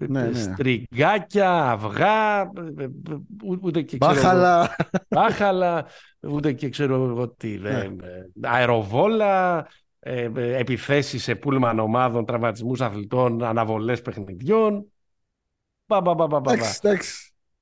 ναι, 0.09 0.22
ναι. 0.22 0.38
στριγκάκια, 0.38 1.70
αυγά, 1.70 2.40
ε, 2.40 2.82
ε, 2.82 2.88
ούτε 3.61 3.82
και 3.82 3.98
ξέρω 3.98 4.14
Μπάχαλα. 4.14 4.76
Μπάχαλα, 5.09 5.86
ούτε 6.20 6.53
και 6.53 6.68
ξέρω 6.68 6.94
εγώ 6.94 7.28
τι, 7.28 7.59
ναι. 7.59 7.90
αεροβόλα, 8.40 9.66
ε, 9.98 10.30
επιθέσεις 10.34 11.22
σε 11.22 11.34
πούλμαν 11.34 11.78
ομάδων, 11.78 12.24
τραυματισμούς 12.24 12.80
αθλητών, 12.80 13.44
αναβολές 13.44 14.03
παιχνιδιών. 14.03 14.86
Πα, 15.86 16.03
πα, 16.03 16.14
πα, 16.14 16.26
πα, 16.26 16.40
πα. 16.40 16.57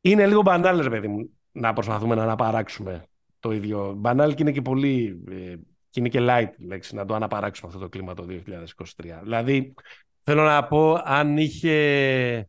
Είναι 0.00 0.26
λίγο 0.26 0.42
μπανάλ, 0.42 0.80
ρε 0.80 0.90
παιδί 0.90 1.08
μου, 1.08 1.30
να 1.52 1.72
προσπαθούμε 1.72 2.14
να 2.14 2.22
αναπαράξουμε 2.22 3.04
το 3.40 3.52
ίδιο. 3.52 3.94
Μπανάλ 3.96 4.34
και 4.34 4.42
είναι 4.42 4.52
και 4.52 4.62
πολύ... 4.62 5.22
Και 5.90 6.00
είναι 6.00 6.08
και 6.08 6.18
light 6.22 6.50
λέξη 6.68 6.94
να 6.94 7.04
το 7.04 7.14
αναπαράξουμε 7.14 7.68
αυτό 7.68 7.80
το 7.82 7.88
κλίμα 7.88 8.14
το 8.14 8.26
2023. 8.28 8.84
Δηλαδή, 9.22 9.74
Θέλω 10.30 10.42
να 10.42 10.64
πω, 10.64 11.00
αν 11.04 11.36
είχε... 11.36 12.48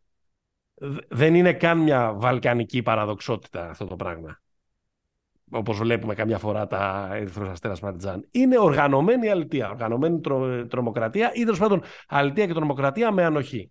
Δεν 1.08 1.34
είναι 1.34 1.52
καν 1.52 1.78
μια 1.78 2.12
βαλκανική 2.12 2.82
παραδοξότητα 2.82 3.70
αυτό 3.70 3.84
το 3.86 3.96
πράγμα. 3.96 4.40
Όπως 5.50 5.78
βλέπουμε 5.78 6.14
καμιά 6.14 6.38
φορά 6.38 6.66
τα 6.66 7.08
Ερυθρός 7.12 7.48
Αστέρας 7.48 7.80
Μαρτζάν. 7.80 8.28
Είναι 8.30 8.58
οργανωμένη 8.58 9.28
αλητία, 9.28 9.70
οργανωμένη 9.70 10.20
τρο... 10.20 10.66
τρομοκρατία 10.66 11.32
ή 11.34 11.44
τέλος 11.44 11.58
πάντων 11.58 11.82
αλητία 12.08 12.46
και 12.46 12.52
τρομοκρατία 12.52 13.12
με 13.12 13.24
ανοχή. 13.24 13.70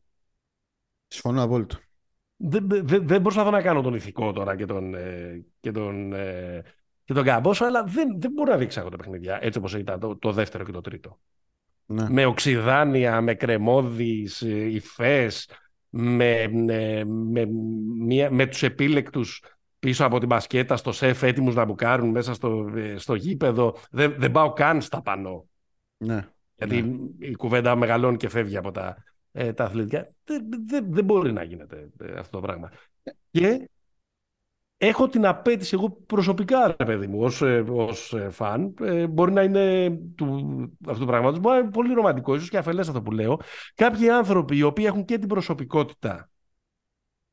Συμφωνώ 1.07 1.43
απόλυτα. 1.43 1.79
Δεν, 2.35 2.67
δεν, 2.69 3.07
δεν 3.07 3.21
προσπαθώ 3.21 3.49
να 3.49 3.61
κάνω 3.61 3.81
τον 3.81 3.93
ηθικό 3.93 4.31
τώρα 4.31 4.55
και 4.55 4.65
τον, 4.65 4.95
ε, 4.95 5.45
και 5.59 5.71
τον, 5.71 6.13
ε, 6.13 6.63
και 7.03 7.13
τον 7.13 7.23
καμπόσο, 7.23 7.65
αλλά 7.65 7.83
δεν, 7.83 8.21
δεν 8.21 8.31
μπορώ 8.31 8.51
να 8.51 8.57
δείξω 8.57 8.81
τα 8.89 8.97
παιχνίδια 8.97 9.39
έτσι 9.41 9.57
όπως 9.57 9.73
ήταν 9.73 9.99
το, 9.99 10.17
το 10.17 10.31
δεύτερο 10.31 10.63
και 10.63 10.71
το 10.71 10.81
τρίτο. 10.81 11.19
Ναι. 11.91 12.09
Με 12.09 12.25
οξυδάνεια, 12.25 13.21
με 13.21 13.33
κρεμόδεις, 13.33 14.41
ε, 14.41 14.65
υφές, 14.65 15.49
με, 15.89 16.47
με, 16.47 17.03
με, 17.05 18.29
με 18.29 18.45
τους 18.45 18.63
επίλεκτους 18.63 19.43
πίσω 19.79 20.05
από 20.05 20.19
την 20.19 20.27
μπασκέτα 20.27 20.77
στο 20.77 20.91
σεφ 20.91 21.23
έτοιμους 21.23 21.55
να 21.55 21.65
μπουκάρουν 21.65 22.09
μέσα 22.09 22.33
στο, 22.33 22.71
ε, 22.75 22.97
στο 22.97 23.15
γήπεδο. 23.15 23.75
Δεν, 23.91 24.15
δεν 24.17 24.31
πάω 24.31 24.53
καν 24.53 24.81
στα 24.81 25.01
πανό. 25.01 25.47
Ναι. 25.97 26.27
Γιατί 26.55 26.81
ναι. 26.81 27.27
η 27.27 27.35
κουβέντα 27.35 27.75
μεγαλώνει 27.75 28.17
και 28.17 28.29
φεύγει 28.29 28.57
από 28.57 28.71
τα, 28.71 29.03
ε, 29.31 29.53
τα 29.53 29.63
αθλητικά. 29.63 30.09
Δεν, 30.23 30.47
δεν, 30.67 30.85
δεν 30.89 31.05
μπορεί 31.05 31.33
να 31.33 31.43
γίνεται 31.43 31.89
αυτό 32.17 32.39
το 32.39 32.41
πράγμα. 32.41 32.71
Και 33.31 33.69
έχω 34.81 35.07
την 35.07 35.25
απέτηση 35.25 35.75
εγώ 35.75 35.89
προσωπικά, 35.89 36.75
ρε 36.77 36.85
παιδί 36.85 37.07
μου, 37.07 37.19
ως, 37.21 37.41
ε, 37.41 37.63
ως 37.69 38.13
ε, 38.13 38.29
φαν. 38.29 38.73
Ε, 38.81 39.07
μπορεί 39.07 39.31
να 39.31 39.43
είναι 39.43 39.89
του, 40.15 40.27
αυτού 40.87 40.99
του 40.99 41.07
πράγματος, 41.07 41.39
μπορεί 41.39 41.55
να 41.55 41.61
είναι 41.61 41.71
πολύ 41.71 41.93
ρομαντικό, 41.93 42.35
ίσως 42.35 42.49
και 42.49 42.57
αφελές 42.57 42.87
αυτό 42.87 43.01
που 43.01 43.11
λέω. 43.11 43.39
Κάποιοι 43.75 44.09
άνθρωποι 44.09 44.57
οι 44.57 44.63
οποίοι 44.63 44.85
έχουν 44.87 45.05
και 45.05 45.17
την 45.17 45.27
προσωπικότητα 45.27 46.29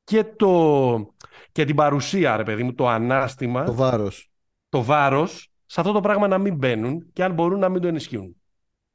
και, 0.05 0.25
το, 0.25 1.15
και 1.53 1.65
την 1.65 1.77
παρουσία, 1.77 2.37
ρε 2.37 2.43
παιδί 2.43 2.63
μου, 2.63 2.75
το 2.75 2.89
ανάστημα. 2.89 3.65
Το 3.65 3.75
βάρος. 3.75 4.31
Το 4.69 4.83
βάρος, 4.83 5.51
σε 5.67 5.81
αυτό 5.81 5.93
το 5.93 6.01
πράγμα 6.01 6.29
να 6.29 6.39
μην 6.39 6.57
μπαίνουν 6.57 7.11
και 7.13 7.25
αν 7.25 7.33
μπορούν 7.33 7.59
να 7.59 7.69
μην 7.69 7.81
το 7.81 7.89
ενισχύουν. 7.89 8.37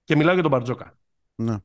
Και 0.04 0.16
μιλάω 0.16 0.34
για 0.34 0.44
τον 0.44 0.52
Μπαρτζόκα. 0.52 0.98
Ναι. 1.36 1.56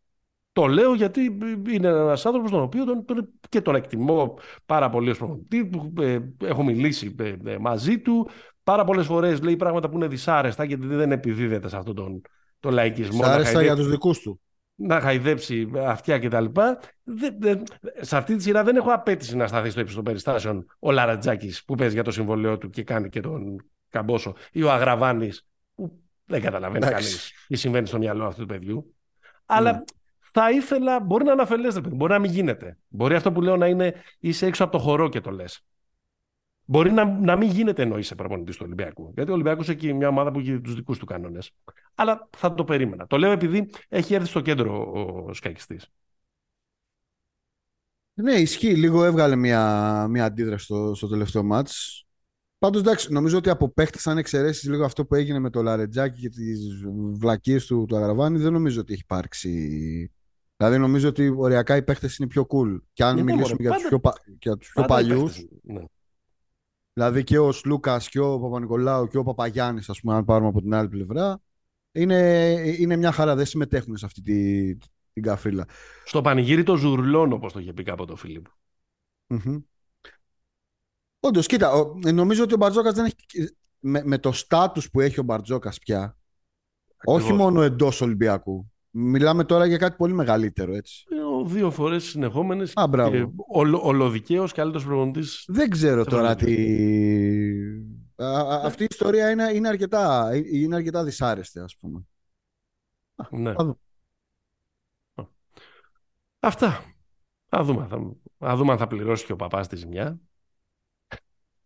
Το 0.56 0.66
λέω 0.66 0.94
γιατί 0.94 1.38
είναι 1.68 1.88
ένας 1.88 2.26
άνθρωπος 2.26 2.50
τον 2.50 2.62
οποίο 2.62 2.84
τον, 2.84 3.04
τον, 3.04 3.28
και 3.48 3.60
τον 3.60 3.74
εκτιμώ 3.74 4.38
πάρα 4.66 4.90
πολύ 4.90 5.10
ως 5.10 5.18
προπονητή. 5.18 5.70
Ε, 6.00 6.18
έχω 6.44 6.62
μιλήσει 6.62 7.14
ε, 7.18 7.34
ε, 7.44 7.58
μαζί 7.58 8.00
του. 8.00 8.28
Πάρα 8.62 8.84
πολλές 8.84 9.06
φορές 9.06 9.42
λέει 9.42 9.56
πράγματα 9.56 9.88
που 9.88 9.96
είναι 9.96 10.06
δυσάρεστα 10.06 10.64
γιατί 10.64 10.86
δεν 10.86 11.12
επιδίδεται 11.12 11.68
σε 11.68 11.76
αυτόν 11.76 11.94
τον, 11.94 12.20
τον 12.60 12.72
λαϊκισμό. 12.72 13.16
Δυσάρεστα 13.16 13.62
για 13.62 13.76
τους 13.76 13.88
δικούς 13.88 14.20
του. 14.20 14.40
Να 14.74 15.00
χαϊδέψει 15.00 15.70
αυτιά 15.86 16.18
κτλ. 16.18 16.44
Σε 18.00 18.16
αυτή 18.16 18.36
τη 18.36 18.42
σειρά 18.42 18.64
δεν 18.64 18.76
έχω 18.76 18.90
απέτηση 18.90 19.36
να 19.36 19.46
σταθεί 19.46 19.70
στο 19.70 19.80
ύψος 19.80 19.94
των 19.94 20.04
περιστάσεων 20.04 20.66
ο 20.78 20.90
Λαρατζάκης 20.90 21.64
που 21.64 21.74
παίζει 21.74 21.94
για 21.94 22.04
το 22.04 22.10
συμβολέο 22.10 22.58
του 22.58 22.70
και 22.70 22.82
κάνει 22.82 23.08
και 23.08 23.20
τον 23.20 23.56
Καμπόσο 23.90 24.34
ή 24.52 24.62
ο 24.62 24.70
Αγραβάνης 24.70 25.46
που 25.74 26.00
δεν 26.24 26.42
καταλαβαίνει 26.42 26.86
κανείς 26.86 27.32
τι 27.46 27.56
συμβαίνει 27.56 27.86
στο 27.86 27.98
μυαλό 27.98 28.24
αυτού 28.26 28.40
του 28.40 28.46
παιδιού. 28.46 28.94
Αλλά 29.46 29.72
ναι 29.72 29.78
θα 30.38 30.50
ήθελα, 30.50 31.00
μπορεί 31.00 31.24
να 31.24 31.32
είναι 31.32 31.80
μπορεί 31.80 32.12
να 32.12 32.18
μην 32.18 32.30
γίνεται. 32.30 32.78
Μπορεί 32.88 33.14
αυτό 33.14 33.32
που 33.32 33.40
λέω 33.40 33.56
να 33.56 33.66
είναι 33.66 33.94
είσαι 34.18 34.46
έξω 34.46 34.64
από 34.64 34.72
το 34.72 34.78
χορό 34.78 35.08
και 35.08 35.20
το 35.20 35.30
λες. 35.30 35.64
Μπορεί 36.64 36.92
να, 36.92 37.04
να 37.04 37.36
μην 37.36 37.50
γίνεται 37.50 37.82
ενώ 37.82 37.98
είσαι 37.98 38.14
προπονητή 38.14 38.52
του 38.52 38.58
Ολυμπιακού. 38.62 39.12
Γιατί 39.14 39.30
ο 39.30 39.32
Ολυμπιακός 39.32 39.68
έχει 39.68 39.92
μια 39.92 40.08
ομάδα 40.08 40.30
που 40.30 40.38
έχει 40.38 40.60
τους 40.60 40.74
δικούς 40.74 40.98
του 40.98 41.04
κανόνες. 41.06 41.52
Αλλά 41.94 42.28
θα 42.36 42.54
το 42.54 42.64
περίμενα. 42.64 43.06
Το 43.06 43.16
λέω 43.16 43.30
επειδή 43.30 43.70
έχει 43.88 44.14
έρθει 44.14 44.28
στο 44.28 44.40
κέντρο 44.40 44.92
ο 45.26 45.32
σκακιστής. 45.32 45.92
Ναι, 48.14 48.32
ισχύει. 48.32 48.74
Λίγο 48.74 49.04
έβγαλε 49.04 49.36
μια, 49.36 50.06
μια 50.08 50.24
αντίδραση 50.24 50.64
στο, 50.64 50.94
στο 50.94 51.08
τελευταίο 51.08 51.42
μάτς. 51.42 52.06
Πάντως, 52.58 52.80
εντάξει, 52.80 53.12
νομίζω 53.12 53.38
ότι 53.38 53.50
από 53.50 53.68
παίχτες, 53.68 54.06
αν 54.06 54.18
εξαιρέσεις 54.18 54.68
λίγο 54.68 54.84
αυτό 54.84 55.06
που 55.06 55.14
έγινε 55.14 55.38
με 55.38 55.50
το 55.50 55.62
Λαρετζάκι 55.62 56.20
και 56.20 56.28
τις 56.28 56.58
βλακίες 57.12 57.66
του, 57.66 57.84
του 57.88 57.96
Αγραβάνη, 57.96 58.38
δεν 58.38 58.52
νομίζω 58.52 58.80
ότι 58.80 58.92
έχει 58.92 59.02
υπάρξει 59.02 60.10
Δηλαδή 60.56 60.78
νομίζω 60.78 61.08
ότι 61.08 61.28
οριακά 61.28 61.76
οι 61.76 61.82
παίχτε 61.82 62.10
είναι 62.18 62.28
πιο 62.28 62.46
cool. 62.50 62.78
Και 62.92 63.04
αν 63.04 63.14
ναι, 63.14 63.22
ναι 63.22 63.32
μιλήσουμε 63.32 63.58
για, 63.60 63.72
τους 63.72 63.84
πιο, 63.88 64.00
για 64.38 64.56
τους 64.56 64.70
πιο 64.72 64.84
παλιούς, 64.84 65.44
ναι. 65.62 65.84
δηλαδή 66.92 67.24
και 67.24 67.38
ο 67.38 67.52
Σλούκας 67.52 68.08
και 68.08 68.18
ο 68.18 68.40
Παπα-Νικολάου 68.40 69.06
και 69.06 69.18
ο 69.18 69.22
Παπαγιάννης, 69.22 69.88
ας 69.88 70.00
πούμε, 70.00 70.14
αν 70.14 70.24
πάρουμε 70.24 70.48
από 70.48 70.60
την 70.60 70.74
άλλη 70.74 70.88
πλευρά, 70.88 71.40
είναι, 71.92 72.50
είναι 72.78 72.96
μια 72.96 73.12
χαρά. 73.12 73.34
Δεν 73.34 73.46
συμμετέχουν 73.46 73.96
σε 73.96 74.06
αυτή 74.06 74.22
τη, 74.22 74.76
την 75.12 75.22
καφρίλα. 75.22 75.66
Στο 76.04 76.20
πανηγύρι 76.20 76.62
το 76.62 76.76
ζουρλών, 76.76 77.32
όπως 77.32 77.52
το 77.52 77.58
είχε 77.58 77.72
πει 77.72 77.82
κάποτε 77.82 78.12
ο 78.12 78.16
Φίλιπ. 78.16 78.46
Mm-hmm. 79.28 79.62
Όντως, 81.20 81.46
κοίτα, 81.46 81.94
νομίζω 82.12 82.42
ότι 82.42 82.54
ο 82.54 82.56
Μπαρτζόκας 82.56 82.94
δεν 82.94 83.04
έχει. 83.04 83.16
Με, 83.78 84.02
με 84.04 84.18
το 84.18 84.32
στάτου 84.32 84.90
που 84.90 85.00
έχει 85.00 85.20
ο 85.20 85.22
Μπαρτζόκας 85.22 85.78
πια, 85.78 86.18
όχι 87.04 87.32
μόνο 87.32 87.62
εντός 87.62 88.00
Ολυμπιακού, 88.00 88.72
Μιλάμε 88.98 89.44
τώρα 89.44 89.66
για 89.66 89.76
κάτι 89.76 89.96
πολύ 89.96 90.12
μεγαλύτερο, 90.12 90.74
έτσι. 90.74 91.04
Ε, 91.10 91.48
δύο 91.48 91.70
φορές 91.70 92.04
συνεχόμενες. 92.04 92.72
και 92.72 93.26
ολοδικαίω 93.82 94.48
καλύτερο 94.48 94.84
προπονητής. 94.84 95.44
Δεν 95.48 95.70
ξέρω 95.70 96.04
τώρα 96.04 96.34
τι. 96.34 96.54
αυτή 98.62 98.82
η 98.82 98.86
ιστορία 98.90 99.30
είναι, 99.30 99.50
είναι, 99.52 99.68
αρκετά, 99.68 100.30
είναι 100.52 100.76
αρκετά 100.76 101.04
δυσάρεστη, 101.04 101.58
ας 101.58 101.76
πούμε. 101.76 102.06
Ναι. 103.30 103.54
Αυτά. 106.38 106.84
Θα 107.48 107.62
δούμε, 107.62 107.86
θα, 108.38 108.56
δούμε 108.56 108.72
αν 108.72 108.78
θα 108.78 108.86
πληρώσει 108.86 109.24
και 109.24 109.32
ο 109.32 109.36
παπάς 109.36 109.68
τη 109.68 109.76
ζημιά. 109.76 110.20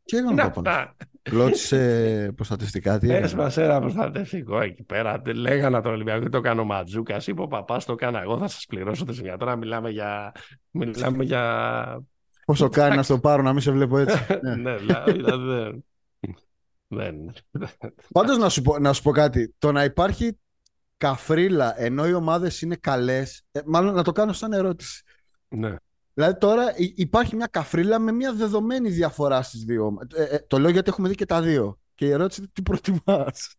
Τι 0.03 0.17
έκανε 0.17 0.43
ο 0.43 0.51
παπάς. 0.51 0.97
Κλώτησε 1.23 2.33
προστατευτικά, 2.37 2.99
τι 2.99 3.09
έκανε. 3.09 3.25
Έσπασε 3.25 3.63
ένα 3.63 3.81
προστατευτικό 3.81 4.61
εκεί 4.61 4.83
πέρα. 4.83 5.23
Λέγανε 5.35 5.81
τον 5.81 5.93
Ολυμπιακό, 5.93 6.29
το 6.29 6.41
κάνω 6.41 6.65
Ματζούκα. 6.65 7.21
Είπε 7.27 7.43
ο 7.43 7.47
παπάς, 7.47 7.85
το 7.85 7.93
έκανα 7.93 8.21
εγώ, 8.21 8.39
θα 8.39 8.49
σας 8.49 8.65
πληρώσω 8.69 9.05
τη 9.05 9.13
ζημιά. 9.13 9.37
Τώρα 9.37 9.57
μιλάμε 9.57 9.91
για. 9.91 10.33
Μιλάμε 10.71 11.25
για... 11.25 12.05
Πόσο 12.45 12.69
κάνει 12.69 12.97
να 12.97 13.03
στο 13.03 13.19
πάρω, 13.19 13.43
να 13.43 13.53
μην 13.53 13.63
σε 13.63 13.71
βλέπω 13.71 13.99
έτσι. 13.99 14.27
ναι, 14.63 14.77
δηλαδή. 14.77 15.85
Δεν. 16.93 17.33
Πάντως 18.13 18.39
να, 18.39 18.49
σου 18.49 18.63
πω, 18.63 18.79
να 18.79 18.93
σου 18.93 19.03
πω 19.03 19.11
κάτι. 19.11 19.55
Το 19.59 19.73
να 19.73 19.85
υπάρχει 19.85 20.39
καφρίλα 20.97 21.81
ενώ 21.83 22.09
οι 22.09 22.13
ομάδες 22.13 22.63
είναι 22.63 22.77
καλές. 22.77 23.43
Ε, 23.51 23.61
μάλλον 23.67 23.95
να 23.95 24.03
το 24.03 24.13
κάνω 24.13 24.33
σαν 24.33 24.53
ερώτηση. 24.53 25.03
Ναι. 25.49 25.75
Δηλαδή 26.15 26.39
τώρα 26.39 26.65
υπάρχει 26.95 27.37
μια 27.37 27.47
καφρίλα 27.47 27.99
με 27.99 28.13
μια 28.13 28.33
δεδομένη 28.33 28.91
διαφορά 28.91 29.43
στις 29.43 29.65
δύο. 29.65 29.99
Ε, 30.15 30.23
ε, 30.23 30.39
το 30.47 30.59
λέω 30.59 30.71
γιατί 30.71 30.91
έχουμε 30.91 31.09
δει 31.09 31.15
και 31.15 31.27
τα 31.27 31.43
δύο. 31.43 31.79
Και 31.95 32.07
η 32.07 32.11
ερώτηση 32.11 32.41
είναι 32.41 32.51
τι 32.53 32.63
προτιμάς. 32.63 33.57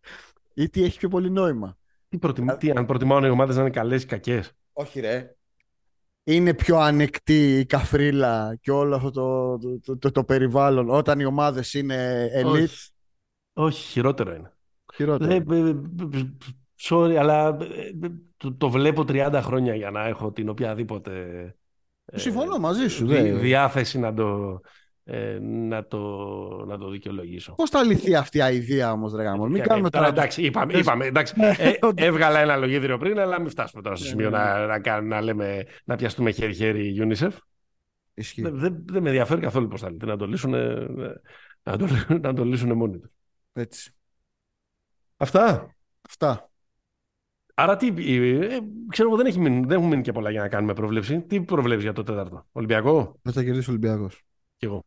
ή 0.53 0.69
τι 0.69 0.83
έχει 0.83 0.97
πιο 0.97 1.09
πολύ 1.09 1.29
νόημα. 1.29 1.77
Τι, 2.09 2.17
προτιμ... 2.17 2.47
τι 2.57 2.71
αν 2.71 2.85
προτιμάω 2.85 3.25
οι 3.25 3.29
ομάδες 3.29 3.55
να 3.55 3.61
είναι 3.61 3.71
καλές 3.71 4.03
ή 4.03 4.05
κακές; 4.05 4.51
Όχι, 4.73 4.99
ρε. 4.99 5.35
Είναι 6.23 6.53
πιο 6.53 6.77
ανεκτή 6.77 7.59
η 7.59 7.65
καφρίλα 7.65 8.57
και 8.61 8.71
όλο 8.71 8.95
αυτό 8.95 9.11
το, 9.11 9.57
το, 9.79 9.97
το, 9.97 10.11
το 10.11 10.23
περιβάλλον 10.23 10.89
όταν 10.89 11.19
οι 11.19 11.25
ομάδες 11.25 11.73
είναι 11.73 12.29
elite; 12.35 12.61
Όχι. 12.61 12.91
Όχι, 13.53 13.83
χειρότερο 13.83 14.35
είναι. 14.35 14.53
Χειρότερο. 14.93 15.33
Ε, 15.33 15.43
sorry, 16.81 17.15
αλλά 17.15 17.57
το, 18.37 18.53
το 18.53 18.69
βλέπω 18.69 19.01
30 19.07 19.39
χρόνια 19.43 19.75
για 19.75 19.91
να 19.91 20.07
έχω 20.07 20.31
την 20.31 20.49
οποιαδήποτε 20.49 21.19
ε, 21.19 21.55
Συμφωνώ 22.05 22.57
μαζί 22.57 22.87
σου. 22.87 23.07
Δι, 23.07 23.31
διάθεση 23.31 23.99
να 23.99 24.13
το, 24.13 24.59
ε, 25.03 25.37
να, 25.41 25.87
το, 25.87 25.99
να 26.67 26.77
το 26.77 26.89
δικαιολογήσω. 26.89 27.53
Πώς 27.55 27.69
θα 27.69 27.83
λυθεί 27.83 28.15
αυτή 28.15 28.37
η 28.51 28.55
ιδέα 28.55 28.91
όμως, 28.91 29.13
Ρεγάμον. 29.13 29.51
Μην 29.51 29.63
κάνουμε 29.63 29.89
τώρα. 29.89 30.07
Εντάξει, 30.07 30.41
είπαμε, 30.41 30.73
είπαμε 30.73 31.05
εντάξει, 31.05 31.33
ε, 31.57 31.71
έβγαλα 31.95 32.39
ένα 32.39 32.55
λογίδριο 32.55 32.97
πριν, 32.97 33.19
αλλά 33.19 33.39
μην 33.39 33.49
φτάσουμε 33.49 33.81
τώρα 33.81 33.95
στο 33.95 34.05
σημείο 34.05 34.29
ναι, 34.29 34.37
να, 34.37 34.65
ναι. 34.67 34.77
να, 34.77 35.01
να, 35.01 35.21
λέμε, 35.21 35.65
να 35.83 35.95
πιαστούμε 35.95 36.31
χέρι-χέρι 36.31 36.95
UNICEF. 36.99 37.31
Δεν 38.35 38.57
δε, 38.57 38.69
δε 38.85 38.99
με 38.99 39.09
ενδιαφέρει 39.09 39.41
καθόλου 39.41 39.67
πώς 39.67 39.81
θα 39.81 39.89
λυθεί. 39.89 40.05
Να 40.05 40.17
το 40.17 40.25
λύσουν, 40.25 40.51
να 41.63 41.77
το, 41.77 41.87
να 42.21 42.33
το 42.33 42.43
λύσουν 42.43 42.71
μόνοι 42.71 42.99
τους. 42.99 43.11
Έτσι. 43.53 43.91
Αυτά. 45.17 45.75
Αυτά. 46.09 46.50
Άρα 47.61 47.77
τι, 47.77 47.87
ε, 47.87 48.59
ξέρω 48.89 49.07
εγώ 49.07 49.17
δεν, 49.17 49.25
έχει 49.25 49.39
μείνει, 49.39 49.65
δεν 49.65 49.77
έχουν 49.77 49.87
μείνει 49.87 50.01
και 50.01 50.11
πολλά 50.11 50.31
για 50.31 50.41
να 50.41 50.47
κάνουμε 50.47 50.73
προβλέψη. 50.73 51.21
Τι 51.21 51.41
προβλέψει 51.41 51.83
για 51.83 51.93
το 51.93 52.03
τέταρτο, 52.03 52.45
Ολυμπιακό; 52.51 53.19
Δεν 53.21 53.33
θα 53.33 53.43
κερδίσει 53.43 53.69
ο 53.69 53.73
Ολυμπιακός. 53.73 54.21
Κι 54.57 54.65
εγώ. 54.65 54.83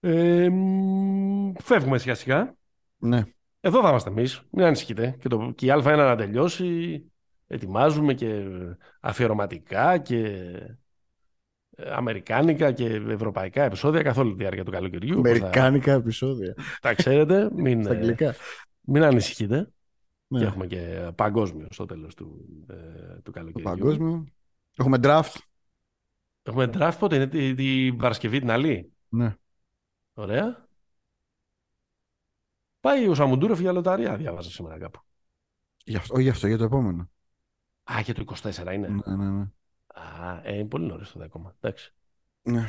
Ε, 0.00 0.48
φεύγουμε 1.62 1.98
σιγά 1.98 2.14
σιγά. 2.14 2.54
Ναι. 2.98 3.22
Εδώ 3.60 3.82
θα 3.82 3.88
είμαστε 3.88 4.10
εμείς. 4.10 4.42
Μην 4.50 4.64
ανησυχείτε. 4.64 5.16
Και, 5.20 5.28
το, 5.28 5.52
και 5.54 5.66
η 5.66 5.72
Α1 5.74 5.82
να 5.82 6.16
τελειώσει. 6.16 7.04
Ετοιμάζουμε 7.46 8.14
και 8.14 8.42
αφιερωματικά 9.00 9.98
και 9.98 10.18
ε, 11.76 11.90
αμερικάνικα 11.90 12.72
και 12.72 12.84
ευρωπαϊκά 13.08 13.62
επεισόδια 13.62 14.02
καθ' 14.02 14.18
όλη 14.18 14.30
τη 14.30 14.36
διάρκεια 14.36 14.64
του 14.64 14.70
καλοκαιριού. 14.70 15.18
Αμερικάνικα 15.18 15.92
θα... 15.92 15.98
επεισόδια. 15.98 16.54
Τα 16.80 16.94
ξέρετε. 16.94 17.48
Μην, 17.62 17.82
Στα 17.82 17.92
αγγλικά. 17.92 18.34
Μην 18.80 19.02
ανησυχείτε. 19.02 19.70
Ναι. 20.26 20.38
Και 20.38 20.44
έχουμε 20.44 20.66
και 20.66 21.10
παγκόσμιο 21.14 21.68
στο 21.70 21.86
τέλος 21.86 22.14
του, 22.14 22.46
ε, 22.68 23.20
του 23.20 23.30
καλοκαιριού. 23.30 23.64
Παγκόσμιο. 23.64 24.26
Έχουμε 24.76 24.98
draft. 25.02 25.36
Έχουμε 26.42 26.70
draft 26.72 26.96
πότε, 26.98 27.14
είναι 27.14 27.26
την 27.26 27.56
τη 27.56 27.92
Παρασκευή 27.92 28.38
την 28.38 28.50
άλλη. 28.50 28.92
Ναι. 29.08 29.36
Ωραία. 30.14 30.68
Πάει 32.80 33.08
ο 33.08 33.14
Σαμουντούρεφ 33.14 33.60
για 33.60 33.72
λοταριά, 33.72 34.16
διάβαζα 34.16 34.50
σήμερα 34.50 34.78
κάπου. 34.78 35.00
Γι' 35.84 35.96
αυτό, 35.96 36.14
όχι 36.14 36.22
γι' 36.22 36.28
αυτό, 36.28 36.46
για 36.46 36.58
το 36.58 36.64
επόμενο. 36.64 37.10
Α, 37.92 38.00
για 38.00 38.14
το 38.14 38.24
24 38.42 38.72
είναι. 38.72 38.88
Ναι, 38.88 39.16
ναι, 39.16 39.30
ναι. 39.30 39.46
Α, 39.86 40.40
ε, 40.42 40.54
είναι 40.54 40.68
πολύ 40.68 40.86
νωρίς 40.86 41.12
το 41.12 41.22
ακόμα. 41.22 41.56
Εντάξει. 41.60 41.94
Ναι. 42.42 42.66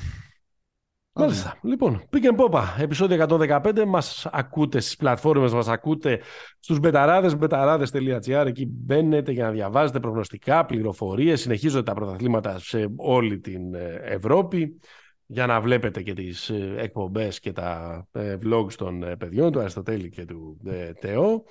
Μάλιστα. 1.17 1.57
Λοιπόν, 1.61 2.03
Pick 2.11 2.23
and 2.23 2.37
Popa, 2.37 2.63
επεισόδιο 2.79 3.25
115. 3.29 3.85
Μας 3.85 4.27
ακούτε 4.31 4.79
στις 4.79 4.95
πλατφόρμες, 4.95 5.53
μας 5.53 5.67
ακούτε 5.67 6.21
στους 6.59 6.79
μπεταράδες, 6.79 7.37
betarades.gr. 7.37 8.45
Εκεί 8.45 8.65
μπαίνετε 8.65 9.31
για 9.31 9.43
να 9.43 9.51
διαβάζετε 9.51 9.99
προγνωστικά, 9.99 10.65
πληροφορίες. 10.65 11.41
Συνεχίζονται 11.41 11.83
τα 11.83 11.93
πρωταθλήματα 11.93 12.59
σε 12.59 12.87
όλη 12.95 13.39
την 13.39 13.73
ε, 13.73 13.99
Ευρώπη. 14.03 14.79
Για 15.25 15.45
να 15.45 15.61
βλέπετε 15.61 16.01
και 16.01 16.13
τις 16.13 16.49
ε, 16.49 16.75
εκπομπές 16.77 17.39
και 17.39 17.51
τα 17.51 18.05
ε, 18.11 18.37
vlogs 18.45 18.73
των 18.73 19.05
παιδιών, 19.17 19.51
του 19.51 19.59
Αριστοτέλη 19.59 20.09
και 20.09 20.25
του 20.25 20.57
Τεό. 20.99 21.43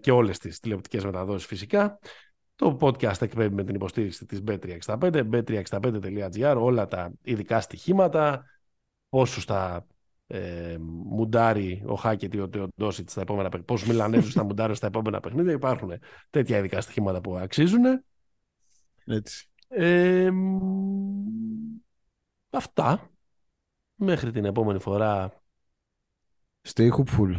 Και 0.00 0.10
όλες 0.10 0.38
τις 0.38 0.60
τηλεοπτικές 0.60 1.04
μεταδόσεις 1.04 1.46
φυσικά. 1.46 1.98
Το 2.54 2.76
podcast 2.80 3.22
εκπέμπει 3.22 3.54
με 3.54 3.64
την 3.64 3.74
υποστήριξη 3.74 4.26
της 4.26 4.42
bet365, 4.46 5.22
bet365.gr, 5.32 6.56
όλα 6.58 6.86
τα 6.86 7.12
ειδικά 7.22 7.60
στοιχήματα, 7.60 8.44
πόσους 9.08 9.44
θα 9.44 9.86
ε, 10.26 10.76
μουντάρει 10.80 11.82
ο 11.86 11.94
Χάκετ 11.94 12.34
ή 12.34 12.40
ο 12.40 12.48
Ντόσιτ 12.76 13.10
στα 13.10 13.20
επόμενα 13.20 13.48
παιχνίδια, 13.48 13.74
πόσους 13.74 13.88
Μιλανέζους 13.88 14.32
θα 14.32 14.44
μουντάρει 14.44 14.74
στα 14.74 14.86
επόμενα 14.86 15.20
παιχνίδια. 15.20 15.52
Υπάρχουν 15.52 15.92
τέτοια 16.30 16.58
ειδικά 16.58 16.80
στοιχήματα 16.80 17.20
που 17.20 17.36
αξίζουν. 17.36 17.84
Έτσι. 19.04 19.48
Ε, 19.68 20.30
αυτά. 22.50 23.10
Μέχρι 23.94 24.30
την 24.30 24.44
επόμενη 24.44 24.78
φορά. 24.78 25.42
Stay 26.68 26.88
hopeful. 26.90 27.36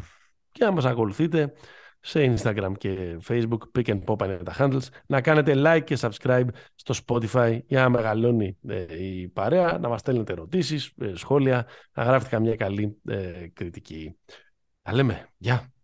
Και 0.52 0.64
να 0.66 0.72
μας 0.72 0.86
ακολουθείτε 0.86 1.54
σε 2.00 2.34
Instagram 2.36 2.72
και 2.78 3.20
Facebook, 3.28 3.58
Pick 3.78 3.86
and 3.86 4.04
Pop 4.06 4.26
είναι 4.26 4.38
τα 4.38 4.56
handles, 4.58 4.88
να 5.08 5.22
κάνετε 5.22 5.54
like 5.56 5.84
και 5.84 5.98
subscribe 6.00 6.48
στο 6.76 6.94
Spotify 7.06 7.60
για 7.68 7.82
να 7.82 7.90
μεγαλώνει 7.90 8.58
ε, 8.68 9.04
η 9.04 9.28
παρέα, 9.28 9.78
να 9.78 9.90
μας 9.90 10.00
στέλνετε 10.00 10.32
ερωτήσεις, 10.32 10.92
ε, 11.02 11.12
σχόλια, 11.16 11.68
να 11.94 12.04
γράφετε 12.04 12.36
καμιά 12.36 12.56
καλή 12.56 12.98
ε, 13.08 13.48
κριτική. 13.54 14.18
Τα 14.82 14.94
λέμε. 14.94 15.30
Γεια! 15.38 15.78